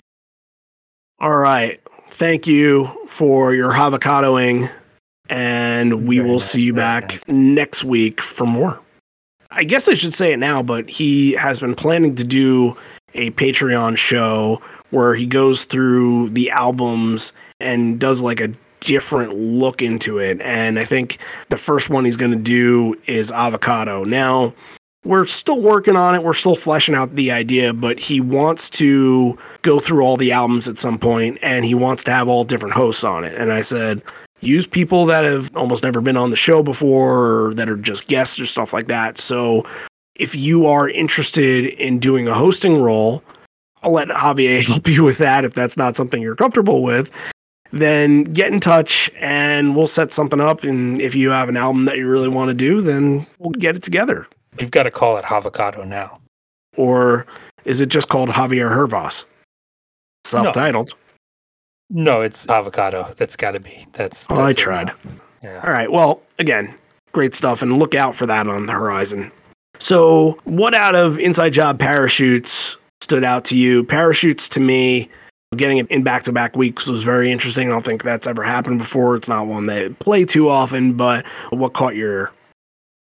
All 1.19 1.37
right. 1.37 1.79
Thank 2.15 2.47
you 2.47 2.89
for 3.09 3.53
your 3.53 3.73
avocadoing, 3.73 4.71
and 5.29 6.07
we 6.07 6.19
Very 6.19 6.29
will 6.29 6.37
nice, 6.37 6.49
see 6.49 6.61
you 6.61 6.73
back 6.73 7.19
next 7.27 7.83
week 7.83 8.21
for 8.21 8.47
more. 8.47 8.79
I 9.51 9.65
guess 9.65 9.89
I 9.89 9.95
should 9.95 10.13
say 10.13 10.31
it 10.31 10.37
now, 10.37 10.63
but 10.63 10.89
he 10.89 11.33
has 11.33 11.59
been 11.59 11.75
planning 11.75 12.15
to 12.15 12.23
do 12.23 12.77
a 13.15 13.31
Patreon 13.31 13.97
show 13.97 14.61
where 14.91 15.13
he 15.13 15.25
goes 15.25 15.65
through 15.65 16.29
the 16.29 16.51
albums 16.51 17.33
and 17.59 17.99
does 17.99 18.21
like 18.21 18.39
a 18.39 18.53
different 18.79 19.35
look 19.35 19.81
into 19.81 20.17
it. 20.17 20.39
And 20.39 20.79
I 20.79 20.85
think 20.85 21.17
the 21.49 21.57
first 21.57 21.89
one 21.89 22.05
he's 22.05 22.15
going 22.15 22.31
to 22.31 22.37
do 22.37 22.95
is 23.07 23.33
Avocado. 23.33 24.05
Now, 24.05 24.53
we're 25.05 25.25
still 25.25 25.61
working 25.61 25.95
on 25.95 26.15
it. 26.15 26.23
We're 26.23 26.33
still 26.33 26.55
fleshing 26.55 26.95
out 26.95 27.15
the 27.15 27.31
idea, 27.31 27.73
but 27.73 27.99
he 27.99 28.19
wants 28.19 28.69
to 28.71 29.37
go 29.61 29.79
through 29.79 30.01
all 30.01 30.17
the 30.17 30.31
albums 30.31 30.67
at 30.67 30.77
some 30.77 30.97
point 30.97 31.37
and 31.41 31.63
he 31.63 31.75
wants 31.75 32.03
to 32.05 32.11
have 32.11 32.27
all 32.27 32.43
different 32.43 32.73
hosts 32.73 33.03
on 33.03 33.23
it. 33.23 33.35
And 33.35 33.53
I 33.53 33.61
said, 33.61 34.01
use 34.41 34.65
people 34.65 35.05
that 35.05 35.23
have 35.23 35.55
almost 35.55 35.83
never 35.83 36.01
been 36.01 36.17
on 36.17 36.31
the 36.31 36.35
show 36.35 36.63
before 36.63 37.47
or 37.47 37.53
that 37.53 37.69
are 37.69 37.77
just 37.77 38.07
guests 38.07 38.39
or 38.39 38.45
stuff 38.45 38.73
like 38.73 38.87
that. 38.87 39.17
So 39.17 39.65
if 40.15 40.35
you 40.35 40.65
are 40.65 40.89
interested 40.89 41.65
in 41.65 41.99
doing 41.99 42.27
a 42.27 42.33
hosting 42.33 42.81
role, 42.81 43.23
I'll 43.83 43.91
let 43.91 44.07
Javier 44.07 44.63
help 44.67 44.87
you 44.87 45.03
with 45.03 45.19
that 45.19 45.45
if 45.45 45.53
that's 45.53 45.77
not 45.77 45.95
something 45.95 46.21
you're 46.21 46.35
comfortable 46.35 46.81
with. 46.81 47.11
Then 47.71 48.23
get 48.23 48.53
in 48.53 48.59
touch 48.59 49.11
and 49.19 49.75
we'll 49.75 49.87
set 49.87 50.11
something 50.13 50.39
up. 50.41 50.63
And 50.63 50.99
if 50.99 51.13
you 51.13 51.29
have 51.29 51.49
an 51.49 51.57
album 51.57 51.85
that 51.85 51.97
you 51.97 52.07
really 52.07 52.29
want 52.29 52.49
to 52.49 52.53
do, 52.53 52.81
then 52.81 53.27
we'll 53.37 53.51
get 53.51 53.75
it 53.75 53.83
together. 53.83 54.27
We've 54.57 54.71
got 54.71 54.83
to 54.83 54.91
call 54.91 55.17
it 55.17 55.25
Avocado 55.29 55.83
now. 55.83 56.19
Or 56.77 57.25
is 57.65 57.81
it 57.81 57.89
just 57.89 58.09
called 58.09 58.29
Javier 58.29 58.69
Hervas? 58.69 59.25
Self 60.25 60.53
titled. 60.53 60.93
No, 61.89 62.21
it's 62.21 62.47
Avocado. 62.49 63.13
That's 63.17 63.35
got 63.35 63.51
to 63.51 63.59
be. 63.59 63.85
That's. 63.93 64.25
Oh, 64.29 64.41
I 64.41 64.53
tried. 64.53 64.91
Yeah. 65.43 65.61
All 65.63 65.71
right. 65.71 65.91
Well, 65.91 66.21
again, 66.39 66.73
great 67.11 67.35
stuff, 67.35 67.61
and 67.61 67.73
look 67.73 67.93
out 67.93 68.15
for 68.15 68.25
that 68.25 68.47
on 68.47 68.65
the 68.65 68.73
horizon. 68.73 69.31
So, 69.79 70.39
what 70.45 70.73
out 70.73 70.95
of 70.95 71.19
Inside 71.19 71.51
Job 71.51 71.79
parachutes 71.79 72.77
stood 73.01 73.23
out 73.23 73.45
to 73.45 73.57
you? 73.57 73.83
Parachutes 73.83 74.49
to 74.49 74.59
me, 74.59 75.09
getting 75.55 75.77
it 75.77 75.87
in 75.91 76.03
back 76.03 76.23
to 76.23 76.31
back 76.31 76.55
weeks 76.55 76.87
was 76.87 77.03
very 77.03 77.31
interesting. 77.31 77.69
I 77.69 77.71
don't 77.71 77.85
think 77.85 78.03
that's 78.03 78.25
ever 78.25 78.41
happened 78.41 78.79
before. 78.79 79.15
It's 79.15 79.27
not 79.27 79.47
one 79.47 79.67
they 79.67 79.89
play 79.89 80.25
too 80.25 80.49
often, 80.49 80.93
but 80.93 81.25
what 81.51 81.73
caught 81.73 81.95
your 81.95 82.31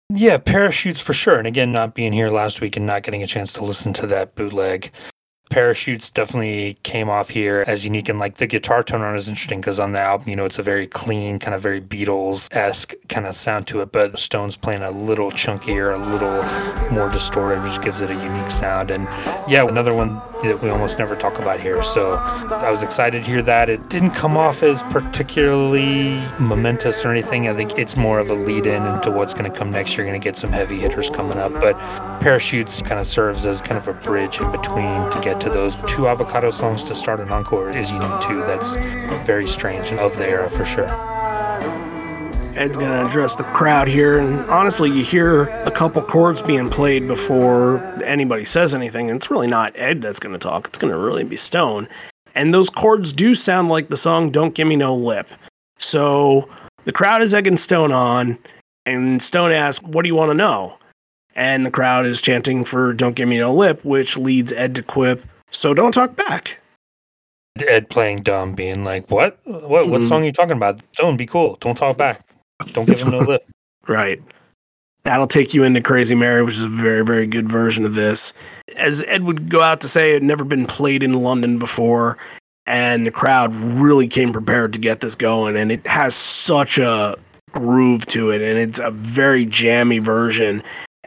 Yeah, 0.08 0.38
parachutes 0.38 1.00
for 1.00 1.12
sure. 1.12 1.38
And 1.38 1.48
again, 1.48 1.72
not 1.72 1.94
being 1.94 2.12
here 2.12 2.30
last 2.30 2.60
week 2.60 2.76
and 2.76 2.86
not 2.86 3.02
getting 3.02 3.22
a 3.22 3.26
chance 3.26 3.52
to 3.54 3.64
listen 3.64 3.92
to 3.94 4.06
that 4.06 4.36
bootleg. 4.36 4.92
Parachutes 5.50 6.10
definitely 6.10 6.76
came 6.82 7.08
off 7.08 7.30
here 7.30 7.64
as 7.68 7.84
unique 7.84 8.08
and 8.08 8.18
like 8.18 8.36
the 8.36 8.46
guitar 8.48 8.82
tone 8.82 9.00
on 9.00 9.14
it 9.14 9.18
is 9.18 9.28
interesting 9.28 9.60
because 9.60 9.78
on 9.78 9.92
the 9.92 10.00
album, 10.00 10.28
you 10.28 10.36
know, 10.36 10.44
it's 10.44 10.58
a 10.58 10.62
very 10.62 10.86
clean, 10.86 11.38
kind 11.38 11.54
of 11.54 11.62
very 11.62 11.80
Beatles 11.80 12.48
esque 12.54 12.94
kind 13.08 13.26
of 13.26 13.36
sound 13.36 13.66
to 13.68 13.80
it, 13.80 13.92
but 13.92 14.10
the 14.12 14.18
Stones 14.18 14.56
playing 14.56 14.82
a 14.82 14.90
little 14.90 15.30
chunkier, 15.30 15.94
a 15.94 16.12
little 16.12 16.42
more 16.92 17.08
distorted, 17.08 17.62
which 17.62 17.80
gives 17.80 18.00
it 18.00 18.10
a 18.10 18.14
unique 18.14 18.50
sound. 18.50 18.90
And 18.90 19.04
yeah, 19.48 19.66
another 19.66 19.94
one 19.94 20.20
that 20.42 20.60
we 20.62 20.70
almost 20.70 20.98
never 20.98 21.16
talk 21.16 21.38
about 21.38 21.60
here. 21.60 21.82
So 21.82 22.14
I 22.14 22.70
was 22.70 22.82
excited 22.82 23.24
to 23.24 23.30
hear 23.30 23.42
that. 23.42 23.68
It 23.68 23.88
didn't 23.88 24.10
come 24.10 24.36
off 24.36 24.62
as 24.62 24.82
particularly 24.92 26.22
momentous 26.38 27.04
or 27.04 27.10
anything. 27.10 27.48
I 27.48 27.54
think 27.54 27.78
it's 27.78 27.96
more 27.96 28.18
of 28.18 28.30
a 28.30 28.34
lead 28.34 28.66
in 28.66 28.86
into 28.86 29.10
what's 29.10 29.34
going 29.34 29.50
to 29.50 29.56
come 29.56 29.70
next. 29.70 29.96
You're 29.96 30.06
going 30.06 30.20
to 30.20 30.24
get 30.24 30.36
some 30.38 30.50
heavy 30.50 30.78
hitters 30.78 31.10
coming 31.10 31.38
up, 31.38 31.52
but 31.52 31.76
Parachutes 32.20 32.82
kind 32.82 33.00
of 33.00 33.06
serves 33.06 33.46
as 33.46 33.62
kind 33.62 33.78
of 33.78 33.88
a 33.88 33.92
bridge 33.92 34.40
in 34.40 34.50
between 34.50 35.10
to 35.10 35.20
get 35.22 35.40
to 35.40 35.48
those 35.48 35.80
two 35.88 36.08
avocado 36.08 36.50
songs 36.50 36.84
to 36.84 36.94
start 36.94 37.20
an 37.20 37.30
encore 37.30 37.70
is 37.70 37.90
unique 37.90 38.20
too. 38.20 38.38
That's 38.40 38.74
very 39.26 39.46
strange 39.46 39.88
and 39.88 40.00
of 40.00 40.16
the 40.16 40.26
era 40.26 40.50
for 40.50 40.64
sure. 40.64 41.15
Ed's 42.56 42.78
going 42.78 42.90
to 42.90 43.06
address 43.06 43.34
the 43.34 43.44
crowd 43.44 43.86
here, 43.86 44.18
and 44.18 44.38
honestly, 44.50 44.90
you 44.90 45.04
hear 45.04 45.42
a 45.66 45.70
couple 45.70 46.00
chords 46.00 46.40
being 46.40 46.70
played 46.70 47.06
before 47.06 47.78
anybody 48.02 48.46
says 48.46 48.74
anything, 48.74 49.10
and 49.10 49.18
it's 49.18 49.30
really 49.30 49.46
not 49.46 49.72
Ed 49.76 50.00
that's 50.00 50.18
going 50.18 50.32
to 50.32 50.38
talk. 50.38 50.66
It's 50.66 50.78
going 50.78 50.90
to 50.90 50.98
really 50.98 51.22
be 51.22 51.36
Stone. 51.36 51.86
And 52.34 52.54
those 52.54 52.70
chords 52.70 53.12
do 53.12 53.34
sound 53.34 53.68
like 53.68 53.88
the 53.90 53.96
song 53.98 54.30
Don't 54.30 54.54
Give 54.54 54.66
Me 54.66 54.74
No 54.74 54.94
Lip. 54.94 55.28
So 55.78 56.48
the 56.84 56.92
crowd 56.92 57.22
is 57.22 57.34
egging 57.34 57.58
Stone 57.58 57.92
on, 57.92 58.38
and 58.86 59.20
Stone 59.20 59.52
asks, 59.52 59.84
What 59.84 60.02
do 60.02 60.08
you 60.08 60.14
want 60.14 60.30
to 60.30 60.34
know? 60.34 60.78
And 61.34 61.66
the 61.66 61.70
crowd 61.70 62.06
is 62.06 62.22
chanting 62.22 62.64
for 62.64 62.94
Don't 62.94 63.16
Give 63.16 63.28
Me 63.28 63.36
No 63.36 63.52
Lip, 63.54 63.84
which 63.84 64.16
leads 64.16 64.54
Ed 64.54 64.74
to 64.76 64.82
quip, 64.82 65.22
So 65.50 65.74
don't 65.74 65.92
talk 65.92 66.16
back. 66.16 66.58
Ed 67.58 67.88
playing 67.90 68.22
dumb, 68.22 68.52
being 68.52 68.84
like, 68.84 69.10
"What? 69.10 69.38
What? 69.44 69.88
What 69.88 70.02
Mhm. 70.02 70.08
song 70.08 70.22
are 70.22 70.26
you 70.26 70.32
talking 70.32 70.56
about? 70.56 70.80
Don't 70.96 71.16
be 71.16 71.24
cool. 71.26 71.56
Don't 71.60 71.76
talk 71.76 71.96
back. 71.96 72.20
Don't 72.72 72.86
give 72.86 73.02
him 73.02 73.10
no 73.10 73.18
lip." 73.20 73.46
Right. 73.86 74.22
That'll 75.04 75.28
take 75.28 75.54
you 75.54 75.62
into 75.62 75.80
Crazy 75.80 76.16
Mary, 76.16 76.42
which 76.42 76.56
is 76.56 76.64
a 76.64 76.68
very, 76.68 77.04
very 77.04 77.28
good 77.28 77.48
version 77.48 77.84
of 77.84 77.94
this. 77.94 78.32
As 78.76 79.04
Ed 79.06 79.22
would 79.22 79.48
go 79.48 79.62
out 79.62 79.80
to 79.82 79.88
say, 79.88 80.10
it 80.10 80.14
had 80.14 80.22
never 80.24 80.42
been 80.42 80.66
played 80.66 81.04
in 81.04 81.12
London 81.12 81.60
before, 81.60 82.18
and 82.66 83.06
the 83.06 83.12
crowd 83.12 83.54
really 83.54 84.08
came 84.08 84.32
prepared 84.32 84.72
to 84.72 84.80
get 84.80 85.00
this 85.00 85.14
going, 85.14 85.56
and 85.56 85.70
it 85.70 85.86
has 85.86 86.16
such 86.16 86.78
a 86.78 87.16
groove 87.52 88.04
to 88.06 88.30
it, 88.30 88.42
and 88.42 88.58
it's 88.58 88.80
a 88.80 88.90
very 88.90 89.44
jammy 89.46 90.00
version. 90.00 90.60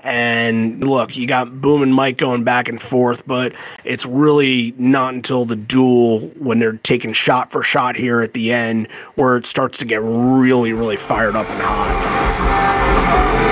And 0.04 0.84
look, 0.84 1.18
you 1.18 1.28
got 1.28 1.62
Boom 1.62 1.82
and 1.82 1.94
Mike 1.94 2.18
going 2.18 2.44
back 2.44 2.70
and 2.70 2.82
forth, 2.82 3.26
but 3.28 3.54
it's 3.84 4.06
really 4.06 4.74
not 4.78 5.14
until 5.14 5.46
the 5.46 5.56
duel 5.56 6.20
when 6.38 6.60
they're 6.60 6.78
taking 6.78 7.14
shot 7.14 7.52
for 7.52 7.62
shot 7.64 7.96
here 7.96 8.22
at 8.22 8.34
the 8.34 8.52
end 8.52 8.88
where 9.16 9.36
it 9.38 9.46
starts 9.46 9.78
to 9.80 9.86
get 9.86 10.02
really, 10.02 10.74
really 10.74 10.98
fired 10.98 11.36
up 11.36 11.50
and 11.50 11.62
hot. 11.62 13.49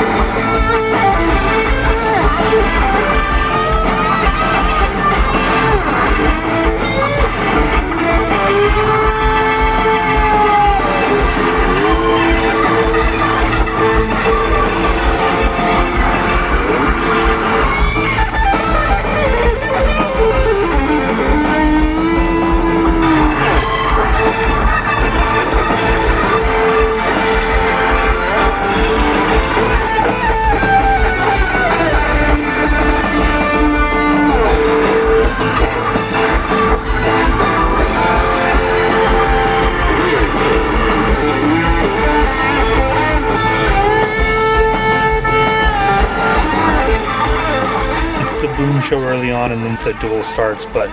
Show 48.82 49.02
early 49.04 49.32
on, 49.32 49.52
and 49.52 49.62
then 49.66 49.76
the 49.84 49.99
duel 49.99 50.24
starts, 50.24 50.64
but 50.72 50.88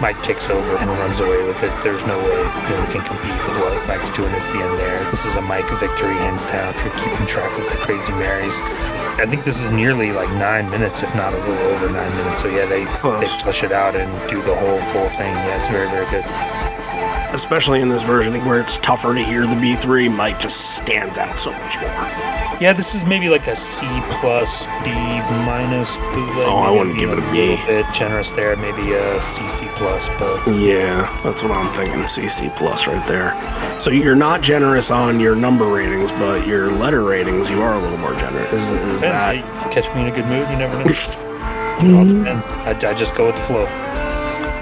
Mike 0.00 0.20
takes 0.24 0.48
over 0.48 0.76
and 0.78 0.88
runs 0.98 1.20
away 1.20 1.46
with 1.46 1.62
it. 1.62 1.70
There's 1.84 2.04
no 2.04 2.18
way 2.18 2.38
you 2.42 2.74
know, 2.74 2.84
we 2.88 2.92
can 2.92 3.04
compete 3.06 3.38
with 3.46 3.56
what 3.60 3.86
Mike's 3.86 4.10
doing 4.16 4.32
at 4.32 4.52
the 4.52 4.58
end 4.58 4.78
there. 4.78 5.10
This 5.12 5.24
is 5.26 5.36
a 5.36 5.40
Mike 5.40 5.68
victory, 5.78 6.14
hands 6.14 6.44
down, 6.46 6.74
if 6.74 6.82
you're 6.82 6.96
keeping 6.98 7.26
track 7.26 7.52
of 7.56 7.64
the 7.70 7.78
Crazy 7.86 8.12
Marys. 8.12 8.56
I 9.20 9.26
think 9.26 9.44
this 9.44 9.60
is 9.60 9.70
nearly 9.70 10.10
like 10.10 10.28
nine 10.30 10.68
minutes, 10.70 11.02
if 11.02 11.14
not 11.14 11.34
a 11.34 11.38
little 11.38 11.66
over 11.70 11.88
nine 11.88 12.16
minutes. 12.16 12.42
So 12.42 12.48
yeah, 12.48 12.66
they 12.66 12.84
they 13.20 13.26
flush 13.26 13.62
it 13.62 13.70
out 13.70 13.94
and 13.94 14.10
do 14.28 14.42
the 14.42 14.54
whole 14.54 14.80
full 14.90 15.08
thing. 15.16 15.32
Yeah, 15.32 15.60
it's 15.60 15.70
very 15.70 15.88
very 15.88 16.10
good. 16.10 16.55
Especially 17.32 17.80
in 17.80 17.88
this 17.88 18.02
version 18.02 18.32
where 18.46 18.60
it's 18.60 18.78
tougher 18.78 19.14
to 19.14 19.22
hear 19.22 19.42
the 19.42 19.54
B3, 19.54 20.14
Mike 20.14 20.40
just 20.40 20.76
stands 20.76 21.18
out 21.18 21.38
so 21.38 21.52
much 21.52 21.80
more. 21.80 21.90
Yeah, 22.58 22.72
this 22.72 22.94
is 22.94 23.04
maybe 23.04 23.28
like 23.28 23.46
a 23.48 23.54
C 23.56 23.84
plus 24.20 24.64
B 24.82 24.90
minus 25.44 25.96
bootleg. 25.96 26.46
Oh, 26.48 26.56
I 26.64 26.70
wouldn't 26.70 26.98
give 26.98 27.10
it 27.10 27.18
a 27.18 27.30
B. 27.32 27.48
little 27.50 27.66
bit 27.66 27.86
generous 27.92 28.30
there, 28.30 28.56
maybe 28.56 28.92
a 28.94 29.18
CC 29.20 29.68
plus, 29.74 30.08
but 30.18 30.46
Yeah, 30.56 31.20
that's 31.22 31.42
what 31.42 31.50
I'm 31.52 31.70
thinking. 31.74 32.00
CC 32.04 32.54
plus 32.56 32.86
right 32.86 33.06
there. 33.06 33.34
So 33.78 33.90
you're 33.90 34.16
not 34.16 34.40
generous 34.40 34.90
on 34.90 35.20
your 35.20 35.36
number 35.36 35.66
ratings, 35.66 36.10
but 36.12 36.46
your 36.46 36.70
letter 36.72 37.02
ratings, 37.02 37.50
you 37.50 37.60
are 37.60 37.74
a 37.74 37.80
little 37.80 37.98
more 37.98 38.14
generous. 38.14 38.50
Is, 38.54 38.72
is 38.72 39.02
that? 39.02 39.34
Catch 39.70 39.94
me 39.94 40.02
in 40.02 40.08
a 40.08 40.14
good 40.14 40.26
mood, 40.26 40.48
you 40.48 40.56
never 40.56 40.78
know. 40.82 40.94
It 41.78 41.94
all 41.94 42.06
depends. 42.06 42.46
I, 42.46 42.70
I 42.70 42.94
just 42.94 43.14
go 43.14 43.26
with 43.26 43.34
the 43.34 43.42
flow. 43.42 43.66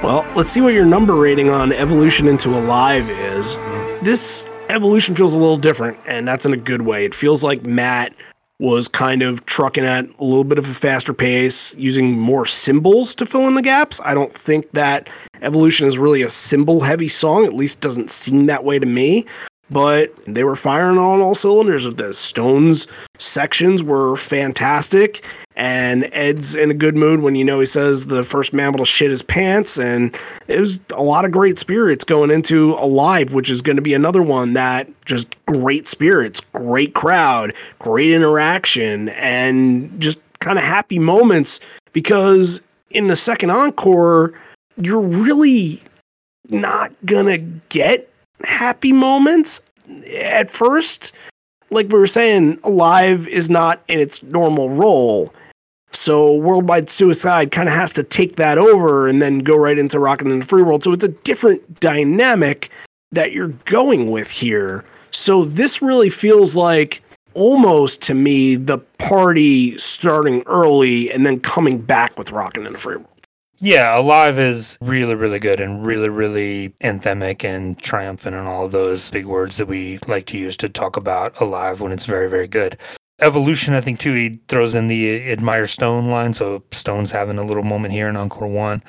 Well, 0.04 0.30
let's 0.36 0.50
see 0.50 0.60
what 0.60 0.74
your 0.74 0.84
number 0.84 1.14
rating 1.14 1.48
on 1.48 1.72
Evolution 1.72 2.28
into 2.28 2.50
Alive 2.50 3.08
is. 3.08 3.56
This 4.04 4.46
evolution 4.68 5.14
feels 5.14 5.34
a 5.34 5.38
little 5.38 5.56
different, 5.56 5.96
and 6.06 6.28
that's 6.28 6.44
in 6.44 6.52
a 6.52 6.58
good 6.58 6.82
way. 6.82 7.06
It 7.06 7.14
feels 7.14 7.42
like 7.42 7.62
Matt 7.62 8.14
was 8.58 8.86
kind 8.86 9.22
of 9.22 9.46
trucking 9.46 9.82
at 9.82 10.04
a 10.04 10.24
little 10.24 10.44
bit 10.44 10.58
of 10.58 10.68
a 10.68 10.74
faster 10.74 11.14
pace, 11.14 11.74
using 11.76 12.18
more 12.18 12.44
cymbals 12.44 13.14
to 13.14 13.24
fill 13.24 13.48
in 13.48 13.54
the 13.54 13.62
gaps. 13.62 13.98
I 14.04 14.12
don't 14.12 14.30
think 14.30 14.70
that 14.72 15.08
Evolution 15.40 15.86
is 15.86 15.96
really 15.96 16.20
a 16.20 16.28
cymbal 16.28 16.82
heavy 16.82 17.08
song, 17.08 17.46
at 17.46 17.54
least 17.54 17.80
doesn't 17.80 18.10
seem 18.10 18.44
that 18.44 18.62
way 18.62 18.78
to 18.78 18.84
me. 18.84 19.24
But 19.70 20.12
they 20.26 20.44
were 20.44 20.56
firing 20.56 20.98
on 20.98 21.20
all 21.20 21.34
cylinders 21.34 21.86
with 21.86 21.96
this. 21.96 22.18
Stones 22.18 22.86
sections 23.18 23.82
were 23.82 24.16
fantastic, 24.16 25.24
and 25.56 26.08
Ed's 26.12 26.54
in 26.54 26.70
a 26.70 26.74
good 26.74 26.96
mood 26.96 27.20
when 27.20 27.34
you 27.34 27.44
know 27.44 27.60
he 27.60 27.66
says 27.66 28.06
the 28.06 28.24
first 28.24 28.52
mammal 28.52 28.80
to 28.80 28.84
shit 28.84 29.10
his 29.10 29.22
pants, 29.22 29.78
and 29.78 30.16
it 30.48 30.60
was 30.60 30.80
a 30.92 31.02
lot 31.02 31.24
of 31.24 31.30
great 31.30 31.58
spirits 31.58 32.04
going 32.04 32.30
into 32.30 32.74
Alive, 32.74 33.32
which 33.32 33.50
is 33.50 33.62
going 33.62 33.76
to 33.76 33.82
be 33.82 33.94
another 33.94 34.22
one 34.22 34.52
that 34.52 34.88
just 35.04 35.34
great 35.46 35.88
spirits, 35.88 36.40
great 36.52 36.94
crowd, 36.94 37.54
great 37.78 38.10
interaction, 38.10 39.08
and 39.10 39.98
just 40.00 40.20
kind 40.40 40.58
of 40.58 40.64
happy 40.64 40.98
moments 40.98 41.58
because 41.92 42.60
in 42.90 43.06
the 43.06 43.16
second 43.16 43.50
encore, 43.50 44.34
you're 44.76 45.00
really 45.00 45.80
not 46.48 46.92
gonna 47.06 47.38
get 47.38 48.10
happy 48.42 48.92
moments 48.92 49.60
at 50.18 50.50
first. 50.50 51.12
Like 51.70 51.88
we 51.88 51.98
were 51.98 52.06
saying, 52.06 52.58
Alive 52.62 53.26
is 53.28 53.50
not 53.50 53.82
in 53.88 54.00
its 54.00 54.22
normal 54.22 54.70
role. 54.70 55.32
So 55.92 56.36
Worldwide 56.36 56.88
Suicide 56.90 57.50
kind 57.50 57.68
of 57.68 57.74
has 57.74 57.92
to 57.92 58.02
take 58.02 58.36
that 58.36 58.58
over 58.58 59.08
and 59.08 59.22
then 59.22 59.38
go 59.38 59.56
right 59.56 59.78
into 59.78 59.98
Rockin' 59.98 60.30
in 60.30 60.40
the 60.40 60.44
Free 60.44 60.62
World. 60.62 60.82
So 60.82 60.92
it's 60.92 61.04
a 61.04 61.08
different 61.08 61.80
dynamic 61.80 62.68
that 63.12 63.32
you're 63.32 63.54
going 63.64 64.10
with 64.10 64.28
here. 64.28 64.84
So 65.12 65.44
this 65.44 65.80
really 65.80 66.10
feels 66.10 66.56
like 66.56 67.02
almost 67.34 68.02
to 68.02 68.14
me 68.14 68.56
the 68.56 68.78
party 68.98 69.78
starting 69.78 70.42
early 70.46 71.10
and 71.12 71.24
then 71.24 71.40
coming 71.40 71.80
back 71.80 72.18
with 72.18 72.32
Rockin' 72.32 72.66
in 72.66 72.72
the 72.72 72.78
Free 72.78 72.96
World. 72.96 73.08
Yeah, 73.64 73.98
Alive 73.98 74.38
is 74.38 74.76
really, 74.82 75.14
really 75.14 75.38
good 75.38 75.58
and 75.58 75.86
really, 75.86 76.10
really 76.10 76.74
anthemic 76.82 77.44
and 77.44 77.78
triumphant 77.78 78.36
and 78.36 78.46
all 78.46 78.68
those 78.68 79.10
big 79.10 79.24
words 79.24 79.56
that 79.56 79.64
we 79.64 79.98
like 80.06 80.26
to 80.26 80.36
use 80.36 80.54
to 80.58 80.68
talk 80.68 80.98
about 80.98 81.40
Alive 81.40 81.80
when 81.80 81.90
it's 81.90 82.04
very, 82.04 82.28
very 82.28 82.46
good. 82.46 82.76
Evolution, 83.22 83.72
I 83.72 83.80
think, 83.80 84.00
too, 84.00 84.12
he 84.12 84.38
throws 84.48 84.74
in 84.74 84.88
the 84.88 85.32
Admire 85.32 85.66
Stone 85.66 86.10
line. 86.10 86.34
So 86.34 86.62
Stone's 86.72 87.12
having 87.12 87.38
a 87.38 87.42
little 87.42 87.62
moment 87.62 87.94
here 87.94 88.06
in 88.06 88.18
Encore 88.18 88.48
1. 88.48 88.82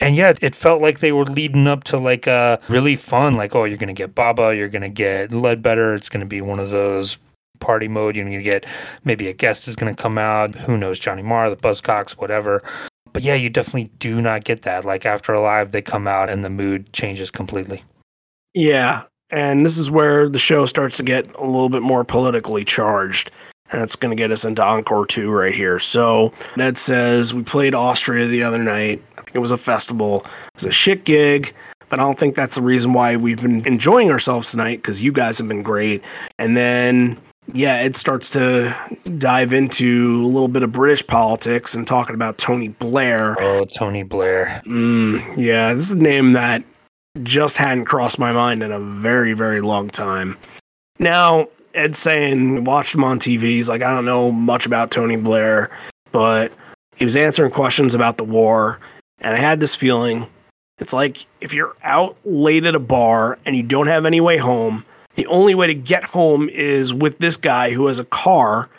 And 0.00 0.16
yet, 0.16 0.42
it 0.42 0.56
felt 0.56 0.82
like 0.82 0.98
they 0.98 1.12
were 1.12 1.26
leading 1.26 1.68
up 1.68 1.84
to 1.84 1.96
like 1.96 2.26
a 2.26 2.58
really 2.68 2.96
fun, 2.96 3.36
like, 3.36 3.54
oh, 3.54 3.62
you're 3.62 3.78
going 3.78 3.94
to 3.94 4.02
get 4.02 4.16
Baba, 4.16 4.56
you're 4.56 4.68
going 4.68 4.82
to 4.82 4.88
get 4.88 5.30
Ledbetter. 5.30 5.94
It's 5.94 6.08
going 6.08 6.26
to 6.26 6.28
be 6.28 6.40
one 6.40 6.58
of 6.58 6.70
those 6.70 7.16
party 7.60 7.86
mode. 7.86 8.16
You're 8.16 8.24
going 8.24 8.38
to 8.38 8.42
get 8.42 8.66
maybe 9.04 9.28
a 9.28 9.32
guest 9.32 9.68
is 9.68 9.76
going 9.76 9.94
to 9.94 10.02
come 10.02 10.18
out. 10.18 10.56
Who 10.56 10.76
knows, 10.76 10.98
Johnny 10.98 11.22
Marr, 11.22 11.48
the 11.48 11.54
Buzzcocks, 11.54 12.12
whatever. 12.12 12.64
But 13.12 13.22
yeah, 13.22 13.34
you 13.34 13.50
definitely 13.50 13.90
do 13.98 14.20
not 14.20 14.44
get 14.44 14.62
that. 14.62 14.84
Like 14.84 15.04
after 15.04 15.32
Alive, 15.32 15.72
they 15.72 15.82
come 15.82 16.06
out 16.06 16.30
and 16.30 16.44
the 16.44 16.50
mood 16.50 16.92
changes 16.92 17.30
completely. 17.30 17.82
Yeah. 18.54 19.02
And 19.30 19.64
this 19.64 19.78
is 19.78 19.90
where 19.90 20.28
the 20.28 20.38
show 20.38 20.66
starts 20.66 20.96
to 20.98 21.02
get 21.02 21.32
a 21.36 21.44
little 21.44 21.68
bit 21.68 21.82
more 21.82 22.04
politically 22.04 22.64
charged. 22.64 23.30
And 23.70 23.80
that's 23.80 23.94
going 23.94 24.10
to 24.10 24.20
get 24.20 24.32
us 24.32 24.44
into 24.44 24.64
Encore 24.64 25.06
2 25.06 25.30
right 25.30 25.54
here. 25.54 25.78
So 25.78 26.32
Ned 26.56 26.76
says, 26.76 27.32
We 27.32 27.42
played 27.42 27.74
Austria 27.74 28.26
the 28.26 28.42
other 28.42 28.58
night. 28.58 29.02
I 29.16 29.22
think 29.22 29.36
it 29.36 29.40
was 29.40 29.52
a 29.52 29.58
festival. 29.58 30.22
It 30.24 30.54
was 30.54 30.64
a 30.64 30.72
shit 30.72 31.04
gig, 31.04 31.54
but 31.88 32.00
I 32.00 32.02
don't 32.02 32.18
think 32.18 32.34
that's 32.34 32.56
the 32.56 32.62
reason 32.62 32.92
why 32.94 33.14
we've 33.14 33.40
been 33.40 33.64
enjoying 33.66 34.10
ourselves 34.10 34.50
tonight 34.50 34.78
because 34.78 35.00
you 35.00 35.12
guys 35.12 35.38
have 35.38 35.46
been 35.46 35.62
great. 35.62 36.02
And 36.38 36.56
then, 36.56 37.16
yeah, 37.54 37.82
it 37.82 37.96
starts 37.96 38.30
to 38.30 38.74
dive 39.18 39.52
into 39.52 40.22
a 40.22 40.26
little 40.26 40.48
bit 40.48 40.62
of 40.62 40.72
British 40.72 41.06
politics 41.06 41.74
and 41.74 41.86
talking 41.86 42.14
about 42.14 42.38
Tony 42.38 42.68
Blair. 42.68 43.36
Oh, 43.40 43.64
Tony 43.64 44.02
Blair. 44.02 44.62
Mm, 44.66 45.36
yeah, 45.36 45.72
this 45.72 45.84
is 45.84 45.92
a 45.92 45.98
name 45.98 46.32
that 46.32 46.62
just 47.22 47.56
hadn't 47.56 47.86
crossed 47.86 48.18
my 48.18 48.32
mind 48.32 48.62
in 48.62 48.72
a 48.72 48.80
very, 48.80 49.32
very 49.32 49.60
long 49.60 49.88
time. 49.88 50.36
Now, 50.98 51.48
Ed's 51.74 51.98
saying, 51.98 52.64
watched 52.64 52.94
him 52.94 53.04
on 53.04 53.18
TV. 53.18 53.42
He's 53.42 53.68
like, 53.68 53.82
I 53.82 53.94
don't 53.94 54.04
know 54.04 54.30
much 54.30 54.66
about 54.66 54.90
Tony 54.90 55.16
Blair, 55.16 55.70
but 56.12 56.52
he 56.96 57.04
was 57.04 57.16
answering 57.16 57.50
questions 57.50 57.94
about 57.94 58.16
the 58.16 58.24
war. 58.24 58.78
And 59.20 59.34
I 59.34 59.38
had 59.38 59.60
this 59.60 59.76
feeling 59.76 60.26
it's 60.80 60.94
like 60.94 61.26
if 61.40 61.52
you're 61.52 61.76
out 61.84 62.16
late 62.24 62.64
at 62.64 62.74
a 62.74 62.80
bar 62.80 63.38
and 63.44 63.54
you 63.54 63.62
don't 63.62 63.86
have 63.86 64.06
any 64.06 64.20
way 64.20 64.38
home, 64.38 64.84
the 65.20 65.26
only 65.26 65.54
way 65.54 65.66
to 65.66 65.74
get 65.74 66.02
home 66.02 66.48
is 66.48 66.94
with 66.94 67.18
this 67.18 67.36
guy 67.36 67.72
who 67.72 67.88
has 67.88 67.98
a 67.98 68.06
car, 68.06 68.70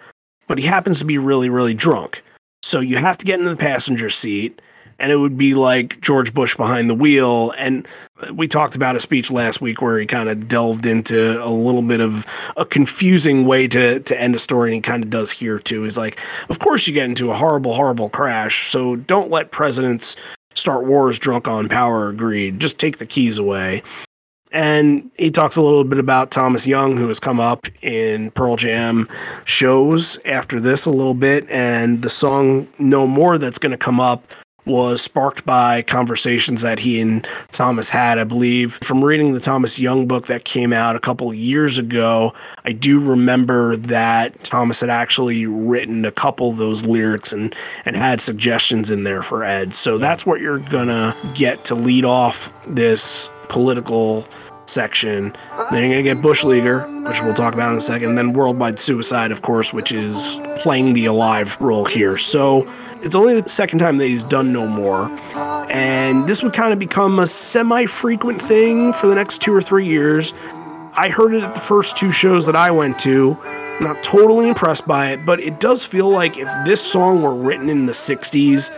but 0.48 0.58
he 0.58 0.66
happens 0.66 0.98
to 0.98 1.06
be 1.06 1.20
really, 1.20 1.50
really 1.50 1.76
drunk. 1.76 2.24
So 2.64 2.80
you 2.80 2.98
have 2.98 3.16
to 3.20 3.26
get 3.28 3.38
into 3.38 3.52
the 3.52 3.58
passenger 3.58 4.10
seat 4.10 4.60
and 4.98 5.12
it 5.12 5.18
would 5.18 5.38
be 5.38 5.54
like 5.54 6.02
George 6.02 6.34
Bush 6.34 6.56
behind 6.56 6.90
the 6.90 6.96
wheel. 6.96 7.54
And 7.60 7.88
we 8.34 8.48
talked 8.48 8.76
about 8.76 8.96
a 8.96 9.00
speech 9.00 9.30
last 9.30 9.62
week 9.62 9.84
where 9.84 10.00
he 10.00 10.08
kind 10.08 10.30
of 10.30 10.48
delved 10.48 10.88
into 10.88 11.44
a 11.44 11.50
little 11.50 11.84
bit 11.84 12.00
of 12.00 12.26
a 12.58 12.66
confusing 12.66 13.46
way 13.46 13.68
to 13.68 14.00
to 14.00 14.20
end 14.20 14.34
a 14.34 14.40
story, 14.40 14.70
and 14.70 14.76
he 14.76 14.82
kind 14.82 15.04
of 15.04 15.12
does 15.12 15.30
here 15.30 15.60
too. 15.60 15.84
He's 15.84 15.98
like, 15.98 16.20
of 16.50 16.58
course 16.58 16.88
you 16.88 16.94
get 16.96 17.06
into 17.06 17.30
a 17.30 17.36
horrible, 17.36 17.74
horrible 17.74 18.10
crash, 18.10 18.72
so 18.72 18.96
don't 18.96 19.30
let 19.30 19.52
presidents 19.52 20.16
start 20.56 20.86
wars 20.86 21.20
drunk 21.20 21.48
on 21.48 21.70
power 21.70 22.08
or 22.08 22.14
greed. 22.14 22.60
Just 22.60 22.80
take 22.80 22.98
the 22.98 23.06
keys 23.06 23.38
away. 23.38 23.84
And 24.52 25.10
he 25.18 25.32
talks 25.32 25.56
a 25.56 25.62
little 25.62 25.86
bit 25.86 26.00
about 26.00 26.32
Thomas 26.32 26.68
Young, 26.68 26.98
who 26.98 27.08
has 27.08 27.20
come 27.20 27.40
up 27.40 27.68
in 27.82 28.32
Pearl 28.32 28.58
Jam 28.58 29.08
shows 29.46 30.20
after 30.26 30.60
this 30.60 30.86
a 30.86 30.92
little 30.92 31.14
bit. 31.14 31.50
And 31.50 32.02
the 32.02 32.10
song 32.10 32.68
No 32.78 33.08
More 33.08 33.38
that's 33.38 33.60
going 33.60 33.72
to 33.72 33.78
come 33.78 34.00
up 34.00 34.24
was 34.66 35.02
sparked 35.02 35.46
by 35.46 35.82
conversations 35.82 36.62
that 36.62 36.80
he 36.80 37.02
and 37.02 37.28
Thomas 37.52 37.90
had, 37.90 38.20
I 38.20 38.24
believe. 38.24 38.78
From 38.84 39.04
reading 39.04 39.34
the 39.34 39.40
Thomas 39.40 39.80
Young 39.80 40.08
book 40.08 40.28
that 40.28 40.46
came 40.46 40.72
out 40.72 40.96
a 40.96 41.00
couple 41.00 41.34
years 41.34 41.78
ago, 41.78 42.34
I 42.64 42.72
do 42.72 43.00
remember 43.00 43.76
that 43.76 44.44
Thomas 44.44 44.80
had 44.80 44.90
actually 44.90 45.46
written 45.46 46.06
a 46.06 46.12
couple 46.12 46.50
of 46.50 46.58
those 46.58 46.86
lyrics 46.86 47.34
and, 47.34 47.56
and 47.86 47.96
had 47.96 48.22
suggestions 48.22 48.92
in 48.92 49.04
there 49.04 49.24
for 49.24 49.44
Ed. 49.44 49.74
So 49.74 49.98
that's 49.98 50.26
what 50.26 50.42
you're 50.42 50.60
gonna 50.60 51.16
get 51.34 51.66
to 51.66 51.76
lead 51.76 52.06
off 52.06 52.54
this 52.68 53.30
political 53.52 54.26
section. 54.66 55.36
Then 55.72 55.84
you're 55.84 55.92
gonna 55.92 56.04
get 56.04 56.22
Bush 56.22 56.44
Leaguer, 56.44 56.82
which 57.08 57.22
we'll 57.22 57.34
talk 57.34 57.54
about 57.54 57.72
in 57.72 57.78
a 57.78 57.82
second. 57.82 58.16
Then 58.16 58.34
Worldwide 58.34 58.80
Suicide, 58.80 59.32
of 59.32 59.42
course, 59.42 59.74
which 59.74 59.92
is 59.92 60.40
playing 60.60 60.94
the 60.94 61.06
alive 61.06 61.60
role 61.60 61.86
here. 61.86 62.18
So 62.18 62.68
it's 63.04 63.14
only 63.14 63.40
the 63.40 63.50
second 63.50 63.80
time 63.80 63.98
that 63.98 64.08
he's 64.08 64.28
done 64.28 64.54
no 64.54 64.66
more. 64.66 65.10
And 65.70 66.28
this 66.28 66.42
would 66.44 66.54
kind 66.54 66.72
of 66.72 66.80
become 66.80 67.20
a 67.20 67.28
semi 67.28 67.86
frequent 67.86 68.42
thing 68.42 68.94
for 68.94 69.08
the 69.08 69.16
next 69.16 69.42
two 69.42 69.54
or 69.54 69.62
three 69.62 69.86
years. 69.86 70.34
I 70.94 71.10
heard 71.10 71.34
it 71.34 71.44
at 71.44 71.54
the 71.54 71.62
first 71.62 71.98
two 71.98 72.12
shows 72.12 72.46
that 72.46 72.56
I 72.56 72.72
went 72.72 73.00
to. 73.00 73.38
Not 73.82 74.02
totally 74.04 74.48
impressed 74.48 74.88
by 74.88 75.12
it, 75.12 75.26
but 75.26 75.40
it 75.40 75.60
does 75.60 75.86
feel 75.86 76.10
like 76.10 76.38
if 76.38 76.48
this 76.66 76.82
song 76.82 77.22
were 77.22 77.34
written 77.34 77.70
in 77.70 77.86
the 77.86 77.94
60s, 77.94 78.72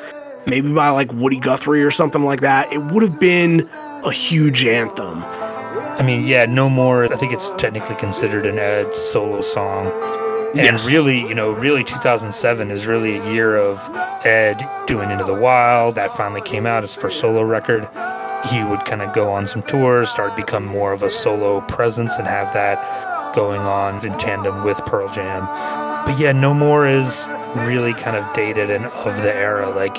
maybe 0.47 0.71
by 0.73 0.89
like 0.89 1.11
Woody 1.13 1.39
Guthrie 1.39 1.83
or 1.83 1.91
something 1.91 2.23
like 2.23 2.41
that, 2.41 2.71
it 2.71 2.77
would 2.77 3.03
have 3.03 3.19
been 3.19 3.69
a 4.05 4.11
huge 4.11 4.65
anthem. 4.65 5.23
I 5.23 6.01
mean, 6.03 6.25
yeah, 6.25 6.45
no 6.45 6.69
more. 6.69 7.05
I 7.05 7.15
think 7.17 7.33
it's 7.33 7.49
technically 7.57 7.95
considered 7.95 8.45
an 8.45 8.57
Ed 8.59 8.95
solo 8.95 9.41
song. 9.41 9.87
And 10.55 10.57
Yes. 10.57 10.87
really, 10.87 11.19
you 11.19 11.33
know, 11.33 11.51
really 11.51 11.83
2007 11.83 12.69
is 12.69 12.85
really 12.85 13.17
a 13.17 13.31
year 13.31 13.57
of 13.57 13.79
Ed 14.25 14.63
doing 14.85 15.09
Into 15.09 15.23
the 15.23 15.33
Wild. 15.33 15.95
That 15.95 16.15
finally 16.15 16.41
came 16.41 16.65
out, 16.65 16.83
his 16.83 16.93
first 16.93 17.19
solo 17.19 17.41
record. 17.41 17.87
He 18.49 18.63
would 18.63 18.83
kind 18.85 19.01
of 19.01 19.13
go 19.13 19.31
on 19.31 19.47
some 19.47 19.61
tours, 19.63 20.09
start 20.09 20.35
become 20.35 20.65
more 20.65 20.93
of 20.93 21.01
a 21.01 21.09
solo 21.09 21.61
presence 21.61 22.15
and 22.17 22.27
have 22.27 22.53
that 22.53 23.33
going 23.33 23.61
on 23.61 24.05
in 24.05 24.13
tandem 24.19 24.63
with 24.63 24.77
Pearl 24.79 25.09
Jam. 25.13 25.45
But 26.05 26.19
yeah, 26.19 26.33
No 26.33 26.53
More 26.53 26.85
is 26.85 27.25
really 27.55 27.93
kind 27.93 28.17
of 28.17 28.31
dated 28.35 28.69
and 28.69 28.85
of 28.85 29.15
the 29.23 29.33
era. 29.33 29.69
Like 29.69 29.95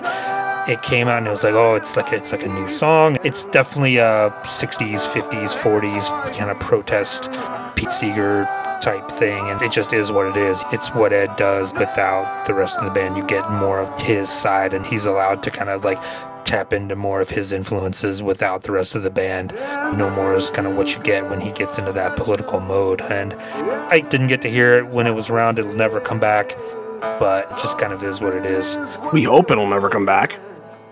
it 0.69 0.83
came 0.83 1.09
out 1.09 1.19
and 1.19 1.27
it 1.27 1.31
was 1.31 1.43
like, 1.43 1.55
oh, 1.55 1.75
it's 1.75 1.97
like 1.97 2.13
it's 2.13 2.33
like 2.33 2.43
a 2.43 2.49
new 2.49 2.71
song. 2.71 3.19
It's 3.25 3.45
definitely 3.45 3.99
a 3.99 4.31
60s, 4.45 5.01
50s, 5.13 5.51
40s 5.51 6.37
kind 6.37 6.51
of 6.51 6.59
protest 6.61 7.29
Pete 7.77 7.93
Seeger 7.93 8.45
type 8.83 9.09
thing, 9.13 9.49
and 9.49 9.61
it 9.63 9.73
just 9.73 9.93
is 9.93 10.13
what 10.13 10.27
it 10.27 10.37
is. 10.37 10.63
It's 10.73 10.89
what 10.95 11.13
Ed 11.13 11.37
does 11.37 11.73
without 11.73 12.47
the 12.47 12.55
rest 12.55 12.79
of 12.79 12.85
the 12.85 12.91
band. 12.91 13.17
You 13.17 13.27
get 13.27 13.51
more 13.51 13.81
of 13.81 14.03
his 14.03 14.31
side, 14.31 14.75
and 14.75 14.85
he's 14.85 15.07
allowed 15.07 15.43
to 15.45 15.51
kind 15.51 15.71
of 15.71 15.85
like 15.85 16.03
tap 16.45 16.73
into 16.75 16.95
more 16.95 17.23
of 17.23 17.31
his 17.31 17.53
influences 17.53 18.23
without 18.23 18.63
the 18.63 18.73
rest 18.73 18.95
of 18.95 19.03
the 19.03 19.11
band. 19.11 19.53
No 19.97 20.11
more 20.11 20.35
is 20.35 20.51
kind 20.51 20.67
of 20.67 20.77
what 20.77 20.95
you 20.95 21.03
get 21.03 21.29
when 21.31 21.41
he 21.41 21.51
gets 21.53 21.79
into 21.79 21.93
that 21.93 22.17
political 22.17 22.61
mode. 22.61 23.01
And 23.01 23.33
I 23.35 24.01
didn't 24.01 24.29
get 24.29 24.43
to 24.43 24.51
hear 24.51 24.79
it 24.79 24.87
when 24.95 25.07
it 25.07 25.13
was 25.13 25.31
around. 25.31 25.59
It'll 25.59 25.73
never 25.73 26.01
come 26.01 26.21
back, 26.21 26.55
but 27.01 27.45
it 27.45 27.57
just 27.63 27.79
kind 27.79 27.93
of 27.93 28.03
is 28.03 28.21
what 28.21 28.35
it 28.35 28.45
is. 28.45 28.99
We 29.13 29.23
hope 29.23 29.51
it'll 29.51 29.67
never 29.67 29.89
come 29.89 30.05
back. 30.05 30.39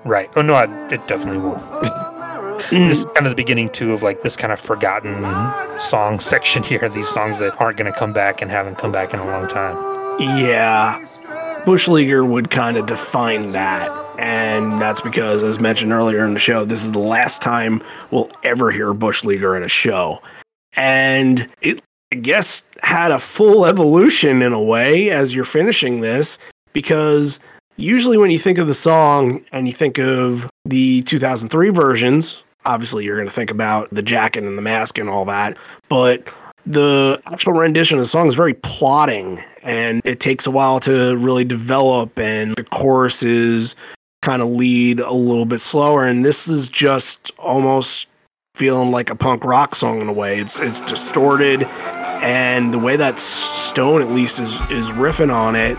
Right. 0.05 0.31
Oh 0.37 0.43
no, 0.43 0.55
I, 0.55 0.65
it 0.93 1.01
definitely 1.07 1.39
won't. 1.39 1.63
Mm. 2.73 2.89
this 2.89 3.01
is 3.01 3.07
kind 3.07 3.27
of 3.27 3.33
the 3.33 3.37
beginning 3.37 3.69
too 3.71 3.93
of 3.93 4.03
like 4.03 4.23
this 4.23 4.37
kind 4.37 4.53
of 4.53 4.59
forgotten 4.61 5.23
song 5.81 6.21
section 6.21 6.63
here. 6.63 6.89
These 6.89 7.09
songs 7.09 7.39
that 7.41 7.61
aren't 7.61 7.77
going 7.77 7.93
to 7.93 7.99
come 7.99 8.13
back 8.13 8.41
and 8.41 8.51
haven't 8.51 8.77
come 8.77 8.93
back 8.93 9.13
in 9.13 9.21
a 9.21 9.27
long 9.27 9.49
time. 9.49 9.77
Yeah. 10.21 11.05
Bush 11.65 11.87
Leaguer 11.87 12.25
would 12.25 12.51
kind 12.51 12.77
of 12.77 12.87
define 12.87 13.49
that. 13.49 13.91
And 14.19 14.81
that's 14.81 15.01
because, 15.01 15.43
as 15.43 15.59
mentioned 15.59 15.93
earlier 15.93 16.25
in 16.25 16.35
the 16.35 16.41
show, 16.41 16.65
this 16.65 16.83
is 16.83 16.93
the 16.93 16.99
last 16.99 17.43
time 17.43 17.83
we'll 18.11 18.31
ever 18.45 18.71
hear 18.71 18.93
Bush 18.95 19.25
Leaguer 19.25 19.57
at 19.57 19.63
a 19.63 19.69
show. 19.69 20.23
And 20.75 21.49
it, 21.61 21.83
I 22.13 22.17
guess, 22.17 22.63
had 22.83 23.11
a 23.11 23.19
full 23.19 23.67
evolution 23.67 24.43
in 24.43 24.53
a 24.53 24.63
way 24.63 25.11
as 25.11 25.35
you're 25.35 25.45
finishing 25.45 26.01
this, 26.01 26.39
because 26.73 27.41
usually 27.83 28.17
when 28.17 28.31
you 28.31 28.39
think 28.39 28.59
of 28.59 28.69
the 28.69 28.75
song 28.75 29.45
and 29.53 29.67
you 29.67 29.73
think 29.73 29.99
of 29.99 30.49
the 30.65 31.03
2003 31.03 31.71
versions, 31.71 32.45
obviously 32.65 33.05
you're 33.05 33.17
going 33.17 33.29
to 33.29 33.35
think 33.35 33.51
about 33.51 33.89
the 33.93 34.03
jacket 34.03 34.45
and 34.45 34.57
the 34.57 34.63
mask 34.63 34.99
and 34.99 35.09
all 35.09 35.25
that. 35.25 35.59
But 35.89 36.33
the 36.65 37.21
actual 37.27 37.55
rendition 37.55 37.99
of 37.99 38.03
the 38.03 38.07
song 38.07 38.29
is 38.29 38.35
very 38.35 38.55
plotting 38.55 39.43
and 39.63 40.01
it 40.05 40.21
takes 40.21 40.47
a 40.47 40.51
while 40.51 40.79
to 40.81 41.17
really 41.17 41.45
develop 41.45 42.17
and 42.19 42.55
the 42.55 42.65
choruses 42.65 43.75
kind 44.23 44.41
of 44.41 44.49
lead 44.49 45.01
a 45.01 45.13
little 45.13 45.45
bit 45.45 45.61
slower 45.61 46.07
and 46.07 46.25
this 46.25 46.47
is 46.47 46.69
just 46.69 47.33
almost 47.39 48.07
feeling 48.55 48.93
like 48.93 49.11
a 49.11 49.17
punk 49.17 49.45
rock 49.45 49.75
song 49.75 50.01
in 50.01 50.09
a 50.09 50.13
way 50.13 50.39
it's 50.39 50.61
it's 50.61 50.81
distorted 50.83 51.65
and 52.23 52.73
the 52.73 52.79
way 52.79 52.95
that 52.95 53.19
stone 53.19 54.01
at 54.01 54.13
least 54.13 54.41
is 54.41 54.61
is 54.71 54.93
riffing 54.93 55.35
on 55.35 55.57
it 55.57 55.77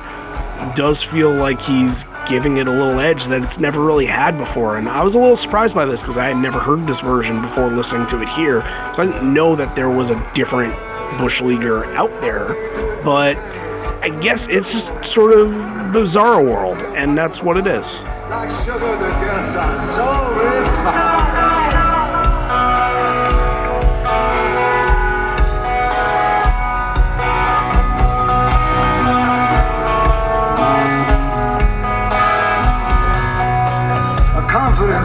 does 0.76 1.04
feel 1.04 1.32
like 1.32 1.62
he's 1.62 2.06
giving 2.28 2.58
it 2.58 2.68
a 2.68 2.72
little 2.72 3.00
edge 3.00 3.26
that 3.26 3.44
it's 3.44 3.60
never 3.60 3.84
really 3.84 4.06
had 4.06 4.38
before. 4.38 4.78
And 4.78 4.88
I 4.88 5.04
was 5.04 5.16
a 5.16 5.20
little 5.20 5.36
surprised 5.36 5.76
by 5.76 5.86
this 5.86 6.02
because 6.02 6.18
I 6.18 6.28
had 6.28 6.38
never 6.38 6.60
heard 6.60 6.88
this 6.88 7.00
version 7.00 7.42
before 7.42 7.70
listening 7.70 8.08
to 8.08 8.22
it 8.22 8.30
here. 8.30 8.62
So 8.96 9.04
I 9.04 9.06
didn't 9.06 9.34
know 9.34 9.56
that 9.56 9.76
there 9.76 9.90
was 9.90 10.10
a 10.10 10.32
different 10.34 10.74
Bush 11.18 11.42
Leaguer 11.42 11.86
out 11.96 12.12
there. 12.22 12.56
But 13.04 13.38
I 14.04 14.10
guess 14.22 14.48
it's 14.50 14.72
just 14.72 15.06
sort 15.06 15.32
of 15.32 15.52
the 15.52 16.00
bizarre 16.02 16.44
world, 16.44 16.78
and 16.96 17.18
that's 17.18 17.42
what 17.42 17.58
it 17.58 17.68
is. 17.68 18.02
Like 18.30 18.50
sugar, 18.50 18.94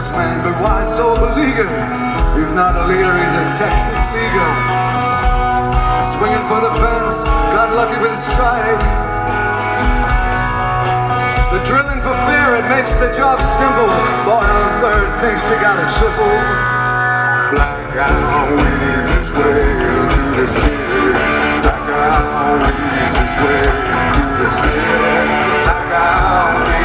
man, 0.07 0.39
but 0.47 0.55
why 0.63 0.79
so 0.87 1.11
beleaguered? 1.19 1.67
He's 2.39 2.55
not 2.55 2.71
a 2.79 2.87
leader, 2.87 3.11
he's 3.19 3.35
a 3.35 3.45
Texas 3.51 3.99
leaguer. 4.15 4.51
Swinging 5.99 6.45
for 6.47 6.63
the 6.63 6.71
fence, 6.79 7.27
got 7.51 7.75
lucky 7.75 7.99
with 7.99 8.15
a 8.15 8.21
strike. 8.31 8.79
The 11.51 11.59
drilling 11.67 11.99
for 11.99 12.15
fear, 12.23 12.63
it 12.63 12.67
makes 12.71 12.95
the 12.95 13.11
job 13.11 13.43
simple. 13.43 13.91
Boy 14.23 14.39
on 14.39 14.71
third 14.79 15.11
thinks 15.19 15.43
he 15.51 15.59
got 15.59 15.75
a 15.75 15.87
triple. 15.91 16.37
Black 17.51 17.83
guy 17.91 18.47
weaves 18.55 19.11
his 19.19 19.29
way 19.35 19.59
through 19.83 20.39
the 20.39 20.47
city. 20.47 21.11
Black 21.59 21.83
guy 21.91 22.55
weaves 22.55 23.17
his 23.19 23.35
way 23.43 23.67
through 23.67 24.31
the 24.39 24.49
city. 24.63 24.95
Black 25.67 25.83
guy 25.91 26.78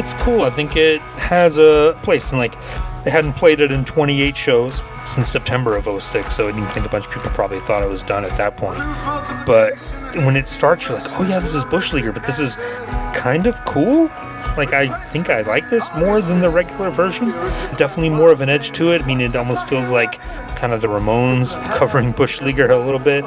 it's 0.00 0.14
cool. 0.14 0.42
I 0.42 0.50
think 0.50 0.76
it 0.76 1.00
has 1.18 1.58
a 1.58 1.98
place, 2.02 2.32
and 2.32 2.38
like 2.38 2.54
they 3.04 3.10
hadn't 3.10 3.34
played 3.34 3.60
it 3.60 3.70
in 3.70 3.84
28 3.84 4.36
shows 4.36 4.80
since 5.04 5.28
September 5.28 5.76
of 5.76 6.02
06, 6.02 6.34
so 6.34 6.48
I 6.48 6.52
didn't 6.52 6.70
think 6.70 6.86
a 6.86 6.88
bunch 6.88 7.06
of 7.06 7.12
people 7.12 7.30
probably 7.30 7.60
thought 7.60 7.82
it 7.82 7.88
was 7.88 8.02
done 8.02 8.24
at 8.24 8.36
that 8.36 8.56
point. 8.56 8.78
But 9.46 9.78
when 10.24 10.36
it 10.36 10.48
starts, 10.48 10.88
you're 10.88 10.98
like, 10.98 11.20
oh 11.20 11.28
yeah, 11.28 11.38
this 11.38 11.54
is 11.54 11.64
Bush 11.66 11.92
Leaguer, 11.92 12.12
but 12.12 12.24
this 12.24 12.38
is 12.38 12.56
kind 13.20 13.46
of 13.46 13.62
cool. 13.66 14.06
Like 14.56 14.72
I 14.72 14.86
think 15.08 15.28
I 15.28 15.42
like 15.42 15.68
this 15.68 15.86
more 15.94 16.20
than 16.22 16.40
the 16.40 16.48
regular 16.48 16.90
version. 16.90 17.30
Definitely 17.76 18.08
more 18.08 18.32
of 18.32 18.40
an 18.40 18.48
edge 18.48 18.72
to 18.72 18.92
it. 18.92 19.02
I 19.02 19.06
mean, 19.06 19.20
it 19.20 19.36
almost 19.36 19.68
feels 19.68 19.90
like 19.90 20.18
kind 20.56 20.72
of 20.72 20.80
the 20.80 20.86
Ramones 20.86 21.52
covering 21.78 22.12
Bush 22.12 22.40
Leaguer 22.40 22.70
a 22.70 22.78
little 22.78 22.98
bit. 22.98 23.24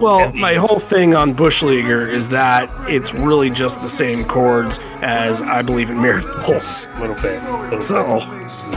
Well, 0.00 0.32
my 0.32 0.54
whole 0.54 0.78
thing 0.78 1.14
on 1.14 1.32
Bush 1.34 1.62
Leaguer 1.62 2.06
is 2.06 2.28
that 2.30 2.70
it's 2.88 3.14
really 3.14 3.50
just 3.50 3.80
the 3.80 3.88
same 3.88 4.24
chords 4.24 4.78
as 5.00 5.42
I 5.42 5.62
believe 5.62 5.90
in 5.90 6.00
Miracles. 6.00 6.86
A 6.94 7.00
little 7.00 7.16
bit. 7.16 7.42
a 7.42 7.50
little 7.52 7.70
bit. 7.70 7.82
So, 7.82 8.18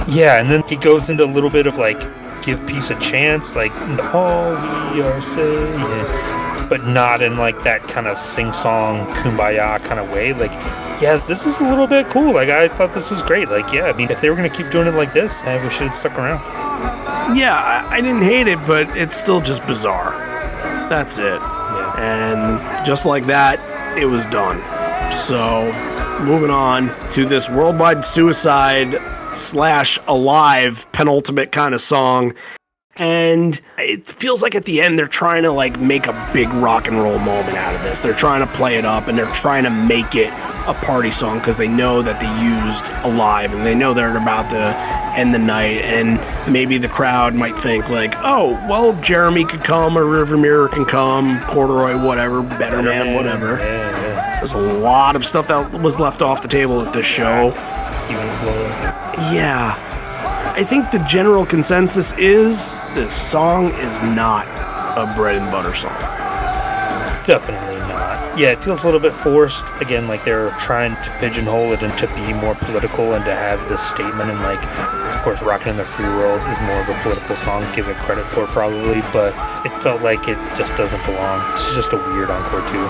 Yeah, 0.07 0.40
and 0.40 0.49
then 0.49 0.64
he 0.68 0.76
goes 0.76 1.10
into 1.10 1.23
a 1.23 1.31
little 1.31 1.49
bit 1.49 1.68
of 1.68 1.77
like 1.77 1.99
give 2.41 2.65
peace 2.65 2.90
a 2.90 2.99
chance, 2.99 3.56
like 3.56 3.73
all 4.14 4.52
we 4.94 5.02
are 5.02 5.22
saying, 5.22 6.39
but 6.70 6.86
not 6.86 7.22
in 7.22 7.38
like 7.38 7.64
that 7.64 7.82
kind 7.84 8.08
of 8.08 8.18
sing 8.20 8.54
song 8.54 9.06
kumbaya 9.16 9.84
kind 9.84 10.00
of 10.00 10.10
way. 10.12 10.34
Like, 10.34 10.52
yeah, 11.02 11.18
this 11.28 11.46
is 11.46 11.60
a 11.60 11.64
little 11.64 11.88
bit 11.88 12.08
cool. 12.08 12.34
Like, 12.34 12.50
I 12.50 12.68
thought 12.68 12.94
this 12.94 13.10
was 13.10 13.22
great. 13.24 13.50
Like, 13.50 13.74
yeah, 13.74 13.86
I 13.86 13.94
mean, 13.94 14.12
if 14.12 14.22
they 14.22 14.30
were 14.30 14.36
gonna 14.36 14.50
keep 14.50 14.70
doing 14.72 14.88
it 14.88 14.94
like 14.94 15.12
this, 15.14 15.34
I 15.41 15.64
wish 15.64 15.76
it 15.82 15.88
had 15.88 15.96
stuck 15.96 16.18
around. 16.18 16.40
yeah, 17.36 17.56
I, 17.56 17.98
I 17.98 18.02
didn't 18.02 18.22
hate 18.22 18.48
it, 18.48 18.60
but 18.68 18.96
it's 18.96 19.18
still 19.18 19.41
just 19.41 19.66
bizarre. 19.68 20.12
That's 20.90 21.20
it. 21.20 21.41
And 21.98 22.86
just 22.86 23.06
like 23.06 23.26
that, 23.26 23.60
it 23.98 24.06
was 24.06 24.26
done. 24.28 24.58
So, 25.18 25.72
moving 26.24 26.52
on 26.52 26.94
to 27.12 27.26
this 27.26 27.50
worldwide 27.50 28.06
suicide 28.06 28.96
slash 29.34 30.00
alive 30.08 30.86
penultimate 30.91 31.52
kind 31.52 31.74
of 31.74 31.82
song. 31.82 32.34
And 32.98 33.60
it 33.90 34.06
feels 34.06 34.44
like 34.44 34.53
at 34.53 34.66
the 34.66 34.82
end 34.82 34.99
they're 34.99 35.07
trying 35.07 35.41
to 35.44 35.52
like 35.52 35.80
make 35.80 36.06
a 36.06 36.32
big 36.32 36.48
rock 36.49 36.88
and 36.88 37.02
roll 37.02 37.18
moment 37.18 37.57
out 37.57 37.74
of 37.74 37.82
this. 37.82 38.02
They're 38.02 38.14
trying 38.14 38.45
to 38.45 38.53
play 38.53 38.76
it 38.76 38.86
up 38.86 39.07
and 39.07 39.18
they're 39.18 39.32
trying 39.32 39.64
to 39.64 39.72
make 39.72 40.16
it 40.16 40.32
a 40.68 40.76
party 40.84 41.10
song 41.10 41.40
because 41.40 41.57
they 41.57 41.68
know 41.68 42.03
that 42.03 42.20
they 42.20 42.30
used 42.44 42.88
alive 43.03 43.52
and 43.52 43.66
they 43.66 43.74
know 43.74 43.95
they're 43.95 44.16
about 44.16 44.52
to 44.52 44.76
end 45.18 45.34
the 45.34 45.40
night 45.40 45.82
and 45.82 46.20
maybe 46.52 46.78
the 46.78 46.88
crowd 46.88 47.34
might 47.34 47.56
think 47.56 47.90
like, 47.90 48.14
oh, 48.18 48.52
well, 48.70 48.94
Jeremy 49.02 49.44
could 49.44 49.64
come 49.64 49.98
or 49.98 50.03
Rearview 50.03 50.40
Mirror 50.40 50.70
can 50.70 50.86
come, 50.86 51.40
Corduroy, 51.45 51.99
whatever, 52.06 52.44
Better 52.44 52.84
Man, 52.84 53.16
whatever. 53.16 53.57
Yeah, 53.57 53.90
yeah. 53.90 54.36
There's 54.38 54.53
a 54.53 54.60
lot 54.60 55.16
of 55.16 55.26
stuff 55.26 55.48
that 55.48 55.82
was 55.82 55.99
left 55.99 56.22
off 56.22 56.44
the 56.44 56.48
table 56.48 56.82
at 56.82 56.94
this 56.94 57.07
show. 57.07 57.53
Yeah. 59.34 59.89
I 60.60 60.64
think 60.65 60.91
the 60.91 60.99
general 60.99 61.45
consensus 61.45 62.11
is 62.18 62.76
this 62.94 63.15
song 63.15 63.68
is 63.76 63.98
not 64.02 64.45
a 64.98 65.10
bread 65.15 65.38
and 65.38 65.49
butter 65.49 65.73
song. 65.73 65.98
Definitely 67.26 67.80
not. 67.88 68.38
Yeah, 68.38 68.49
it 68.49 68.60
feels 68.60 68.84
a 68.84 68.86
little 68.86 68.99
bit 68.99 69.14
forced. 69.14 69.64
Again, 69.80 70.10
like 70.10 70.26
they're 70.26 70.49
trying 70.60 71.02
to 71.02 71.11
pigeonhole 71.22 71.72
it 71.72 71.81
and 71.81 71.98
to 71.99 72.07
be 72.07 72.34
more 72.34 72.56
political 72.56 73.14
and 73.14 73.23
to 73.23 73.34
have 73.34 73.69
this 73.69 73.81
statement. 73.81 74.31
And 74.31 74.40
like, 74.41 74.61
of 75.15 75.22
course, 75.23 75.41
"Rockin' 75.41 75.69
in 75.69 75.77
the 75.77 75.86
Free 75.86 76.10
World" 76.10 76.40
is 76.41 76.60
more 76.68 76.81
of 76.81 76.90
a 76.90 76.99
political 77.03 77.38
song. 77.38 77.64
Give 77.73 77.88
it 77.88 77.95
credit 77.95 78.26
for 78.26 78.45
probably, 78.48 78.99
but 79.14 79.34
it 79.65 79.72
felt 79.81 80.02
like 80.02 80.27
it 80.27 80.38
just 80.57 80.76
doesn't 80.76 81.02
belong. 81.06 81.53
It's 81.53 81.73
just 81.73 81.94
a 81.94 81.98
weird 82.11 82.30
encore 82.30 82.68
too. 82.68 82.84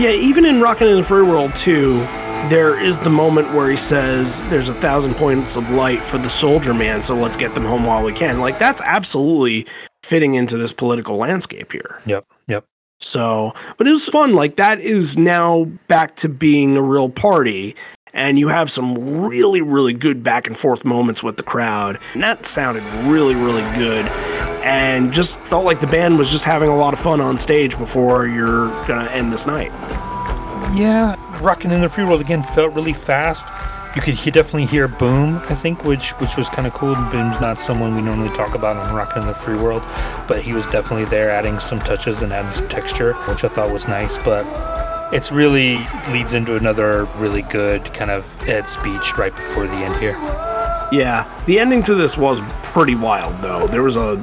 Yeah, 0.00 0.12
even 0.16 0.46
in 0.46 0.62
Rockin' 0.62 0.88
in 0.88 0.96
the 0.96 1.04
Free 1.04 1.24
World 1.24 1.54
2, 1.54 2.00
there 2.48 2.80
is 2.80 2.98
the 2.98 3.10
moment 3.10 3.48
where 3.54 3.70
he 3.70 3.76
says 3.76 4.42
there's 4.50 4.68
a 4.68 4.74
thousand 4.74 5.14
points 5.14 5.56
of 5.56 5.68
light 5.70 6.00
for 6.00 6.18
the 6.18 6.30
soldier 6.30 6.74
man, 6.74 7.02
so 7.02 7.14
let's 7.14 7.36
get 7.36 7.54
them 7.54 7.64
home 7.64 7.84
while 7.84 8.04
we 8.04 8.12
can. 8.12 8.40
Like 8.40 8.58
that's 8.58 8.80
absolutely 8.82 9.66
fitting 10.02 10.34
into 10.34 10.56
this 10.56 10.72
political 10.72 11.16
landscape 11.16 11.72
here. 11.72 12.00
Yep. 12.06 12.26
Yep. 12.48 12.64
So, 13.00 13.52
but 13.76 13.86
it 13.86 13.90
was 13.90 14.08
fun. 14.08 14.34
Like 14.34 14.56
that 14.56 14.80
is 14.80 15.18
now 15.18 15.64
back 15.88 16.16
to 16.16 16.28
being 16.28 16.76
a 16.76 16.82
real 16.82 17.08
party. 17.08 17.74
And 18.14 18.38
you 18.38 18.48
have 18.48 18.70
some 18.70 18.94
really, 19.26 19.60
really 19.60 19.92
good 19.92 20.22
back 20.22 20.46
and 20.46 20.56
forth 20.56 20.86
moments 20.86 21.22
with 21.22 21.36
the 21.36 21.42
crowd. 21.42 21.98
And 22.14 22.22
that 22.22 22.46
sounded 22.46 22.82
really, 23.04 23.34
really 23.34 23.62
good. 23.74 24.06
And 24.64 25.12
just 25.12 25.38
felt 25.40 25.66
like 25.66 25.80
the 25.80 25.86
band 25.86 26.16
was 26.16 26.30
just 26.30 26.44
having 26.44 26.70
a 26.70 26.76
lot 26.76 26.94
of 26.94 27.00
fun 27.00 27.20
on 27.20 27.36
stage 27.36 27.76
before 27.76 28.26
you're 28.26 28.68
going 28.86 29.04
to 29.04 29.12
end 29.12 29.32
this 29.32 29.46
night. 29.46 29.70
Yeah, 30.74 31.16
"Rockin' 31.40 31.70
in 31.70 31.80
the 31.80 31.88
Free 31.88 32.04
World" 32.04 32.20
again 32.20 32.42
felt 32.42 32.74
really 32.74 32.92
fast. 32.92 33.46
You 33.94 34.02
could 34.02 34.14
he 34.14 34.30
definitely 34.30 34.66
hear 34.66 34.88
Boom, 34.88 35.40
I 35.48 35.54
think, 35.54 35.84
which 35.84 36.10
which 36.20 36.36
was 36.36 36.48
kind 36.50 36.66
of 36.66 36.74
cool. 36.74 36.94
Boom's 36.94 37.40
not 37.40 37.60
someone 37.60 37.96
we 37.96 38.02
normally 38.02 38.28
talk 38.36 38.54
about 38.54 38.76
on 38.76 38.94
Rockin' 38.94 39.22
in 39.22 39.28
the 39.28 39.34
Free 39.34 39.56
World, 39.56 39.82
but 40.28 40.42
he 40.42 40.52
was 40.52 40.66
definitely 40.66 41.06
there, 41.06 41.30
adding 41.30 41.58
some 41.60 41.80
touches 41.80 42.20
and 42.22 42.32
adding 42.32 42.50
some 42.50 42.68
texture, 42.68 43.14
which 43.28 43.42
I 43.42 43.48
thought 43.48 43.70
was 43.72 43.88
nice. 43.88 44.18
But 44.18 44.44
it's 45.14 45.32
really 45.32 45.86
leads 46.10 46.34
into 46.34 46.56
another 46.56 47.04
really 47.16 47.42
good 47.42 47.92
kind 47.94 48.10
of 48.10 48.26
Ed 48.48 48.68
speech 48.68 49.16
right 49.16 49.34
before 49.34 49.66
the 49.66 49.76
end 49.76 49.96
here. 49.96 50.18
Yeah, 50.92 51.24
the 51.46 51.58
ending 51.58 51.82
to 51.84 51.94
this 51.94 52.16
was 52.16 52.42
pretty 52.62 52.94
wild, 52.94 53.40
though. 53.42 53.66
There 53.66 53.82
was 53.82 53.96
a 53.96 54.20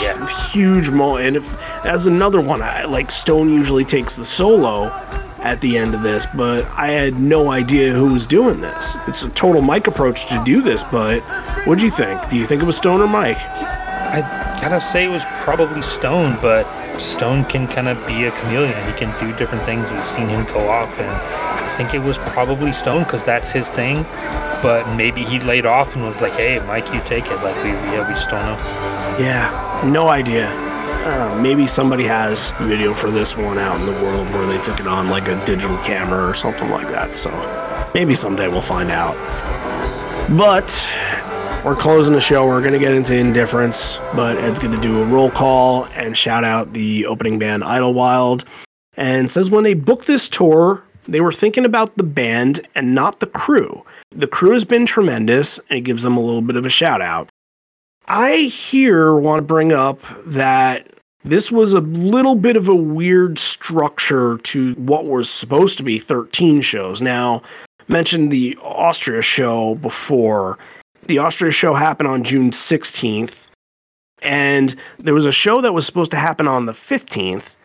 Yeah. 0.00 0.26
huge 0.52 0.88
moment, 0.88 1.26
and 1.26 1.36
if, 1.36 1.84
as 1.84 2.06
another 2.06 2.40
one, 2.40 2.62
I, 2.62 2.84
like 2.84 3.10
Stone 3.10 3.48
usually 3.52 3.84
takes 3.84 4.16
the 4.16 4.24
solo 4.24 4.92
at 5.46 5.60
the 5.60 5.78
end 5.78 5.94
of 5.94 6.02
this, 6.02 6.26
but 6.34 6.64
I 6.72 6.88
had 6.88 7.20
no 7.20 7.52
idea 7.52 7.92
who 7.92 8.12
was 8.12 8.26
doing 8.26 8.60
this. 8.60 8.98
It's 9.06 9.22
a 9.22 9.28
total 9.30 9.62
Mike 9.62 9.86
approach 9.86 10.26
to 10.26 10.42
do 10.44 10.60
this, 10.60 10.82
but 10.82 11.20
what'd 11.66 11.82
you 11.82 11.90
think? 11.90 12.28
Do 12.28 12.36
you 12.36 12.44
think 12.44 12.62
it 12.62 12.64
was 12.64 12.76
Stone 12.76 13.00
or 13.00 13.06
Mike? 13.06 13.38
I 13.38 14.20
gotta 14.60 14.80
say 14.80 15.04
it 15.04 15.08
was 15.08 15.22
probably 15.44 15.82
Stone, 15.82 16.38
but 16.42 16.64
Stone 16.98 17.44
can 17.44 17.68
kind 17.68 17.86
of 17.86 18.04
be 18.08 18.24
a 18.24 18.32
chameleon. 18.32 18.74
He 18.90 18.98
can 18.98 19.12
do 19.20 19.36
different 19.38 19.62
things. 19.62 19.88
We've 19.88 20.10
seen 20.10 20.28
him 20.28 20.44
go 20.46 20.68
off, 20.68 20.98
and 20.98 21.10
I 21.10 21.74
think 21.76 21.94
it 21.94 22.00
was 22.00 22.18
probably 22.18 22.72
Stone 22.72 23.04
because 23.04 23.22
that's 23.22 23.50
his 23.50 23.68
thing. 23.70 24.02
But 24.62 24.96
maybe 24.96 25.22
he 25.22 25.38
laid 25.38 25.64
off 25.64 25.94
and 25.94 26.04
was 26.04 26.20
like, 26.20 26.32
"Hey, 26.32 26.58
Mike, 26.66 26.92
you 26.92 27.00
take 27.04 27.26
it." 27.26 27.36
Like 27.42 27.54
we, 27.62 27.70
yeah, 27.70 28.08
we 28.08 28.14
just 28.14 28.30
don't 28.30 28.44
know. 28.46 28.56
Yeah, 29.20 29.82
no 29.84 30.08
idea. 30.08 30.65
Maybe 31.40 31.66
somebody 31.66 32.04
has 32.04 32.50
video 32.62 32.92
for 32.92 33.10
this 33.10 33.36
one 33.36 33.58
out 33.58 33.78
in 33.78 33.86
the 33.86 33.92
world 34.04 34.26
where 34.30 34.46
they 34.46 34.60
took 34.60 34.80
it 34.80 34.86
on 34.86 35.08
like 35.08 35.28
a 35.28 35.44
digital 35.46 35.76
camera 35.78 36.28
or 36.28 36.34
something 36.34 36.70
like 36.70 36.88
that. 36.88 37.14
So 37.14 37.30
maybe 37.94 38.14
someday 38.14 38.48
we'll 38.48 38.62
find 38.62 38.90
out. 38.90 39.14
But 40.36 40.88
we're 41.64 41.76
closing 41.76 42.14
the 42.14 42.20
show. 42.20 42.46
We're 42.46 42.60
going 42.60 42.72
to 42.72 42.78
get 42.78 42.92
into 42.92 43.16
indifference, 43.16 43.98
but 44.14 44.36
Ed's 44.38 44.58
going 44.58 44.74
to 44.74 44.80
do 44.80 45.02
a 45.02 45.04
roll 45.06 45.30
call 45.30 45.84
and 45.94 46.16
shout 46.16 46.42
out 46.42 46.72
the 46.72 47.06
opening 47.06 47.38
band 47.38 47.62
Idlewild. 47.62 48.44
And 48.96 49.30
says 49.30 49.50
when 49.50 49.62
they 49.62 49.74
booked 49.74 50.06
this 50.06 50.28
tour, 50.28 50.82
they 51.04 51.20
were 51.20 51.32
thinking 51.32 51.64
about 51.64 51.96
the 51.96 52.02
band 52.02 52.66
and 52.74 52.94
not 52.94 53.20
the 53.20 53.26
crew. 53.26 53.84
The 54.10 54.26
crew 54.26 54.52
has 54.52 54.64
been 54.64 54.86
tremendous, 54.86 55.58
and 55.58 55.76
he 55.76 55.80
gives 55.80 56.02
them 56.02 56.16
a 56.16 56.20
little 56.20 56.42
bit 56.42 56.56
of 56.56 56.66
a 56.66 56.70
shout 56.70 57.00
out. 57.00 57.28
I 58.08 58.36
here 58.42 59.14
want 59.14 59.38
to 59.38 59.46
bring 59.46 59.72
up 59.72 60.00
that 60.26 60.88
this 61.26 61.50
was 61.50 61.72
a 61.74 61.80
little 61.80 62.36
bit 62.36 62.56
of 62.56 62.68
a 62.68 62.74
weird 62.74 63.36
structure 63.38 64.38
to 64.44 64.74
what 64.74 65.06
was 65.06 65.28
supposed 65.28 65.76
to 65.78 65.82
be 65.82 65.98
13 65.98 66.60
shows. 66.60 67.02
Now, 67.02 67.42
mentioned 67.88 68.30
the 68.30 68.56
Austria 68.62 69.22
show 69.22 69.74
before. 69.76 70.56
The 71.08 71.18
Austria 71.18 71.50
show 71.50 71.74
happened 71.74 72.08
on 72.08 72.22
June 72.22 72.52
16th, 72.52 73.50
and 74.22 74.76
there 74.98 75.14
was 75.14 75.26
a 75.26 75.32
show 75.32 75.60
that 75.60 75.74
was 75.74 75.84
supposed 75.84 76.12
to 76.12 76.16
happen 76.16 76.46
on 76.46 76.66
the 76.66 76.72
15th. 76.72 77.56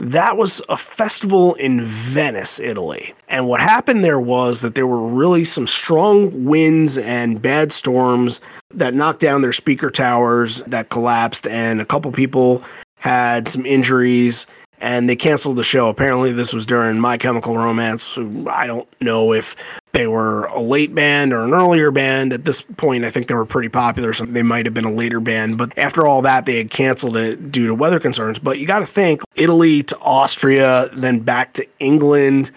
that 0.00 0.38
was 0.38 0.62
a 0.70 0.76
festival 0.78 1.54
in 1.56 1.84
Venice, 1.84 2.58
Italy. 2.58 3.12
And 3.28 3.46
what 3.46 3.60
happened 3.60 4.02
there 4.02 4.18
was 4.18 4.62
that 4.62 4.74
there 4.74 4.86
were 4.86 5.06
really 5.06 5.44
some 5.44 5.66
strong 5.66 6.44
winds 6.44 6.96
and 6.96 7.42
bad 7.42 7.70
storms 7.70 8.40
that 8.70 8.94
knocked 8.94 9.20
down 9.20 9.42
their 9.42 9.52
speaker 9.52 9.90
towers 9.90 10.62
that 10.62 10.88
collapsed, 10.88 11.46
and 11.46 11.80
a 11.80 11.84
couple 11.84 12.10
people 12.12 12.62
had 13.00 13.48
some 13.48 13.66
injuries 13.66 14.46
and 14.80 15.08
they 15.08 15.16
canceled 15.16 15.56
the 15.56 15.62
show. 15.62 15.88
Apparently, 15.88 16.32
this 16.32 16.54
was 16.54 16.64
during 16.64 16.98
My 16.98 17.18
Chemical 17.18 17.56
Romance. 17.56 18.02
So 18.02 18.46
I 18.48 18.66
don't 18.66 18.88
know 19.00 19.32
if 19.32 19.54
they 19.92 20.06
were 20.06 20.44
a 20.46 20.60
late 20.60 20.94
band 20.94 21.32
or 21.32 21.44
an 21.44 21.52
earlier 21.52 21.90
band. 21.90 22.32
At 22.32 22.44
this 22.44 22.62
point, 22.62 23.04
I 23.04 23.10
think 23.10 23.28
they 23.28 23.34
were 23.34 23.44
pretty 23.44 23.68
popular, 23.68 24.12
so 24.12 24.24
they 24.24 24.42
might 24.42 24.64
have 24.64 24.74
been 24.74 24.86
a 24.86 24.90
later 24.90 25.20
band. 25.20 25.58
But 25.58 25.76
after 25.78 26.06
all 26.06 26.22
that, 26.22 26.46
they 26.46 26.56
had 26.56 26.70
canceled 26.70 27.16
it 27.16 27.52
due 27.52 27.66
to 27.66 27.74
weather 27.74 28.00
concerns. 28.00 28.38
But 28.38 28.58
you 28.58 28.66
got 28.66 28.78
to 28.78 28.86
think 28.86 29.22
Italy 29.34 29.82
to 29.82 29.98
Austria, 29.98 30.88
then 30.94 31.20
back 31.20 31.52
to 31.54 31.66
England. 31.78 32.50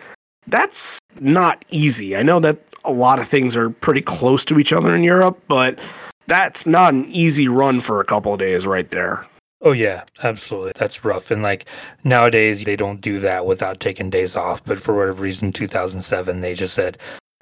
That's 0.48 1.00
not 1.20 1.66
easy. 1.70 2.16
I 2.16 2.24
know 2.24 2.40
that 2.40 2.58
a 2.86 2.92
lot 2.92 3.20
of 3.20 3.28
things 3.28 3.56
are 3.56 3.70
pretty 3.70 4.02
close 4.02 4.46
to 4.46 4.60
each 4.60 4.72
other 4.72 4.96
in 4.96 5.04
Europe, 5.04 5.42
but 5.48 5.82
that's 6.28 6.66
not 6.66 6.94
an 6.94 7.06
easy 7.10 7.50
run 7.50 7.82
for 7.82 8.00
a 8.00 8.06
couple 8.06 8.34
of 8.34 8.40
days 8.40 8.66
right 8.66 8.90
there. 8.90 9.26
Oh 9.66 9.72
yeah, 9.72 10.04
absolutely. 10.22 10.74
That's 10.76 11.06
rough. 11.06 11.32
And 11.32 11.42
like 11.42 11.68
nowadays 12.04 12.64
they 12.64 12.76
don't 12.76 13.00
do 13.02 13.20
that 13.22 13.46
without 13.46 13.80
taking 13.80 14.10
days 14.10 14.36
off. 14.36 14.64
But 14.64 14.80
for 14.80 14.94
whatever 14.94 15.24
reason, 15.24 15.54
2007 15.54 16.42
they 16.42 16.54
just 16.54 16.74
said, 16.74 16.98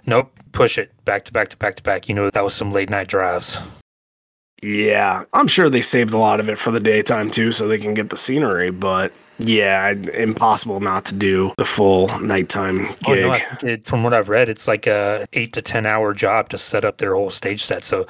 nope, 0.05 0.31
push 0.51 0.77
it 0.77 0.91
back 1.03 1.25
to 1.25 1.33
back 1.33 1.49
to 1.49 1.57
back 1.57 1.75
to 1.77 1.83
back. 1.83 2.07
You 2.07 2.15
know 2.15 2.29
that 2.29 2.43
was 2.43 2.53
some 2.53 2.71
late 2.71 2.89
night 2.91 3.07
drives. 3.07 3.57
Yeah, 4.61 5.23
I'm 5.33 5.47
sure 5.47 5.69
they 5.71 5.81
saved 5.81 6.13
a 6.13 6.19
lot 6.19 6.39
of 6.39 6.47
it 6.47 6.59
for 6.59 6.69
the 6.69 6.79
daytime 6.79 7.31
too, 7.31 7.51
so 7.51 7.67
they 7.67 7.79
can 7.79 7.95
get 7.95 8.11
the 8.11 8.17
scenery. 8.17 8.69
But 8.69 9.11
yeah, 9.39 9.89
impossible 9.89 10.79
not 10.79 11.03
to 11.05 11.15
do 11.15 11.51
the 11.57 11.65
full 11.65 12.15
nighttime 12.19 12.85
gig. 13.03 13.25
Oh, 13.25 13.37
no, 13.63 13.67
it, 13.67 13.85
from 13.87 14.03
what 14.03 14.13
I've 14.13 14.29
read, 14.29 14.49
it's 14.49 14.67
like 14.67 14.85
a 14.85 15.25
eight 15.33 15.53
to 15.53 15.63
ten 15.63 15.87
hour 15.87 16.13
job 16.13 16.49
to 16.49 16.59
set 16.59 16.85
up 16.85 16.99
their 16.99 17.15
whole 17.15 17.31
stage 17.31 17.63
set. 17.63 17.83
So 17.83 18.05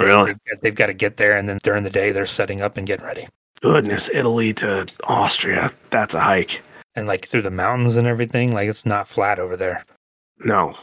Really? 0.00 0.32
they've, 0.46 0.60
they've 0.62 0.74
got 0.74 0.86
to 0.86 0.94
get 0.94 1.18
there, 1.18 1.36
and 1.36 1.48
then 1.48 1.58
during 1.62 1.84
the 1.84 1.90
day 1.90 2.10
they're 2.10 2.26
setting 2.26 2.60
up 2.62 2.76
and 2.76 2.86
getting 2.86 3.04
ready, 3.06 3.28
Goodness, 3.60 4.10
Italy 4.12 4.52
to 4.54 4.86
Austria. 5.04 5.70
That's 5.90 6.14
a 6.14 6.20
hike. 6.20 6.62
and 6.94 7.06
like 7.06 7.26
through 7.26 7.42
the 7.42 7.50
mountains 7.50 7.96
and 7.96 8.06
everything. 8.06 8.52
Like 8.52 8.68
it's 8.68 8.84
not 8.86 9.08
flat 9.08 9.38
over 9.38 9.56
there. 9.56 9.84
No. 10.44 10.74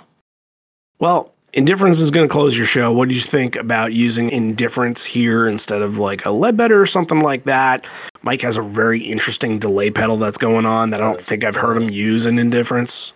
Well, 0.99 1.33
Indifference 1.53 1.99
is 1.99 2.11
going 2.11 2.27
to 2.27 2.31
close 2.31 2.55
your 2.55 2.65
show. 2.67 2.91
What 2.93 3.09
do 3.09 3.15
you 3.15 3.21
think 3.21 3.55
about 3.55 3.91
using 3.91 4.29
Indifference 4.29 5.03
here 5.03 5.47
instead 5.47 5.81
of 5.81 5.97
like 5.97 6.23
a 6.25 6.29
Ledbetter 6.31 6.79
or 6.79 6.85
something 6.85 7.19
like 7.21 7.43
that? 7.45 7.85
Mike 8.21 8.41
has 8.41 8.55
a 8.55 8.61
very 8.61 8.99
interesting 9.01 9.57
delay 9.57 9.89
pedal 9.89 10.15
that's 10.17 10.37
going 10.37 10.65
on 10.67 10.91
that 10.91 11.01
I 11.01 11.05
don't 11.05 11.19
think 11.19 11.43
I've 11.43 11.55
heard 11.55 11.75
him 11.75 11.89
use 11.89 12.25
in 12.27 12.37
Indifference. 12.37 13.13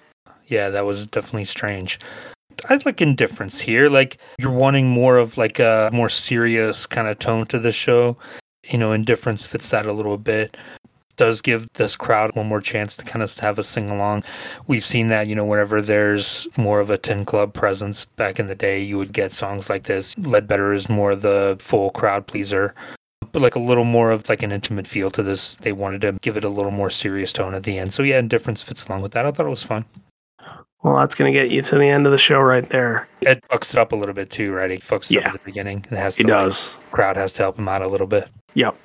Yeah, 0.48 0.70
that 0.72 0.86
was 0.86 1.06
definitely 1.06 1.46
strange. 1.46 2.00
I 2.70 2.80
like 2.86 3.02
indifference 3.02 3.62
here. 3.62 3.90
Like 3.90 4.18
you're 4.38 4.52
wanting 4.52 4.88
more 4.90 5.18
of 5.18 5.38
like 5.38 5.60
a 5.60 5.90
more 5.94 6.10
serious 6.10 6.86
kind 6.86 7.08
of 7.08 7.20
tone 7.20 7.46
to 7.48 7.60
the 7.60 7.72
show. 7.72 8.18
You 8.70 8.78
know, 8.80 8.92
indifference 8.94 9.46
fits 9.46 9.70
that 9.70 9.86
a 9.86 9.94
little 9.94 10.18
bit. 10.18 10.56
Does 11.16 11.42
give 11.42 11.68
this 11.74 11.96
crowd 11.96 12.36
one 12.36 12.48
more 12.48 12.62
chance 12.62 12.98
to 12.98 13.06
kind 13.06 13.22
of 13.22 13.38
have 13.38 13.60
a 13.60 13.64
sing 13.64 13.90
along. 13.90 14.24
We've 14.66 14.84
seen 14.86 15.10
that, 15.10 15.28
you 15.28 15.36
know, 15.36 15.46
whenever 15.46 15.80
there's 15.82 16.48
more 16.58 16.80
of 16.80 16.90
a 16.90 16.98
10 16.98 17.26
club 17.26 17.54
presence 17.54 18.06
back 18.06 18.40
in 18.40 18.48
the 18.48 18.56
day, 18.56 18.82
you 18.82 18.98
would 18.98 19.14
get 19.14 19.32
songs 19.34 19.70
like 19.70 19.84
this. 19.84 20.18
Ledbetter 20.18 20.74
is 20.74 20.90
more 20.90 21.16
the 21.16 21.56
full 21.60 21.92
crowd 21.92 22.26
pleaser, 22.26 22.74
but 23.32 23.44
like 23.44 23.54
a 23.54 23.60
little 23.60 23.84
more 23.84 24.10
of 24.12 24.28
like 24.28 24.42
an 24.42 24.52
intimate 24.52 24.88
feel 24.88 25.12
to 25.12 25.22
this. 25.22 25.54
They 25.56 25.72
wanted 25.72 26.02
to 26.02 26.14
give 26.22 26.36
it 26.36 26.44
a 26.44 26.50
little 26.50 26.72
more 26.72 26.90
serious 26.90 27.32
tone 27.32 27.54
at 27.54 27.62
the 27.64 27.78
end. 27.78 27.94
So 27.94 28.02
yeah, 28.02 28.18
indifference 28.18 28.64
fits 28.64 28.88
along 28.88 29.04
with 29.04 29.12
that. 29.12 29.26
I 29.26 29.32
thought 29.32 29.46
it 29.46 29.50
was 29.50 29.62
fun. 29.64 29.86
Well, 30.84 30.98
that's 30.98 31.16
going 31.16 31.32
to 31.32 31.40
get 31.40 31.50
you 31.52 31.62
to 31.62 31.78
the 31.78 31.88
end 31.88 32.08
of 32.08 32.12
the 32.12 32.18
show 32.18 32.42
right 32.42 32.68
there. 32.70 33.08
Ed 33.26 33.40
fucks 33.52 33.72
it 33.72 33.78
up 33.80 33.92
a 33.94 33.96
little 33.96 34.16
bit 34.16 34.30
too, 34.32 34.52
right? 34.52 34.70
He 34.72 34.78
fucks 34.80 35.06
it 35.06 35.12
Yeah. 35.12 35.20
up 35.22 35.26
at 35.28 35.34
the 35.34 35.40
beginning. 35.46 35.86
It 35.92 35.96
has 35.98 36.18
He 36.18 36.24
to, 36.24 36.30
like, 36.34 36.44
does. 36.46 36.76
crowd 36.92 37.16
has 37.18 37.34
to 37.36 37.44
help 37.44 37.58
him 37.60 37.70
out 37.70 37.82
a 37.84 37.88
little 37.88 38.08
bit. 38.08 38.28
Yep. 38.56 38.78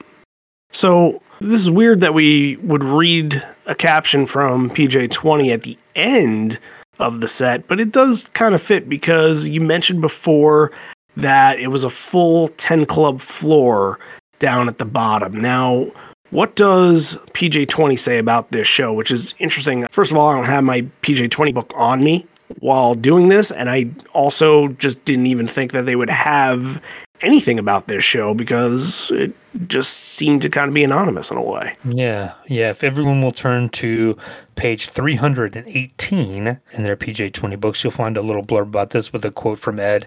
So 0.73 1.23
this 1.41 1.61
is 1.61 1.71
weird 1.71 2.01
that 2.01 2.15
we 2.15 2.57
would 2.57 2.85
read 2.85 3.43
a 3.67 3.75
caption 3.75 4.27
from 4.27 4.71
PJ20 4.71 5.53
at 5.53 5.63
the 5.63 5.79
end 5.95 6.59
of 6.99 7.21
the 7.21 7.29
set, 7.29 7.69
but 7.69 7.79
it 7.81 7.93
does 7.93 8.29
kind 8.35 8.55
of 8.55 8.63
fit 8.63 8.89
because 8.89 9.49
you 9.49 9.61
mentioned 9.61 10.01
before 10.01 10.73
that 11.17 11.59
it 11.61 11.69
was 11.69 11.85
a 11.85 11.91
full 11.91 12.49
10 12.49 12.87
club 12.87 13.21
floor 13.21 13.99
down 14.39 14.69
at 14.69 14.79
the 14.79 14.85
bottom. 14.85 15.41
Now, 15.41 15.87
what 16.31 16.57
does 16.57 17.17
PJ20 17.33 17.99
say 17.99 18.19
about 18.19 18.51
this 18.51 18.67
show, 18.67 18.93
which 18.93 19.11
is 19.11 19.35
interesting? 19.39 19.87
First 19.91 20.11
of 20.11 20.19
all, 20.19 20.29
I 20.29 20.37
don't 20.37 20.45
have 20.45 20.65
my 20.65 20.83
PJ20 21.03 21.55
book 21.55 21.73
on 21.77 22.03
me 22.05 22.27
while 22.61 22.95
doing 22.95 23.29
this, 23.29 23.51
and 23.51 23.71
I 23.71 23.91
also 24.13 24.69
just 24.69 25.05
didn't 25.05 25.27
even 25.27 25.47
think 25.47 25.73
that 25.73 25.87
they 25.87 25.97
would 25.97 26.11
have 26.11 26.83
anything 27.21 27.59
about 27.59 27.89
this 27.89 28.05
show 28.05 28.35
because 28.35 29.11
it 29.13 29.33
just 29.67 29.93
seemed 29.93 30.43
to 30.43 30.49
kind 30.49 30.69
of 30.69 30.75
be 30.75 30.85
anonymous 30.85 31.31
in 31.31 31.37
a 31.37 31.43
way. 31.43 31.73
Yeah, 31.85 32.35
yeah. 32.47 32.71
If 32.71 32.85
everyone 32.85 33.23
will 33.23 33.33
turn 33.33 33.69
to 33.71 34.17
page 34.55 34.89
318 34.89 36.47
in 36.47 36.83
their 36.83 36.97
PJ20 36.97 37.61
books, 37.61 37.83
you'll 37.83 37.91
find 37.91 38.17
a 38.17 38.23
little 38.23 38.45
blurb 38.45 38.63
about 38.63 38.91
this 38.91 39.13
with 39.13 39.25
a 39.25 39.31
quote 39.31 39.59
from 39.59 39.79
Ed. 39.79 40.05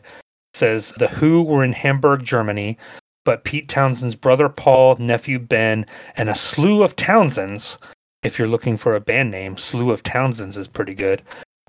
It 0.53 0.57
says, 0.57 0.93
The 0.97 1.07
Who 1.09 1.43
were 1.43 1.63
in 1.63 1.73
Hamburg, 1.73 2.23
Germany, 2.23 2.77
but 3.23 3.43
Pete 3.43 3.67
Townshend's 3.67 4.15
brother 4.15 4.49
Paul, 4.49 4.95
nephew 4.97 5.39
Ben, 5.39 5.85
and 6.15 6.29
a 6.29 6.35
slew 6.35 6.83
of 6.83 6.95
Townshends, 6.95 7.77
if 8.23 8.37
you're 8.37 8.47
looking 8.47 8.77
for 8.77 8.95
a 8.95 9.01
band 9.01 9.31
name, 9.31 9.57
slew 9.57 9.91
of 9.91 10.03
Townshends 10.03 10.57
is 10.57 10.67
pretty 10.67 10.93
good, 10.93 11.21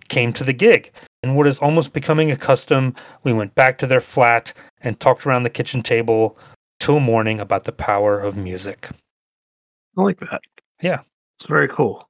came 0.09 0.32
to 0.35 0.44
the 0.44 0.52
gig. 0.52 0.93
And 1.23 1.36
what 1.36 1.47
is 1.47 1.59
almost 1.59 1.93
becoming 1.93 2.31
a 2.31 2.36
custom, 2.36 2.94
we 3.23 3.32
went 3.32 3.55
back 3.55 3.78
to 3.78 3.86
their 3.86 4.01
flat 4.01 4.52
and 4.83 4.99
talked 4.99 5.27
around 5.27 5.43
the 5.43 5.51
kitchen 5.51 5.83
table 5.83 6.37
till 6.79 7.01
morning 7.01 7.41
about 7.41 7.65
the 7.65 7.73
power 7.73 8.19
of 8.19 8.37
music. 8.37 8.89
I 9.97 10.03
like 10.03 10.19
that. 10.19 10.41
Yeah. 10.81 11.01
It's 11.37 11.47
very 11.49 11.69
cool. 11.69 12.09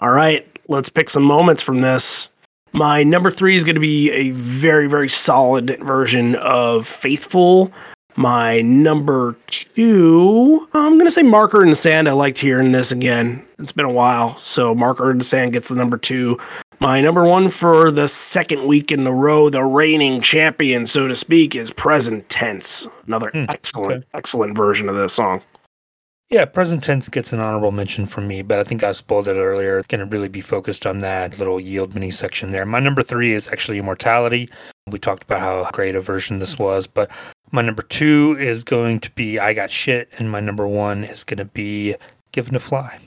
All 0.00 0.10
right, 0.10 0.46
let's 0.68 0.90
pick 0.90 1.10
some 1.10 1.22
moments 1.22 1.62
from 1.62 1.80
this. 1.80 2.28
My 2.72 3.02
number 3.02 3.30
three 3.30 3.56
is 3.56 3.64
going 3.64 3.76
to 3.76 3.80
be 3.80 4.10
a 4.10 4.30
very, 4.32 4.86
very 4.88 5.08
solid 5.08 5.78
version 5.82 6.34
of 6.36 6.86
Faithful. 6.86 7.72
My 8.14 8.60
number 8.60 9.36
two, 9.46 10.68
I'm 10.74 10.94
going 10.94 11.06
to 11.06 11.10
say 11.10 11.22
Marker 11.22 11.62
in 11.62 11.70
the 11.70 11.76
Sand. 11.76 12.08
I 12.08 12.12
liked 12.12 12.38
hearing 12.38 12.72
this 12.72 12.92
again. 12.92 13.42
It's 13.58 13.72
been 13.72 13.86
a 13.86 13.92
while. 13.92 14.36
So 14.36 14.74
Marker 14.74 15.10
in 15.10 15.18
the 15.18 15.24
Sand 15.24 15.52
gets 15.52 15.68
the 15.68 15.74
number 15.74 15.96
two. 15.96 16.38
My 16.80 17.00
number 17.00 17.24
one 17.24 17.50
for 17.50 17.90
the 17.90 18.06
second 18.06 18.64
week 18.66 18.92
in 18.92 19.04
a 19.04 19.12
row, 19.12 19.50
the 19.50 19.64
reigning 19.64 20.20
champion, 20.20 20.86
so 20.86 21.08
to 21.08 21.16
speak, 21.16 21.56
is 21.56 21.72
Present 21.72 22.28
Tense. 22.28 22.86
Another 23.06 23.30
Hmm, 23.30 23.46
excellent, 23.48 23.92
okay. 23.94 24.06
excellent 24.14 24.56
version 24.56 24.88
of 24.88 24.94
this 24.94 25.12
song. 25.12 25.42
Yeah, 26.30 26.44
present 26.44 26.84
tense 26.84 27.08
gets 27.08 27.32
an 27.32 27.40
honorable 27.40 27.72
mention 27.72 28.04
from 28.04 28.28
me, 28.28 28.42
but 28.42 28.58
I 28.58 28.64
think 28.64 28.84
I 28.84 28.92
spoiled 28.92 29.28
it 29.28 29.36
earlier. 29.36 29.82
Going 29.88 30.00
to 30.00 30.04
really 30.06 30.28
be 30.28 30.42
focused 30.42 30.86
on 30.86 30.98
that 30.98 31.38
little 31.38 31.58
yield 31.58 31.94
mini 31.94 32.10
section 32.10 32.52
there. 32.52 32.66
My 32.66 32.80
number 32.80 33.02
three 33.02 33.32
is 33.32 33.48
actually 33.48 33.78
Immortality. 33.78 34.50
We 34.86 34.98
talked 34.98 35.22
about 35.22 35.40
how 35.40 35.70
great 35.72 35.96
a 35.96 36.02
version 36.02 36.38
this 36.38 36.58
was, 36.58 36.86
but 36.86 37.10
my 37.50 37.62
number 37.62 37.82
two 37.82 38.36
is 38.38 38.62
going 38.62 39.00
to 39.00 39.10
be 39.12 39.38
I 39.38 39.54
Got 39.54 39.70
Shit, 39.70 40.10
and 40.18 40.30
my 40.30 40.40
number 40.40 40.68
one 40.68 41.02
is 41.02 41.24
going 41.24 41.38
to 41.38 41.46
be 41.46 41.96
Given 42.30 42.52
to 42.52 42.60
Fly. 42.60 42.98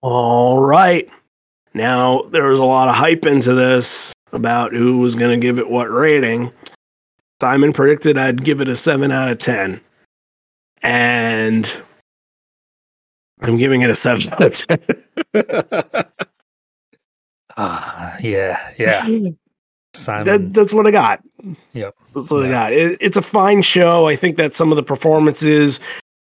All 0.00 0.58
right. 0.58 1.08
Now, 1.74 2.22
there 2.22 2.48
was 2.48 2.60
a 2.60 2.64
lot 2.64 2.88
of 2.88 2.94
hype 2.94 3.26
into 3.26 3.54
this 3.54 4.12
about 4.32 4.72
who 4.72 4.98
was 4.98 5.14
going 5.14 5.38
to 5.38 5.44
give 5.44 5.58
it 5.58 5.68
what 5.68 5.90
rating. 5.90 6.52
Simon 7.40 7.72
predicted 7.72 8.18
I'd 8.18 8.44
give 8.44 8.60
it 8.60 8.68
a 8.68 8.76
7 8.76 9.10
out 9.10 9.28
of 9.28 9.38
10. 9.38 9.80
And 10.82 11.82
I'm 13.40 13.56
giving 13.56 13.82
it 13.82 13.90
a 13.90 13.94
7 13.94 14.32
out 14.32 14.44
of 14.44 14.54
10. 15.34 16.04
Ah, 17.56 18.16
yeah, 18.20 18.72
yeah. 18.78 19.02
Simon. 19.02 20.24
that, 20.24 20.50
that's 20.54 20.72
what 20.72 20.86
I 20.86 20.90
got. 20.90 21.22
Yep. 21.74 21.94
That's 22.14 22.30
what 22.30 22.46
I 22.46 22.48
got. 22.48 22.72
It, 22.72 22.96
it's 22.98 23.18
a 23.18 23.22
fine 23.22 23.60
show. 23.60 24.08
I 24.08 24.16
think 24.16 24.38
that 24.38 24.54
some 24.54 24.72
of 24.72 24.76
the 24.76 24.82
performances 24.82 25.78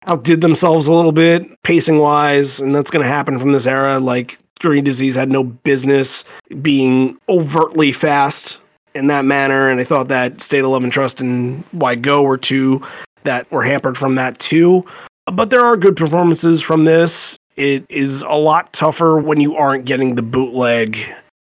outdid 0.08 0.40
themselves 0.40 0.88
a 0.88 0.92
little 0.92 1.12
bit, 1.12 1.46
pacing 1.62 1.98
wise, 1.98 2.58
and 2.58 2.74
that's 2.74 2.90
going 2.90 3.04
to 3.04 3.08
happen 3.08 3.38
from 3.38 3.52
this 3.52 3.68
era. 3.68 4.00
Like 4.00 4.39
Green 4.60 4.84
Disease 4.84 5.14
had 5.14 5.30
no 5.30 5.42
business 5.44 6.24
being 6.62 7.18
overtly 7.28 7.92
fast 7.92 8.60
in 8.94 9.06
that 9.08 9.24
manner, 9.24 9.70
and 9.70 9.80
I 9.80 9.84
thought 9.84 10.08
that 10.08 10.40
State 10.40 10.64
of 10.64 10.70
Love 10.70 10.84
and 10.84 10.92
Trust 10.92 11.20
and 11.20 11.64
Why 11.72 11.94
Go 11.94 12.22
were 12.22 12.38
two 12.38 12.82
that 13.24 13.50
were 13.50 13.62
hampered 13.62 13.96
from 13.96 14.14
that 14.16 14.38
too. 14.38 14.84
But 15.26 15.50
there 15.50 15.60
are 15.60 15.76
good 15.76 15.96
performances 15.96 16.62
from 16.62 16.84
this. 16.84 17.36
It 17.56 17.84
is 17.88 18.22
a 18.22 18.34
lot 18.34 18.72
tougher 18.72 19.18
when 19.18 19.40
you 19.40 19.56
aren't 19.56 19.84
getting 19.84 20.14
the 20.14 20.22
bootleg 20.22 20.98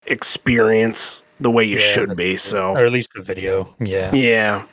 experience 0.06 1.24
the 1.40 1.50
way 1.50 1.64
you 1.64 1.78
Yeah, 1.78 1.92
should 1.94 2.16
be. 2.16 2.38
So 2.38 2.72
or 2.72 2.86
at 2.86 2.92
least 2.92 3.10
the 3.16 3.22
video. 3.22 3.74
Yeah. 3.80 4.14
yeah. 4.14 4.66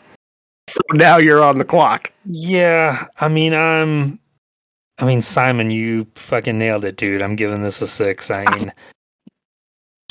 So 0.68 0.80
now 0.92 1.16
you're 1.16 1.42
on 1.42 1.58
the 1.58 1.64
clock. 1.64 2.12
Yeah, 2.26 3.06
I 3.20 3.28
mean, 3.28 3.54
I'm 3.54 4.18
I 4.98 5.04
mean, 5.04 5.22
Simon, 5.22 5.70
you 5.70 6.08
fucking 6.16 6.58
nailed 6.58 6.84
it, 6.84 6.96
dude. 6.96 7.22
I'm 7.22 7.36
giving 7.36 7.62
this 7.62 7.80
a 7.80 7.86
six. 7.86 8.30
I 8.30 8.44
mean, 8.56 8.72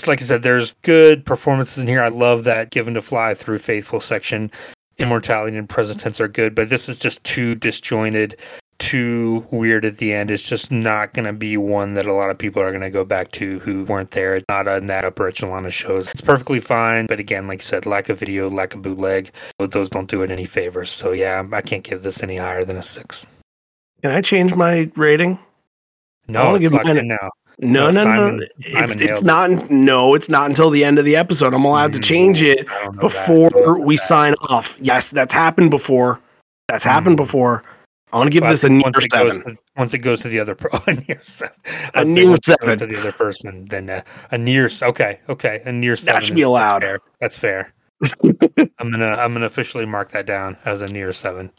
like 0.06 0.22
I 0.22 0.26
said, 0.26 0.44
there's 0.44 0.76
good 0.82 1.26
performances 1.26 1.80
in 1.80 1.88
here. 1.90 2.02
I 2.02 2.08
love 2.08 2.46
that 2.46 2.70
Given 2.70 2.94
to 2.94 3.02
Fly 3.02 3.34
through 3.34 3.60
Faithful 3.60 4.00
section. 4.00 4.50
Immortality 4.98 5.58
and 5.58 5.68
Present 5.68 6.00
Tense 6.00 6.22
are 6.22 6.28
good, 6.28 6.56
but 6.56 6.70
this 6.70 6.88
is 6.88 6.98
just 6.98 7.24
too 7.24 7.54
disjointed, 7.54 8.38
too 8.80 9.46
weird 9.52 9.86
at 9.86 9.98
the 9.98 10.14
end. 10.14 10.32
It's 10.32 10.42
just 10.42 10.72
not 10.72 11.14
going 11.14 11.26
to 11.26 11.34
be 11.34 11.58
one 11.58 11.94
that 11.96 12.08
a 12.08 12.14
lot 12.14 12.30
of 12.30 12.38
people 12.38 12.64
are 12.64 12.72
going 12.72 12.82
to 12.82 12.90
go 12.90 13.04
back 13.04 13.32
to 13.34 13.60
who 13.60 13.84
weren't 13.84 14.12
there. 14.12 14.36
It's 14.36 14.46
not 14.50 14.68
in 14.68 14.88
that 14.88 15.06
upper 15.06 15.28
echelon 15.28 15.66
of 15.66 15.74
shows. 15.74 16.08
It's 16.08 16.22
perfectly 16.22 16.60
fine, 16.62 17.08
but 17.08 17.20
again, 17.20 17.48
like 17.48 17.60
I 17.60 17.64
said, 17.64 17.86
lack 17.86 18.10
of 18.10 18.20
video, 18.20 18.50
lack 18.50 18.74
of 18.74 18.82
bootleg, 18.82 19.32
those 19.60 19.90
don't 19.90 20.10
do 20.10 20.24
it 20.24 20.32
any 20.32 20.46
favors. 20.46 20.90
So 20.90 21.12
yeah, 21.12 21.46
I 21.52 21.62
can't 21.62 21.84
give 21.84 22.02
this 22.02 22.24
any 22.24 22.38
higher 22.38 22.66
than 22.66 22.78
a 22.78 22.84
six. 22.84 23.28
Can 24.02 24.12
I 24.12 24.22
change 24.22 24.54
my 24.56 24.90
rating? 24.96 25.40
I 26.30 26.32
No, 26.32 26.58
give 26.60 26.72
locked 26.74 26.86
mine 26.86 26.98
a- 26.98 27.04
now. 27.04 27.30
No, 27.60 27.90
No, 27.90 27.92
no, 27.92 28.04
no. 28.04 28.14
Simon- 28.14 28.38
no. 28.38 28.46
Simon 28.62 28.84
It's 28.84 28.96
nailed 28.96 29.12
it's 29.12 29.22
it. 29.22 29.26
not. 29.26 29.70
No, 29.72 30.14
it's 30.14 30.30
not 30.30 30.50
until 30.50 30.70
the 30.70 30.84
end 30.84 31.00
of 31.00 31.06
the 31.06 31.16
episode. 31.16 31.54
I'm 31.56 31.66
allowed 31.66 31.94
to 31.94 32.00
change 32.00 32.42
Mm, 32.42 32.46
it 32.54 32.60
I 32.70 32.84
don't 32.84 32.96
know 33.02 33.10
that. 33.10 33.18
I 33.20 33.28
don't 33.28 33.50
before 33.50 33.80
we 33.80 33.96
that. 33.96 34.02
sign 34.02 34.34
off. 34.50 34.78
Yes, 34.80 35.10
that's 35.12 35.34
happened 35.34 35.72
before. 35.72 36.20
That's 36.68 36.84
happened 36.84 37.16
Mm. 37.16 37.24
before. 37.26 37.64
I 38.14 38.18
want 38.18 38.28
to 38.32 38.34
give 38.34 38.44
I 38.44 38.52
this 38.52 38.64
a 38.64 38.70
near 38.70 38.82
once 38.84 39.08
seven. 39.12 39.44
to- 39.44 39.58
once 39.76 39.94
it 39.94 40.00
goes 40.00 40.22
to 40.22 40.30
the 40.30 40.40
other 40.40 40.54
pro, 40.54 40.70
a 40.88 40.94
near 40.94 41.20
seven. 41.24 41.56
A 41.96 42.06
near 42.06 42.30
once 42.30 42.48
it 42.48 42.60
goes 42.60 42.68
seven. 42.68 42.80
to 42.80 42.86
the 42.86 43.00
other 43.00 43.12
person. 43.12 43.66
Then 43.70 43.90
uh, 43.90 44.02
a 44.32 44.38
near. 44.38 44.70
Okay, 44.82 45.20
okay, 45.28 45.62
a 45.66 45.72
near 45.72 45.96
seven. 45.96 46.14
That 46.14 46.24
should 46.24 46.36
be 46.36 46.42
allowed. 46.44 46.84
That's 47.20 47.36
fair. 47.38 47.74
That's 48.02 48.14
fair. 48.14 48.70
I'm 48.80 48.92
gonna 48.92 49.08
I'm 49.14 49.34
gonna 49.34 49.48
officially 49.48 49.88
mark 49.88 50.12
that 50.12 50.28
down 50.28 50.58
as 50.64 50.82
a 50.82 50.88
near 50.88 51.12
seven. 51.12 51.52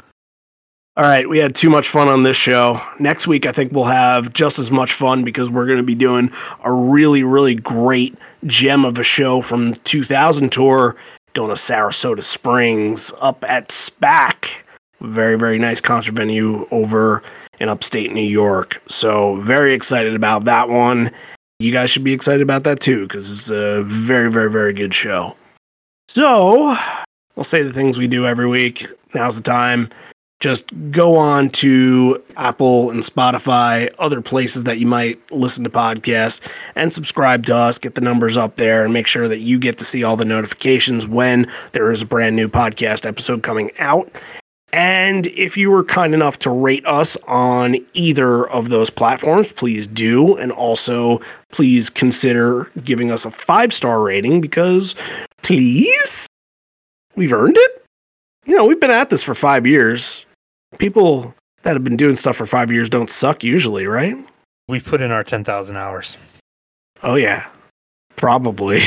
All 0.98 1.04
right, 1.04 1.28
we 1.28 1.38
had 1.38 1.54
too 1.54 1.70
much 1.70 1.88
fun 1.88 2.08
on 2.08 2.24
this 2.24 2.36
show. 2.36 2.80
Next 2.98 3.28
week, 3.28 3.46
I 3.46 3.52
think 3.52 3.70
we'll 3.70 3.84
have 3.84 4.32
just 4.32 4.58
as 4.58 4.72
much 4.72 4.92
fun 4.92 5.22
because 5.22 5.48
we're 5.48 5.64
going 5.64 5.76
to 5.76 5.84
be 5.84 5.94
doing 5.94 6.28
a 6.64 6.72
really, 6.72 7.22
really 7.22 7.54
great 7.54 8.16
gem 8.46 8.84
of 8.84 8.98
a 8.98 9.04
show 9.04 9.40
from 9.40 9.74
2000 9.74 10.50
tour 10.50 10.96
going 11.34 11.50
to 11.50 11.56
Saratoga 11.56 12.20
Springs 12.20 13.12
up 13.20 13.44
at 13.46 13.68
SPAC. 13.68 14.48
Very, 15.00 15.38
very 15.38 15.56
nice 15.56 15.80
concert 15.80 16.16
venue 16.16 16.66
over 16.72 17.22
in 17.60 17.68
upstate 17.68 18.12
New 18.12 18.20
York. 18.20 18.82
So, 18.88 19.36
very 19.36 19.74
excited 19.74 20.16
about 20.16 20.46
that 20.46 20.68
one. 20.68 21.12
You 21.60 21.70
guys 21.70 21.90
should 21.90 22.02
be 22.02 22.12
excited 22.12 22.42
about 22.42 22.64
that 22.64 22.80
too 22.80 23.02
because 23.02 23.30
it's 23.30 23.52
a 23.52 23.84
very, 23.84 24.32
very, 24.32 24.50
very 24.50 24.72
good 24.72 24.92
show. 24.92 25.36
So, 26.08 26.76
I'll 27.36 27.44
say 27.44 27.62
the 27.62 27.72
things 27.72 27.98
we 27.98 28.08
do 28.08 28.26
every 28.26 28.48
week. 28.48 28.88
Now's 29.14 29.36
the 29.36 29.44
time 29.44 29.90
just 30.40 30.72
go 30.92 31.16
on 31.16 31.50
to 31.50 32.22
Apple 32.36 32.90
and 32.90 33.00
Spotify, 33.00 33.88
other 33.98 34.20
places 34.20 34.64
that 34.64 34.78
you 34.78 34.86
might 34.86 35.18
listen 35.32 35.64
to 35.64 35.70
podcasts, 35.70 36.48
and 36.76 36.92
subscribe 36.92 37.44
to 37.46 37.56
us. 37.56 37.78
Get 37.78 37.96
the 37.96 38.00
numbers 38.00 38.36
up 38.36 38.54
there 38.54 38.84
and 38.84 38.92
make 38.92 39.08
sure 39.08 39.26
that 39.26 39.40
you 39.40 39.58
get 39.58 39.78
to 39.78 39.84
see 39.84 40.04
all 40.04 40.16
the 40.16 40.24
notifications 40.24 41.08
when 41.08 41.50
there 41.72 41.90
is 41.90 42.02
a 42.02 42.06
brand 42.06 42.36
new 42.36 42.48
podcast 42.48 43.04
episode 43.04 43.42
coming 43.42 43.72
out. 43.80 44.10
And 44.72 45.26
if 45.28 45.56
you 45.56 45.70
were 45.70 45.82
kind 45.82 46.14
enough 46.14 46.38
to 46.40 46.50
rate 46.50 46.86
us 46.86 47.16
on 47.26 47.78
either 47.94 48.48
of 48.48 48.68
those 48.68 48.90
platforms, 48.90 49.50
please 49.50 49.86
do. 49.86 50.36
And 50.36 50.52
also, 50.52 51.20
please 51.50 51.90
consider 51.90 52.70
giving 52.84 53.10
us 53.10 53.24
a 53.24 53.30
five 53.30 53.72
star 53.72 54.02
rating 54.02 54.40
because, 54.40 54.94
please, 55.42 56.28
we've 57.16 57.32
earned 57.32 57.56
it. 57.56 57.84
You 58.44 58.56
know, 58.56 58.66
we've 58.66 58.80
been 58.80 58.90
at 58.90 59.10
this 59.10 59.22
for 59.22 59.34
five 59.34 59.66
years 59.66 60.26
people 60.76 61.34
that 61.62 61.74
have 61.74 61.84
been 61.84 61.96
doing 61.96 62.16
stuff 62.16 62.36
for 62.36 62.46
five 62.46 62.70
years 62.70 62.90
don't 62.90 63.10
suck 63.10 63.42
usually, 63.42 63.86
right? 63.86 64.16
We've 64.68 64.84
put 64.84 65.00
in 65.00 65.10
our 65.10 65.24
ten 65.24 65.44
thousand 65.44 65.76
hours. 65.76 66.16
Oh 67.02 67.14
yeah, 67.14 67.48
probably. 68.16 68.82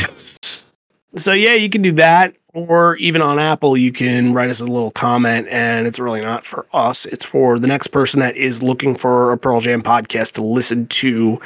so 1.16 1.34
yeah, 1.34 1.56
you 1.56 1.70
can 1.70 1.82
do 1.82 1.94
that, 1.94 2.36
or 2.54 2.96
even 2.98 3.22
on 3.22 3.40
Apple, 3.40 3.76
you 3.76 3.92
can 3.92 4.34
write 4.34 4.50
us 4.50 4.62
a 4.62 4.66
little 4.66 4.92
comment, 4.92 5.48
and 5.50 5.88
it's 5.88 6.00
really 6.00 6.22
not 6.22 6.46
for 6.46 6.68
us; 6.74 7.06
it's 7.06 7.26
for 7.26 7.58
the 7.58 7.68
next 7.68 7.88
person 7.88 8.20
that 8.20 8.38
is 8.38 8.62
looking 8.62 8.96
for 8.96 9.32
a 9.32 9.38
Pearl 9.38 9.60
Jam 9.60 9.82
podcast 9.82 10.34
to 10.34 10.44
listen 10.44 10.88
to, 10.88 11.40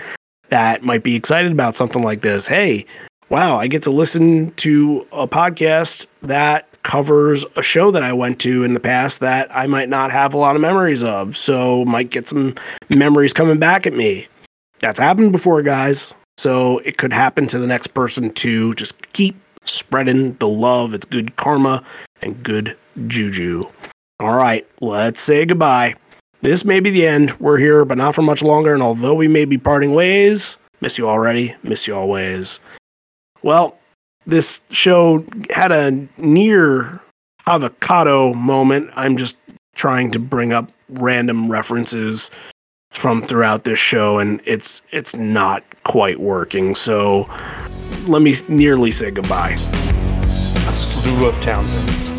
that 0.49 0.84
might 0.84 1.03
be 1.03 1.16
excited 1.16 1.52
about 1.52 1.76
something 1.76 2.03
like 2.03 2.22
this. 2.22 2.48
Hey, 2.48 2.86
wow, 3.30 3.57
I 3.57 3.68
get 3.68 3.84
to 3.84 3.91
listen 3.91 4.52
to 4.56 5.07
a 5.12 5.28
podcast 5.28 6.07
that 6.24 6.68
covers 6.86 7.45
a 7.56 7.64
show 7.64 7.91
that 7.91 8.03
I 8.03 8.14
went 8.14 8.40
to 8.41 8.64
in 8.64 8.76
the 8.76 8.80
past 8.80 9.20
that 9.20 9.53
I 9.53 9.66
might 9.68 9.90
not 9.90 10.12
have 10.12 10.34
a 10.34 10.38
lot 10.38 10.56
of 10.56 10.62
memories 10.62 11.03
of. 11.03 11.36
So 11.36 11.84
might 11.84 12.12
get 12.12 12.28
some 12.28 12.53
memories 12.90 13.34
coming 13.34 13.57
back 13.57 13.86
at 13.86 13.94
me. 13.94 14.28
That's 14.80 14.99
happened 14.99 15.32
before, 15.32 15.62
guys. 15.64 16.14
So 16.38 16.78
it 16.80 16.98
could 16.98 17.12
happen 17.12 17.48
to 17.48 17.60
the 17.60 17.68
next 17.68 17.88
person 17.88 18.32
too. 18.32 18.74
Just 18.76 19.12
keep 19.14 19.36
spreading 19.66 20.36
the 20.36 20.48
love. 20.48 20.94
It's 20.94 21.06
good 21.06 21.36
karma 21.38 21.84
and 22.22 22.41
good 22.44 22.78
juju. 23.07 23.68
All 24.20 24.36
right, 24.36 24.66
let's 24.80 25.20
say 25.20 25.45
goodbye. 25.45 25.95
This 26.41 26.64
may 26.64 26.80
be 26.80 26.91
the 26.91 27.07
end. 27.07 27.32
We're 27.40 27.57
here, 27.57 27.84
but 27.84 27.98
not 27.98 28.14
for 28.14 28.22
much 28.22 28.44
longer. 28.44 28.74
And 28.74 28.84
although 28.84 29.16
we 29.16 29.28
may 29.28 29.45
be 29.45 29.57
parting 29.57 29.94
ways, 29.94 30.60
miss 30.82 30.99
you 30.99 31.10
already, 31.10 31.56
miss 31.64 31.88
you 31.88 31.95
always. 31.95 32.60
Well, 33.41 33.78
this 34.26 34.61
show 34.72 35.26
had 35.49 35.72
a 35.72 36.07
near 36.18 36.99
avocado 37.47 38.34
moment. 38.34 38.89
I'm 38.95 39.18
just 39.18 39.38
trying 39.76 40.11
to 40.11 40.19
bring 40.19 40.53
up 40.53 40.72
random 40.89 41.52
references 41.52 42.31
from 42.91 43.22
throughout 43.22 43.65
this 43.65 43.77
show 43.77 44.19
and 44.19 44.41
it's 44.45 44.81
it's 44.91 45.15
not 45.15 45.64
quite 45.84 46.19
working. 46.19 46.76
So 46.76 47.30
let 48.07 48.22
me 48.22 48.35
nearly 48.47 48.91
say 48.91 49.11
goodbye. 49.11 49.52
A 49.52 50.73
slew 50.73 51.27
of 51.27 51.35
Townshends. 51.41 52.15